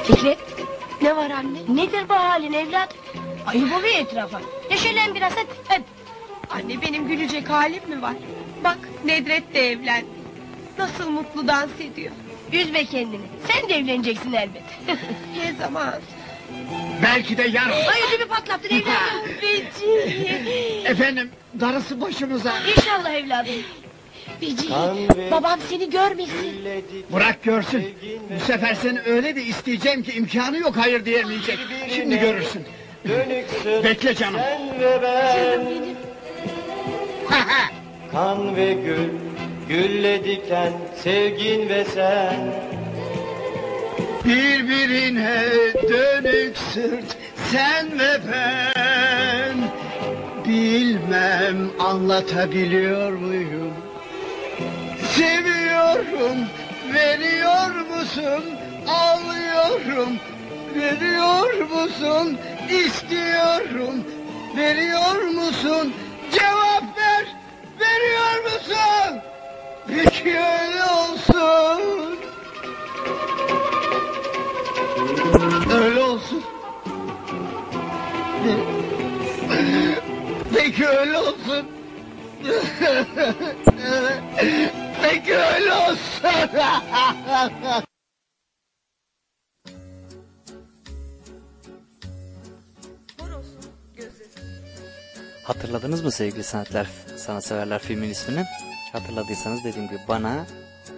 Fikret, 0.07 0.39
ne 1.03 1.17
var 1.17 1.31
anne? 1.31 1.59
Nedir 1.69 2.09
bu 2.09 2.15
halin 2.15 2.53
evlat? 2.53 2.95
Ayıp 3.47 3.73
oluyor 3.73 3.95
etrafa. 3.99 4.41
Neşelen 4.71 5.15
biraz 5.15 5.33
hadi. 5.33 5.47
hadi. 5.69 5.85
Anne 6.51 6.83
benim 6.83 7.09
gülecek 7.09 7.51
halim 7.51 7.89
mi 7.89 8.03
var? 8.03 8.15
Bak 8.65 8.79
Nedret 9.05 9.55
de 9.55 9.71
evlendi. 9.71 10.07
Nasıl 10.79 11.11
mutlu 11.11 11.49
dans 11.49 11.71
ediyor. 11.81 12.13
Üzme 12.53 12.85
kendini. 12.85 13.25
Sen 13.49 13.69
de 13.69 13.75
evleneceksin 13.75 14.33
elbet. 14.33 14.63
Ne 15.37 15.53
zaman? 15.53 15.95
Belki 17.03 17.37
de 17.37 17.43
yarın. 17.43 17.71
Ay 17.71 18.01
ödümü 18.15 18.29
patlattın 18.29 18.69
evladım. 18.69 19.31
Bici. 19.43 19.91
Efendim 20.85 21.31
darısı 21.61 22.01
başımıza. 22.01 22.53
İnşallah 22.77 23.11
evladım. 23.11 23.55
Bici, 24.41 24.71
babam 25.31 25.61
seni 25.69 25.91
görmesin. 25.91 26.65
Bırak 27.13 27.43
görsün. 27.43 27.85
Bu 28.37 28.45
sefer 28.45 28.75
seni 28.75 29.01
öyle 29.01 29.37
de 29.37 29.43
isteyeceğim 29.43 30.03
ki 30.03 30.13
imkanı 30.13 30.59
yok 30.59 30.77
hayır 30.77 31.05
diyemeyecek. 31.05 31.59
Şimdi 31.95 32.19
görürsün. 32.19 32.63
Bekle 33.85 34.15
canım. 34.15 34.41
Canım 34.81 35.67
benim. 35.67 35.97
Kan 38.13 38.57
ve 38.57 38.73
gül, 38.73 39.09
gülle 39.69 40.25
diken, 40.25 40.73
sevgin 41.03 41.69
ve 41.69 41.85
sen. 41.85 42.55
Birbirine 44.25 45.43
dönük 45.89 46.57
sırt 46.59 47.17
sen 47.53 47.99
ve 47.99 48.21
ben 48.33 49.57
Bilmem 50.49 51.71
anlatabiliyor 51.79 53.13
muyum 53.13 53.73
Seviyorum 55.17 56.39
veriyor 56.95 57.71
musun? 57.71 58.45
Ağlıyorum 58.89 60.17
veriyor 60.75 61.55
musun? 61.55 62.39
İstiyorum 62.71 64.05
veriyor 64.57 65.23
musun? 65.23 65.95
Cevap 66.33 66.99
ver 66.99 67.27
veriyor 67.81 68.45
musun? 68.45 69.21
Peki 69.89 70.39
öyle 70.39 70.85
olsun. 70.85 72.19
Öyle 75.75 76.01
olsun. 76.01 76.43
Peki 80.55 80.87
öyle 80.87 81.19
olsun. 81.19 81.76
Peki 85.03 85.35
öyle 85.35 85.73
olsun. 85.73 86.23
Hatırladınız 95.47 96.05
mı 96.05 96.13
sevgili 96.13 96.45
sanatlar, 96.45 96.91
sanatseverler 97.17 97.79
filmin 97.79 98.11
ismini? 98.11 98.45
Hatırladıysanız 98.93 99.65
dediğim 99.65 99.89
gibi 99.89 99.99
bana 100.09 100.47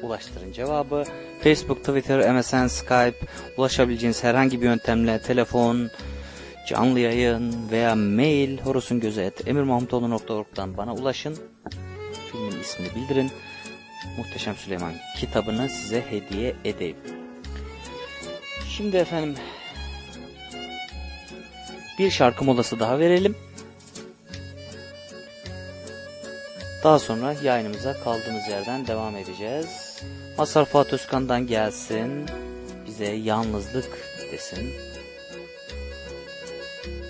ulaştırın 0.03 0.53
cevabı. 0.53 1.05
Facebook, 1.42 1.78
Twitter, 1.78 2.34
MSN, 2.34 2.66
Skype 2.66 3.14
ulaşabileceğiniz 3.57 4.24
herhangi 4.24 4.61
bir 4.61 4.66
yöntemle 4.66 5.22
telefon, 5.22 5.90
canlı 6.68 7.00
yayın 7.00 7.70
veya 7.70 7.96
mail 7.96 8.58
horosungözü.emirmahmutoğlu.org'dan 8.58 10.76
bana 10.76 10.94
ulaşın. 10.94 11.38
Filmin 12.32 12.60
ismini 12.60 12.94
bildirin. 12.94 13.30
Muhteşem 14.18 14.56
Süleyman 14.56 14.92
kitabını 15.16 15.68
size 15.68 16.04
hediye 16.10 16.56
edeyim. 16.64 16.96
Şimdi 18.68 18.96
efendim 18.96 19.34
bir 21.98 22.10
şarkı 22.10 22.44
molası 22.44 22.80
daha 22.80 22.98
verelim. 22.98 23.36
Daha 26.84 26.98
sonra 26.98 27.34
yayınımıza 27.42 27.92
kaldığımız 27.92 28.48
yerden 28.48 28.86
devam 28.86 29.16
edeceğiz. 29.16 30.02
Masar 30.38 30.64
Fuat 30.64 31.10
gelsin. 31.46 32.26
Bize 32.86 33.06
yalnızlık 33.06 33.98
desin. 34.32 34.88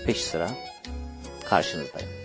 Peş 0.08 0.24
sıra 0.24 0.50
karşınızdayım. 1.44 2.17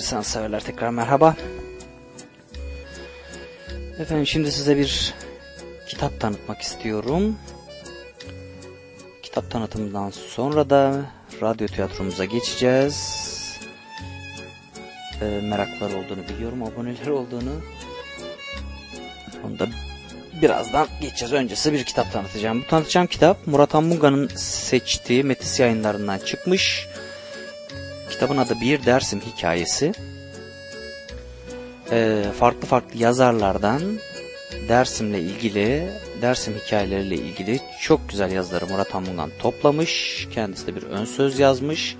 Sevgili 0.00 0.08
sanatseverler 0.08 0.60
tekrar 0.60 0.90
merhaba. 0.90 1.36
Efendim 3.98 4.26
şimdi 4.26 4.52
size 4.52 4.76
bir 4.76 5.14
kitap 5.88 6.20
tanıtmak 6.20 6.60
istiyorum. 6.60 7.36
Kitap 9.22 9.50
tanıtımından 9.50 10.10
sonra 10.10 10.70
da 10.70 11.04
radyo 11.42 11.66
tiyatromuza 11.66 12.24
geçeceğiz. 12.24 13.26
Ee, 15.22 15.24
meraklar 15.24 15.90
olduğunu 15.90 16.28
biliyorum, 16.28 16.62
aboneler 16.62 17.06
olduğunu. 17.06 17.52
Onu 19.44 19.58
da 19.58 19.66
birazdan 20.42 20.88
geçeceğiz. 21.00 21.32
Öncesi 21.32 21.72
bir 21.72 21.84
kitap 21.84 22.12
tanıtacağım. 22.12 22.62
Bu 22.62 22.66
tanıtacağım 22.66 23.06
kitap 23.06 23.46
Murat 23.46 23.74
Anmunga'nın 23.74 24.28
seçtiği 24.36 25.24
Metis 25.24 25.60
yayınlarından 25.60 26.18
çıkmış. 26.18 26.88
Kitabın 28.16 28.36
adı 28.36 28.60
Bir 28.60 28.86
Dersim 28.86 29.20
Hikayesi. 29.20 29.92
Ee, 31.90 32.24
farklı 32.38 32.66
farklı 32.66 32.98
yazarlardan 32.98 33.82
Dersim'le 34.68 35.14
ilgili, 35.14 35.88
Dersim 36.22 36.54
hikayeleriyle 36.54 37.14
ilgili 37.14 37.60
çok 37.80 38.08
güzel 38.08 38.32
yazıları 38.32 38.66
Murat 38.66 38.94
Anmungan 38.94 39.30
toplamış. 39.38 40.28
Kendisi 40.30 40.66
de 40.66 40.76
bir 40.76 40.82
ön 40.82 41.04
söz 41.04 41.38
yazmış. 41.38 41.96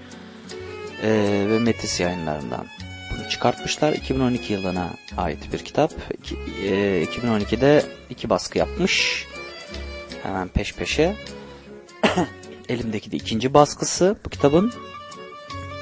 Ee, 1.03 1.47
ve 1.49 1.59
Metis 1.59 2.01
yayınlarından 2.01 2.67
bunu 3.11 3.29
çıkartmışlar. 3.29 3.93
2012 3.93 4.53
yılına 4.53 4.91
ait 5.17 5.53
bir 5.53 5.59
kitap. 5.59 5.93
E, 6.65 7.05
2012'de 7.05 7.83
iki 8.11 8.31
baskı 8.31 8.59
yapmış. 8.59 9.27
Hemen 10.23 10.49
peş 10.49 10.75
peşe. 10.75 11.17
Elimdeki 12.69 13.13
de 13.13 13.17
ikinci 13.17 13.55
baskısı 13.55 14.17
bu 14.25 14.31
kitabın. 14.31 14.73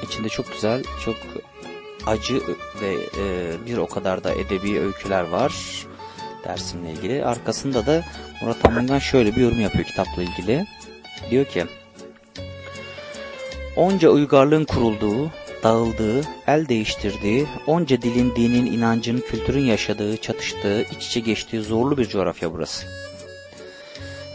İçinde 0.04 0.28
çok 0.28 0.52
güzel, 0.52 0.82
çok 1.04 1.16
acı 2.06 2.40
ve 2.80 2.94
e, 3.18 3.52
bir 3.66 3.76
o 3.76 3.86
kadar 3.86 4.24
da 4.24 4.32
edebi 4.34 4.80
öyküler 4.80 5.22
var 5.22 5.54
dersimle 6.44 6.92
ilgili. 6.92 7.24
Arkasında 7.24 7.86
da 7.86 8.04
Murat 8.42 8.64
Anmungan 8.64 8.98
şöyle 8.98 9.36
bir 9.36 9.40
yorum 9.40 9.60
yapıyor 9.60 9.84
kitapla 9.84 10.22
ilgili. 10.22 10.66
Diyor 11.30 11.44
ki 11.44 11.64
Onca 13.76 14.08
uygarlığın 14.08 14.64
kurulduğu 14.64 15.30
dağıldığı, 15.62 16.20
el 16.46 16.68
değiştirdiği, 16.68 17.46
onca 17.66 18.02
dilin, 18.02 18.36
dinin, 18.36 18.66
inancın, 18.66 19.20
kültürün 19.20 19.64
yaşadığı, 19.64 20.16
çatıştığı, 20.16 20.82
iç 20.82 21.06
içe 21.06 21.20
geçtiği 21.20 21.62
zorlu 21.62 21.98
bir 21.98 22.08
coğrafya 22.08 22.52
burası. 22.52 22.86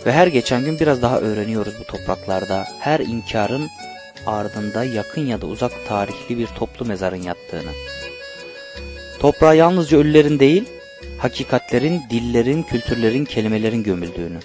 Ve 0.05 0.11
her 0.11 0.27
geçen 0.27 0.65
gün 0.65 0.79
biraz 0.79 1.01
daha 1.01 1.19
öğreniyoruz 1.19 1.73
bu 1.79 1.83
topraklarda. 1.83 2.67
Her 2.79 2.99
inkarın 2.99 3.69
ardında 4.25 4.83
yakın 4.83 5.25
ya 5.25 5.41
da 5.41 5.45
uzak 5.45 5.71
tarihli 5.87 6.37
bir 6.37 6.47
toplu 6.47 6.85
mezarın 6.85 7.21
yattığını. 7.21 7.71
Toprağa 9.19 9.53
yalnızca 9.53 9.97
ölülerin 9.97 10.39
değil, 10.39 10.63
hakikatlerin, 11.17 12.01
dillerin, 12.09 12.63
kültürlerin, 12.63 13.25
kelimelerin 13.25 13.83
gömüldüğünü. 13.83 14.39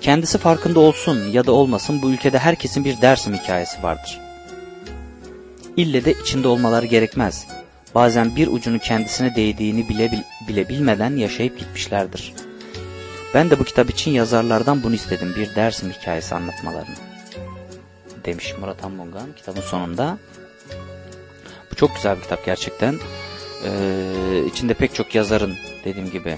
Kendisi 0.00 0.38
farkında 0.38 0.80
olsun 0.80 1.30
ya 1.32 1.46
da 1.46 1.52
olmasın 1.52 2.02
bu 2.02 2.10
ülkede 2.10 2.38
herkesin 2.38 2.84
bir 2.84 3.00
Dersim 3.00 3.34
hikayesi 3.34 3.82
vardır. 3.82 4.20
İlle 5.76 6.04
de 6.04 6.12
içinde 6.12 6.48
olmaları 6.48 6.86
gerekmez. 6.86 7.46
Bazen 7.94 8.36
bir 8.36 8.48
ucunu 8.48 8.78
kendisine 8.78 9.36
değdiğini 9.36 9.88
bile, 9.88 10.24
bile 10.48 10.68
bilmeden 10.68 11.16
yaşayıp 11.16 11.58
gitmişlerdir. 11.58 12.34
Ben 13.34 13.50
de 13.50 13.58
bu 13.58 13.64
kitap 13.64 13.90
için 13.90 14.10
yazarlardan 14.10 14.82
bunu 14.82 14.94
istedim. 14.94 15.34
Bir 15.36 15.54
Dersim 15.54 15.90
hikayesi 15.90 16.34
anlatmalarını. 16.34 17.07
Demiş 18.24 18.54
Murat 18.60 18.84
Anmungan 18.84 19.32
kitabın 19.36 19.60
sonunda. 19.60 20.18
Bu 21.70 21.74
çok 21.74 21.94
güzel 21.94 22.16
bir 22.16 22.22
kitap 22.22 22.44
gerçekten. 22.44 22.94
Ee, 23.64 24.44
içinde 24.52 24.74
pek 24.74 24.94
çok 24.94 25.14
yazarın 25.14 25.56
dediğim 25.84 26.10
gibi 26.10 26.36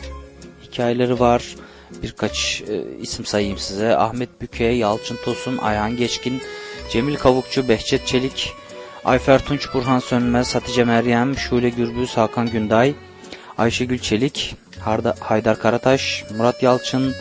hikayeleri 0.62 1.20
var. 1.20 1.56
Birkaç 2.02 2.62
e, 2.68 2.82
isim 3.00 3.24
sayayım 3.24 3.58
size. 3.58 3.96
Ahmet 3.96 4.40
Büke, 4.40 4.64
Yalçın 4.64 5.18
Tosun, 5.24 5.58
Ayhan 5.58 5.96
Geçkin, 5.96 6.42
Cemil 6.90 7.16
Kavukçu, 7.16 7.68
Behçet 7.68 8.06
Çelik, 8.06 8.52
Ayfer 9.04 9.44
Tunç, 9.44 9.74
Burhan 9.74 9.98
Sönmez, 9.98 10.54
Hatice 10.54 10.84
Meryem, 10.84 11.36
Şule 11.36 11.68
Gürbüz, 11.68 12.16
Hakan 12.16 12.50
Günday, 12.50 12.94
Ayşegül 13.58 13.98
Çelik, 13.98 14.56
Harda, 14.80 15.14
Haydar 15.20 15.58
Karataş, 15.58 16.24
Murat 16.36 16.62
Yalçın, 16.62 17.14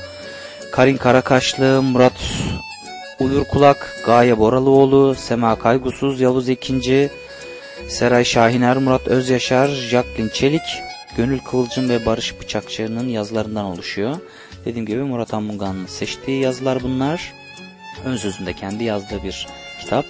Karin 0.71 0.97
Karakaşlı, 0.97 1.81
Murat 1.81 2.13
Uyur 3.19 3.43
Kulak, 3.43 4.03
Gaye 4.05 4.39
Boralıoğlu, 4.39 5.15
Sema 5.15 5.59
Kaygusuz, 5.59 6.21
Yavuz 6.21 6.49
Ekinci, 6.49 7.09
Seray 7.87 8.25
Şahiner, 8.25 8.77
Murat 8.77 9.07
Özyaşar, 9.07 9.67
Jacqueline 9.67 10.33
Çelik, 10.33 10.61
Gönül 11.17 11.39
Kıvılcım 11.39 11.89
ve 11.89 12.05
Barış 12.05 12.39
Bıçakçı'nın 12.41 13.07
yazılarından 13.07 13.65
oluşuyor. 13.65 14.15
Dediğim 14.65 14.85
gibi 14.85 14.99
Murat 14.99 15.33
Anmungan'ın 15.33 15.85
seçtiği 15.85 16.41
yazılar 16.41 16.83
bunlar. 16.83 17.33
Ön 18.05 18.15
sözünde 18.15 18.53
kendi 18.53 18.83
yazdığı 18.83 19.23
bir 19.23 19.47
kitap. 19.81 20.05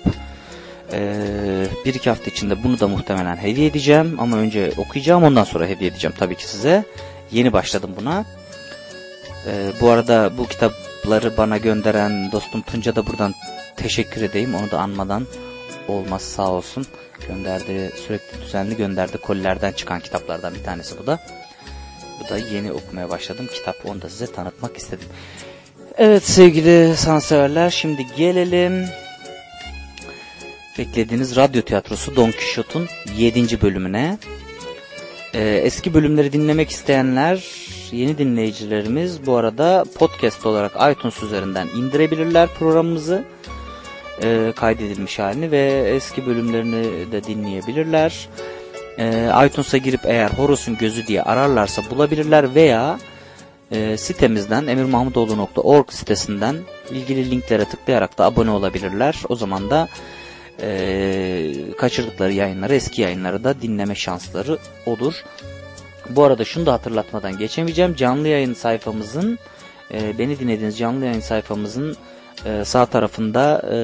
Ee, 0.93 1.65
bir 1.85 1.93
iki 1.93 2.09
hafta 2.09 2.31
içinde 2.31 2.63
bunu 2.63 2.79
da 2.79 2.87
muhtemelen 2.87 3.37
hediye 3.37 3.67
edeceğim. 3.67 4.15
Ama 4.19 4.37
önce 4.37 4.71
okuyacağım 4.77 5.23
ondan 5.23 5.43
sonra 5.43 5.67
hediye 5.67 5.89
edeceğim 5.89 6.15
tabii 6.19 6.35
ki 6.35 6.47
size. 6.47 6.83
Yeni 7.31 7.53
başladım 7.53 7.91
buna. 7.99 8.25
Ee, 9.47 9.71
bu 9.81 9.89
arada 9.89 10.31
bu 10.37 10.45
kitapları 10.99 11.37
bana 11.37 11.57
gönderen 11.57 12.31
dostum 12.31 12.61
Tunca 12.61 12.95
da 12.95 13.07
buradan 13.07 13.33
teşekkür 13.77 14.21
edeyim. 14.21 14.55
Onu 14.55 14.71
da 14.71 14.79
anmadan 14.79 15.27
olmaz 15.87 16.21
sağ 16.21 16.51
olsun. 16.51 16.85
Gönderdi 17.27 17.91
sürekli 18.07 18.41
düzenli 18.41 18.77
gönderdi 18.77 19.17
kolilerden 19.17 19.71
çıkan 19.71 19.99
kitaplardan 19.99 20.55
bir 20.55 20.63
tanesi 20.63 20.99
bu 20.99 21.07
da. 21.07 21.19
Bu 22.19 22.29
da 22.29 22.37
yeni 22.37 22.71
okumaya 22.71 23.09
başladım 23.09 23.47
kitap 23.53 23.75
onu 23.85 24.01
da 24.01 24.09
size 24.09 24.27
tanıtmak 24.27 24.77
istedim. 24.77 25.07
Evet 25.97 26.23
sevgili 26.23 26.97
sanseverler 26.97 27.69
şimdi 27.69 28.07
gelelim 28.17 28.85
beklediğiniz 30.77 31.35
radyo 31.35 31.61
tiyatrosu 31.61 32.15
Don 32.15 32.31
Quixote'un 32.31 32.87
7. 33.17 33.61
bölümüne. 33.61 34.17
Ee, 35.33 35.61
eski 35.63 35.93
bölümleri 35.93 36.33
dinlemek 36.33 36.69
isteyenler 36.69 37.68
yeni 37.91 38.17
dinleyicilerimiz 38.17 39.25
bu 39.25 39.35
arada 39.35 39.85
podcast 39.95 40.45
olarak 40.45 40.71
iTunes 40.91 41.23
üzerinden 41.23 41.67
indirebilirler 41.67 42.49
programımızı 42.49 43.23
e, 44.23 44.53
kaydedilmiş 44.55 45.19
halini 45.19 45.51
ve 45.51 45.91
eski 45.95 46.25
bölümlerini 46.25 47.11
de 47.11 47.23
dinleyebilirler. 47.23 48.29
E, 48.97 49.29
iTunes'a 49.45 49.77
girip 49.77 50.01
eğer 50.03 50.29
Horus'un 50.29 50.77
Gözü 50.77 51.07
diye 51.07 51.23
ararlarsa 51.23 51.81
bulabilirler 51.89 52.55
veya 52.55 52.99
e, 53.71 53.97
sitemizden 53.97 54.67
emirmahmutoğlu.org 54.67 55.91
sitesinden 55.91 56.55
ilgili 56.91 57.31
linklere 57.31 57.65
tıklayarak 57.65 58.17
da 58.17 58.25
abone 58.25 58.51
olabilirler. 58.51 59.15
O 59.29 59.35
zaman 59.35 59.69
da 59.69 59.87
e, 60.61 61.53
kaçırdıkları 61.77 62.33
yayınları, 62.33 62.75
eski 62.75 63.01
yayınları 63.01 63.43
da 63.43 63.61
dinleme 63.61 63.95
şansları 63.95 64.57
olur. 64.85 65.13
Bu 66.09 66.23
arada 66.23 66.45
şunu 66.45 66.65
da 66.65 66.73
hatırlatmadan 66.73 67.37
geçemeyeceğim. 67.37 67.95
Canlı 67.95 68.27
yayın 68.27 68.53
sayfamızın, 68.53 69.39
e, 69.93 70.17
beni 70.19 70.39
dinlediğiniz 70.39 70.77
canlı 70.77 71.05
yayın 71.05 71.19
sayfamızın 71.19 71.97
e, 72.45 72.65
sağ 72.65 72.85
tarafında 72.85 73.69
e, 73.73 73.77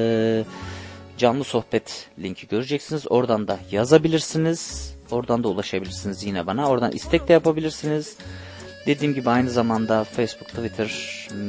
canlı 1.18 1.44
sohbet 1.44 2.08
linki 2.22 2.48
göreceksiniz. 2.48 3.04
Oradan 3.10 3.48
da 3.48 3.58
yazabilirsiniz. 3.70 4.92
Oradan 5.10 5.44
da 5.44 5.48
ulaşabilirsiniz 5.48 6.24
yine 6.24 6.46
bana. 6.46 6.68
Oradan 6.68 6.92
istek 6.92 7.28
de 7.28 7.32
yapabilirsiniz. 7.32 8.16
Dediğim 8.86 9.14
gibi 9.14 9.30
aynı 9.30 9.50
zamanda 9.50 10.04
Facebook, 10.04 10.48
Twitter, 10.48 10.90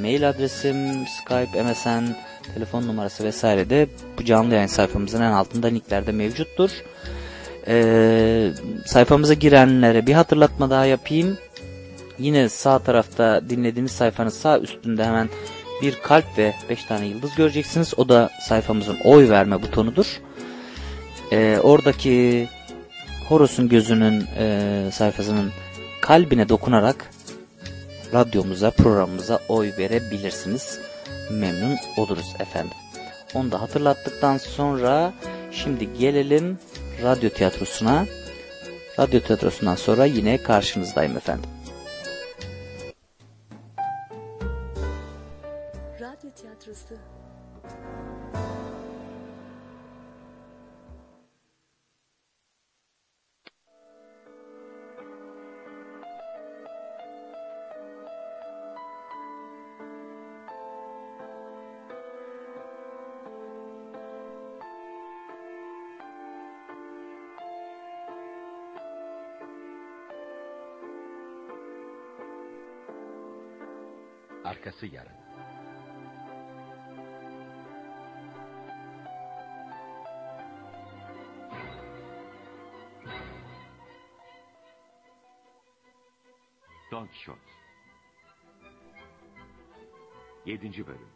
mail 0.01 0.29
adresim, 0.29 1.07
Skype, 1.07 1.63
MSN, 1.63 2.15
telefon 2.53 2.87
numarası 2.87 3.23
vesaire 3.23 3.69
de 3.69 3.87
bu 4.19 4.25
canlı 4.25 4.53
yayın 4.53 4.67
sayfamızın 4.67 5.21
en 5.21 5.31
altında 5.31 5.67
linklerde 5.67 6.11
mevcuttur. 6.11 6.71
Ee, 7.67 8.51
sayfamıza 8.85 9.33
girenlere 9.33 10.07
bir 10.07 10.13
hatırlatma 10.13 10.69
daha 10.69 10.85
yapayım. 10.85 11.37
Yine 12.19 12.49
sağ 12.49 12.79
tarafta 12.79 13.49
dinlediğiniz 13.49 13.91
sayfanın 13.91 14.29
sağ 14.29 14.59
üstünde 14.59 15.05
hemen 15.05 15.29
bir 15.81 15.95
kalp 16.03 16.37
ve 16.37 16.53
5 16.69 16.83
tane 16.83 17.05
yıldız 17.05 17.35
göreceksiniz. 17.35 17.93
O 17.97 18.09
da 18.09 18.29
sayfamızın 18.41 18.97
oy 19.03 19.29
verme 19.29 19.61
butonudur. 19.61 20.21
Ee, 21.31 21.59
oradaki 21.63 22.47
Horus'un 23.29 23.69
gözünün 23.69 24.25
e, 24.37 24.89
sayfasının 24.91 25.51
kalbine 26.01 26.49
dokunarak 26.49 27.11
radyomuza, 28.13 28.71
programımıza 28.71 29.39
oy 29.49 29.71
verebilirsiniz. 29.77 30.79
Memnun 31.31 31.77
oluruz 31.97 32.35
efendim. 32.39 32.77
Onu 33.33 33.51
da 33.51 33.61
hatırlattıktan 33.61 34.37
sonra 34.37 35.13
şimdi 35.51 35.93
gelelim 35.99 36.57
radyo 37.03 37.29
tiyatrosuna. 37.29 38.05
Radyo 38.99 39.19
tiyatrosundan 39.19 39.75
sonra 39.75 40.05
yine 40.05 40.43
karşınızdayım 40.43 41.17
efendim. 41.17 41.49
7. 90.61 90.87
Bölüm. 90.87 91.09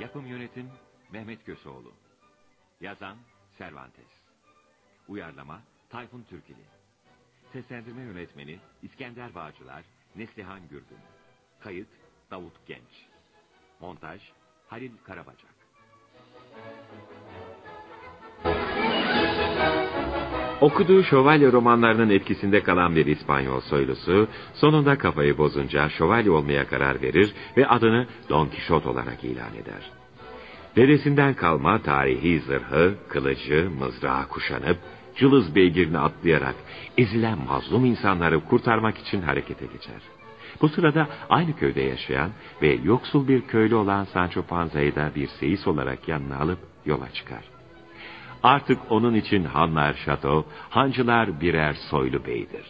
Yapım 0.00 0.26
Yönetim 0.26 0.70
Mehmet 1.12 1.44
Köseoğlu. 1.44 1.92
Yazan 2.80 3.16
Cervantes. 3.58 4.06
Uyarlama 5.08 5.62
Tayfun 5.90 6.22
Türkili. 6.22 6.62
Seslendirme 7.52 8.02
Yönetmeni 8.02 8.58
İskender 8.82 9.34
Bağcılar 9.34 9.84
Neslihan 10.16 10.68
Gürgün. 10.68 10.98
Kayıt 11.60 11.88
Davut 12.30 12.66
Genç. 12.66 13.06
Montaj 13.80 14.22
Halil 14.66 14.92
Karabacak 15.04 15.54
Okuduğu 20.60 21.02
şövalye 21.02 21.52
romanlarının 21.52 22.10
etkisinde 22.10 22.62
kalan 22.62 22.96
bir 22.96 23.06
İspanyol 23.06 23.60
soylusu, 23.60 24.28
sonunda 24.54 24.98
kafayı 24.98 25.38
bozunca 25.38 25.88
şövalye 25.88 26.30
olmaya 26.30 26.68
karar 26.68 27.02
verir 27.02 27.32
ve 27.56 27.68
adını 27.68 28.06
Don 28.28 28.46
Quixote 28.46 28.88
olarak 28.88 29.24
ilan 29.24 29.54
eder. 29.54 29.90
Dedesinden 30.76 31.34
kalma 31.34 31.82
tarihi 31.82 32.40
zırhı, 32.40 32.94
kılıcı, 33.08 33.70
mızrağı 33.78 34.28
kuşanıp, 34.28 34.78
cılız 35.16 35.54
beygirini 35.54 35.98
atlayarak 35.98 36.54
ezilen 36.98 37.38
mazlum 37.48 37.84
insanları 37.84 38.40
kurtarmak 38.40 38.98
için 38.98 39.22
harekete 39.22 39.66
geçer. 39.66 40.00
Bu 40.60 40.68
sırada 40.68 41.08
aynı 41.30 41.56
köyde 41.56 41.80
yaşayan 41.80 42.30
ve 42.62 42.78
yoksul 42.84 43.28
bir 43.28 43.40
köylü 43.40 43.74
olan 43.74 44.04
Sancho 44.04 44.42
Panza'yı 44.42 44.94
da 44.94 45.10
bir 45.14 45.26
seyis 45.26 45.66
olarak 45.66 46.08
yanına 46.08 46.38
alıp 46.38 46.58
yola 46.86 47.08
çıkar. 47.12 47.57
Artık 48.42 48.78
onun 48.90 49.14
için 49.14 49.44
hanlar 49.44 49.94
şato, 49.94 50.44
hancılar 50.70 51.40
birer 51.40 51.74
soylu 51.90 52.26
beydir. 52.26 52.66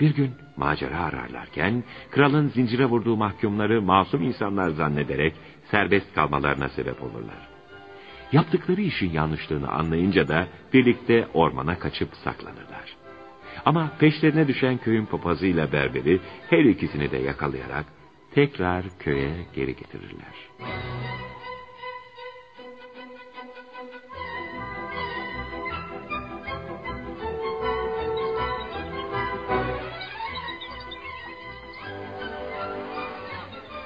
Bir 0.00 0.14
gün 0.14 0.30
macera 0.56 0.98
ararlarken 0.98 1.84
kralın 2.10 2.48
zincire 2.48 2.84
vurduğu 2.84 3.16
mahkumları 3.16 3.82
masum 3.82 4.22
insanlar 4.22 4.70
zannederek 4.70 5.34
serbest 5.70 6.14
kalmalarına 6.14 6.68
sebep 6.68 7.02
olurlar. 7.02 7.48
Yaptıkları 8.32 8.80
işin 8.80 9.12
yanlışlığını 9.12 9.68
anlayınca 9.68 10.28
da 10.28 10.46
birlikte 10.72 11.28
ormana 11.34 11.78
kaçıp 11.78 12.08
saklanırlar. 12.24 12.96
Ama 13.64 13.90
peşlerine 13.98 14.48
düşen 14.48 14.78
köyün 14.78 15.06
papazıyla 15.06 15.72
berberi 15.72 16.20
her 16.50 16.64
ikisini 16.64 17.10
de 17.10 17.16
yakalayarak 17.16 17.86
tekrar 18.34 18.84
köye 18.98 19.46
geri 19.54 19.76
getirirler. 19.76 20.34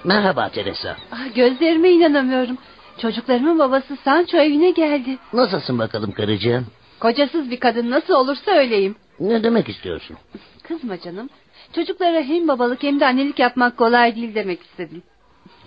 Merhaba 0.04 0.48
Teresa. 0.48 0.96
Ah, 1.12 1.34
gözlerime 1.34 1.90
inanamıyorum. 1.90 2.58
Çocuklarımın 2.98 3.58
babası 3.58 3.96
Sancho 4.04 4.38
evine 4.38 4.70
geldi. 4.70 5.18
Nasılsın 5.32 5.78
bakalım 5.78 6.12
karıcığım? 6.12 6.66
Kocasız 7.00 7.50
bir 7.50 7.60
kadın 7.60 7.90
nasıl 7.90 8.14
olursa 8.14 8.50
öyleyim. 8.50 8.96
Ne 9.20 9.42
demek 9.42 9.68
istiyorsun? 9.68 10.16
Kızma 10.62 11.00
canım. 11.00 11.28
Çocuklara 11.74 12.22
hem 12.22 12.48
babalık 12.48 12.82
hem 12.82 13.00
de 13.00 13.06
annelik 13.06 13.38
yapmak 13.38 13.76
kolay 13.76 14.16
değil 14.16 14.34
demek 14.34 14.62
istedim. 14.62 15.02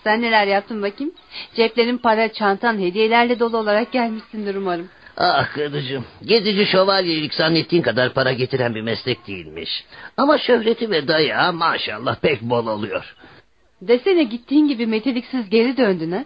Sen 0.04 0.22
neler 0.22 0.48
yaptın 0.48 0.82
bakayım? 0.82 1.14
Ceplerin 1.56 1.98
para, 1.98 2.34
çantan, 2.34 2.80
hediyelerle 2.80 3.40
dolu 3.40 3.58
olarak 3.58 3.92
gelmişsindir 3.92 4.56
umarım. 4.56 4.90
Ah 5.18 5.54
karıcığım, 5.56 6.06
gezici 6.26 6.66
şövalyelik 6.66 7.34
zannettiğin 7.34 7.82
kadar 7.84 8.14
para 8.14 8.34
getiren 8.34 8.76
bir 8.76 8.82
meslek 8.82 9.28
değilmiş. 9.28 9.86
Ama 10.18 10.38
şöhreti 10.38 10.92
ve 10.92 11.08
dayağı 11.08 11.54
maşallah 11.54 12.16
pek 12.16 12.42
bol 12.42 12.68
oluyor. 12.68 13.16
Desene 13.88 14.24
gittiğin 14.24 14.68
gibi 14.68 14.88
meteliksiz 14.88 15.50
geri 15.50 15.78
döndün 15.78 16.12
ha? 16.12 16.26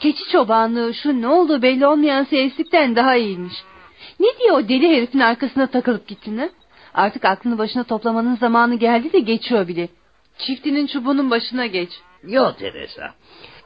Keçi 0.00 0.28
çobanlığı 0.32 0.94
şu 0.94 1.20
ne 1.20 1.28
olduğu 1.28 1.62
belli 1.62 1.86
olmayan 1.86 2.24
seyislikten 2.24 2.96
daha 2.96 3.16
iyiymiş. 3.16 3.54
Ne 4.20 4.26
diye 4.38 4.52
o 4.52 4.68
deli 4.68 4.96
herifin 4.96 5.20
arkasına 5.20 5.66
takılıp 5.66 6.08
gittin 6.08 6.38
ha? 6.38 6.48
Artık 6.94 7.24
aklını 7.24 7.58
başına 7.58 7.84
toplamanın 7.84 8.36
zamanı 8.36 8.74
geldi 8.74 9.12
de 9.12 9.18
geçiyor 9.18 9.68
bile. 9.68 9.88
Çiftinin 10.38 10.86
çubuğunun 10.86 11.30
başına 11.30 11.66
geç. 11.66 11.90
Yok 12.24 12.58
Teresa. 12.58 13.14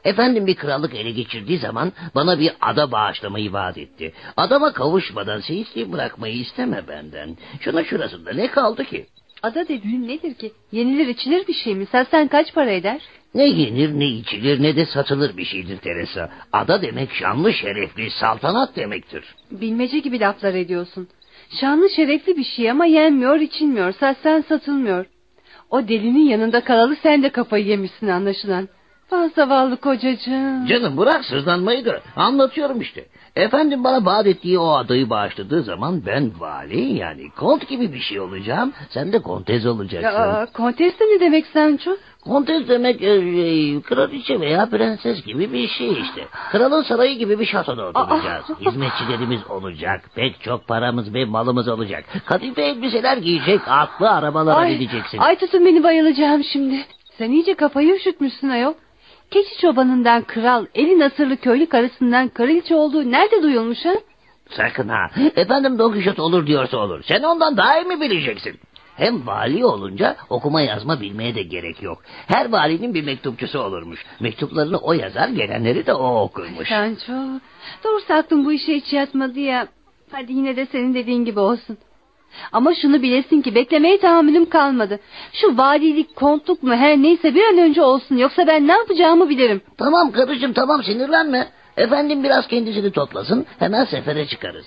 Efendim 0.03 0.47
bir 0.47 0.55
krallık 0.55 0.95
ele 0.95 1.11
geçirdiği 1.11 1.57
zaman 1.57 1.91
bana 2.15 2.39
bir 2.39 2.51
ada 2.61 2.91
bağışlamayı 2.91 3.53
vaat 3.53 3.77
etti. 3.77 4.13
Adama 4.37 4.73
kavuşmadan 4.73 5.39
seyisliği 5.39 5.91
bırakmayı 5.91 6.35
isteme 6.35 6.87
benden. 6.87 7.37
Şuna 7.59 7.83
şurasında 7.83 8.33
ne 8.33 8.47
kaldı 8.47 8.85
ki? 8.85 9.05
Ada 9.45 9.67
dediğin 9.67 10.07
nedir 10.07 10.33
ki? 10.33 10.51
Yenilir 10.71 11.07
içilir 11.07 11.47
bir 11.47 11.53
şey 11.53 11.75
mi? 11.75 11.85
Sen 12.11 12.27
kaç 12.27 12.53
para 12.53 12.71
eder? 12.71 13.01
Ne 13.35 13.45
yenir 13.47 13.99
ne 13.99 14.05
içilir 14.05 14.63
ne 14.63 14.75
de 14.75 14.85
satılır 14.85 15.37
bir 15.37 15.45
şeydir 15.45 15.77
Teresa. 15.77 16.29
Ada 16.53 16.81
demek 16.81 17.13
şanlı 17.13 17.53
şerefli 17.53 18.09
saltanat 18.11 18.75
demektir. 18.75 19.35
Bilmece 19.51 19.99
gibi 19.99 20.19
laflar 20.19 20.53
ediyorsun. 20.53 21.07
Şanlı 21.59 21.89
şerefli 21.89 22.37
bir 22.37 22.43
şey 22.43 22.71
ama 22.71 22.85
yenmiyor 22.85 23.39
içilmiyor. 23.39 23.91
Satsan 23.91 24.41
satılmıyor. 24.41 25.05
O 25.69 25.87
delinin 25.87 26.29
yanında 26.29 26.63
kalalı 26.63 26.95
sen 27.03 27.23
de 27.23 27.29
kafayı 27.29 27.65
yemişsin 27.65 28.07
anlaşılan. 28.07 28.69
Vah 29.11 29.29
zavallı 29.35 29.77
kocacığım. 29.77 30.65
Canım 30.65 30.97
bırak 30.97 31.25
sızlanmayı 31.25 31.85
da 31.85 32.01
anlatıyorum 32.15 32.81
işte. 32.81 33.05
Efendim 33.35 33.83
bana 33.83 34.05
vaat 34.05 34.27
ettiği 34.27 34.59
o 34.59 34.69
adayı 34.69 35.09
bağışladığı 35.09 35.63
zaman 35.63 36.05
ben 36.05 36.31
vali 36.39 36.93
yani 36.93 37.29
kont 37.29 37.67
gibi 37.67 37.93
bir 37.93 37.99
şey 37.99 38.19
olacağım. 38.19 38.73
Sen 38.89 39.13
de 39.13 39.21
kontez 39.21 39.65
olacaksın. 39.65 40.19
Ya, 40.19 40.47
kontes 40.53 40.99
de 40.99 41.03
ne 41.03 41.19
demek 41.19 41.45
Sancho? 41.47 41.91
Kontes 42.21 42.67
demek 42.67 43.01
e, 43.01 43.09
e, 43.09 43.81
kraliçe 43.81 44.39
veya 44.39 44.65
prenses 44.69 45.25
gibi 45.25 45.53
bir 45.53 45.67
şey 45.67 45.91
işte. 46.01 46.27
Kralın 46.51 46.81
sarayı 46.81 47.17
gibi 47.17 47.39
bir 47.39 47.45
şatoda 47.45 47.85
oturacağız. 47.87 48.45
Hizmetçilerimiz 48.61 49.39
olacak. 49.49 50.01
Pek 50.15 50.41
çok 50.41 50.67
paramız 50.67 51.13
ve 51.13 51.25
malımız 51.25 51.67
olacak. 51.67 52.03
Kadife 52.25 52.61
elbiseler 52.61 53.17
giyecek. 53.17 53.61
Atlı 53.67 54.09
arabalara 54.09 54.55
ay, 54.55 54.79
bineceksin. 54.79 55.17
Ay 55.17 55.35
tutun 55.37 55.65
beni 55.65 55.83
bayılacağım 55.83 56.43
şimdi. 56.43 56.85
Sen 57.17 57.31
iyice 57.31 57.53
kafayı 57.53 57.95
üşütmüşsün 57.95 58.49
ayol. 58.49 58.73
Keçi 59.31 59.57
çobanından 59.61 60.23
kral, 60.23 60.65
eli 60.75 60.99
nasırlı 60.99 61.37
köylü 61.37 61.65
karısından 61.65 62.29
kraliçe 62.29 62.75
olduğu 62.75 63.11
nerede 63.11 63.43
duyulmuş 63.43 63.85
ha? 63.85 63.93
Sakın 64.49 64.87
ha. 64.87 65.09
Efendim 65.35 65.77
Quixote 65.77 66.21
olur 66.21 66.47
diyorsa 66.47 66.77
olur. 66.77 67.03
Sen 67.07 67.23
ondan 67.23 67.57
daha 67.57 67.79
iyi 67.79 67.85
mi 67.85 68.01
bileceksin? 68.01 68.59
Hem 68.95 69.27
vali 69.27 69.65
olunca 69.65 70.15
okuma 70.29 70.61
yazma 70.61 71.01
bilmeye 71.01 71.35
de 71.35 71.43
gerek 71.43 71.83
yok. 71.83 72.01
Her 72.27 72.51
valinin 72.51 72.93
bir 72.93 73.03
mektupçusu 73.03 73.59
olurmuş. 73.59 74.05
Mektuplarını 74.19 74.77
o 74.77 74.93
yazar, 74.93 75.29
gelenleri 75.29 75.85
de 75.85 75.93
o 75.93 76.21
okurmuş. 76.21 76.69
Sancho, 76.69 77.13
doğrusu 77.83 78.13
aklım 78.13 78.45
bu 78.45 78.51
işe 78.53 78.75
hiç 78.75 78.93
yatmadı 78.93 79.39
ya. 79.39 79.67
Hadi 80.11 80.33
yine 80.33 80.55
de 80.55 80.65
senin 80.65 80.93
dediğin 80.93 81.25
gibi 81.25 81.39
olsun. 81.39 81.77
Ama 82.51 82.73
şunu 82.75 83.01
bilesin 83.01 83.41
ki 83.41 83.55
beklemeye 83.55 83.99
tahammülüm 83.99 84.49
kalmadı. 84.49 84.99
Şu 85.33 85.57
valilik, 85.57 86.15
kontluk 86.15 86.63
mu 86.63 86.75
her 86.75 86.97
neyse 86.97 87.35
bir 87.35 87.43
an 87.43 87.57
önce 87.57 87.81
olsun. 87.81 88.17
Yoksa 88.17 88.47
ben 88.47 88.67
ne 88.67 88.71
yapacağımı 88.71 89.29
bilirim. 89.29 89.61
Tamam 89.77 90.11
karıcığım 90.11 90.53
tamam 90.53 90.83
sinirlenme. 90.83 91.47
Efendim 91.77 92.23
biraz 92.23 92.47
kendisini 92.47 92.91
toplasın 92.91 93.45
hemen 93.59 93.85
sefere 93.85 94.27
çıkarız. 94.27 94.65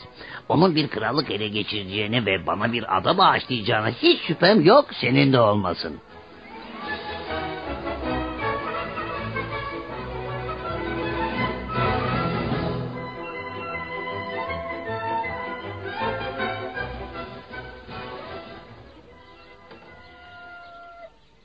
Onun 0.48 0.74
bir 0.74 0.88
krallık 0.88 1.30
ele 1.30 1.48
geçireceğine 1.48 2.26
ve 2.26 2.46
bana 2.46 2.72
bir 2.72 2.96
ada 2.96 3.18
bağışlayacağına 3.18 3.88
hiç 3.88 4.20
şüphem 4.20 4.64
yok 4.64 4.86
senin 5.00 5.32
de 5.32 5.40
olmasın. 5.40 6.00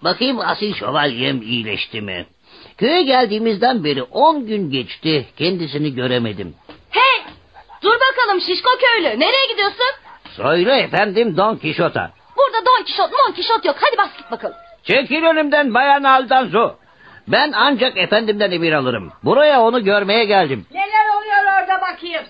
Bakayım 0.04 0.40
asil 0.40 0.74
şövalyem 0.74 1.42
iyileşti 1.42 2.02
mi? 2.02 2.26
Köye 2.78 3.04
geldiğimizden 3.04 3.84
beri 3.84 4.04
on 4.04 4.46
gün 4.46 4.72
geçti. 4.72 5.26
Kendisini 5.38 5.96
göremedim. 5.96 6.56
Hey! 6.90 7.24
Dur 7.84 7.94
bakalım 7.94 8.42
şişko 8.42 8.70
köylü. 8.80 9.20
Nereye 9.20 9.48
gidiyorsun? 9.52 9.86
Söyle 10.36 10.78
efendim 10.78 11.38
Don 11.38 11.56
Kişot'a. 11.56 12.12
Burada 12.38 12.66
Don 12.66 12.84
Kişot, 12.84 13.10
Mon 13.12 13.34
Kişot 13.34 13.66
yok. 13.66 13.76
Hadi 13.80 13.98
bas 13.98 14.18
git 14.18 14.32
bakalım. 14.32 14.56
Çekil 14.84 15.24
önümden 15.24 15.74
Bayan 15.74 16.04
Aldanzo. 16.04 16.76
Ben 17.28 17.52
ancak 17.56 17.98
efendimden 17.98 18.52
emir 18.52 18.74
alırım. 18.74 19.12
Buraya 19.24 19.62
onu 19.62 19.84
görmeye 19.84 20.26
geldim. 20.26 20.66
Neler 20.72 21.18
oluyor 21.18 21.62
orada 21.62 21.82
bakayım? 21.82 22.24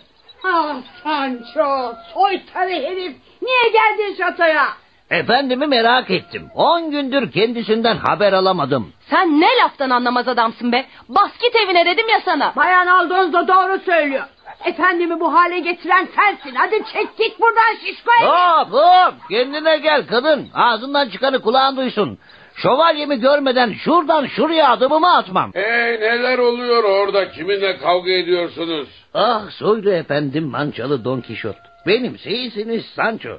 Ah 0.43 0.75
Sancho, 1.03 1.93
soytarı 2.13 2.69
herif. 2.71 3.15
Niye 3.41 3.69
geldin 3.73 4.15
şatoya? 4.17 4.67
Efendimi 5.13 5.67
merak 5.67 6.11
ettim. 6.11 6.49
On 6.55 6.91
gündür 6.91 7.31
kendisinden 7.31 7.97
haber 7.97 8.33
alamadım. 8.33 8.93
Sen 9.09 9.41
ne 9.41 9.47
laftan 9.63 9.89
anlamaz 9.89 10.27
adamsın 10.27 10.71
be. 10.71 10.85
Bas 11.09 11.31
git 11.41 11.55
evine 11.55 11.85
dedim 11.85 12.09
ya 12.09 12.19
sana. 12.25 12.53
Bayan 12.55 12.87
Aldonz 12.87 13.33
da 13.33 13.47
doğru 13.47 13.79
söylüyor. 13.79 14.23
Efendimi 14.65 15.19
bu 15.19 15.33
hale 15.33 15.59
getiren 15.59 16.07
sensin. 16.15 16.55
Hadi 16.55 16.83
çek 16.93 17.17
git 17.17 17.39
buradan 17.39 17.75
şişko 17.85 18.11
Hop 18.21 18.71
hop 18.71 19.13
kendine 19.29 19.77
gel 19.77 20.07
kadın. 20.07 20.47
Ağzından 20.53 21.09
çıkanı 21.09 21.41
kulağın 21.41 21.77
duysun. 21.77 22.17
Şövalyemi 22.55 23.19
görmeden 23.19 23.73
şuradan 23.73 24.25
şuraya 24.25 24.69
adımımı 24.69 25.15
atmam. 25.15 25.51
Hey 25.53 25.99
neler 25.99 26.37
oluyor 26.37 26.83
orada 26.83 27.31
kiminle 27.31 27.77
kavga 27.77 28.11
ediyorsunuz? 28.11 28.87
Ah 29.13 29.49
soylu 29.51 29.91
efendim 29.91 30.43
mançalı 30.43 31.05
Don 31.05 31.21
Kişot. 31.21 31.55
Benim 31.87 32.17
seyisiniz 32.17 32.85
Sancho. 32.85 33.37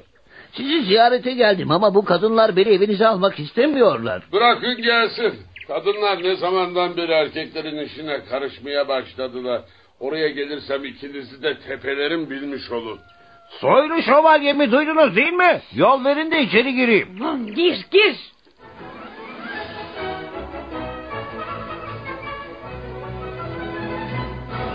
Sizi 0.57 0.83
ziyarete 0.83 1.31
geldim 1.31 1.71
ama 1.71 1.95
bu 1.95 2.05
kadınlar 2.05 2.55
beni 2.55 2.69
evinize 2.69 3.07
almak 3.07 3.39
istemiyorlar. 3.39 4.23
Bırakın 4.31 4.81
gelsin. 4.81 5.33
Kadınlar 5.67 6.23
ne 6.23 6.35
zamandan 6.35 6.97
beri 6.97 7.11
erkeklerin 7.11 7.85
işine 7.85 8.23
karışmaya 8.29 8.87
başladılar. 8.87 9.61
Oraya 9.99 10.27
gelirsem 10.27 10.85
ikinizi 10.85 11.43
de 11.43 11.59
tepelerim 11.59 12.29
bilmiş 12.29 12.71
olun. 12.71 12.99
Soylu 13.49 14.01
şövalyemi 14.01 14.71
duydunuz 14.71 15.15
değil 15.15 15.33
mi? 15.33 15.61
Yol 15.75 16.05
verin 16.05 16.31
de 16.31 16.41
içeri 16.41 16.75
gireyim. 16.75 17.07
Gir 17.55 17.85
gir. 17.91 18.15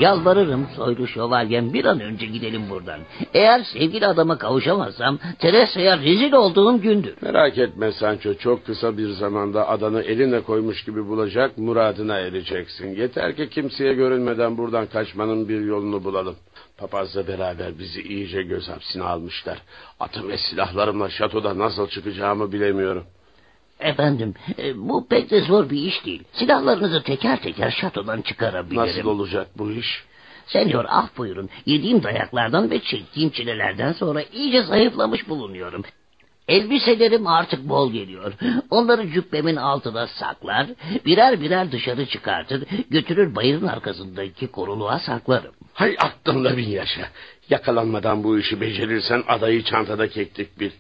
Yalvarırım 0.01 0.67
soylu 0.77 1.07
şövalyem 1.07 1.73
bir 1.73 1.85
an 1.85 2.01
önce 2.01 2.27
gidelim 2.27 2.71
buradan. 2.71 3.01
Eğer 3.35 3.63
sevgili 3.73 4.07
adama 4.07 4.39
kavuşamazsam 4.39 5.19
Teresa'ya 5.39 5.99
rezil 5.99 6.33
olduğum 6.33 6.81
gündür. 6.81 7.15
Merak 7.23 7.59
etme 7.59 7.93
Sancho 7.93 8.35
çok 8.35 8.67
kısa 8.67 8.99
bir 8.99 9.09
zamanda 9.09 9.69
adanı 9.69 10.03
eline 10.03 10.41
koymuş 10.41 10.85
gibi 10.85 11.07
bulacak 11.07 11.59
muradına 11.59 12.19
ereceksin. 12.19 12.97
Yeter 12.97 13.37
ki 13.37 13.51
kimseye 13.51 13.95
görünmeden 13.95 14.59
buradan 14.59 14.87
kaçmanın 14.87 15.49
bir 15.49 15.61
yolunu 15.61 16.05
bulalım. 16.05 16.37
Papazla 16.79 17.29
beraber 17.29 17.79
bizi 17.79 18.03
iyice 18.03 18.43
göz 18.43 18.69
hapsine 18.69 19.03
almışlar. 19.03 19.63
Atım 20.01 20.29
ve 20.29 20.37
silahlarımla 20.39 21.11
şatoda 21.11 21.59
nasıl 21.59 21.89
çıkacağımı 21.89 22.53
bilemiyorum. 22.53 23.05
Efendim 23.81 24.35
e, 24.59 24.89
bu 24.89 25.07
pek 25.09 25.31
de 25.31 25.41
zor 25.41 25.71
bir 25.71 25.83
iş 25.83 26.07
değil. 26.07 26.23
Silahlarınızı 26.33 27.03
teker 27.03 27.43
teker 27.43 27.71
şatodan 27.71 28.21
çıkarabilirim. 28.21 28.87
Nasıl 28.87 29.09
olacak 29.09 29.49
bu 29.59 29.71
iş? 29.71 30.05
Senyor 30.47 30.85
af 30.89 31.17
buyurun. 31.17 31.51
Yediğim 31.67 32.03
dayaklardan 32.03 32.71
ve 32.71 32.81
çektiğim 32.81 33.31
çilelerden 33.31 33.93
sonra 33.93 34.23
iyice 34.23 34.63
zayıflamış 34.63 35.29
bulunuyorum. 35.29 35.83
Elbiselerim 36.49 37.27
artık 37.27 37.69
bol 37.69 37.93
geliyor. 37.93 38.33
Onları 38.71 39.11
cübbemin 39.11 39.57
altına 39.57 40.07
saklar, 40.07 40.67
birer 41.07 41.41
birer 41.41 41.73
dışarı 41.73 42.07
çıkartır, 42.07 42.65
götürür 42.91 43.35
bayırın 43.35 43.67
arkasındaki 43.67 44.47
koruluğa 44.47 44.99
saklarım. 44.99 45.55
Hay 45.75 45.97
aklımda 45.99 46.57
bin 46.57 46.69
yaşa. 46.69 47.09
Yakalanmadan 47.51 48.25
bu 48.25 48.39
işi 48.39 48.61
becerirsen 48.61 49.23
adayı 49.29 49.65
çantada 49.65 50.09
kektik 50.09 50.61
bil. 50.61 50.71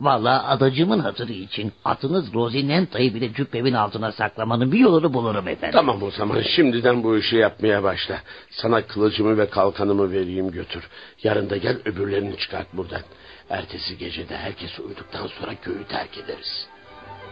Vallahi 0.00 0.46
adacımın 0.46 0.98
hatırı 0.98 1.32
için 1.32 1.72
atınız 1.84 2.34
Rosinenta'yı 2.34 3.14
bile 3.14 3.32
cübbemin 3.32 3.72
altına 3.72 4.12
saklamanın 4.12 4.72
bir 4.72 4.78
yolunu 4.78 5.14
bulurum 5.14 5.48
efendim. 5.48 5.72
Tamam 5.72 6.02
o 6.02 6.10
zaman 6.10 6.40
şimdiden 6.40 7.02
bu 7.02 7.16
işi 7.16 7.36
yapmaya 7.36 7.82
başla. 7.82 8.20
Sana 8.50 8.82
kılıcımı 8.82 9.38
ve 9.38 9.50
kalkanımı 9.50 10.12
vereyim 10.12 10.50
götür. 10.50 10.88
Yarın 11.22 11.50
da 11.50 11.56
gel 11.56 11.78
öbürlerini 11.84 12.36
çıkart 12.36 12.66
buradan. 12.72 13.02
Ertesi 13.50 13.98
gece 13.98 14.28
de 14.28 14.36
herkes 14.36 14.78
uyuduktan 14.78 15.26
sonra 15.26 15.54
köyü 15.54 15.84
terk 15.84 16.18
ederiz. 16.18 16.68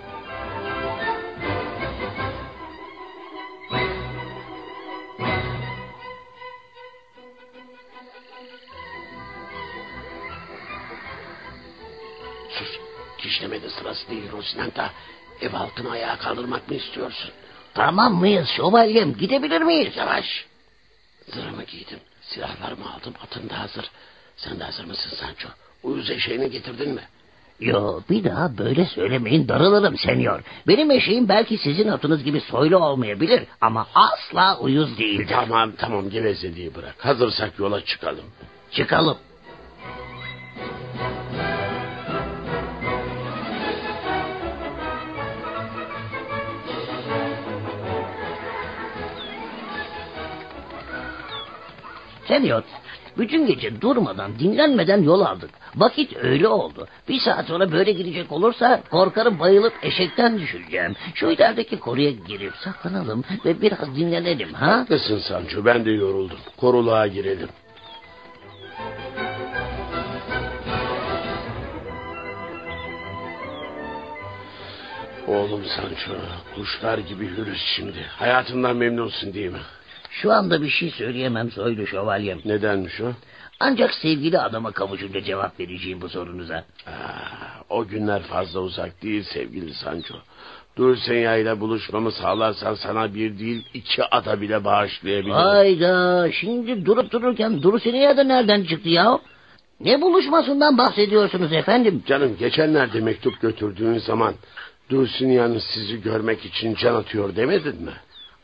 Sus. 0.08 1.17
Kişnemede 13.18 13.70
sırası 13.70 14.10
değil 14.10 14.32
Rosinanta. 14.32 14.90
Ev 15.40 15.50
halkını 15.50 15.90
ayağa 15.90 16.16
kaldırmak 16.18 16.68
mı 16.68 16.74
istiyorsun? 16.74 17.30
Tamam 17.74 18.14
mıyız 18.14 18.48
şövalyem 18.56 19.14
gidebilir 19.14 19.60
miyiz? 19.60 19.96
Yavaş. 19.96 20.46
Zırhımı 21.34 21.62
giydim. 21.64 21.98
Silahlarımı 22.22 22.94
aldım. 22.94 23.14
Atım 23.24 23.50
da 23.50 23.60
hazır. 23.60 23.90
Sen 24.36 24.60
de 24.60 24.64
hazır 24.64 24.84
mısın 24.84 25.10
Sancho? 25.20 25.48
Uyuz 25.82 26.10
eşeğini 26.10 26.50
getirdin 26.50 26.94
mi? 26.94 27.02
Yo 27.60 28.00
bir 28.10 28.24
daha 28.24 28.58
böyle 28.58 28.86
söylemeyin 28.86 29.48
darılırım 29.48 29.98
senyor. 29.98 30.42
Benim 30.66 30.90
eşeğim 30.90 31.28
belki 31.28 31.58
sizin 31.58 31.88
atınız 31.88 32.24
gibi 32.24 32.40
soylu 32.40 32.76
olmayabilir 32.78 33.42
ama 33.60 33.86
asla 33.94 34.58
uyuz 34.58 34.98
değildir. 34.98 35.26
Tamam 35.30 35.72
tamam 35.78 36.10
gevezeliği 36.10 36.74
bırak. 36.74 36.94
Hazırsak 36.98 37.58
yola 37.58 37.84
çıkalım. 37.84 38.24
Çıkalım. 38.70 39.18
Senyor, 52.28 52.62
bütün 53.18 53.46
gece 53.46 53.80
durmadan, 53.80 54.38
dinlenmeden 54.38 55.02
yol 55.02 55.20
aldık. 55.20 55.50
Vakit 55.76 56.16
öyle 56.16 56.48
oldu. 56.48 56.86
Bir 57.08 57.20
saat 57.20 57.46
sonra 57.46 57.72
böyle 57.72 57.92
gidecek 57.92 58.32
olursa 58.32 58.82
korkarım 58.90 59.38
bayılıp 59.38 59.72
eşekten 59.82 60.38
düşüreceğim. 60.38 60.96
Şu 61.14 61.26
ilerideki 61.30 61.78
koruya 61.78 62.10
girip 62.10 62.56
saklanalım 62.56 63.24
ve 63.44 63.62
biraz 63.62 63.96
dinlenelim 63.96 64.54
ha? 64.54 64.66
Haklısın 64.66 65.18
Sancho 65.18 65.64
ben 65.64 65.84
de 65.84 65.90
yoruldum. 65.90 66.38
Koruluğa 66.56 67.06
girelim. 67.06 67.48
Oğlum 75.26 75.64
Sancho 75.64 76.12
kuşlar 76.54 76.98
gibi 76.98 77.26
hürüz 77.28 77.60
şimdi. 77.76 78.06
Hayatından 78.16 78.76
memnunsun 78.76 79.34
değil 79.34 79.52
mi? 79.52 79.58
Şu 80.22 80.32
anda 80.32 80.62
bir 80.62 80.68
şey 80.68 80.90
söyleyemem 80.90 81.50
soylu 81.50 81.86
şövalyem. 81.86 82.38
Nedenmiş 82.44 83.00
o? 83.00 83.12
Ancak 83.60 83.94
sevgili 83.94 84.38
adama 84.38 84.72
kavuşunca 84.72 85.22
cevap 85.22 85.60
vereceğim 85.60 86.00
bu 86.00 86.08
sorunuza. 86.08 86.54
Aa, 86.86 86.90
o 87.68 87.86
günler 87.86 88.22
fazla 88.22 88.60
uzak 88.60 89.02
değil 89.02 89.22
sevgili 89.22 89.74
Sancho. 89.74 90.14
Dulcinea 90.76 91.36
ile 91.36 91.60
buluşmamı 91.60 92.12
sağlarsan 92.12 92.74
sana 92.74 93.14
bir 93.14 93.38
değil 93.38 93.64
iki 93.74 94.04
ada 94.04 94.40
bile 94.40 94.64
bağışlayabilirim. 94.64 95.34
Hayda 95.34 96.28
şimdi 96.32 96.86
durup 96.86 97.12
dururken 97.12 97.62
Dulcinea 97.62 98.16
da 98.16 98.24
nereden 98.24 98.64
çıktı 98.64 98.88
ya? 98.88 99.18
Ne 99.80 100.00
buluşmasından 100.00 100.78
bahsediyorsunuz 100.78 101.52
efendim? 101.52 102.02
Canım 102.06 102.36
geçenlerde 102.38 103.00
mektup 103.00 103.40
götürdüğün 103.40 103.98
zaman 103.98 104.34
Dulcinea'nın 104.90 105.58
sizi 105.58 106.02
görmek 106.02 106.44
için 106.44 106.74
can 106.74 106.94
atıyor 106.94 107.36
demedin 107.36 107.82
mi? 107.82 107.92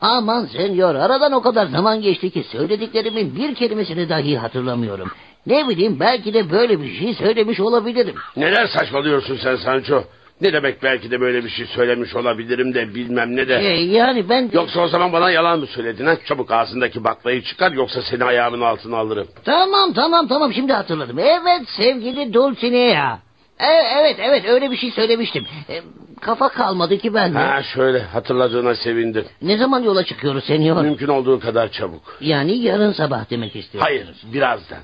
Aman 0.01 0.45
senyor 0.45 0.95
aradan 0.95 1.31
o 1.31 1.41
kadar 1.41 1.65
zaman 1.65 2.01
geçti 2.01 2.29
ki 2.29 2.43
söylediklerimin 2.43 3.35
bir 3.35 3.55
kelimesini 3.55 4.09
dahi 4.09 4.37
hatırlamıyorum. 4.37 5.11
Ne 5.47 5.67
bileyim 5.67 5.99
belki 5.99 6.33
de 6.33 6.51
böyle 6.51 6.81
bir 6.81 6.99
şey 6.99 7.13
söylemiş 7.13 7.59
olabilirim. 7.59 8.15
Neler 8.37 8.67
saçmalıyorsun 8.67 9.35
sen 9.43 9.55
Sancho? 9.55 10.03
Ne 10.41 10.53
demek 10.53 10.83
belki 10.83 11.11
de 11.11 11.21
böyle 11.21 11.43
bir 11.43 11.49
şey 11.49 11.65
söylemiş 11.65 12.15
olabilirim 12.15 12.73
de 12.73 12.95
bilmem 12.95 13.35
ne 13.35 13.47
de. 13.47 13.55
Ee, 13.55 13.83
yani 13.83 14.29
ben... 14.29 14.49
Yoksa 14.53 14.81
o 14.81 14.87
zaman 14.87 15.13
bana 15.13 15.31
yalan 15.31 15.59
mı 15.59 15.67
söyledin 15.67 16.05
ha? 16.05 16.15
Çabuk 16.25 16.51
ağzındaki 16.51 17.03
baklayı 17.03 17.41
çıkar 17.41 17.71
yoksa 17.71 18.01
seni 18.01 18.23
ayağımın 18.23 18.61
altına 18.61 18.97
alırım. 18.97 19.27
Tamam 19.45 19.93
tamam 19.93 20.27
tamam 20.27 20.53
şimdi 20.53 20.73
hatırladım. 20.73 21.19
Evet 21.19 21.61
sevgili 21.77 22.33
Dulcinea. 22.33 23.19
E, 23.59 23.67
evet 24.01 24.15
evet 24.19 24.45
öyle 24.49 24.71
bir 24.71 24.77
şey 24.77 24.91
söylemiştim. 24.91 25.45
E, 25.69 25.81
kafa 26.25 26.49
kalmadı 26.49 26.97
ki 26.97 27.13
ben. 27.13 27.33
Ha 27.33 27.63
şöyle 27.63 27.99
hatırladığına 28.01 28.75
sevindim. 28.75 29.25
Ne 29.41 29.57
zaman 29.57 29.83
yola 29.83 30.03
çıkıyoruz 30.05 30.43
senyor? 30.43 30.81
Mümkün 30.81 31.07
olduğu 31.07 31.39
kadar 31.39 31.71
çabuk. 31.71 32.17
Yani 32.21 32.57
yarın 32.57 32.91
sabah 32.91 33.29
demek 33.29 33.55
istiyorsunuz. 33.55 33.83
Hayır 33.85 34.07
birazdan. 34.33 34.79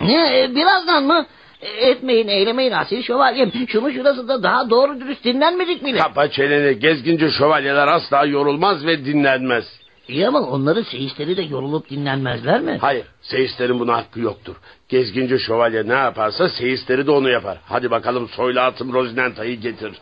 Ne 0.00 0.40
e, 0.40 0.54
birazdan 0.54 1.04
mı? 1.04 1.26
E, 1.60 1.90
Etmeyin 1.90 2.28
eylemeyin 2.28 2.72
asil 2.72 3.02
şövalyem. 3.02 3.50
Şunu 3.68 3.92
şurasında 3.92 4.42
daha 4.42 4.70
doğru 4.70 5.00
dürüst 5.00 5.24
dinlenmedik 5.24 5.82
mi? 5.82 5.92
Kapa 5.96 6.28
çeneni 6.28 6.78
gezginci 6.78 7.30
şövalyeler 7.38 7.88
asla 7.88 8.24
yorulmaz 8.24 8.86
ve 8.86 9.04
dinlenmez. 9.04 9.64
İyi 10.12 10.28
ama 10.28 10.40
onların 10.40 10.82
seyisleri 10.82 11.36
de 11.36 11.42
yorulup 11.42 11.90
dinlenmezler 11.90 12.60
mi? 12.60 12.78
Hayır 12.80 13.06
seyislerin 13.20 13.80
buna 13.80 13.96
hakkı 13.96 14.20
yoktur. 14.20 14.56
Gezginci 14.88 15.38
şövalye 15.38 15.88
ne 15.88 15.92
yaparsa 15.92 16.48
seyisleri 16.48 17.06
de 17.06 17.10
onu 17.10 17.28
yapar. 17.28 17.58
Hadi 17.64 17.90
bakalım 17.90 18.28
soylu 18.28 18.60
atım 18.60 18.92
Rozinanta'yı 18.92 19.60
getir. 19.60 19.92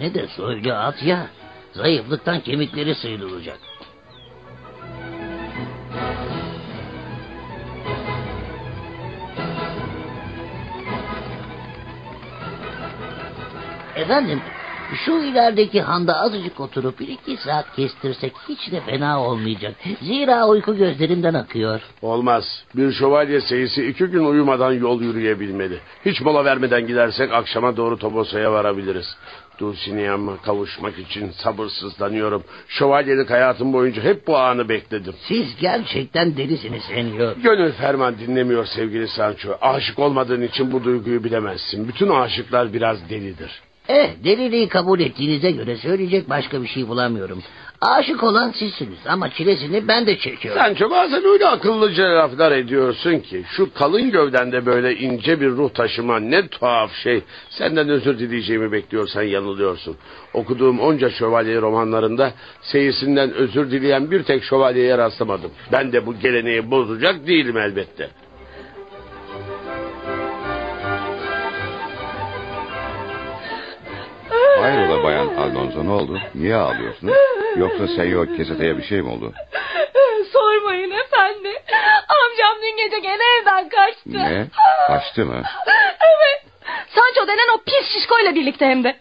Ne 0.00 0.14
de 0.14 0.26
soylu 0.26 0.72
at 0.72 1.02
ya. 1.02 1.26
Zayıflıktan 1.72 2.40
kemikleri 2.40 2.94
sıyrılacak. 2.94 3.58
Efendim 13.96 14.40
şu 14.94 15.12
ilerideki 15.12 15.80
handa 15.80 16.20
azıcık 16.20 16.60
oturup 16.60 17.00
bir 17.00 17.08
iki 17.08 17.36
saat 17.36 17.76
kestirsek 17.76 18.32
hiç 18.48 18.72
de 18.72 18.80
fena 18.80 19.20
olmayacak. 19.22 19.74
Zira 20.02 20.46
uyku 20.48 20.76
gözlerimden 20.76 21.34
akıyor. 21.34 21.80
Olmaz. 22.02 22.64
Bir 22.76 22.92
şövalye 22.92 23.40
seyisi 23.40 23.86
iki 23.86 24.04
gün 24.04 24.24
uyumadan 24.24 24.72
yol 24.72 25.02
yürüyebilmeli. 25.02 25.78
Hiç 26.04 26.20
mola 26.20 26.44
vermeden 26.44 26.86
gidersek 26.86 27.32
akşama 27.32 27.76
doğru 27.76 27.98
Tobosa'ya 27.98 28.52
varabiliriz. 28.52 29.16
Dulcinea'ma 29.58 30.36
kavuşmak 30.36 30.98
için 30.98 31.30
sabırsızlanıyorum. 31.30 32.44
Şövalyelik 32.68 33.30
hayatım 33.30 33.72
boyunca 33.72 34.02
hep 34.02 34.26
bu 34.26 34.38
anı 34.38 34.68
bekledim. 34.68 35.14
Siz 35.28 35.56
gerçekten 35.60 36.36
delisiniz 36.36 36.82
senyor. 36.82 37.36
Gönül 37.36 37.72
ferman 37.72 38.18
dinlemiyor 38.18 38.66
sevgili 38.66 39.08
Sancho. 39.08 39.58
Aşık 39.60 39.98
olmadığın 39.98 40.42
için 40.42 40.72
bu 40.72 40.84
duyguyu 40.84 41.24
bilemezsin. 41.24 41.88
Bütün 41.88 42.08
aşıklar 42.08 42.72
biraz 42.72 43.10
delidir. 43.10 43.62
Eh 43.88 44.10
deliliği 44.24 44.68
kabul 44.68 45.00
ettiğinize 45.00 45.50
göre 45.50 45.76
söyleyecek 45.76 46.28
başka 46.28 46.62
bir 46.62 46.68
şey 46.68 46.88
bulamıyorum. 46.88 47.42
Aşık 47.80 48.22
olan 48.22 48.50
sizsiniz 48.50 48.98
ama 49.08 49.30
çilesini 49.30 49.88
ben 49.88 50.06
de 50.06 50.18
çekiyorum. 50.18 50.62
Sen 50.62 50.74
çok 50.74 50.90
bazen 50.90 51.24
öyle 51.24 51.46
akıllıca 51.46 52.04
laflar 52.04 52.52
ediyorsun 52.52 53.18
ki 53.18 53.44
şu 53.56 53.74
kalın 53.74 54.10
gövdende 54.10 54.66
böyle 54.66 54.96
ince 54.96 55.40
bir 55.40 55.50
ruh 55.50 55.70
taşıma 55.70 56.18
ne 56.20 56.48
tuhaf 56.48 56.94
şey. 56.94 57.22
Senden 57.50 57.88
özür 57.88 58.18
dileyeceğimi 58.18 58.72
bekliyorsan 58.72 59.22
yanılıyorsun. 59.22 59.96
Okuduğum 60.34 60.80
onca 60.80 61.10
şövalye 61.10 61.60
romanlarında 61.60 62.32
seyisinden 62.62 63.32
özür 63.32 63.70
dileyen 63.70 64.10
bir 64.10 64.22
tek 64.22 64.44
şövalyeye 64.44 64.98
rastlamadım. 64.98 65.50
Ben 65.72 65.92
de 65.92 66.06
bu 66.06 66.18
geleneği 66.18 66.70
bozacak 66.70 67.26
değilim 67.26 67.56
elbette. 67.56 68.10
Hayrola 74.60 75.02
Bayan 75.04 75.26
Alonso 75.36 75.84
ne 75.86 75.90
oldu? 75.90 76.18
Niye 76.34 76.54
ağlıyorsunuz? 76.54 77.14
Yoksa 77.56 77.88
Senyor 77.88 78.36
Kesete'ye 78.36 78.76
bir 78.78 78.82
şey 78.84 79.02
mi 79.02 79.10
oldu? 79.10 79.32
Sormayın 80.32 80.90
efendi. 80.90 81.48
Amcam 82.08 82.62
dün 82.62 82.76
gece 82.76 82.98
gene 82.98 83.22
evden 83.40 83.68
kaçtı. 83.68 84.00
Ne? 84.12 84.46
Kaçtı 84.86 85.24
mı? 85.26 85.42
Evet. 86.00 86.42
Sancho 86.94 87.26
denen 87.28 87.48
o 87.54 87.62
pis 87.62 87.92
şişkoyla 87.92 88.34
birlikte 88.34 88.66
hem 88.66 88.84
de. 88.84 88.96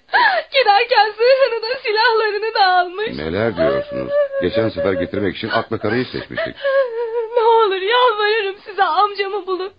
Giderken 0.53 1.06
zırhını 1.18 1.61
da 1.64 1.76
silahlarını 1.84 2.53
da 2.53 2.65
almış. 2.65 3.07
Neler 3.18 3.57
diyorsunuz? 3.57 4.11
Geçen 4.41 4.69
sefer 4.69 4.94
getirmek 4.94 5.36
için 5.38 5.49
akla 5.49 5.77
karayı 5.77 6.06
seçmiştik. 6.06 6.56
Ne 7.38 7.41
olur 7.44 7.82
yalvarırım 7.82 8.56
size 8.65 8.84
amcamı 8.84 9.48
bulun. 9.48 9.73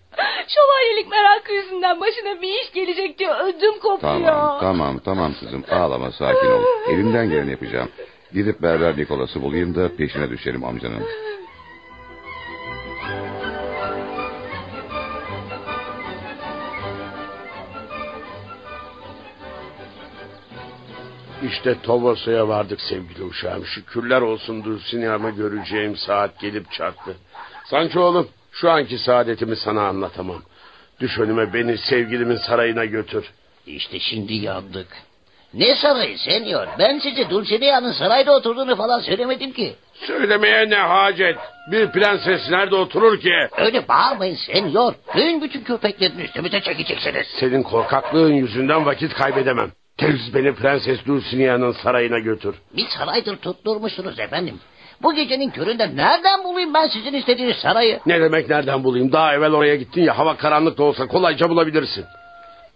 Şövalyelik 0.49 1.11
merakı 1.11 1.53
yüzünden 1.53 2.01
başına 2.01 2.43
bir 2.43 2.49
iş 2.49 2.73
gelecek 2.73 3.19
diye 3.19 3.31
ödüm 3.31 3.79
kopuyor. 3.79 4.01
Tamam 4.01 4.59
tamam 4.61 4.99
tamam 4.99 5.33
kızım 5.41 5.65
ağlama 5.71 6.13
sakin 6.13 6.51
ol. 6.51 6.63
Elimden 6.89 7.31
geleni 7.31 7.51
yapacağım. 7.51 7.89
Gidip 8.33 8.63
berber 8.63 8.97
Nikolas'ı 8.97 9.43
bulayım 9.43 9.75
da 9.75 9.97
peşine 9.97 10.31
düşerim 10.31 10.65
amcanın. 10.65 11.03
İşte 21.43 21.77
Tovosa'ya 21.83 22.49
vardık 22.49 22.81
sevgili 22.81 23.25
uşağım. 23.25 23.65
Şükürler 23.67 24.21
olsun 24.21 24.65
Dulcinea'mı 24.65 25.31
göreceğim 25.31 25.97
saat 25.97 26.41
gelip 26.41 26.73
çattı. 26.73 27.17
Sancho 27.65 28.01
oğlum 28.01 28.29
şu 28.61 28.71
anki 28.71 28.99
saadetimi 28.99 29.57
sana 29.57 29.83
anlatamam. 29.89 30.43
Düş 31.01 31.19
önüme 31.19 31.53
beni 31.55 31.79
sevgilimin 31.79 32.37
sarayına 32.37 32.85
götür. 32.85 33.25
İşte 33.67 33.99
şimdi 33.99 34.35
yandık. 34.35 34.87
Ne 35.55 35.75
sarayı 35.75 36.19
senyor? 36.19 36.67
Ben 36.79 36.99
size 36.99 37.31
Dulcinea'nın 37.31 37.93
sarayda 37.93 38.33
oturduğunu 38.33 38.77
falan 38.77 39.01
söylemedim 39.01 39.53
ki. 39.53 39.75
Söylemeye 39.95 40.71
ne 40.71 40.77
hacet? 40.77 41.37
Bir 41.73 41.91
prenses 41.93 42.51
nerede 42.51 42.75
oturur 42.75 43.21
ki? 43.21 43.33
Öyle 43.57 43.89
bağırmayın 43.89 44.35
senyor. 44.35 44.95
Köyün 45.13 45.43
bütün 45.43 45.65
köpeklerini 45.65 46.23
üstümüze 46.23 46.61
çekeceksiniz. 46.61 47.27
Senin 47.41 47.63
korkaklığın 47.63 48.33
yüzünden 48.33 48.87
vakit 48.87 49.15
kaybedemem. 49.15 49.71
Tez 49.99 50.35
beni 50.35 50.55
Prenses 50.55 51.07
Dulcinea'nın 51.07 51.73
sarayına 51.73 52.19
götür. 52.19 52.55
Bir 52.77 52.87
saraydır 52.89 53.37
tutturmuşsunuz 53.37 54.19
efendim. 54.19 54.61
Bu 55.03 55.15
gecenin 55.15 55.51
köründe 55.51 55.97
nereden 55.97 56.45
bulayım 56.45 56.75
ben 56.75 56.89
sizin 56.89 57.15
istediğiniz 57.15 57.57
sarayı? 57.57 58.01
Ne 58.07 58.21
demek 58.21 58.49
nereden 58.49 58.85
bulayım? 58.85 59.13
Daha 59.13 59.35
evvel 59.35 59.53
oraya 59.53 59.77
gittin 59.77 60.03
ya 60.03 60.19
hava 60.19 60.37
karanlık 60.37 60.79
da 60.79 60.83
olsa 60.83 61.07
kolayca 61.07 61.49
bulabilirsin. 61.49 62.05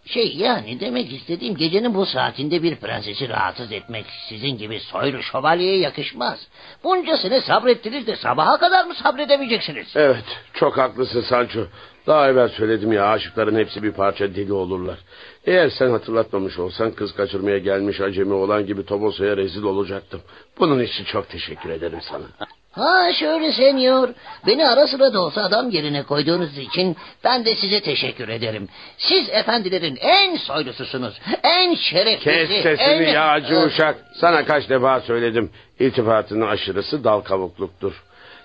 Şey 0.07 0.37
yani 0.37 0.81
demek 0.81 1.13
istediğim 1.13 1.57
gecenin 1.57 1.95
bu 1.95 2.07
saatinde 2.07 2.63
bir 2.63 2.77
prensesi 2.77 3.29
rahatsız 3.29 3.73
etmek 3.73 4.05
sizin 4.29 4.59
gibi 4.59 4.81
soylu 4.81 5.23
şövalyeye 5.23 5.79
yakışmaz. 5.79 6.47
Bunca 6.85 7.17
sene 7.17 7.41
sabrettiniz 7.41 8.07
de 8.07 8.17
sabaha 8.17 8.59
kadar 8.59 8.85
mı 8.85 8.95
sabredemeyeceksiniz? 8.95 9.87
Evet 9.97 10.25
çok 10.55 10.79
haklısın 10.79 11.21
Sancho. 11.21 11.61
Daha 12.07 12.29
evvel 12.29 12.49
söyledim 12.49 12.93
ya 12.93 13.07
aşıkların 13.07 13.59
hepsi 13.59 13.83
bir 13.83 13.93
parça 13.93 14.35
deli 14.35 14.53
olurlar. 14.53 14.99
Eğer 15.47 15.71
sen 15.71 15.91
hatırlatmamış 15.91 16.59
olsan 16.59 16.91
kız 16.91 17.15
kaçırmaya 17.15 17.59
gelmiş 17.59 18.01
acemi 18.01 18.33
olan 18.33 18.67
gibi 18.67 18.85
Tomosa'ya 18.85 19.37
rezil 19.37 19.63
olacaktım. 19.63 20.21
Bunun 20.59 20.83
için 20.83 21.05
çok 21.05 21.29
teşekkür 21.29 21.71
ederim 21.71 21.99
sana. 22.03 22.49
Ha 22.73 23.13
şöyle 23.13 23.53
senyor. 23.53 24.09
Beni 24.47 24.69
ara 24.69 24.87
sıra 24.87 25.13
da 25.13 25.21
olsa 25.21 25.43
adam 25.43 25.71
yerine 25.71 26.03
koyduğunuz 26.03 26.59
için 26.59 26.97
ben 27.25 27.45
de 27.45 27.55
size 27.55 27.81
teşekkür 27.81 28.29
ederim. 28.29 28.69
Siz 28.99 29.29
efendilerin 29.29 29.97
en 30.01 30.37
soylususunuz. 30.37 31.21
En 31.43 31.75
şereflisi. 31.75 32.25
Kes 32.25 32.63
sesini 32.63 33.05
en... 33.05 33.13
yağcı 33.13 33.59
uşak. 33.59 33.97
Sana 34.15 34.45
kaç 34.45 34.69
defa 34.69 35.01
söyledim. 35.01 35.51
İltifatının 35.81 36.47
aşırısı 36.47 37.05
dal 37.05 37.21
kavukluktur. 37.21 38.03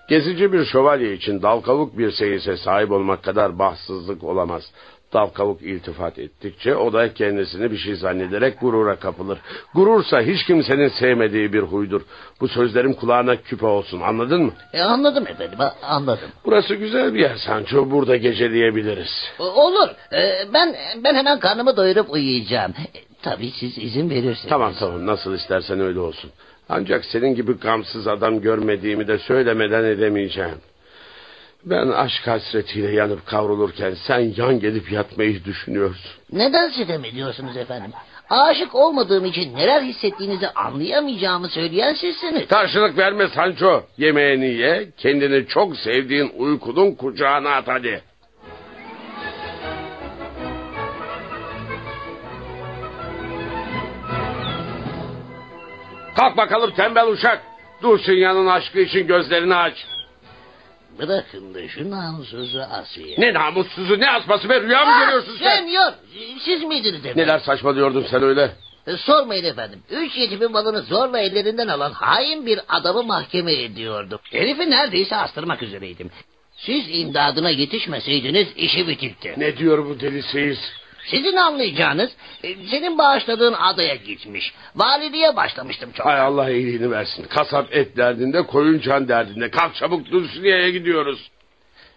Gezici 0.09 0.53
bir 0.53 0.65
şövalye 0.65 1.13
için 1.13 1.41
dal 1.41 1.61
kavuk 1.61 1.97
bir 1.97 2.11
seyise 2.11 2.57
sahip 2.57 2.91
olmak 2.91 3.23
kadar 3.23 3.59
bahtsızlık 3.59 4.23
olamaz. 4.23 4.72
Dal 5.15 5.27
kavuk 5.27 5.61
iltifat 5.61 6.19
ettikçe 6.19 6.75
o 6.75 6.93
da 6.93 7.13
kendisini 7.13 7.71
bir 7.71 7.77
şey 7.77 7.95
zannederek 7.95 8.59
gurura 8.61 8.95
kapılır. 8.95 9.39
Gurursa 9.73 10.21
hiç 10.21 10.43
kimsenin 10.45 10.87
sevmediği 10.87 11.53
bir 11.53 11.59
huydur. 11.59 12.01
Bu 12.41 12.47
sözlerim 12.47 12.93
kulağına 12.93 13.35
küpe 13.35 13.65
olsun 13.65 14.01
anladın 14.01 14.41
mı? 14.41 14.53
E, 14.73 14.81
anladım 14.81 15.27
efendim 15.27 15.59
anladım. 15.83 16.29
Burası 16.45 16.75
güzel 16.75 17.13
bir 17.13 17.19
yer 17.19 17.35
Sancho 17.35 17.91
burada 17.91 18.15
geceleyebiliriz. 18.17 19.31
Olur. 19.39 19.89
E, 20.13 20.53
ben 20.53 20.75
ben 21.03 21.15
hemen 21.15 21.39
karnımı 21.39 21.77
doyurup 21.77 22.09
uyuyacağım. 22.09 22.71
E, 22.71 22.99
tabii 23.21 23.51
siz 23.59 23.77
izin 23.77 24.09
verirseniz. 24.09 24.49
Tamam 24.49 24.73
tamam 24.79 25.05
nasıl 25.05 25.33
istersen 25.33 25.79
öyle 25.79 25.99
olsun. 25.99 26.31
Ancak 26.69 27.05
senin 27.05 27.35
gibi 27.35 27.53
gamsız 27.53 28.07
adam 28.07 28.41
görmediğimi 28.41 29.07
de 29.07 29.17
söylemeden 29.17 29.83
edemeyeceğim. 29.83 30.57
Ben 31.65 31.87
aşk 31.87 32.27
hasretiyle 32.27 32.91
yanıp 32.91 33.25
kavrulurken 33.25 33.93
sen 34.07 34.33
yan 34.37 34.59
gelip 34.59 34.91
yatmayı 34.91 35.45
düşünüyorsun. 35.45 36.11
Neden 36.31 36.69
sitem 36.69 37.05
ediyorsunuz 37.05 37.57
efendim? 37.57 37.91
Aşık 38.29 38.75
olmadığım 38.75 39.25
için 39.25 39.55
neler 39.55 39.81
hissettiğinizi 39.81 40.49
anlayamayacağımı 40.49 41.47
söyleyen 41.49 41.93
sizsiniz. 41.93 42.47
Karşılık 42.47 42.97
verme 42.97 43.27
Sancho. 43.27 43.83
Yemeğini 43.97 44.45
ye, 44.45 44.89
kendini 44.97 45.47
çok 45.47 45.77
sevdiğin 45.77 46.31
uykunun 46.37 46.91
kucağına 46.91 47.49
at 47.49 47.67
hadi. 47.67 48.01
Kalk 56.15 56.37
bakalım 56.37 56.71
tembel 56.71 57.07
uşak. 57.07 57.41
Dulcinea'nın 57.81 58.47
aşkı 58.47 58.79
için 58.79 59.07
gözlerini 59.07 59.55
aç. 59.55 59.94
Bırakın 60.99 61.53
da 61.53 61.67
şu 61.67 61.91
namussuzu 61.91 62.59
Asiye. 62.59 63.15
Ne 63.19 63.34
namussuzu 63.34 63.99
ne 63.99 64.09
asması 64.11 64.49
be 64.49 64.61
rüya 64.61 64.85
mı 64.85 65.05
görüyorsun 65.05 65.35
sen? 65.39 65.57
Senyor 65.57 65.91
siz 66.45 66.63
miydiniz 66.63 66.99
efendim? 66.99 67.23
Neler 67.23 67.39
saçmalıyordun 67.39 68.05
sen 68.11 68.23
öyle? 68.23 68.51
E, 68.88 68.97
Sormayın 68.97 69.43
efendim. 69.45 69.80
Üç 69.91 70.17
yetimin 70.17 70.51
malını 70.51 70.81
zorla 70.81 71.19
ellerinden 71.19 71.67
alan 71.67 71.91
hain 71.91 72.45
bir 72.45 72.59
adamı 72.69 73.03
mahkeme 73.03 73.53
ediyordum. 73.53 74.19
Herifi 74.31 74.69
neredeyse 74.69 75.15
astırmak 75.15 75.63
üzereydim. 75.63 76.11
Siz 76.57 76.85
imdadına 76.89 77.49
yetişmeseydiniz 77.49 78.47
işi 78.55 78.88
bitikti. 78.88 79.34
Ne 79.38 79.57
diyor 79.57 79.85
bu 79.85 79.99
deli 79.99 80.23
seyis? 80.23 80.59
Sizin 81.06 81.36
anlayacağınız 81.36 82.11
e, 82.44 82.56
senin 82.72 82.98
bağışladığın 82.98 83.53
adaya 83.53 83.95
gitmiş. 83.95 84.53
Valiliğe 84.76 85.36
başlamıştım 85.36 85.91
çok. 85.91 86.06
Hay 86.06 86.19
Allah 86.19 86.49
iyiliğini 86.49 86.91
versin. 86.91 87.23
Kasap 87.23 87.76
et 87.76 87.98
derdinde, 87.98 88.41
koyun 88.41 88.80
can 88.80 89.07
derdinde. 89.07 89.52
Kalk 89.52 89.76
çabuk 89.76 90.11
Dulcinea'ya 90.11 90.69
gidiyoruz. 90.69 91.32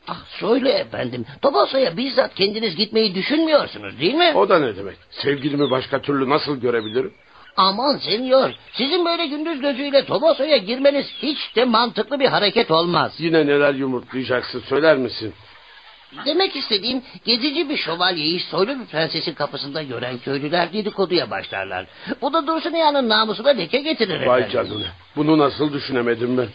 Ah 0.09 0.25
söyle 0.27 0.71
efendim. 0.71 1.27
Tobosa'ya 1.43 1.97
bizzat 1.97 2.35
kendiniz 2.35 2.77
gitmeyi 2.77 3.15
düşünmüyorsunuz 3.15 4.01
değil 4.01 4.15
mi? 4.15 4.33
O 4.35 4.49
da 4.49 4.59
ne 4.59 4.77
demek? 4.77 4.97
Sevgilimi 5.11 5.71
başka 5.71 6.03
türlü 6.03 6.31
nasıl 6.31 6.57
görebilirim? 6.57 7.15
Aman 7.57 7.97
senyor. 7.97 8.51
Sizin 8.73 9.05
böyle 9.05 9.27
gündüz 9.27 9.61
gözüyle 9.61 10.05
Tobosa'ya 10.05 10.57
girmeniz 10.57 11.07
hiç 11.23 11.57
de 11.57 11.65
mantıklı 11.65 12.21
bir 12.21 12.27
hareket 12.27 12.71
olmaz. 12.71 13.15
Yine 13.19 13.47
neler 13.47 13.75
yumurtlayacaksın 13.75 14.61
söyler 14.61 14.97
misin? 14.97 15.35
Demek 16.27 16.57
istediğim 16.57 17.03
gezici 17.25 17.69
bir 17.69 17.77
şövalyeyi 17.77 18.41
soylu 18.41 18.81
bir 18.81 18.87
prensesin 18.87 19.35
kapısında 19.35 19.83
gören 19.83 20.19
köylüler 20.19 20.73
dedikoduya 20.73 21.31
başlarlar. 21.31 21.87
Bu 22.23 22.33
da 22.33 22.47
Dulcinea'nın 22.47 23.09
namusuna 23.09 23.49
leke 23.49 23.79
getirir 23.81 24.27
Vay 24.27 24.41
efendim. 24.43 24.69
canına. 24.71 24.87
Bunu 25.17 25.39
nasıl 25.39 25.73
düşünemedim 25.73 26.39
ben? 26.39 26.49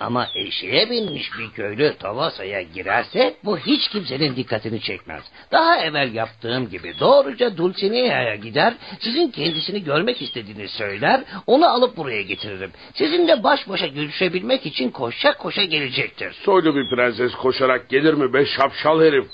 Ama 0.00 0.28
eşeğe 0.34 0.90
binmiş 0.90 1.30
bir 1.38 1.50
köylü 1.50 1.94
Tavasa'ya 1.98 2.62
girerse 2.62 3.34
bu 3.44 3.58
hiç 3.58 3.88
kimsenin 3.88 4.36
dikkatini 4.36 4.80
çekmez. 4.80 5.22
Daha 5.52 5.78
evvel 5.78 6.14
yaptığım 6.14 6.70
gibi 6.70 6.94
doğruca 7.00 7.56
Dulcinea'ya 7.56 8.36
gider, 8.36 8.74
sizin 9.00 9.30
kendisini 9.30 9.84
görmek 9.84 10.22
istediğini 10.22 10.68
söyler, 10.68 11.20
onu 11.46 11.68
alıp 11.68 11.96
buraya 11.96 12.22
getiririm. 12.22 12.70
Sizinle 12.94 13.42
baş 13.42 13.68
başa 13.68 13.86
görüşebilmek 13.86 14.66
için 14.66 14.90
koşa 14.90 15.36
koşa 15.36 15.64
gelecektir. 15.64 16.32
Soylu 16.32 16.76
bir 16.76 16.90
prenses 16.90 17.32
koşarak 17.32 17.88
gelir 17.88 18.14
mi 18.14 18.32
be 18.32 18.46
şapşal 18.46 19.00
herif? 19.00 19.24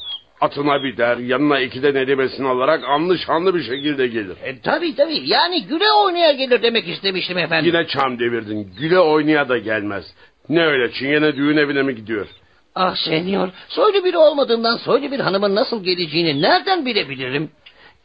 Atına 0.41 0.83
biner, 0.83 1.17
yanına 1.17 1.61
iki 1.61 1.83
de 1.83 1.95
nedimesini 1.95 2.49
alarak 2.49 2.85
anlı 2.85 3.19
şanlı 3.19 3.55
bir 3.55 3.63
şekilde 3.63 4.07
gelir. 4.07 4.37
E, 4.45 4.61
tabii 4.61 4.97
tabii 4.97 5.23
yani 5.25 5.67
güle 5.67 5.93
oynaya 5.93 6.33
gelir 6.33 6.63
demek 6.63 6.89
istemiştim 6.89 7.39
efendim. 7.39 7.75
Yine 7.75 7.87
çam 7.87 8.19
devirdin. 8.19 8.73
Güle 8.79 8.99
oynaya 8.99 9.49
da 9.49 9.59
gelmez. 9.59 10.05
Ne 10.49 10.67
öyle 10.67 10.93
çingene 10.93 11.37
düğün 11.37 11.57
evine 11.57 11.83
mi 11.83 11.95
gidiyor? 11.95 12.27
Ah 12.75 12.97
senyor 12.97 13.49
soylu 13.69 14.05
biri 14.05 14.19
olmadığımdan 14.19 14.77
soylu 14.77 15.11
bir 15.11 15.21
hanımın 15.21 15.55
nasıl 15.55 15.85
geleceğini 15.85 16.43
nereden 16.43 16.87
bilebilirim? 16.87 17.51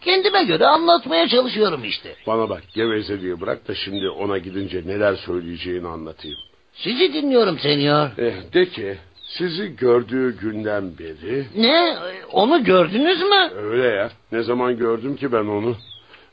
Kendime 0.02 0.44
göre 0.44 0.66
anlatmaya 0.66 1.28
çalışıyorum 1.28 1.84
işte. 1.84 2.16
Bana 2.28 2.49
bak 2.49 2.64
gevezeliği 2.74 3.41
bırak 3.41 3.68
da 3.68 3.76
şimdi 3.76 4.10
ona 4.10 4.38
gidince 4.38 4.82
neler 4.86 5.16
söyleyeceğini 5.16 5.88
anlatayım. 5.88 6.38
Sizi 6.74 7.14
dinliyorum 7.14 7.60
senyor. 7.60 8.10
Eh, 8.18 8.53
de 8.53 8.66
ki 8.66 8.98
sizi 9.38 9.76
gördüğü 9.76 10.38
günden 10.38 10.98
beri... 10.99 11.45
Ne? 11.56 11.98
Onu 12.32 12.64
gördünüz 12.64 13.22
mü? 13.22 13.49
Öyle 13.56 13.88
ya. 13.88 14.10
Ne 14.32 14.44
zaman 14.44 14.78
gördüm 14.78 15.16
ki 15.16 15.32
ben 15.32 15.45
onu? 15.45 15.76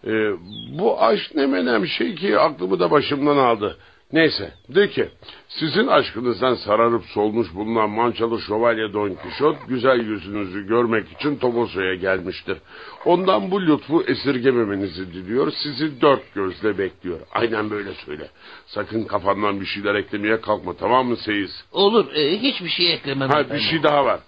Ee, 0.07 0.31
bu 0.79 1.03
aşk 1.03 1.35
ne 1.35 1.47
menem 1.47 1.87
şey 1.87 2.15
ki 2.15 2.39
aklımı 2.39 2.81
da 2.81 2.91
başımdan 2.91 3.37
aldı. 3.37 3.77
Neyse 4.17 4.53
de 4.69 4.91
ki 4.91 5.09
sizin 5.49 5.87
aşkınızdan 5.87 6.55
sararıp 6.55 7.05
solmuş 7.05 7.55
bulunan 7.55 7.91
mançalı 7.91 8.41
şövalye 8.41 8.93
Don 8.93 9.15
Kişot 9.15 9.57
güzel 9.69 10.01
yüzünüzü 10.01 10.67
görmek 10.67 11.13
için 11.13 11.37
Tomosa'ya 11.37 11.95
gelmiştir. 11.95 12.59
Ondan 13.05 13.51
bu 13.51 13.67
lütfu 13.67 14.03
esirgememenizi 14.03 15.13
diliyor 15.13 15.53
sizi 15.63 16.01
dört 16.01 16.35
gözle 16.35 16.79
bekliyor. 16.79 17.21
Aynen 17.33 17.71
böyle 17.71 17.95
söyle. 17.95 18.29
Sakın 18.67 19.05
kafandan 19.05 19.61
bir 19.61 19.67
şeyler 19.67 19.95
eklemeye 19.95 20.41
kalkma 20.41 20.73
tamam 20.73 21.07
mı 21.07 21.17
Seyis? 21.17 21.65
Olur 21.73 22.15
e, 22.15 22.39
hiçbir 22.39 22.69
şey 22.69 22.93
eklemem 22.95 23.29
Ha, 23.31 23.51
bir 23.51 23.61
şey 23.61 23.83
daha 23.83 24.05
var. 24.05 24.21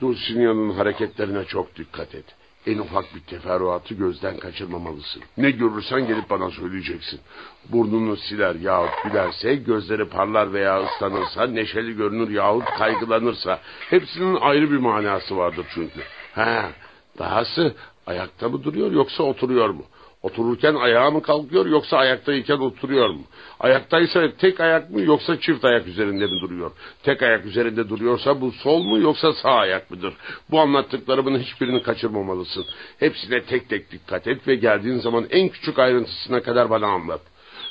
Dulcinea'nın 0.00 0.70
hareketlerine 0.70 1.44
çok 1.44 1.76
dikkat 1.76 2.14
et. 2.14 2.24
En 2.66 2.78
ufak 2.78 3.14
bir 3.14 3.20
teferruatı 3.20 3.94
gözden 3.94 4.36
kaçırmamalısın. 4.36 5.22
Ne 5.36 5.50
görürsen 5.50 6.06
gelip 6.06 6.30
bana 6.30 6.50
söyleyeceksin. 6.50 7.20
Burnunu 7.68 8.16
siler 8.16 8.54
yahut 8.54 8.90
gülerse, 9.04 9.54
gözleri 9.54 10.08
parlar 10.08 10.52
veya 10.52 10.84
ıslanırsa, 10.84 11.46
neşeli 11.46 11.96
görünür 11.96 12.30
yahut 12.30 12.64
kaygılanırsa. 12.64 13.60
Hepsinin 13.90 14.36
ayrı 14.40 14.70
bir 14.70 14.76
manası 14.76 15.36
vardır 15.36 15.66
çünkü. 15.74 16.00
Ha, 16.34 16.70
dahası 17.18 17.74
ayakta 18.06 18.48
mı 18.48 18.64
duruyor 18.64 18.92
yoksa 18.92 19.22
oturuyor 19.22 19.68
mu? 19.68 19.84
Otururken 20.22 20.74
ayağa 20.74 21.10
mı 21.10 21.22
kalkıyor 21.22 21.66
yoksa 21.66 21.96
ayaktayken 21.96 22.58
oturuyor 22.58 23.10
mu? 23.10 23.22
Ayaktaysa 23.60 24.30
tek 24.38 24.60
ayak 24.60 24.90
mı 24.90 25.00
yoksa 25.00 25.40
çift 25.40 25.64
ayak 25.64 25.86
üzerinde 25.86 26.26
mi 26.26 26.40
duruyor? 26.40 26.70
Tek 27.02 27.22
ayak 27.22 27.46
üzerinde 27.46 27.88
duruyorsa 27.88 28.40
bu 28.40 28.52
sol 28.52 28.82
mu 28.82 28.98
yoksa 28.98 29.32
sağ 29.32 29.54
ayak 29.54 29.90
mıdır? 29.90 30.14
Bu 30.50 30.60
anlattıklarımın 30.60 31.38
hiçbirini 31.38 31.82
kaçırmamalısın. 31.82 32.64
Hepsine 32.98 33.42
tek 33.42 33.68
tek 33.68 33.92
dikkat 33.92 34.26
et 34.26 34.48
ve 34.48 34.54
geldiğin 34.54 34.98
zaman 34.98 35.26
en 35.30 35.48
küçük 35.48 35.78
ayrıntısına 35.78 36.42
kadar 36.42 36.70
bana 36.70 36.86
anlat. 36.86 37.20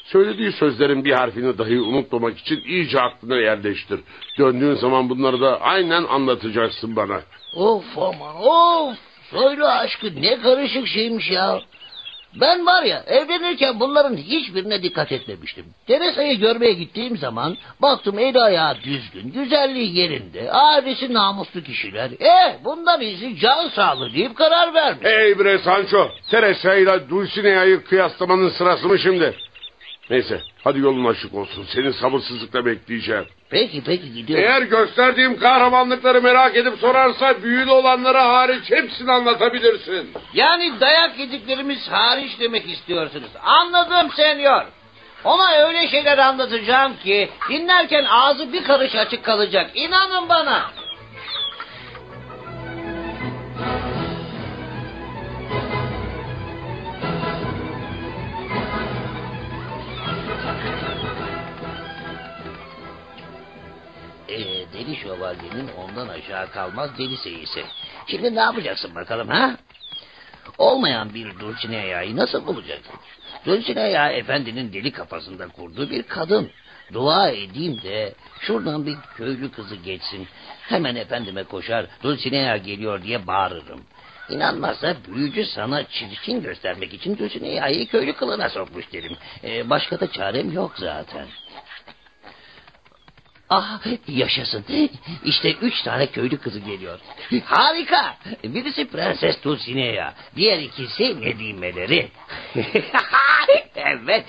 Söylediği 0.03 0.51
sözlerin 0.51 1.05
bir 1.05 1.11
harfini 1.11 1.57
dahi 1.57 1.81
unutmamak 1.81 2.37
için 2.37 2.61
iyice 2.65 3.01
aklına 3.01 3.35
yerleştir. 3.35 3.99
Döndüğün 4.39 4.75
zaman 4.75 5.09
bunları 5.09 5.41
da 5.41 5.61
aynen 5.61 6.03
anlatacaksın 6.03 6.95
bana. 6.95 7.21
Of 7.55 7.97
aman 7.97 8.35
of. 8.35 8.97
Soylu 9.31 9.65
aşkı 9.65 10.21
ne 10.21 10.41
karışık 10.41 10.87
şeymiş 10.87 11.31
ya. 11.31 11.61
Ben 12.35 12.65
var 12.65 12.83
ya 12.83 13.03
evlenirken 13.07 13.79
bunların 13.79 14.17
hiçbirine 14.17 14.83
dikkat 14.83 15.11
etmemiştim. 15.11 15.65
Teresa'yı 15.87 16.39
görmeye 16.39 16.73
gittiğim 16.73 17.17
zaman 17.17 17.57
baktım 17.81 18.19
el 18.19 18.43
ayağı 18.43 18.75
düzgün, 18.83 19.31
güzelliği 19.31 19.97
yerinde, 19.97 20.51
ailesi 20.51 21.13
namuslu 21.13 21.63
kişiler. 21.63 22.11
Eh 22.19 22.53
bundan 22.63 23.01
iyisi 23.01 23.39
can 23.39 23.67
sağlığı 23.67 24.13
deyip 24.13 24.35
karar 24.35 24.73
vermiş. 24.73 25.05
Ey 25.05 25.39
bre 25.39 25.59
Sancho, 25.59 26.09
Teresa 26.29 26.75
ile 26.75 27.09
Dulcinea'yı 27.09 27.83
kıyaslamanın 27.83 28.49
sırası 28.49 28.87
mı 28.87 28.99
şimdi? 28.99 29.35
Neyse, 30.11 30.41
hadi 30.63 30.79
yolun 30.79 31.05
açık 31.05 31.33
olsun. 31.33 31.65
Seni 31.73 31.93
sabırsızlıkla 31.93 32.65
bekleyeceğim. 32.65 33.25
Peki 33.49 33.83
peki 33.85 34.13
gidiyorum. 34.13 34.45
Eğer 34.45 34.61
gösterdiğim 34.61 35.39
kahramanlıkları 35.39 36.21
merak 36.21 36.55
edip 36.55 36.79
sorarsa 36.79 37.43
büyülü 37.43 37.71
olanları 37.71 38.17
hariç 38.17 38.71
hepsini 38.71 39.11
anlatabilirsin. 39.11 40.13
Yani 40.33 40.79
dayak 40.79 41.19
yediklerimiz 41.19 41.87
hariç 41.89 42.39
demek 42.39 42.69
istiyorsunuz. 42.69 43.29
Anladım 43.43 44.11
senyor. 44.15 44.65
Ona 45.23 45.51
öyle 45.51 45.87
şeyler 45.87 46.17
anlatacağım 46.17 46.97
ki 47.03 47.29
dinlerken 47.49 48.05
ağzı 48.05 48.53
bir 48.53 48.63
karış 48.63 48.95
açık 48.95 49.23
kalacak. 49.23 49.71
İnanın 49.75 50.29
bana. 50.29 50.71
Ee, 64.31 64.65
deli 64.73 64.95
şövalyenin 64.95 65.69
ondan 65.77 66.07
aşağı 66.07 66.51
kalmaz 66.51 66.89
deli 66.97 67.17
seyisi. 67.17 67.63
Şimdi 68.07 68.35
ne 68.35 68.39
yapacaksın 68.39 68.95
bakalım 68.95 69.27
ha? 69.27 69.55
Olmayan 70.57 71.13
bir 71.13 71.39
Dulcinea'yı 71.39 72.15
nasıl 72.15 72.47
bulacaksın? 72.47 72.95
Dulcinea 73.45 74.11
efendinin 74.11 74.73
deli 74.73 74.91
kafasında 74.91 75.47
kurduğu 75.47 75.89
bir 75.89 76.03
kadın. 76.03 76.51
Dua 76.93 77.29
edeyim 77.29 77.81
de 77.81 78.13
şuradan 78.41 78.85
bir 78.85 78.95
köylü 79.17 79.51
kızı 79.51 79.75
geçsin. 79.75 80.27
Hemen 80.61 80.95
efendime 80.95 81.43
koşar 81.43 81.85
Dulcinea 82.03 82.57
geliyor 82.57 83.03
diye 83.03 83.27
bağırırım. 83.27 83.81
İnanmazsa 84.29 84.95
büyücü 85.07 85.45
sana 85.45 85.83
çirkin 85.83 86.41
göstermek 86.41 86.93
için 86.93 87.17
Dulcinea'yı 87.17 87.87
köylü 87.87 88.13
kılına 88.13 88.49
sokmuş 88.49 88.93
derim. 88.93 89.17
Ee, 89.43 89.69
başka 89.69 89.99
da 89.99 90.11
çarem 90.11 90.51
yok 90.51 90.73
zaten. 90.77 91.27
Ah 93.53 93.79
yaşasın. 94.07 94.65
İşte 95.25 95.51
üç 95.53 95.81
tane 95.81 96.07
köylü 96.07 96.37
kızı 96.37 96.59
geliyor. 96.59 96.99
Harika. 97.45 98.17
Birisi 98.43 98.87
Prenses 98.87 99.43
Dulcinea. 99.43 100.13
Diğer 100.35 100.59
ikisi 100.59 101.21
Nedimeleri. 101.21 102.11
evet. 103.75 104.25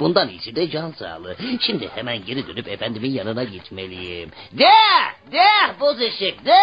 Bundan 0.00 0.28
iyisi 0.28 0.56
de 0.56 0.70
can 0.70 0.90
sağlığı. 0.90 1.36
Şimdi 1.60 1.88
hemen 1.94 2.24
geri 2.24 2.46
dönüp 2.46 2.68
efendimin 2.68 3.10
yanına 3.10 3.44
gitmeliyim. 3.44 4.30
De! 4.52 4.72
De! 5.32 5.46
Boz 5.80 6.00
eşek 6.00 6.44
de! 6.44 6.58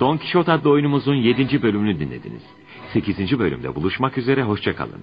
Don 0.00 0.16
Quixote 0.16 0.52
adlı 0.52 0.70
oyunumuzun 0.70 1.14
7. 1.14 1.62
bölümünü 1.62 2.00
dinlediniz. 2.00 2.42
8. 2.92 3.38
bölümde 3.38 3.74
buluşmak 3.74 4.18
üzere 4.18 4.42
hoşçakalın. 4.42 5.02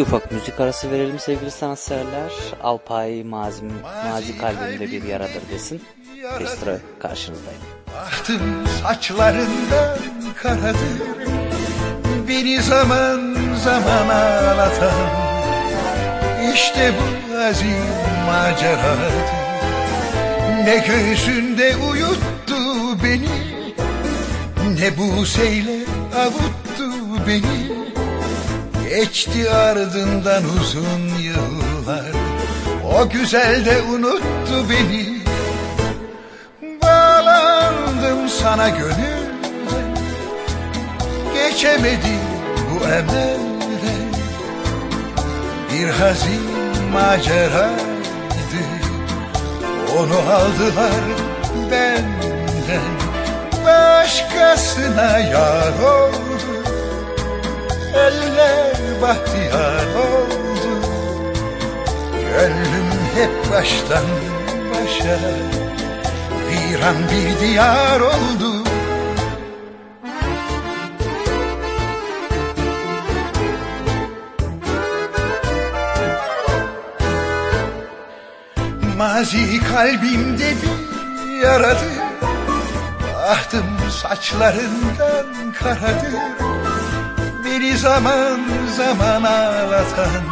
Bir 0.00 0.04
ufak 0.04 0.32
müzik 0.32 0.60
arası 0.60 0.90
verelim 0.90 1.18
sevgili 1.18 1.50
sanatseverler. 1.50 2.32
Alpay 2.62 3.22
Mazi, 3.24 3.62
Mazi 4.04 4.38
kalbimde 4.38 4.92
bir 4.92 5.02
yaradır 5.02 5.42
desin. 5.52 5.82
Bir 6.40 6.46
karşınızdayım. 6.98 7.60
Bahtım 7.94 8.66
saçlarından 8.82 9.98
karadır 10.42 11.00
Beni 12.28 12.62
zaman 12.62 13.36
zaman 13.64 14.08
ağlatan 14.08 15.10
İşte 16.54 16.92
bu 16.92 17.38
azim 17.38 17.84
maceradır 18.26 19.12
Ne 20.64 20.84
göğsünde 20.86 21.76
uyuttu 21.76 22.56
beni 23.04 23.28
Ne 24.80 24.98
bu 24.98 25.26
seyle 25.26 25.78
avuttu 26.16 26.92
beni 27.26 27.89
Geçti 28.90 29.50
ardından 29.50 30.44
uzun 30.44 31.18
yıllar. 31.18 32.12
O 32.98 33.08
güzel 33.08 33.64
de 33.64 33.82
unuttu 33.82 34.70
beni. 34.70 35.20
Bağlandım 36.82 38.28
sana 38.28 38.68
gönülden 38.68 39.96
Geçemedim 41.34 42.20
bu 42.70 42.84
emelden 42.84 44.10
Bir 45.72 45.88
hazin 45.88 46.42
maceraydı. 46.92 47.80
Onu 49.98 50.32
aldılar 50.34 51.04
benden. 51.70 52.90
Başkasına 53.66 55.18
yar 55.18 55.78
oldu. 55.78 56.70
Eller 57.94 58.79
bahtiyar 59.02 59.86
oldu. 59.94 60.86
Gönlüm 62.12 62.90
hep 63.14 63.52
baştan 63.52 64.04
başa. 64.70 65.18
Viran 66.48 66.96
bir 67.10 67.40
diyar 67.40 68.00
oldu. 68.00 68.64
Mazi 78.98 79.60
kalbimde 79.72 80.54
bir 80.62 81.42
yaradır 81.42 82.00
Ahtım 83.28 83.90
saçlarından 83.90 85.52
karadır 85.58 86.49
Beni 87.60 87.78
zaman 87.78 88.40
zaman 88.76 89.22
ağlatan 89.22 90.22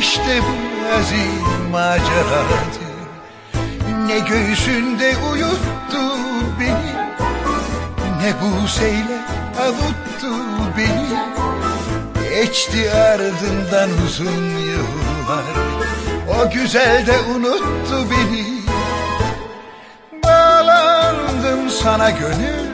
İşte 0.00 0.40
bu 0.42 0.94
azim 0.98 1.70
maceradır 1.70 2.80
Ne 4.06 4.18
göğsünde 4.18 5.14
uyuttu 5.32 6.02
beni 6.60 6.92
Ne 8.22 8.34
buseyle 8.40 9.18
avuttu 9.60 10.34
beni. 10.76 11.08
Geçti 12.30 12.90
ardından 12.92 13.90
uzun 14.06 14.58
yıllar 14.60 15.44
o 16.28 16.50
güzel 16.50 17.06
de 17.06 17.18
unuttu 17.20 18.06
beni. 18.10 18.46
Bağlandım 20.24 21.70
sana 21.70 22.10
gönül 22.10 22.68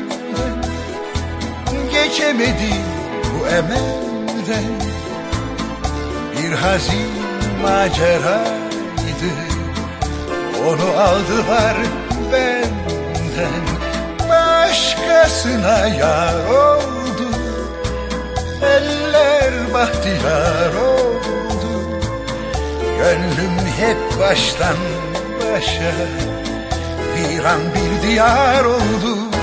Geçemedim 1.93 2.94
bu 3.45 4.47
Bir 6.33 6.53
hazin 6.53 7.11
maceraydı. 7.62 9.31
Onu 10.66 11.01
aldılar 11.01 11.77
benden 12.33 13.65
Başkasına 14.29 15.87
yar 15.87 16.47
oldu. 16.47 17.29
Eller 18.62 19.75
bahtiyar 19.75 20.75
oldu. 20.75 22.01
Gönlüm 22.99 23.59
hep 23.79 24.21
baştan 24.21 24.77
başa 25.41 25.93
Viran 27.16 27.61
bir 27.75 28.09
diyar 28.09 28.65
oldu 28.65 29.34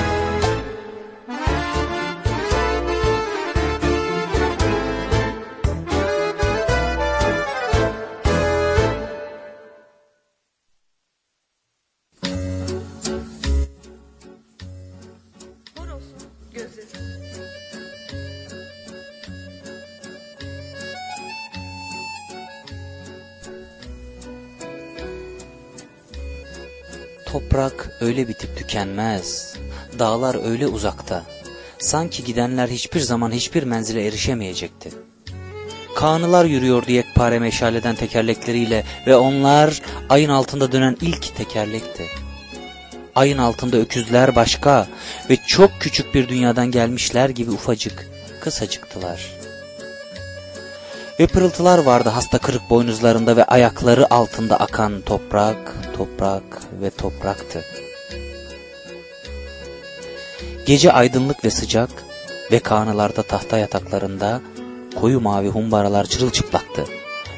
öyle 28.12 28.28
bitip 28.28 28.56
tükenmez. 28.56 29.54
Dağlar 29.98 30.50
öyle 30.50 30.66
uzakta. 30.66 31.22
Sanki 31.78 32.24
gidenler 32.24 32.68
hiçbir 32.68 33.00
zaman 33.00 33.32
hiçbir 33.32 33.62
menzile 33.62 34.06
erişemeyecekti. 34.06 34.90
Kağnılar 35.96 36.44
yürüyordu 36.44 36.90
yekpare 36.90 37.38
meşaleden 37.38 37.94
tekerlekleriyle 37.94 38.84
ve 39.06 39.16
onlar 39.16 39.82
ayın 40.08 40.28
altında 40.28 40.72
dönen 40.72 40.96
ilk 41.00 41.36
tekerlekti. 41.36 42.06
Ayın 43.14 43.38
altında 43.38 43.76
öküzler 43.76 44.36
başka 44.36 44.86
ve 45.30 45.36
çok 45.46 45.70
küçük 45.80 46.14
bir 46.14 46.28
dünyadan 46.28 46.70
gelmişler 46.70 47.28
gibi 47.28 47.50
ufacık, 47.50 48.08
kısacıktılar. 48.40 49.30
Ve 51.20 51.26
pırıltılar 51.26 51.78
vardı 51.78 52.08
hasta 52.08 52.38
kırık 52.38 52.70
boynuzlarında 52.70 53.36
ve 53.36 53.44
ayakları 53.44 54.14
altında 54.14 54.56
akan 54.56 55.00
toprak, 55.00 55.74
toprak 55.96 56.42
ve 56.82 56.90
topraktı. 56.90 57.64
Gece 60.66 60.92
aydınlık 60.92 61.44
ve 61.44 61.50
sıcak 61.50 61.90
ve 62.52 62.58
kanılarda 62.58 63.22
tahta 63.22 63.58
yataklarında 63.58 64.40
koyu 65.00 65.20
mavi 65.20 65.48
humbaralar 65.48 66.04
çırılçıplaktı. 66.04 66.84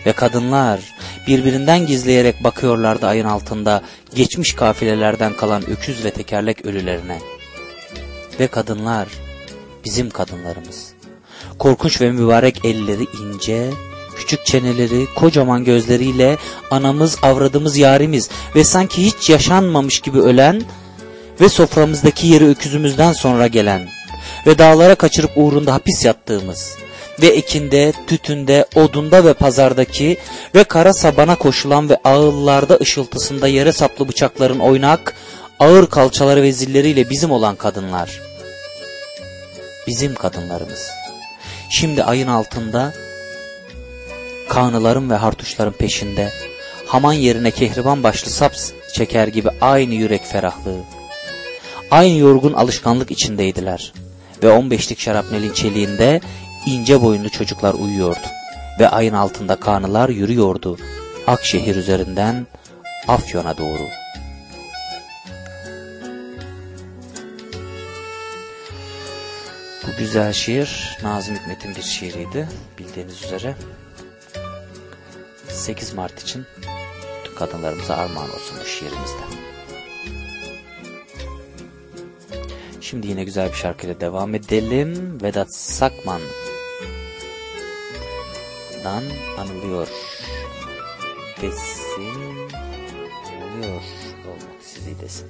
Ve 0.06 0.12
kadınlar 0.12 0.80
birbirinden 1.26 1.86
gizleyerek 1.86 2.44
bakıyorlardı 2.44 3.06
ayın 3.06 3.24
altında 3.24 3.82
geçmiş 4.14 4.52
kafilelerden 4.52 5.36
kalan 5.36 5.70
öküz 5.70 6.04
ve 6.04 6.10
tekerlek 6.10 6.66
ölülerine. 6.66 7.18
Ve 8.40 8.46
kadınlar 8.46 9.08
bizim 9.84 10.10
kadınlarımız. 10.10 10.92
Korkunç 11.58 12.00
ve 12.00 12.12
mübarek 12.12 12.64
elleri 12.64 13.06
ince, 13.22 13.70
küçük 14.16 14.46
çeneleri, 14.46 15.06
kocaman 15.16 15.64
gözleriyle 15.64 16.36
anamız, 16.70 17.18
avradımız, 17.22 17.76
yarimiz 17.76 18.30
ve 18.56 18.64
sanki 18.64 19.06
hiç 19.06 19.30
yaşanmamış 19.30 20.00
gibi 20.00 20.20
ölen 20.20 20.62
ve 21.40 21.48
soframızdaki 21.48 22.26
yeri 22.26 22.48
öküzümüzden 22.48 23.12
sonra 23.12 23.46
gelen 23.46 23.88
ve 24.46 24.58
dağlara 24.58 24.94
kaçırıp 24.94 25.30
uğrunda 25.36 25.74
hapis 25.74 26.04
yattığımız 26.04 26.76
ve 27.22 27.26
ekinde, 27.26 27.92
tütünde, 28.06 28.66
odunda 28.74 29.24
ve 29.24 29.34
pazardaki 29.34 30.18
ve 30.54 30.64
kara 30.64 30.92
sabana 30.92 31.34
koşulan 31.34 31.88
ve 31.88 31.98
ağıllarda 32.04 32.78
ışıltısında 32.80 33.48
yere 33.48 33.72
saplı 33.72 34.08
bıçakların 34.08 34.58
oynak, 34.58 35.14
ağır 35.60 35.86
kalçaları 35.86 36.42
ve 36.42 36.52
zilleriyle 36.52 37.10
bizim 37.10 37.30
olan 37.30 37.56
kadınlar. 37.56 38.20
Bizim 39.86 40.14
kadınlarımız. 40.14 40.90
Şimdi 41.70 42.04
ayın 42.04 42.28
altında 42.28 42.92
kanıların 44.48 45.10
ve 45.10 45.14
hartuşların 45.14 45.72
peşinde 45.72 46.32
haman 46.86 47.12
yerine 47.12 47.50
kehriban 47.50 48.02
başlı 48.02 48.30
saps 48.30 48.70
çeker 48.94 49.28
gibi 49.28 49.50
aynı 49.60 49.94
yürek 49.94 50.24
ferahlığı. 50.24 51.03
Aynı 51.94 52.18
yorgun 52.18 52.52
alışkanlık 52.52 53.10
içindeydiler 53.10 53.92
ve 54.42 54.46
15'lik 54.46 55.00
şarapnelin 55.00 55.52
çeliğinde 55.52 56.20
ince 56.66 57.02
boyunlu 57.02 57.30
çocuklar 57.30 57.74
uyuyordu 57.74 58.26
ve 58.80 58.88
ayın 58.88 59.12
altında 59.12 59.56
kanılar 59.56 60.08
yürüyordu 60.08 60.78
Akşehir 61.26 61.76
üzerinden 61.76 62.46
Afyon'a 63.08 63.58
doğru. 63.58 63.88
Bu 69.86 69.98
güzel 69.98 70.32
şiir 70.32 70.98
Nazım 71.02 71.34
Hikmet'in 71.34 71.74
bir 71.76 71.82
şiiriydi 71.82 72.48
bildiğiniz 72.78 73.22
üzere. 73.22 73.54
8 75.48 75.92
Mart 75.92 76.22
için 76.22 76.44
kadınlarımıza 77.38 77.96
armağan 77.96 78.34
olsun 78.34 78.56
bu 78.62 78.66
şiirimizde. 78.66 79.53
Şimdi 82.94 83.06
yine 83.06 83.24
güzel 83.24 83.48
bir 83.48 83.54
şarkıyla 83.54 84.00
devam 84.00 84.34
edelim. 84.34 85.18
Vedat 85.22 85.54
Sakman'dan 85.54 86.22
anılıyor. 89.38 89.88
Desin, 91.42 92.48
anılıyor 93.26 93.82
olmak 94.26 94.62
sizi 94.62 95.00
desin. 95.00 95.26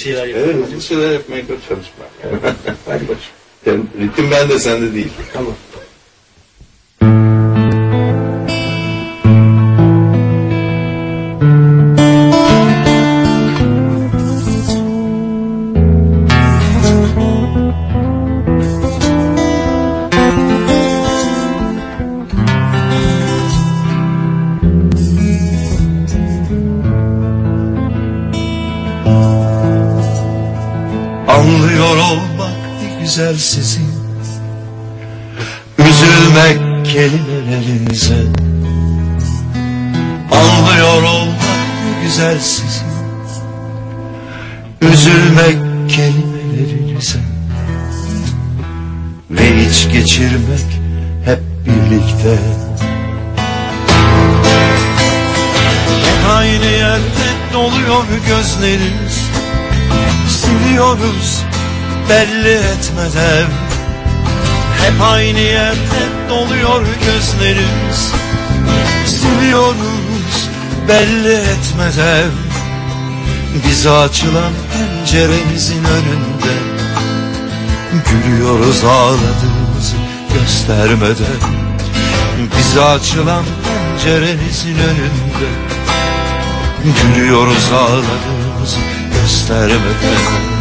Şeyler 0.00 0.26
yapıyorsun? 0.26 0.58
Evet, 0.62 0.76
bu 0.76 0.80
şeyler 0.80 1.12
yapmaya 1.12 1.42
çalışma. 1.68 2.04
Hadi 2.86 3.02
bakayım. 3.08 3.20
Tem- 3.64 4.02
Ritim 4.02 4.30
bende 4.30 4.58
sende 4.58 4.94
değil. 4.94 5.08
Tamam. 5.32 5.54
Yerde 65.20 66.28
doluyor 66.28 66.86
gözlerimiz. 67.06 68.12
Siliyoruz 69.06 70.48
belli 70.88 71.32
etmeden. 71.32 72.30
Bize 73.68 73.90
açılan 73.90 74.52
penceremizin 74.72 75.84
önünde. 75.84 76.54
Gülüyoruz 78.10 78.84
ağladığımızı 78.84 79.96
göstermeden. 80.34 81.40
Bize 82.58 82.80
açılan 82.80 83.44
penceremizin 83.64 84.76
önünde. 84.78 85.50
Gülüyoruz 86.84 87.72
ağladığımızı 87.72 88.78
göstermeden 89.20 90.59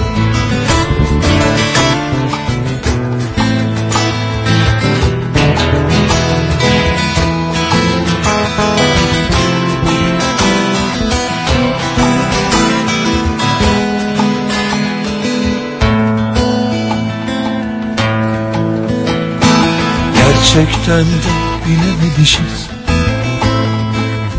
Gerçekten 20.59 21.05
de 21.05 21.31
bilememişiz 21.65 22.69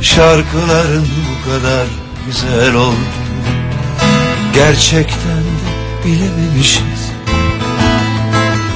Şarkıların 0.03 1.09
bu 1.31 1.51
kadar 1.51 1.87
güzel 2.27 2.75
oldu. 2.75 2.97
Gerçekten 4.55 5.39
de 5.39 6.05
bilememişiz 6.05 7.13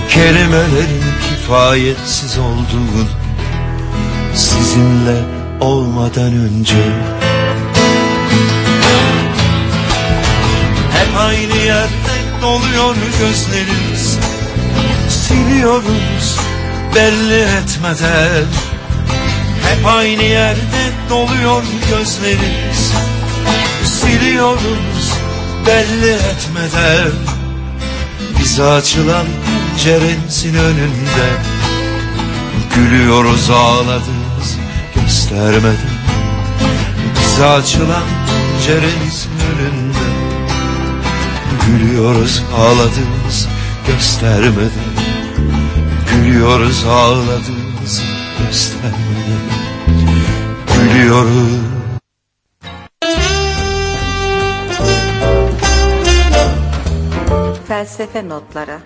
Kelimelerin 0.09 1.05
kifayetsiz 1.29 2.39
olduğunu 2.39 3.07
Sizinle 4.35 5.23
olmadan 5.61 6.33
önce. 6.33 6.93
Hep 10.93 11.17
aynı 11.19 11.57
yerde 11.57 12.43
doluyor 12.43 12.95
gözlerimiz. 13.21 14.19
Siliyoruz 15.09 16.44
belli 16.95 17.41
etmeden. 17.41 18.45
Hep 19.63 19.87
aynı 19.87 20.23
yerde 20.23 20.93
doluyor 21.11 21.63
gözlerimiz. 21.91 22.93
Siliyoruz 23.85 25.13
belli 25.67 26.11
etmeden. 26.13 27.11
Bize 28.39 28.65
açılan 28.65 29.27
penceremizin 29.47 30.55
önünde. 30.55 31.29
Gülüyoruz 32.75 33.51
ağladığımızı 33.51 34.59
göstermeden. 34.95 35.95
Bize 37.21 37.47
açılan 37.47 38.05
penceremizin 38.27 39.31
önünde. 39.61 40.15
Gülüyoruz 41.67 42.43
ağladığımızı 42.57 43.49
göstermeden 43.87 44.84
Gülüyoruz 46.25 46.85
ağladığımızı 46.87 48.03
göstermeden 48.39 49.41
Gülüyoruz. 50.93 51.61
Felsefe 57.69 58.29
notları. 58.29 58.79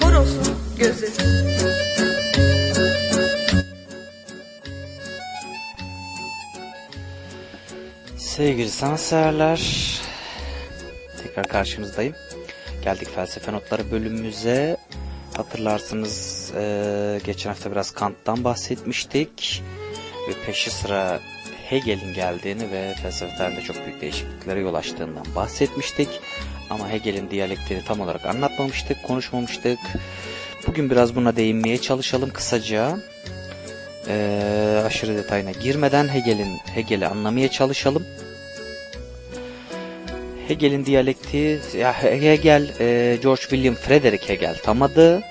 Horosun 0.00 0.54
gözdesi. 0.78 1.35
Sevgili 8.36 8.70
sanatseverler, 8.70 9.60
tekrar 11.22 11.48
karşınızdayım. 11.48 12.14
Geldik 12.84 13.08
felsefe 13.14 13.52
notları 13.52 13.90
bölümümüze. 13.90 14.76
Hatırlarsınız 15.36 16.52
e, 16.56 17.20
geçen 17.24 17.50
hafta 17.50 17.70
biraz 17.70 17.90
Kant'tan 17.90 18.44
bahsetmiştik. 18.44 19.62
Ve 20.28 20.32
peşi 20.46 20.70
sıra 20.70 21.20
Hegel'in 21.68 22.14
geldiğini 22.14 22.70
ve 22.70 22.94
felsefe 23.02 23.62
çok 23.66 23.86
büyük 23.86 24.00
değişikliklere 24.00 24.60
yol 24.60 24.74
açtığından 24.74 25.26
bahsetmiştik. 25.36 26.08
Ama 26.70 26.90
Hegel'in 26.90 27.30
diyalektiğini 27.30 27.84
tam 27.84 28.00
olarak 28.00 28.26
anlatmamıştık, 28.26 29.02
konuşmamıştık. 29.02 29.78
Bugün 30.66 30.90
biraz 30.90 31.16
buna 31.16 31.36
değinmeye 31.36 31.78
çalışalım 31.80 32.30
kısaca. 32.32 32.98
Ee, 34.08 34.82
aşırı 34.86 35.16
detayına 35.16 35.50
girmeden 35.50 36.14
Hegel'in 36.14 36.58
Hegel'i 36.74 37.06
anlamaya 37.06 37.50
çalışalım. 37.50 38.06
Hegel'in 40.48 40.86
diyalektiği, 40.86 41.58
ya 41.78 42.02
Hegel, 42.02 42.70
e, 42.80 43.18
George 43.22 43.40
William 43.40 43.74
Frederick 43.74 44.28
Hegel 44.28 44.56
tam 44.62 44.82
adı, 44.82 45.22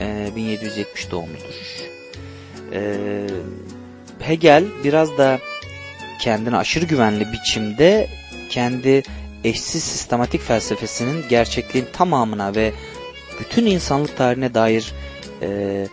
e, 0.00 0.36
1770 0.36 1.10
doğumludur. 1.10 1.88
E, 2.72 2.80
Hegel 4.18 4.64
biraz 4.84 5.18
da 5.18 5.38
kendine 6.20 6.56
aşırı 6.56 6.84
güvenli 6.84 7.32
biçimde 7.32 8.08
kendi 8.50 9.02
eşsiz 9.44 9.84
sistematik 9.84 10.42
felsefesinin 10.42 11.24
gerçekliğin 11.28 11.86
tamamına 11.92 12.54
ve 12.54 12.72
bütün 13.40 13.66
insanlık 13.66 14.16
tarihine 14.16 14.54
dair 14.54 14.92
e, 15.42 15.86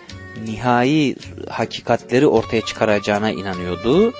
nihai 0.46 1.16
hakikatleri 1.50 2.28
ortaya 2.28 2.62
çıkaracağına 2.62 3.32
inanıyordu. 3.32 4.14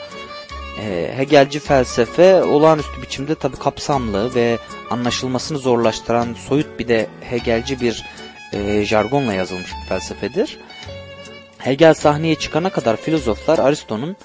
E, 0.82 1.14
Hegelci 1.16 1.60
felsefe 1.60 2.44
olağanüstü 2.44 3.02
biçimde 3.02 3.36
tabi 3.36 3.56
kapsamlı 3.58 4.36
ve 4.36 4.58
anlaşılmasını 4.90 5.58
zorlaştıran 5.58 6.34
soyut 6.48 6.80
bir 6.80 6.88
de 6.88 7.08
Hegelci 7.22 7.82
bir 7.82 8.06
e, 8.54 8.86
jargonla 8.86 9.34
yazılmış 9.34 9.72
bir 9.82 9.90
felsefedir. 9.90 10.58
Hegel 11.58 11.94
sahneye 11.94 12.36
çıkana 12.36 12.70
kadar 12.70 12.98
filozoflar 12.98 13.60
Aristo'nun 13.60 14.16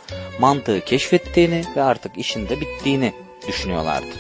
mantığı 0.41 0.81
keşfettiğini 0.81 1.63
ve 1.77 1.83
artık 1.83 2.19
işin 2.19 2.49
de 2.49 2.61
bittiğini 2.61 3.13
düşünüyorlardı. 3.49 4.15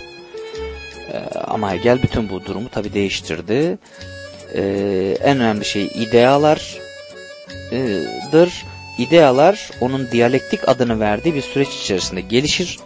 E, 1.13 1.19
ama 1.35 1.73
Hegel 1.73 2.03
bütün 2.03 2.31
bu 2.31 2.45
durumu 2.45 2.69
tabi 2.69 2.95
değiştirdi. 2.95 3.79
E, 4.55 4.63
en 5.23 5.41
önemli 5.41 5.65
şey 5.65 5.85
idealar 5.85 6.79
dır. 8.33 8.65
İdealar 9.01 9.71
onun 9.81 10.11
diyalektik 10.11 10.69
adını 10.69 11.01
verdiği 11.01 11.35
bir 11.35 11.43
süreç 11.43 11.69
içerisinde 11.69 12.21
gelişir 12.21 12.79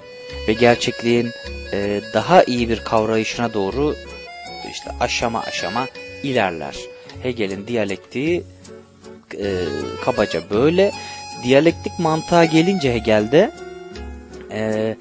ve 0.49 0.53
gerçekliğin 0.53 1.31
e, 1.73 2.01
daha 2.15 2.45
iyi 2.45 2.69
bir 2.69 2.85
kavrayışına 2.85 3.55
doğru 3.55 3.97
işte 4.71 4.91
aşama 5.01 5.43
aşama 5.43 5.87
ilerler. 6.23 6.77
Hegel'in 7.23 7.67
diyalektiği 7.67 8.45
e, 9.39 9.49
kabaca 10.05 10.51
böyle. 10.51 10.93
Diyalektik 11.45 11.99
mantığa 11.99 12.45
gelince 12.45 12.95
Hegel'de 12.95 13.51
e, 14.51 14.97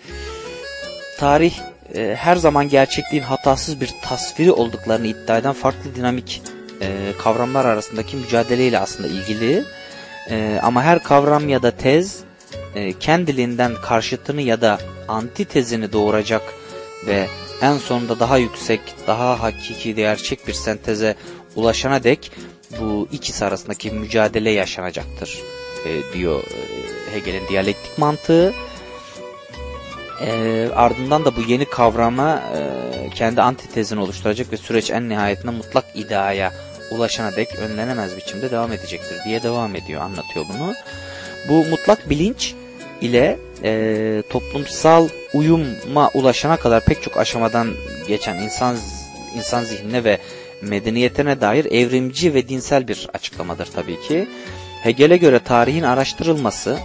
tarih 1.20 1.54
e, 1.96 2.16
her 2.20 2.36
zaman 2.36 2.70
gerçekliğin 2.70 3.24
hatasız 3.24 3.82
bir 3.82 3.90
tasviri 4.02 4.52
olduklarını 4.52 5.08
iddia 5.08 5.38
eden 5.38 5.54
farklı 5.54 5.96
dinamik 5.96 6.42
e, 6.82 7.14
kavramlar 7.20 7.66
arasındaki 7.66 8.18
mücadeleyle 8.18 8.80
aslında 8.80 9.08
ilgili. 9.08 9.64
E, 10.30 10.60
ama 10.64 10.84
her 10.84 11.04
kavram 11.04 11.50
ya 11.50 11.64
da 11.64 11.72
tez 11.72 12.24
e, 12.76 12.94
kendiliğinden 13.00 13.76
karşıtını 13.76 14.42
ya 14.42 14.62
da 14.62 14.80
antitezini 15.08 15.94
doğuracak 15.94 16.42
ve 17.08 17.28
en 17.62 17.78
sonunda 17.78 18.20
daha 18.20 18.38
yüksek, 18.38 18.82
daha 19.08 19.42
hakiki, 19.42 19.96
gerçek 19.96 20.48
bir 20.48 20.54
senteze 20.54 21.16
ulaşana 21.56 22.04
dek 22.04 22.32
bu 22.80 23.08
ikisi 23.12 23.46
arasındaki 23.46 23.92
mücadele 23.92 24.52
yaşanacaktır 24.52 25.40
e, 25.86 26.14
diyor 26.14 26.44
e, 26.44 27.16
Hegel'in 27.16 27.48
diyalektik 27.48 27.98
mantığı. 27.98 28.54
E, 30.22 30.70
ardından 30.76 31.26
da 31.26 31.36
bu 31.36 31.42
yeni 31.42 31.66
kavrama 31.66 32.44
e, 32.56 33.10
kendi 33.10 33.42
antitezini 33.42 34.00
oluşturacak 34.00 34.52
ve 34.52 34.58
süreç 34.58 34.92
en 34.92 35.10
nihayetinde 35.10 35.52
mutlak 35.52 35.86
iddiaya 35.96 36.54
ulaşana 36.92 37.36
dek 37.36 37.56
önlenemez 37.56 38.18
biçimde 38.18 38.52
devam 38.52 38.72
edecektir 38.72 39.18
diye 39.26 39.44
devam 39.44 39.76
ediyor, 39.76 40.02
anlatıyor 40.02 40.46
bunu. 40.54 40.74
Bu 41.50 41.66
mutlak 41.66 42.10
bilinç 42.10 42.54
ile 43.02 43.40
e, 43.64 44.24
toplumsal 44.30 45.10
uyuma 45.34 46.10
ulaşana 46.14 46.58
kadar 46.58 46.86
pek 46.86 47.04
çok 47.04 47.18
aşamadan 47.18 47.74
geçen 48.08 48.36
insan 48.36 48.78
insan 49.36 49.64
zihnine 49.64 50.04
ve 50.04 50.18
medeniyetine 50.62 51.42
dair 51.42 51.66
evrimci 51.66 52.34
ve 52.34 52.50
dinsel 52.50 52.88
bir 52.88 53.08
açıklamadır 53.14 53.66
tabii 53.66 54.02
ki. 54.02 54.28
Hegel'e 54.84 55.18
göre 55.18 55.40
tarihin 55.40 55.84
araştırılması 55.84 56.78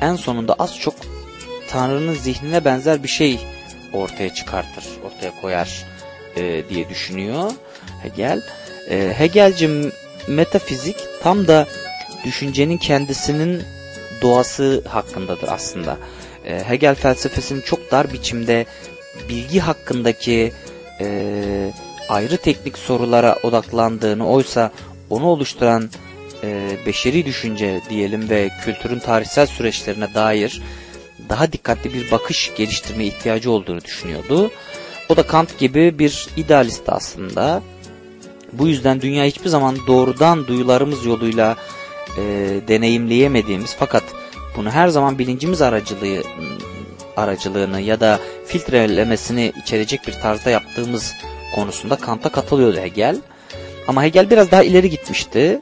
en 0.00 0.16
sonunda 0.16 0.54
az 0.58 0.78
çok 0.78 0.94
Tanrı'nın 1.68 2.14
zihnine 2.14 2.64
benzer 2.64 3.02
bir 3.02 3.08
şey 3.08 3.38
ortaya 3.92 4.34
çıkartır, 4.34 4.84
ortaya 5.04 5.40
koyar 5.40 5.86
e, 6.36 6.62
diye 6.68 6.88
düşünüyor 6.88 7.52
Hegel. 8.02 8.42
E, 8.90 9.14
Hegelci 9.18 9.70
metafizik 10.28 10.96
tam 11.22 11.48
da 11.48 11.66
düşüncenin 12.24 12.78
kendisinin 12.78 13.62
doğası 14.22 14.82
hakkındadır 14.88 15.48
aslında. 15.48 15.98
E, 16.44 16.64
Hegel 16.64 16.94
felsefesinin 16.94 17.60
çok 17.60 17.92
dar 17.92 18.12
biçimde 18.12 18.66
bilgi 19.28 19.60
hakkındaki 19.60 20.52
e, 21.00 21.72
ayrı 22.08 22.36
teknik 22.36 22.78
sorulara 22.78 23.36
odaklandığını 23.42 24.28
oysa 24.28 24.70
onu 25.10 25.26
oluşturan 25.26 25.90
e, 26.44 26.76
beşeri 26.86 27.26
düşünce 27.26 27.80
diyelim 27.90 28.30
ve 28.30 28.50
kültürün 28.64 28.98
tarihsel 28.98 29.46
süreçlerine 29.46 30.14
dair 30.14 30.62
daha 31.28 31.52
dikkatli 31.52 31.94
bir 31.94 32.10
bakış 32.10 32.52
geliştirme 32.56 33.04
ihtiyacı 33.04 33.50
olduğunu 33.50 33.80
düşünüyordu. 33.80 34.50
O 35.08 35.16
da 35.16 35.22
Kant 35.22 35.58
gibi 35.58 35.98
bir 35.98 36.26
idealist 36.36 36.82
aslında. 36.86 37.62
Bu 38.52 38.68
yüzden 38.68 39.00
dünya 39.00 39.24
hiçbir 39.24 39.48
zaman 39.48 39.76
doğrudan 39.86 40.46
duyularımız 40.46 41.06
yoluyla 41.06 41.56
e, 42.18 42.22
deneyimleyemediğimiz 42.68 43.76
fakat 43.78 44.04
bunu 44.56 44.70
her 44.70 44.88
zaman 44.88 45.18
bilincimiz 45.18 45.62
aracılığı 45.62 46.22
aracılığını 47.16 47.80
ya 47.80 48.00
da 48.00 48.20
filtrelemesini 48.46 49.52
içerecek 49.62 50.06
bir 50.06 50.12
tarzda 50.12 50.50
yaptığımız 50.50 51.14
konusunda 51.54 51.96
Kant'a 51.96 52.28
katılıyordu 52.28 52.80
Hegel. 52.80 53.16
Ama 53.88 54.02
Hegel 54.02 54.30
biraz 54.30 54.50
daha 54.50 54.62
ileri 54.62 54.90
gitmişti. 54.90 55.60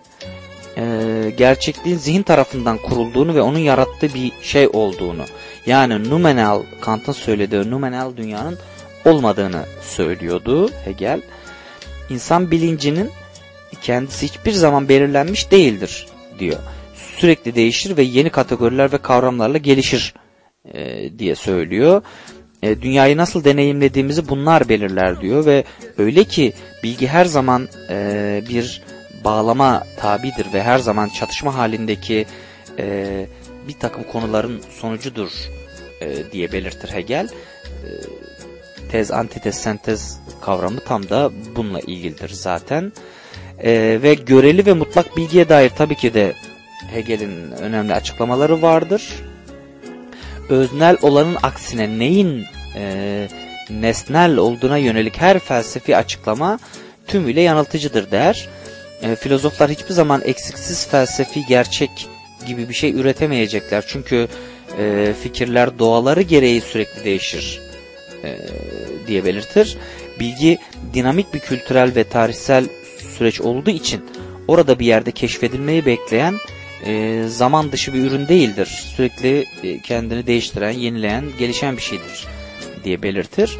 Ee, 0.76 1.32
gerçekliğin 1.36 1.96
zihin 1.96 2.22
tarafından 2.22 2.78
kurulduğunu 2.78 3.34
ve 3.34 3.42
onun 3.42 3.58
yarattığı 3.58 4.14
bir 4.14 4.32
şey 4.42 4.68
olduğunu 4.72 5.24
yani 5.66 6.10
numenal 6.10 6.62
Kant'ın 6.80 7.12
söylediği 7.12 7.70
numenal 7.70 8.16
dünyanın 8.16 8.58
olmadığını 9.04 9.64
söylüyordu 9.82 10.70
Hegel. 10.84 11.20
İnsan 12.10 12.50
bilincinin 12.50 13.10
kendisi 13.82 14.26
hiçbir 14.26 14.52
zaman 14.52 14.88
belirlenmiş 14.88 15.50
değildir 15.50 16.06
diyor. 16.38 16.58
Sürekli 17.16 17.54
değişir 17.54 17.96
ve 17.96 18.02
yeni 18.02 18.30
kategoriler 18.30 18.92
ve 18.92 18.98
kavramlarla 18.98 19.58
gelişir 19.58 20.14
e, 20.74 21.10
diye 21.18 21.34
söylüyor. 21.34 22.02
E, 22.62 22.82
dünyayı 22.82 23.16
nasıl 23.16 23.44
deneyimlediğimizi 23.44 24.28
bunlar 24.28 24.68
belirler 24.68 25.20
diyor 25.20 25.46
ve 25.46 25.64
öyle 25.98 26.24
ki 26.24 26.52
bilgi 26.82 27.06
her 27.06 27.24
zaman 27.24 27.68
e, 27.90 28.42
bir 28.48 28.82
bağlama 29.24 29.84
tabidir 29.96 30.46
ve 30.54 30.62
her 30.62 30.78
zaman 30.78 31.08
çatışma 31.08 31.54
halindeki 31.54 32.26
e, 32.78 33.26
bir 33.68 33.72
takım 33.72 34.02
konuların 34.02 34.60
sonucudur 34.70 35.30
e, 36.00 36.32
diye 36.32 36.52
belirtir 36.52 36.88
Hegel. 36.88 37.24
E, 37.24 37.88
tez, 38.90 39.10
antitez, 39.10 39.54
sentez 39.54 40.20
kavramı 40.40 40.80
tam 40.80 41.08
da 41.08 41.30
bununla 41.56 41.80
ilgilidir 41.80 42.28
zaten. 42.28 42.92
E, 43.62 43.98
ve 44.02 44.14
göreli 44.14 44.66
ve 44.66 44.72
mutlak 44.72 45.16
bilgiye 45.16 45.48
dair 45.48 45.70
tabii 45.78 45.94
ki 45.94 46.14
de 46.14 46.32
Hegel'in 46.92 47.50
önemli 47.50 47.94
açıklamaları 47.94 48.62
vardır. 48.62 49.12
Öznel 50.48 50.96
olanın 51.02 51.36
aksine 51.42 51.98
neyin 51.98 52.44
e, 52.76 53.28
nesnel 53.70 54.36
olduğuna 54.36 54.76
yönelik 54.76 55.20
her 55.20 55.38
felsefi 55.38 55.96
açıklama 55.96 56.58
tümüyle 57.06 57.40
yanıltıcıdır 57.40 58.10
der. 58.10 58.48
E, 59.02 59.16
filozoflar 59.16 59.70
hiçbir 59.70 59.94
zaman 59.94 60.22
eksiksiz 60.24 60.88
felsefi 60.88 61.46
gerçek 61.46 62.08
gibi 62.46 62.68
bir 62.68 62.74
şey 62.74 62.90
üretemeyecekler. 62.90 63.84
Çünkü 63.86 64.28
e, 64.78 65.14
fikirler 65.22 65.78
doğaları 65.78 66.22
gereği 66.22 66.60
sürekli 66.60 67.04
değişir 67.04 67.69
e, 68.24 68.38
diye 69.06 69.24
belirtir. 69.24 69.76
Bilgi 70.20 70.58
dinamik 70.94 71.34
bir 71.34 71.38
kültürel 71.38 71.94
ve 71.96 72.04
tarihsel 72.04 72.64
süreç 73.18 73.40
olduğu 73.40 73.70
için 73.70 74.04
orada 74.48 74.78
bir 74.78 74.86
yerde 74.86 75.10
keşfedilmeyi 75.10 75.86
bekleyen 75.86 76.34
e, 76.86 77.24
zaman 77.28 77.72
dışı 77.72 77.94
bir 77.94 78.04
ürün 78.04 78.28
değildir. 78.28 78.66
Sürekli 78.66 79.46
e, 79.62 79.80
kendini 79.80 80.26
değiştiren, 80.26 80.70
yenileyen, 80.70 81.24
gelişen 81.38 81.76
bir 81.76 81.82
şeydir 81.82 82.26
diye 82.84 83.02
belirtir. 83.02 83.58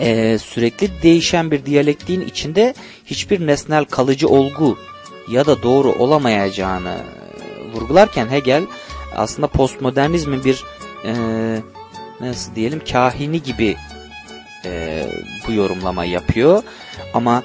E, 0.00 0.38
sürekli 0.38 1.02
değişen 1.02 1.50
bir 1.50 1.66
diyalektiğin 1.66 2.20
içinde 2.20 2.74
hiçbir 3.06 3.46
nesnel 3.46 3.84
kalıcı 3.84 4.28
olgu 4.28 4.78
ya 5.30 5.46
da 5.46 5.62
doğru 5.62 5.92
olamayacağını 5.92 6.96
vurgularken 7.74 8.28
Hegel 8.28 8.62
aslında 9.16 9.48
postmodernizmin 9.48 10.44
bir 10.44 10.64
e, 11.06 11.12
nasıl 12.22 12.54
diyelim 12.54 12.82
kahini 12.92 13.42
gibi 13.42 13.76
e, 14.64 15.04
bu 15.48 15.52
yorumlama 15.52 16.04
yapıyor. 16.04 16.62
Ama 17.14 17.42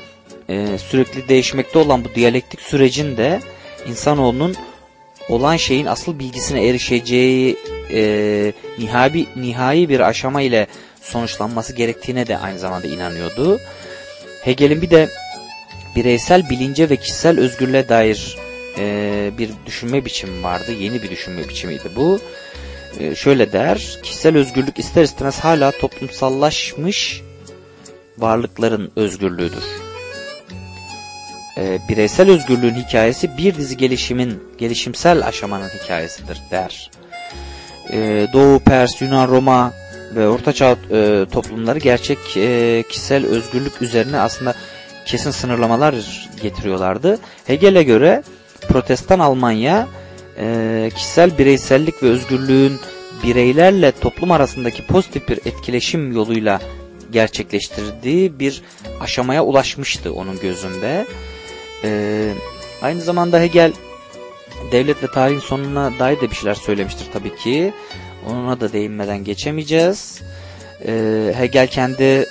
e, 0.49 0.77
sürekli 0.77 1.29
değişmekte 1.29 1.79
olan 1.79 2.05
bu 2.05 2.15
diyalektik 2.15 2.61
sürecin 2.61 3.17
de 3.17 3.39
insanoğlunun 3.87 4.55
olan 5.29 5.55
şeyin 5.55 5.85
asıl 5.85 6.19
bilgisine 6.19 6.67
erişeceği 6.67 7.57
e, 7.91 8.53
nihai, 8.79 9.27
nihai 9.35 9.89
bir 9.89 9.99
aşama 9.99 10.41
ile 10.41 10.67
sonuçlanması 11.01 11.73
gerektiğine 11.73 12.27
de 12.27 12.37
aynı 12.37 12.59
zamanda 12.59 12.87
inanıyordu. 12.87 13.59
Hegel'in 14.43 14.81
bir 14.81 14.89
de 14.89 15.09
bireysel 15.95 16.49
bilince 16.49 16.89
ve 16.89 16.95
kişisel 16.95 17.39
özgürlüğe 17.39 17.89
dair 17.89 18.37
e, 18.77 19.31
bir 19.37 19.49
düşünme 19.65 20.05
biçimi 20.05 20.43
vardı. 20.43 20.71
Yeni 20.79 21.03
bir 21.03 21.09
düşünme 21.09 21.49
biçimiydi 21.49 21.89
bu. 21.95 22.19
E, 22.19 22.66
şöyle 23.15 23.51
der, 23.51 23.99
kişisel 24.03 24.37
özgürlük 24.37 24.79
ister 24.79 25.03
istemez 25.03 25.39
hala 25.39 25.71
toplumsallaşmış 25.71 27.21
varlıkların 28.17 28.91
özgürlüğüdür. 28.95 29.63
E, 31.57 31.79
bireysel 31.89 32.31
özgürlüğün 32.31 32.73
hikayesi 32.73 33.37
bir 33.37 33.55
dizi 33.55 33.77
gelişimin, 33.77 34.43
gelişimsel 34.57 35.27
aşamanın 35.27 35.69
hikayesidir 35.69 36.41
der. 36.51 36.91
E, 37.91 38.27
Doğu, 38.33 38.59
Pers, 38.59 39.01
Yunan, 39.01 39.27
Roma 39.27 39.73
ve 40.15 40.27
Ortaçağ 40.27 40.75
e, 40.91 41.25
toplumları 41.31 41.79
gerçek 41.79 42.17
e, 42.37 42.83
kişisel 42.89 43.25
özgürlük 43.25 43.81
üzerine 43.81 44.19
aslında 44.19 44.55
kesin 45.05 45.31
sınırlamalar 45.31 45.95
getiriyorlardı. 46.41 47.19
Hegel'e 47.45 47.83
göre 47.83 48.23
Protestan 48.67 49.19
Almanya 49.19 49.87
e, 50.39 50.89
kişisel 50.95 51.37
bireysellik 51.37 52.03
ve 52.03 52.07
özgürlüğün 52.07 52.79
bireylerle 53.23 53.91
toplum 53.91 54.31
arasındaki 54.31 54.85
pozitif 54.85 55.29
bir 55.29 55.37
etkileşim 55.37 56.11
yoluyla 56.11 56.61
gerçekleştirdiği 57.11 58.39
bir 58.39 58.61
aşamaya 58.99 59.43
ulaşmıştı 59.43 60.13
onun 60.13 60.39
gözünde. 60.39 61.05
E, 61.83 62.31
aynı 62.81 63.01
zamanda 63.01 63.39
Hegel 63.39 63.73
devlet 64.71 65.03
ve 65.03 65.07
tarihin 65.07 65.39
sonuna 65.39 65.99
dair 65.99 66.21
de 66.21 66.29
bir 66.29 66.35
şeyler 66.35 66.55
söylemiştir 66.55 67.07
tabii 67.13 67.35
ki. 67.35 67.73
Ona 68.29 68.59
da 68.59 68.73
değinmeden 68.73 69.23
geçemeyeceğiz. 69.23 70.21
E, 70.87 71.33
Hegel 71.37 71.67
kendi 71.67 72.25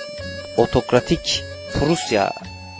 otokratik 0.57 1.43
Prusya 1.73 2.33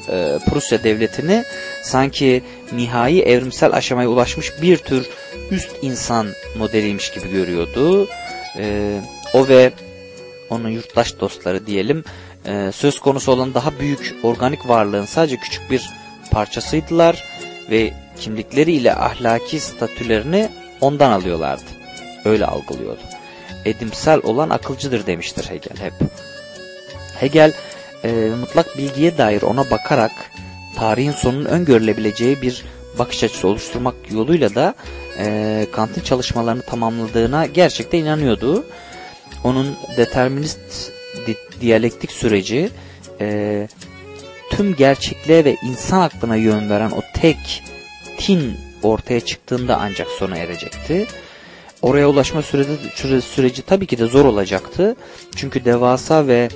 e, 0.10 0.40
Prusya 0.50 0.84
devletini 0.84 1.44
sanki 1.84 2.44
nihai 2.72 3.22
evrimsel 3.22 3.74
aşamaya 3.74 4.10
ulaşmış 4.10 4.62
bir 4.62 4.78
tür 4.78 5.08
üst 5.52 5.72
insan 5.82 6.28
modeliymiş 6.58 7.12
gibi 7.12 7.32
görüyordu. 7.32 8.08
E, 8.58 8.98
o 9.34 9.48
ve 9.48 9.72
onun 10.50 10.70
yurttaş 10.70 11.20
dostları 11.20 11.66
diyelim 11.66 12.04
e, 12.46 12.72
söz 12.74 13.00
konusu 13.00 13.32
olan 13.32 13.54
daha 13.54 13.80
büyük 13.80 14.16
organik 14.24 14.70
varlığın 14.70 15.06
sadece 15.06 15.38
küçük 15.38 15.72
bir 15.72 15.90
parçasıydılar 16.32 17.24
ve 17.72 17.94
kimlikleriyle 18.20 18.96
ahlaki 18.96 19.60
statülerini 19.60 20.50
ondan 20.82 21.12
alıyorlardı. 21.12 21.64
Öyle 22.26 22.46
algılıyordu. 22.46 23.02
Edimsel 23.66 24.20
olan 24.24 24.50
akılcıdır 24.50 25.06
demiştir 25.06 25.50
Hegel 25.50 25.78
hep. 25.78 25.94
Hegel 27.20 27.54
e, 28.04 28.10
mutlak 28.40 28.78
bilgiye 28.78 29.18
dair 29.18 29.42
ona 29.42 29.72
bakarak 29.72 30.12
tarihin 30.78 31.12
sonunun 31.12 31.46
öngörülebileceği 31.46 32.42
bir 32.42 32.64
bakış 33.00 33.24
açısı 33.24 33.48
oluşturmak 33.48 33.96
yoluyla 34.12 34.56
da 34.56 34.76
e, 35.20 35.68
Kant'ın 35.72 36.02
çalışmalarını 36.02 36.62
tamamladığına 36.62 37.46
gerçekten 37.46 38.00
inanıyordu. 38.00 38.66
Onun 39.44 39.76
determinist 39.98 40.92
di- 41.28 41.62
diyalektik 41.62 42.12
süreci 42.12 42.70
e, 43.22 43.68
tüm 44.52 44.76
gerçekliğe 44.76 45.46
ve 45.46 45.56
insan 45.64 46.02
aklına 46.02 46.36
yön 46.36 46.70
veren 46.70 46.92
o 46.92 47.02
tek 47.14 47.64
tin 48.18 48.58
ortaya 48.84 49.20
çıktığında 49.20 49.78
ancak 49.82 50.08
sona 50.08 50.38
erecekti. 50.38 51.08
Oraya 51.82 52.10
ulaşma 52.10 52.42
süreci, 52.42 52.70
süre, 52.96 53.22
süreci 53.22 53.62
tabii 53.62 53.86
ki 53.88 53.98
de 53.98 54.06
zor 54.06 54.26
olacaktı. 54.26 54.96
Çünkü 55.36 55.66
devasa 55.66 56.28
ve 56.28 56.50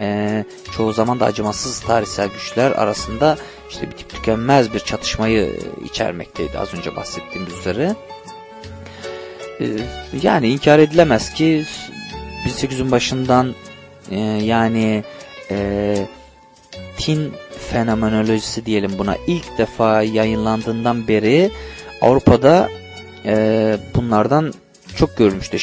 e, 0.00 0.44
çoğu 0.76 0.92
zaman 0.92 1.20
da 1.20 1.24
acımasız 1.24 1.80
tarihsel 1.80 2.28
güçler 2.28 2.70
arasında 2.70 3.38
işte 3.70 3.90
bitip 3.90 4.08
tükenmez 4.08 4.74
bir 4.74 4.80
çatışmayı 4.80 5.60
içermekteydi 5.84 6.58
az 6.58 6.74
önce 6.74 6.96
bahsettiğimiz 6.96 7.52
üzere. 7.52 7.94
E, 9.60 9.66
yani 10.22 10.48
inkar 10.48 10.78
edilemez 10.78 11.34
ki 11.34 11.64
1800'ün 12.46 12.90
başından 12.90 13.54
e, 14.10 14.20
yani 14.20 15.04
e, 15.50 15.96
tin 16.96 17.32
fenomenolojisi 17.70 18.66
diyelim 18.66 18.98
buna 18.98 19.16
ilk 19.26 19.58
defa 19.58 20.02
yayınlandığından 20.02 21.08
beri 21.08 21.50
Avrupa'da 22.00 22.68
e, 23.24 23.76
bunlardan 23.94 24.52
çok 24.96 25.16
görülmüştü. 25.16 25.58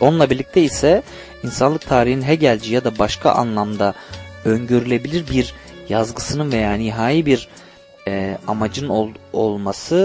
Onunla 0.00 0.30
birlikte 0.30 0.62
ise 0.62 1.02
insanlık 1.42 1.88
tarihinin 1.88 2.22
Hegelci 2.22 2.74
ya 2.74 2.84
da 2.84 2.98
başka 2.98 3.30
anlamda 3.30 3.94
öngörülebilir 4.44 5.30
bir 5.30 5.54
yazgısının 5.88 6.52
veya 6.52 6.74
nihai 6.74 7.26
bir 7.26 7.48
e, 8.08 8.38
amacın 8.46 8.88
ol, 8.88 9.08
olması 9.32 9.96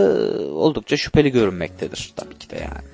oldukça 0.53 0.98
şüpheli 0.98 1.32
görünmektedir 1.32 2.14
tabii 2.16 2.38
ki 2.38 2.49
de 2.49 2.56
yani. 2.56 2.91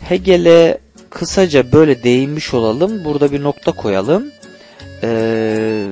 Hegel'e 0.00 0.78
kısaca 1.10 1.72
böyle 1.72 2.02
değinmiş 2.02 2.54
olalım. 2.54 3.04
Burada 3.04 3.32
bir 3.32 3.42
nokta 3.42 3.72
koyalım. 3.72 4.30
Ee, 5.02 5.86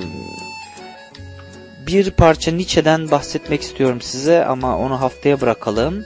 bir 1.86 2.10
parça 2.10 2.52
Nietzsche'den 2.52 3.10
bahsetmek 3.10 3.62
istiyorum 3.62 4.00
size 4.00 4.44
ama 4.44 4.78
onu 4.78 5.00
haftaya 5.00 5.40
bırakalım. 5.40 6.04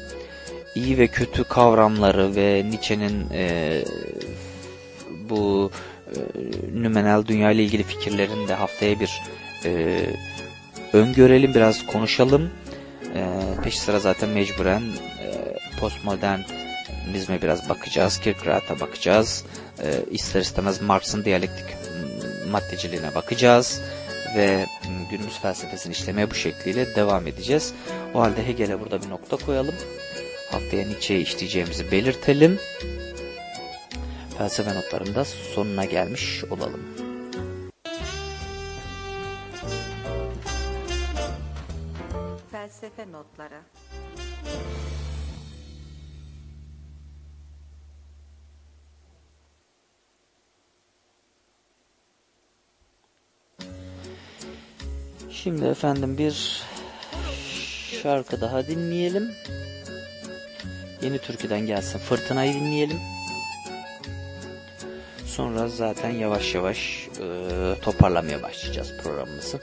İyi 0.74 0.98
ve 0.98 1.06
kötü 1.06 1.44
kavramları 1.44 2.36
ve 2.36 2.64
Nietzsche'nin 2.70 3.26
e, 3.32 3.84
bu 5.28 5.70
nümenel 6.74 7.26
dünya 7.26 7.50
ile 7.50 7.64
ilgili 7.64 7.82
fikirlerini 7.82 8.48
de 8.48 8.54
haftaya 8.54 9.00
bir 9.00 9.22
e, 9.64 10.00
öngörelim, 10.92 11.54
biraz 11.54 11.86
konuşalım. 11.86 12.50
E, 13.14 13.22
peş 13.64 13.78
sıra 13.78 13.98
zaten 13.98 14.28
mecburen 14.28 14.82
e, 15.22 15.56
postmodernizme 15.80 17.42
biraz 17.42 17.68
bakacağız, 17.68 18.20
Kierkegaard'a 18.20 18.80
bakacağız. 18.80 19.44
E, 19.82 19.86
ister 20.10 20.40
istemez 20.40 20.82
Marx'ın 20.82 21.24
diyalektik 21.24 21.66
maddeciliğine 22.50 23.14
bakacağız 23.14 23.80
ve 24.36 24.66
günümüz 25.10 25.38
felsefesini 25.38 25.92
işlemeye 25.92 26.30
bu 26.30 26.34
şekliyle 26.34 26.94
devam 26.94 27.26
edeceğiz. 27.26 27.72
O 28.14 28.20
halde 28.20 28.46
Hegel'e 28.46 28.80
burada 28.80 29.02
bir 29.02 29.10
nokta 29.10 29.36
koyalım. 29.36 29.74
Haftaya 30.50 30.86
Nietzsche'yi 30.86 31.22
işleyeceğimizi 31.22 31.90
belirtelim. 31.90 32.58
Felsefe 34.38 34.74
notlarında 34.74 35.24
sonuna 35.24 35.84
gelmiş 35.84 36.44
olalım. 36.44 36.80
Felsefe 42.50 43.12
notları 43.12 43.60
Şimdi 55.30 55.64
efendim 55.64 56.18
bir 56.18 56.62
şarkı 58.02 58.40
daha 58.40 58.66
dinleyelim. 58.66 59.30
Yeni 61.02 61.18
türküden 61.18 61.60
gelsin 61.60 61.98
Fırtınayı 61.98 62.54
dinleyelim. 62.54 63.17
Sonra 65.38 65.68
zaten 65.68 66.10
yavaş 66.10 66.54
yavaş 66.54 67.08
e, 67.20 67.74
toparlamaya 67.82 68.42
başlayacağız 68.42 68.92
programımızı. 69.02 69.60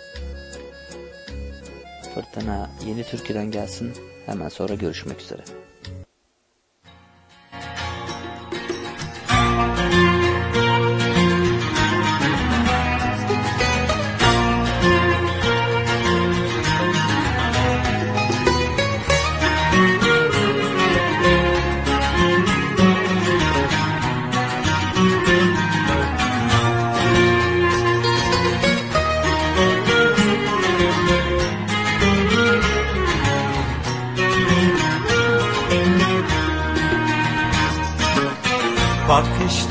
Fırtına 2.13 2.69
yeni 2.85 3.03
türküden 3.03 3.51
gelsin. 3.51 3.93
Hemen 4.25 4.49
sonra 4.49 4.73
görüşmek 4.73 5.21
üzere. 5.21 5.41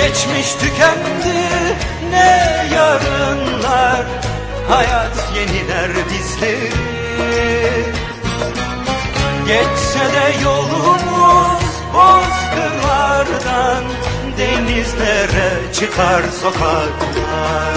geçmiş 0.00 0.52
tükendi 0.52 1.38
ne 2.10 2.66
yarınlar 2.74 4.04
Hayat 4.68 5.32
yeniler 5.36 5.90
bizleri. 6.10 6.70
Geçse 9.46 9.98
de 9.98 10.44
yolumuz 10.44 11.64
bozkırlardan 11.94 13.84
Denizlere 14.38 15.50
çıkar 15.74 16.22
sokaklar 16.42 17.76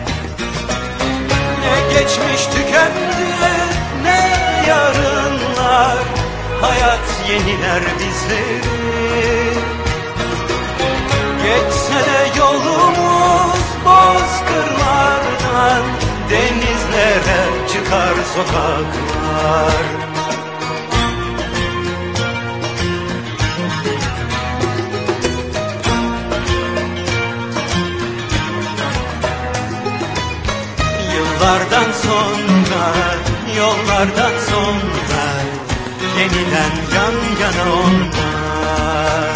geçmiş 2.01 2.45
tükendi 2.45 3.61
ne 4.03 4.19
yarın 4.67 5.21
yollar 5.61 5.97
Hayat 6.61 7.07
yeniler 7.29 7.83
bizleri. 7.99 8.61
Geçse 11.43 11.99
de 12.11 12.39
yolumuz 12.39 13.61
bozkırlardan 13.85 15.83
Denizlere 16.29 17.41
çıkar 17.73 18.15
sokaklar 18.35 20.00
Yıllardan 31.41 31.91
sonra, 31.91 32.93
yollardan 33.57 34.31
sonra 34.39 35.23
Yeniden 36.19 36.71
yan 36.95 37.13
yana 37.41 37.73
onlar 37.73 39.35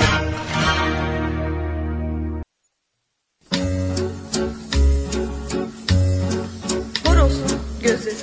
Horozun 7.05 7.59
gözleri. 7.83 8.15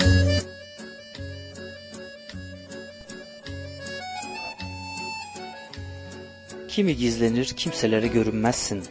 Kimi 6.68 6.96
gizlenir 6.96 7.44
kimselere 7.44 8.06
görünmezsin. 8.06 8.84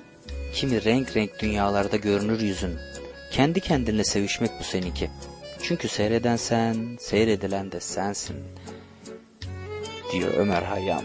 Kimi 0.53 0.83
renk 0.83 1.15
renk 1.15 1.39
dünyalarda 1.39 1.97
görünür 1.97 2.41
yüzün. 2.41 2.79
Kendi 3.31 3.61
kendinle 3.61 4.03
sevişmek 4.03 4.51
bu 4.59 4.63
seninki. 4.63 5.09
Çünkü 5.63 5.87
seyreden 5.87 6.35
sen, 6.35 6.97
seyredilen 6.99 7.71
de 7.71 7.79
sensin. 7.79 8.35
Diyor 10.11 10.33
Ömer 10.33 10.63
Hayyam. 10.63 11.03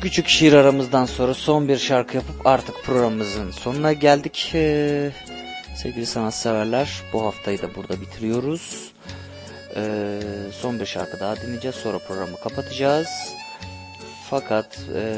Küçük 0.00 0.28
şiir 0.28 0.52
aramızdan 0.52 1.04
sonra 1.04 1.34
son 1.34 1.68
bir 1.68 1.76
şarkı 1.78 2.16
yapıp 2.16 2.46
artık 2.46 2.84
programımızın 2.84 3.50
sonuna 3.50 3.92
geldik. 3.92 4.50
Ee, 4.54 5.10
sevgili 5.76 6.06
sanatseverler 6.06 7.02
bu 7.12 7.24
haftayı 7.24 7.62
da 7.62 7.74
burada 7.74 8.00
bitiriyoruz. 8.00 8.92
Ee, 9.76 10.20
son 10.52 10.80
bir 10.80 10.86
şarkı 10.86 11.20
daha 11.20 11.36
dinleyeceğiz 11.36 11.76
sonra 11.76 11.98
programı 11.98 12.40
kapatacağız. 12.40 13.08
Fakat 14.30 14.78
e, 14.94 15.14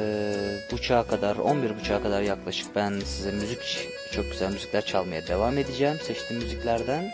buçuğa 0.72 1.06
kadar 1.06 1.36
11 1.36 1.78
buçuğa 1.80 2.02
kadar 2.02 2.22
yaklaşık 2.22 2.76
ben 2.76 3.00
size 3.04 3.30
müzik 3.30 3.88
çok 4.12 4.30
güzel 4.30 4.52
müzikler 4.52 4.84
çalmaya 4.84 5.26
devam 5.26 5.58
edeceğim 5.58 5.96
seçtiğim 6.02 6.42
müziklerden. 6.42 7.10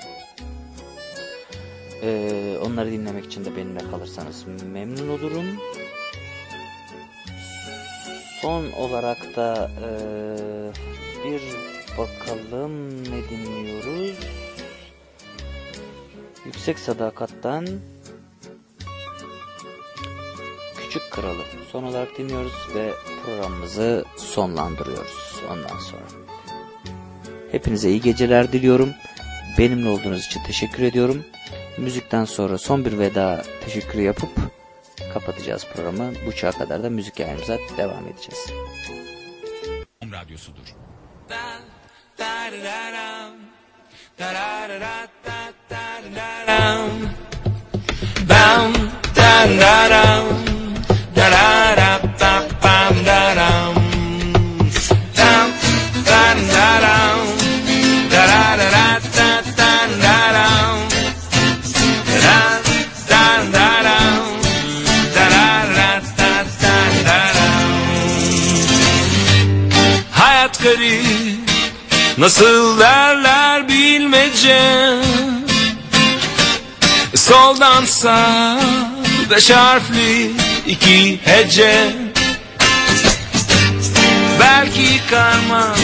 E, 2.02 2.58
onları 2.62 2.90
dinlemek 2.90 3.24
için 3.24 3.44
de 3.44 3.56
benimle 3.56 3.90
kalırsanız 3.90 4.44
memnun 4.72 5.08
olurum. 5.08 5.46
Son 8.40 8.72
olarak 8.72 9.36
da 9.36 9.70
e, 9.82 9.88
bir 11.24 11.42
bakalım 11.98 13.04
ne 13.04 13.28
dinliyoruz. 13.30 14.16
Yüksek 16.44 16.78
Sadakat'tan 16.78 17.66
Küçük 20.76 21.10
Kralı 21.10 21.42
son 21.72 21.82
olarak 21.82 22.18
dinliyoruz 22.18 22.52
ve 22.74 22.90
programımızı 23.24 24.04
sonlandırıyoruz 24.16 25.42
ondan 25.50 25.78
sonra. 25.78 26.23
Hepinize 27.54 27.90
iyi 27.90 28.00
geceler 28.00 28.52
diliyorum. 28.52 28.94
Benimle 29.58 29.88
olduğunuz 29.88 30.26
için 30.26 30.42
teşekkür 30.42 30.82
ediyorum. 30.82 31.24
Müzikten 31.78 32.24
sonra 32.24 32.58
son 32.58 32.84
bir 32.84 32.98
veda 32.98 33.42
teşekkürü 33.64 34.02
yapıp 34.02 34.30
kapatacağız 35.12 35.66
programı. 35.74 36.12
Buçuğa 36.26 36.50
kadar 36.50 36.82
da 36.82 36.90
müzik 36.90 37.20
yayınımıza 37.20 37.58
devam 37.76 38.06
edeceğiz. 38.08 38.46
Radyosudur. 40.12 40.74
Bam, 41.30 41.60
da. 42.18 42.34
Da, 49.16 50.53
Nasıl 72.18 72.80
derler 72.80 73.68
bilmece. 73.68 74.94
Soldan 77.14 77.84
sağ 77.84 78.58
Beş 79.30 79.50
harfli 79.50 80.32
iki 80.66 81.20
hece. 81.24 81.92
Belki 84.40 85.00
karma 85.10 85.74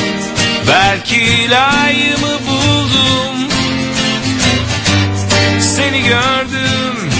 Belki 0.68 1.50
layımı 1.50 2.38
buldum. 2.48 3.48
Seni 5.60 6.02
gördüm 6.02 7.10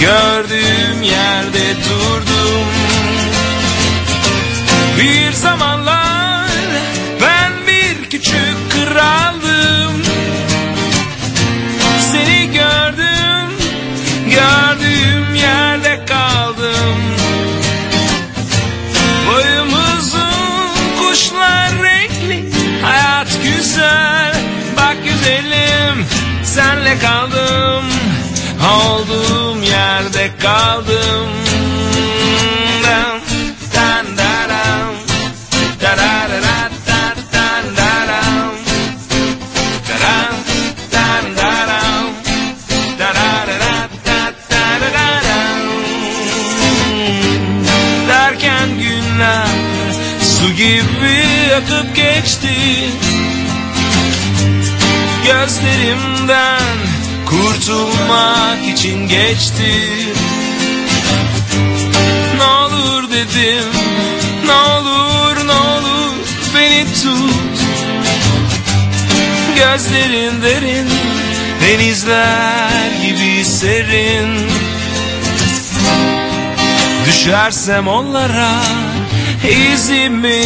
Gördüğüm 0.00 1.02
yerde 1.02 1.74
durdum. 1.88 2.66
Bir 4.98 5.32
zamanlar 5.32 5.75
yerde 26.96 27.06
kaldım 27.06 27.84
Olduğum 28.62 29.62
yerde 29.62 30.30
kaldım. 30.38 31.30
Derken 48.08 48.68
günler 48.78 49.48
su 50.20 50.52
gibi 50.52 51.24
akıp 51.56 51.96
geçti. 51.96 52.56
Gözlerimden 55.24 56.85
kurtulmak 57.46 58.68
için 58.74 59.08
geçti. 59.08 59.72
Ne 62.36 62.42
olur 62.42 63.10
dedim 63.10 63.70
ne 64.46 64.52
olur 64.52 65.46
ne 65.46 65.52
olur 65.52 66.14
beni 66.54 66.84
tut. 66.84 67.58
Gözlerin 69.56 70.42
derin 70.42 70.88
denizler 71.60 72.90
gibi 73.02 73.44
serin. 73.44 74.48
Düşersem 77.06 77.88
onlara 77.88 78.52
izimi 79.72 80.42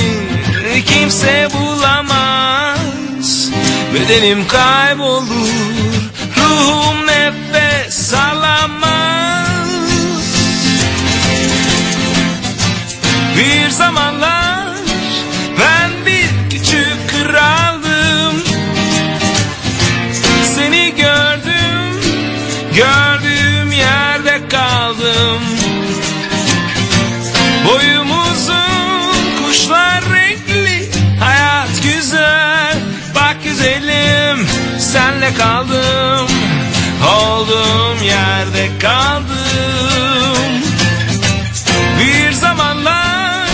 kimse 0.87 1.49
bulamaz. 1.55 3.51
Bedenim 3.95 4.47
kaybolur 4.47 5.80
nefes 7.07 8.15
alamaz. 8.15 9.71
Bir 13.39 13.71
zamanlar 13.71 14.77
ben 15.59 15.91
bir 16.07 16.51
küçük 16.51 17.11
kraldım. 17.11 18.43
Seni 20.57 20.95
gördüm 20.97 22.01
gördüğüm 22.77 23.73
yerde 23.73 24.49
kaldım. 24.49 25.41
Boyumuzun 27.65 29.15
kuşlar 29.39 30.03
renkli 30.15 30.91
Hayat 31.21 31.83
güzel. 31.83 32.79
Bak 33.15 33.37
güzelim 33.45 34.47
Senle 34.79 35.35
kaldım 35.35 36.30
Olduğum 37.09 38.05
yerde 38.05 38.79
kaldım. 38.79 39.31
Bir 42.01 42.33
zamanlar 42.33 43.49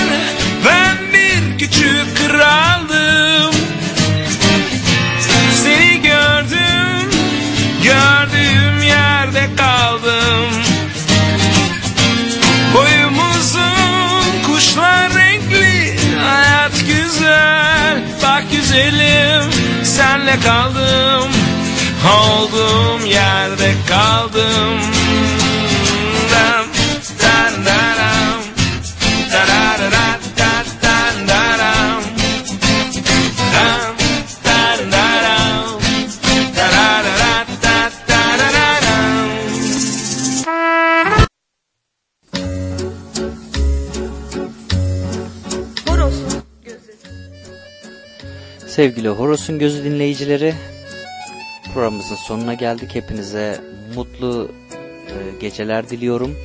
ben 0.65 0.97
bir 1.13 1.59
küçük 1.59 2.17
kraldım. 2.17 3.55
Seni 5.63 6.03
gördüm, 6.03 7.11
gördüğüm 7.83 8.83
yerde 8.83 9.49
kaldım. 9.57 10.51
Boyumuzun 12.75 14.43
kuşlar 14.47 15.15
renkli, 15.15 15.97
hayat 16.25 16.73
güzel. 16.87 18.03
Bak 18.23 18.45
güzelim, 18.53 19.51
senle 19.85 20.41
kaldım. 20.41 21.46
Olduğum 22.07 23.07
yerde 23.07 23.75
kaldım. 23.89 24.81
Sevgili 48.77 49.09
Horos'un 49.09 49.59
Gözü 49.59 49.85
dinleyicileri, 49.85 50.55
programımızın 51.77 52.17
sonuna 52.17 52.55
geldik. 52.55 52.95
Hepinize 52.95 53.61
mutlu 53.95 54.51
e, 55.09 55.39
geceler 55.41 55.91
diliyorum 55.91 56.37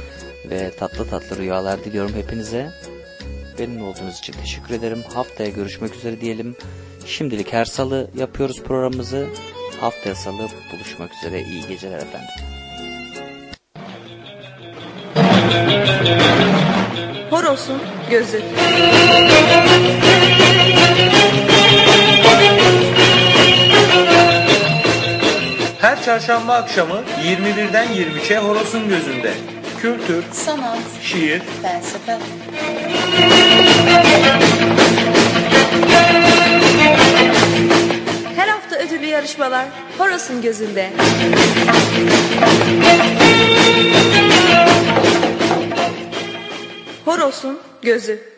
ve 0.49 0.72
tatlı 0.72 1.10
tatlı 1.10 1.38
rüyalar 1.38 1.84
diliyorum 1.84 2.16
hepinize. 2.16 2.72
Benimle 3.60 3.84
olduğunuz 3.84 4.20
için 4.20 4.34
teşekkür 4.34 4.74
ederim. 4.74 5.03
Haftaya 5.14 5.49
görüşmek 5.49 5.95
üzere 5.95 6.22
diyelim. 6.22 6.56
Şimdilik 7.06 7.53
her 7.53 7.66
salı 7.66 8.10
yapıyoruz 8.18 8.64
programımızı. 8.64 9.28
Haftaya 9.82 10.16
salı 10.16 10.48
buluşmak 10.74 11.12
üzere. 11.14 11.41
İyi 11.41 11.68
geceler 11.68 11.98
efendim. 11.98 12.30
Horoz'un 17.30 17.82
gözü. 18.10 18.41
Her 26.02 26.06
çarşamba 26.06 26.53
akşamı 26.53 27.02
21'den 27.23 27.88
23'e 27.88 28.38
Horos'un 28.38 28.90
gözünde. 28.90 29.34
Kültür, 29.82 30.23
Sanat, 30.32 30.80
şiir, 31.03 31.41
felsefe. 31.61 32.18
Her 38.36 38.48
hafta 38.48 38.76
ödüllü 38.76 39.06
yarışmalar 39.06 39.65
Horoz'un 39.98 40.41
gözünde. 40.41 40.90
Horoz'un 47.06 47.60
gözü. 47.82 48.31